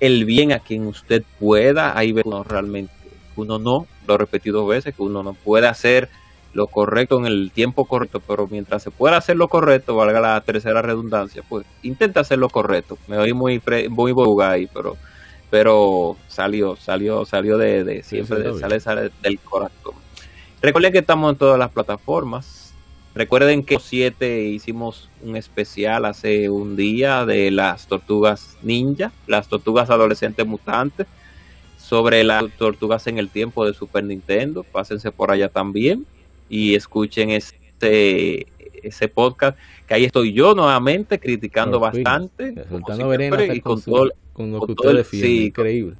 el 0.00 0.24
bien 0.24 0.52
a 0.52 0.60
quien 0.60 0.86
usted 0.86 1.24
pueda, 1.38 1.96
ahí 1.96 2.12
ve 2.12 2.22
uno 2.24 2.42
realmente 2.42 2.96
uno 3.36 3.58
no, 3.58 3.86
lo 4.06 4.14
he 4.14 4.18
repetido 4.18 4.60
dos 4.60 4.68
veces, 4.68 4.94
que 4.94 5.02
uno 5.02 5.22
no 5.22 5.34
puede 5.34 5.66
hacer 5.66 6.08
lo 6.52 6.68
correcto 6.68 7.18
en 7.18 7.26
el 7.26 7.50
tiempo 7.52 7.84
correcto, 7.84 8.20
pero 8.26 8.46
mientras 8.46 8.82
se 8.82 8.90
pueda 8.90 9.18
hacer 9.18 9.36
lo 9.36 9.48
correcto, 9.48 9.94
valga 9.94 10.20
la 10.20 10.40
tercera 10.40 10.80
redundancia, 10.80 11.42
pues 11.48 11.66
intenta 11.82 12.20
hacer 12.20 12.38
lo 12.38 12.48
correcto. 12.48 12.96
Me 13.08 13.18
oí 13.18 13.32
muy 13.32 13.60
muy 13.90 14.12
boga 14.12 14.52
ahí, 14.52 14.68
pero 14.72 14.96
pero 15.50 16.16
salió, 16.28 16.76
salió, 16.76 17.24
salió 17.24 17.58
de, 17.58 18.02
siempre 18.02 18.58
sale, 18.58 18.80
sale 18.80 19.10
del 19.22 19.38
corazón. 19.38 19.94
Recuerden 20.60 20.92
que 20.92 20.98
estamos 20.98 21.32
en 21.32 21.38
todas 21.38 21.58
las 21.58 21.70
plataformas, 21.70 22.66
Recuerden 23.16 23.64
que 23.64 23.76
los 23.76 23.82
7 23.84 24.42
hicimos 24.42 25.08
un 25.22 25.36
especial 25.36 26.04
hace 26.04 26.50
un 26.50 26.76
día 26.76 27.24
de 27.24 27.50
las 27.50 27.86
tortugas 27.86 28.58
ninja, 28.60 29.10
las 29.26 29.48
tortugas 29.48 29.88
adolescentes 29.88 30.46
mutantes, 30.46 31.06
sobre 31.88 32.24
las 32.24 32.44
tortugas 32.58 33.06
en 33.06 33.18
el 33.18 33.28
tiempo 33.28 33.64
de 33.64 33.72
Super 33.74 34.02
Nintendo. 34.04 34.64
Pásense 34.64 35.12
por 35.12 35.30
allá 35.30 35.48
también 35.48 36.04
y 36.48 36.74
escuchen 36.74 37.30
este 37.30 38.46
ese 38.82 39.08
podcast 39.08 39.58
que 39.88 39.94
ahí 39.94 40.04
estoy 40.04 40.32
yo 40.32 40.54
nuevamente 40.54 41.18
criticando 41.18 41.80
bastante 41.80 42.54
Soltando 42.68 43.08
veneno 43.08 43.42
y 43.52 43.60
con, 43.60 43.80
su- 43.80 43.90
todo- 43.90 44.10
con 44.32 44.52
lo 44.52 44.60
que 44.60 44.74
todo 44.74 44.88
usted 44.90 44.98
defiende. 44.98 45.26
sí, 45.28 45.44
Increíble. 45.46 45.96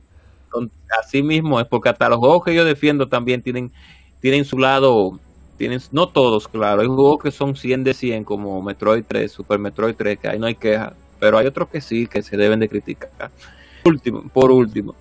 con- 0.50 0.70
así 1.02 1.22
mismo 1.22 1.58
es 1.60 1.66
porque 1.66 1.88
hasta 1.88 2.08
los 2.08 2.18
juegos 2.18 2.44
que 2.44 2.54
yo 2.54 2.64
defiendo 2.64 3.08
también 3.08 3.42
tienen 3.42 3.72
tienen 4.20 4.44
su 4.44 4.58
lado 4.58 5.18
tienen 5.56 5.80
no 5.90 6.08
todos 6.08 6.46
claro 6.48 6.80
hay 6.82 6.86
juegos 6.86 7.22
que 7.22 7.30
son 7.32 7.56
100 7.56 7.82
de 7.84 7.94
100 7.94 8.24
como 8.24 8.62
Metroid 8.62 9.04
3 9.06 9.32
Super 9.32 9.58
Metroid 9.58 9.94
3 9.96 10.18
que 10.18 10.28
ahí 10.28 10.38
no 10.38 10.46
hay 10.46 10.54
queja 10.54 10.94
pero 11.18 11.38
hay 11.38 11.46
otros 11.46 11.68
que 11.68 11.80
sí 11.80 12.06
que 12.06 12.22
se 12.22 12.36
deben 12.36 12.60
de 12.60 12.68
criticar 12.68 13.10
último 13.84 14.22
por 14.32 14.50
último 14.52 14.94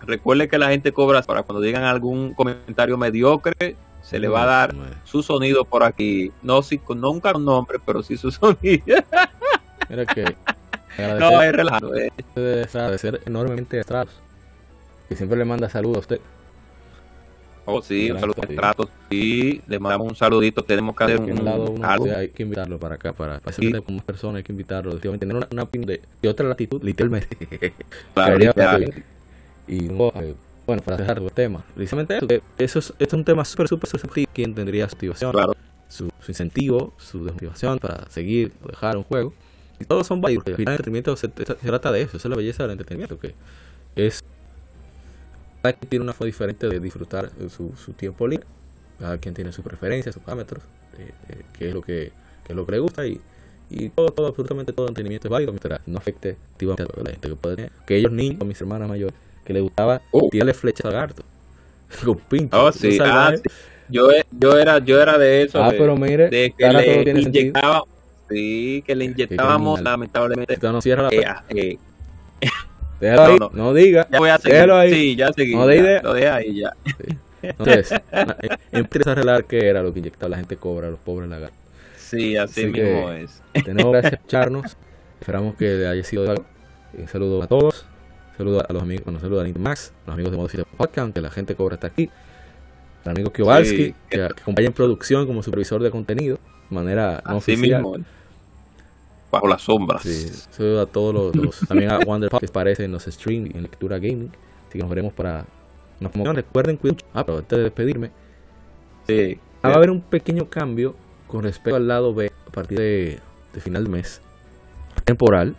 recuerde 0.00 0.48
que 0.48 0.58
la 0.58 0.68
gente 0.68 0.92
cobra 0.92 1.22
para 1.22 1.42
cuando 1.42 1.60
digan 1.60 1.84
algún 1.84 2.34
comentario 2.34 2.96
mediocre 2.96 3.76
se 4.02 4.18
le 4.18 4.28
va 4.28 4.44
a 4.44 4.46
dar 4.46 4.74
su 5.04 5.22
sonido 5.22 5.64
por 5.64 5.82
aquí 5.82 6.32
no 6.42 6.62
sí 6.62 6.78
con 6.78 7.00
nunca 7.00 7.32
con 7.32 7.44
nombre 7.44 7.78
pero 7.84 8.02
sí 8.02 8.16
su 8.16 8.30
sonido 8.30 8.96
Mira 9.88 10.04
que 10.04 10.36
no 10.98 11.42
es 11.42 11.52
relajado 11.52 11.96
eh. 11.96 12.12
de 12.34 12.62
agradecer 12.62 13.20
enormemente 13.24 13.78
a 13.78 13.82
Stratos, 13.82 14.14
que 15.08 15.16
siempre 15.16 15.38
le 15.38 15.44
manda 15.44 15.68
saludos 15.68 15.98
a 15.98 16.00
usted. 16.00 16.20
Oh, 17.64 17.82
sí, 17.82 18.10
un 18.10 18.18
saludo 18.18 18.36
a 18.38 18.40
tarde. 18.40 18.56
Tratos. 18.56 18.88
Sí, 19.10 19.60
le 19.66 19.78
mandamos 19.78 20.08
un 20.08 20.16
saludito. 20.16 20.64
Tenemos 20.64 20.96
que 20.96 21.04
hacer 21.04 21.20
un, 21.20 21.30
un 21.32 21.44
lado 21.44 21.70
uno 21.70 21.86
algo. 21.86 22.06
hay 22.16 22.30
que 22.30 22.42
invitarlo 22.42 22.78
para 22.78 22.94
acá, 22.94 23.12
para, 23.12 23.40
para 23.40 23.50
hacer 23.50 23.82
con 23.82 23.96
más 23.96 24.04
personas, 24.04 24.38
hay 24.38 24.42
que 24.42 24.52
invitarlo. 24.52 24.96
Tener 24.98 25.36
una, 25.36 25.48
una 25.50 25.62
opinión 25.64 25.86
de, 25.86 26.00
de 26.22 26.28
otra 26.28 26.48
latitud, 26.48 26.82
literalmente. 26.82 27.74
Claro, 28.14 28.84
Y 29.68 29.86
eh, 29.86 30.34
bueno, 30.66 30.82
para 30.82 30.96
cerrar 30.96 31.18
el 31.18 31.30
tema, 31.32 31.64
precisamente 31.74 32.16
eso, 32.16 32.26
que 32.26 32.42
eso 32.58 32.78
es, 32.78 32.86
esto 32.98 33.04
es 33.04 33.12
un 33.14 33.24
tema 33.24 33.44
súper, 33.44 33.68
súper 33.68 33.88
subjetivo. 33.90 34.30
¿Quién 34.34 34.54
tendría 34.54 34.88
su 34.88 34.96
motivación, 34.96 35.32
Claro. 35.32 35.54
su, 35.88 36.10
su 36.20 36.30
incentivo, 36.30 36.94
su 36.98 37.24
desmotivación 37.24 37.78
para 37.78 38.08
seguir 38.10 38.52
o 38.64 38.68
dejar 38.68 38.96
un 38.96 39.02
juego? 39.04 39.32
Y 39.80 39.84
todos 39.84 40.06
son 40.06 40.20
válidos. 40.20 40.42
porque 40.44 40.52
Al 40.54 40.56
final, 40.56 40.72
el 40.72 40.76
entretenimiento 40.80 41.16
se, 41.16 41.28
se 41.28 41.54
trata 41.54 41.92
de 41.92 42.02
eso, 42.02 42.16
esa 42.16 42.28
es 42.28 42.30
la 42.30 42.36
belleza 42.36 42.62
del 42.64 42.72
entretenimiento, 42.72 43.18
que 43.18 43.34
es. 43.96 44.22
Cada 45.62 45.72
quien 45.74 45.88
tiene 45.90 46.02
una 46.04 46.12
forma 46.12 46.26
diferente 46.26 46.68
de 46.68 46.80
disfrutar 46.80 47.30
su, 47.50 47.72
su 47.76 47.92
tiempo 47.92 48.26
libre. 48.28 48.46
Cada 48.98 49.18
quien 49.18 49.34
tiene 49.34 49.52
sus 49.52 49.64
preferencias, 49.64 50.14
sus 50.14 50.22
parámetros, 50.24 50.62
de, 50.96 51.04
de 51.04 51.44
qué 51.58 51.68
es 51.68 51.74
lo 51.74 51.82
que, 51.82 52.12
qué 52.44 52.52
es 52.52 52.56
lo 52.56 52.64
que 52.66 52.72
le 52.72 52.78
gusta 52.78 53.06
y, 53.06 53.20
y 53.70 53.88
todo, 53.90 54.10
todo, 54.10 54.26
absolutamente 54.28 54.72
todo 54.72 54.88
entretenimiento 54.88 55.28
es 55.28 55.30
válido 55.30 55.52
mientras 55.52 55.80
no 55.86 55.98
afecte 55.98 56.36
activamente 56.52 56.82
a 56.84 57.02
la 57.04 57.10
gente 57.10 57.28
que 57.28 57.34
puede 57.36 57.56
tener. 57.56 57.72
Que 57.86 57.96
ellos 57.96 58.12
niños, 58.12 58.44
mis 58.46 58.60
hermanas 58.60 58.88
mayores, 58.88 59.14
que 59.48 59.52
les 59.54 59.62
gustaba 59.62 60.00
Oh. 60.12 60.28
tirarle 60.30 60.54
flechas 60.54 60.84
al 60.86 60.92
lagarto. 60.92 61.24
Con 62.04 62.16
pincho. 62.18 62.64
Oh, 62.64 62.70
sí. 62.70 62.98
Ah, 63.02 63.32
¿eh? 63.34 63.38
sí. 63.38 63.42
Yo, 63.88 64.08
yo, 64.38 64.58
era, 64.58 64.78
yo 64.78 65.00
era 65.00 65.16
de 65.18 65.42
eso. 65.42 65.60
Ah, 65.64 65.72
de, 65.72 65.78
pero 65.78 65.96
mire, 65.96 66.28
de 66.28 66.54
que 66.56 66.64
todo 66.68 66.72
le 66.78 66.94
sentido. 67.04 67.18
inyectaba. 67.20 67.82
Sí, 68.28 68.84
que 68.86 68.94
le 68.94 69.06
inyectábamos, 69.06 69.80
lamentablemente. 69.80 70.52
Entonces 70.54 70.74
no 70.74 70.80
cierra 70.82 71.02
la 71.04 71.08
eh, 71.08 71.16
puerta. 71.16 71.44
eh, 71.48 71.78
Déjalo 73.00 73.22
no, 73.24 73.30
ahí, 73.32 73.38
no. 73.38 73.50
no 73.54 73.74
diga. 73.74 74.06
ya 74.10 74.18
voy 74.18 74.28
a 74.28 74.38
seguir. 74.38 74.70
Ahí. 74.70 74.92
Sí, 74.92 75.16
ya 75.16 75.32
seguí. 75.32 75.54
No 75.56 75.66
ya, 75.68 75.74
idea. 75.76 76.02
Lo 76.02 76.12
deja 76.12 76.34
ahí 76.34 76.54
ya. 76.60 76.72
Entonces, 77.40 77.92
eh, 77.92 78.48
empieza 78.72 79.10
a 79.10 79.12
arreglar 79.12 79.44
qué 79.44 79.66
era 79.68 79.82
lo 79.82 79.92
que 79.94 80.00
inyectaba 80.00 80.28
la 80.30 80.36
gente 80.36 80.56
cobra 80.56 80.88
a 80.88 80.90
los 80.90 80.98
pobres 81.00 81.30
lagartos. 81.30 81.56
Sí, 81.96 82.36
así, 82.36 82.64
Así 82.64 82.72
que- 82.72 82.82
mismo 82.82 83.10
es. 83.12 83.40
Tenemos 83.64 83.94
por 83.94 84.04
escucharnos. 84.04 84.76
Esperamos 85.20 85.54
que 85.56 85.86
haya 85.86 86.04
sido 86.04 86.24
de. 86.24 86.42
Un 86.98 87.08
saludo 87.08 87.42
a 87.42 87.46
todos. 87.46 87.86
Un 88.38 88.44
saludo 88.44 88.64
a 88.68 88.72
los 88.72 88.82
amigos, 88.82 89.04
bueno, 89.04 89.16
un 89.18 89.22
saludo 89.22 89.40
a 89.40 89.44
Nick 89.44 89.58
Max, 89.58 89.92
los 90.06 90.14
amigos 90.14 90.30
de 90.30 90.36
Modo 90.36 90.48
Cine 90.48 90.64
Podcast, 90.76 91.12
que 91.12 91.20
la 91.20 91.30
gente 91.30 91.56
cobra 91.56 91.74
hasta 91.74 91.88
aquí. 91.88 92.08
Al 93.04 93.10
amigo 93.12 93.32
Kiovalski, 93.32 93.76
Sí. 93.86 93.94
que, 94.10 94.22
acompaña 94.22 94.68
en 94.68 94.72
producción 94.74 95.26
como 95.26 95.42
supervisor 95.42 95.82
de 95.82 95.90
contenido, 95.90 96.38
de 96.70 96.74
manera 96.74 97.20
no 97.26 97.38
Así 97.38 97.52
oficial. 97.54 97.82
mismo. 97.82 98.04
Bajo 99.32 99.48
las 99.48 99.62
sombras. 99.62 100.02
Sí, 100.02 100.28
saludo 100.50 100.82
a 100.82 100.86
todos 100.86 101.14
los, 101.14 101.36
los- 101.36 101.58
también 101.68 101.90
a 101.90 101.98
Wonder 101.98 102.30
Pop, 102.30 102.38
que 102.40 102.46
aparece 102.46 102.84
en 102.84 102.92
los 102.92 103.04
streams 103.04 103.50
y 103.52 103.56
en 103.56 103.62
lectura 103.62 103.98
gaming. 103.98 104.30
Así 104.68 104.72
que 104.78 104.78
nos 104.78 104.88
veremos 104.88 105.12
para. 105.12 105.44
Nos 106.00 106.12
promocionan. 106.12 106.36
Recuerden 106.36 106.76
cuidar. 106.76 106.96
Ah, 107.12 107.26
pero 107.26 107.38
antes 107.38 107.56
de 107.58 107.64
despedirme, 107.64 108.10
Sí. 109.08 109.38
Va 109.64 109.70
a 109.70 109.74
haber 109.74 109.90
un 109.90 110.00
pequeño 110.00 110.48
cambio 110.48 110.94
con 111.26 111.42
respecto 111.42 111.74
al 111.76 111.88
lado 111.88 112.14
B 112.14 112.30
a 112.46 112.50
partir 112.52 112.78
de, 112.78 113.18
de 113.52 113.60
final 113.60 113.82
de 113.84 113.90
mes 113.90 114.20
temporal. 115.04 115.56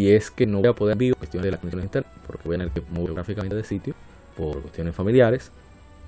Y 0.00 0.12
es 0.12 0.30
que 0.30 0.46
no 0.46 0.60
voy 0.60 0.68
a 0.68 0.72
poder 0.72 0.96
vivo 0.96 1.14
cuestiones 1.16 1.44
de 1.44 1.50
las 1.50 1.60
conexiones 1.60 1.84
internas, 1.84 2.10
porque 2.26 2.42
voy 2.46 2.56
a 2.56 2.58
tener 2.60 2.72
que 2.72 2.82
mover 2.90 3.12
gráficamente 3.12 3.54
de 3.54 3.64
sitio 3.64 3.94
por 4.34 4.62
cuestiones 4.62 4.94
familiares, 4.94 5.50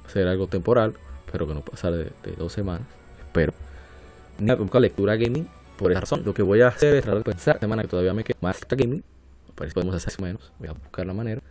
hacer 0.07 0.27
algo 0.27 0.47
temporal, 0.47 0.95
pero 1.31 1.47
que 1.47 1.53
no 1.53 1.61
pasar 1.61 1.93
de, 1.93 2.05
de 2.05 2.33
dos 2.39 2.53
semanas. 2.53 2.87
Espero. 3.19 3.53
Ni 4.39 4.51
a 4.51 4.55
buscar 4.55 4.81
lectura 4.81 5.15
gaming 5.17 5.47
por 5.77 5.91
esa 5.93 6.01
razón. 6.01 6.23
Lo 6.25 6.33
que 6.33 6.43
voy 6.43 6.63
a 6.63 6.69
hacer 6.69 6.95
es 6.95 7.03
tratar 7.03 7.19
de 7.19 7.31
pensar, 7.31 7.61
semana 7.61 7.83
que 7.83 7.89
todavía 7.89 8.15
me 8.15 8.25
queda 8.25 8.39
más 8.41 8.59
lectura 8.59 8.83
gaming, 8.83 9.05
parece 9.55 9.75
que 9.75 9.75
podemos 9.75 9.95
hacer 9.95 10.13
más 10.13 10.19
o 10.19 10.23
menos, 10.23 10.53
voy 10.59 10.69
a 10.69 10.73
buscar 10.73 11.07
la 11.07 11.13
manera 11.13 11.43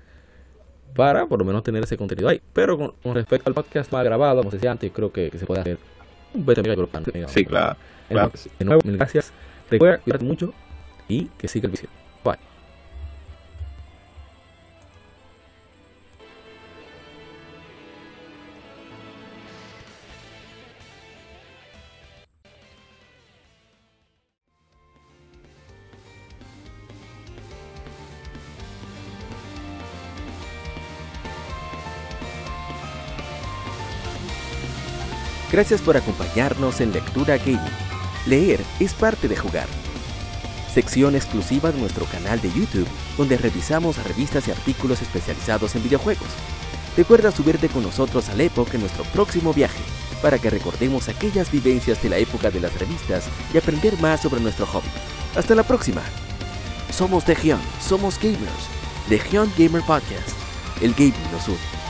para 0.95 1.25
por 1.27 1.39
lo 1.39 1.45
menos 1.45 1.63
tener 1.63 1.83
ese 1.83 1.95
contenido 1.95 2.27
ahí. 2.27 2.41
Pero 2.53 2.75
con, 2.75 2.93
con 3.03 3.13
respecto 3.13 3.49
al 3.49 3.53
podcast 3.53 3.91
más 3.91 4.03
grabado, 4.03 4.39
como 4.39 4.49
se 4.49 4.57
decía 4.57 4.71
antes, 4.71 4.91
creo 4.91 5.11
que, 5.11 5.29
que 5.29 5.37
se 5.37 5.45
puede 5.45 5.61
hacer 5.61 5.77
un 6.33 6.45
20 6.45 6.63
minutos 6.63 6.89
grupal. 6.91 7.29
Sí, 7.29 7.45
claro. 7.45 7.77
claro. 8.09 8.31
De 8.57 8.65
nuevo, 8.65 8.81
mil 8.83 8.97
gracias. 8.97 9.31
Recuerda 9.69 9.99
cuidarte 9.99 10.25
mucho 10.25 10.53
y 11.07 11.25
que 11.37 11.47
siga 11.47 11.67
el 11.67 11.71
vicio. 11.71 11.89
Gracias 35.51 35.81
por 35.81 35.97
acompañarnos 35.97 36.79
en 36.79 36.93
Lectura 36.93 37.37
Gaming. 37.37 37.59
Leer 38.25 38.61
es 38.79 38.93
parte 38.93 39.27
de 39.27 39.35
jugar. 39.35 39.67
Sección 40.73 41.13
exclusiva 41.13 41.73
de 41.73 41.79
nuestro 41.79 42.05
canal 42.05 42.39
de 42.39 42.49
YouTube, 42.53 42.87
donde 43.17 43.37
revisamos 43.37 44.01
revistas 44.01 44.47
y 44.47 44.51
artículos 44.51 45.01
especializados 45.01 45.75
en 45.75 45.83
videojuegos. 45.83 46.29
Recuerda 46.95 47.31
subirte 47.31 47.67
con 47.67 47.83
nosotros 47.83 48.29
al 48.29 48.39
Epoch 48.39 48.73
en 48.73 48.79
nuestro 48.79 49.03
próximo 49.05 49.53
viaje, 49.53 49.81
para 50.21 50.39
que 50.39 50.49
recordemos 50.49 51.09
aquellas 51.09 51.51
vivencias 51.51 52.01
de 52.01 52.09
la 52.09 52.17
época 52.17 52.49
de 52.49 52.61
las 52.61 52.73
revistas 52.79 53.25
y 53.53 53.57
aprender 53.57 53.99
más 53.99 54.21
sobre 54.21 54.39
nuestro 54.39 54.65
hobby. 54.67 54.87
Hasta 55.35 55.53
la 55.53 55.63
próxima. 55.63 56.01
Somos 56.93 57.27
Legion, 57.27 57.59
somos 57.85 58.17
gamers. 58.17 58.69
Legion 59.09 59.51
Gamer 59.57 59.81
Podcast. 59.81 60.29
El 60.79 60.93
gaming 60.93 61.31
nos 61.33 61.49
une. 61.49 61.80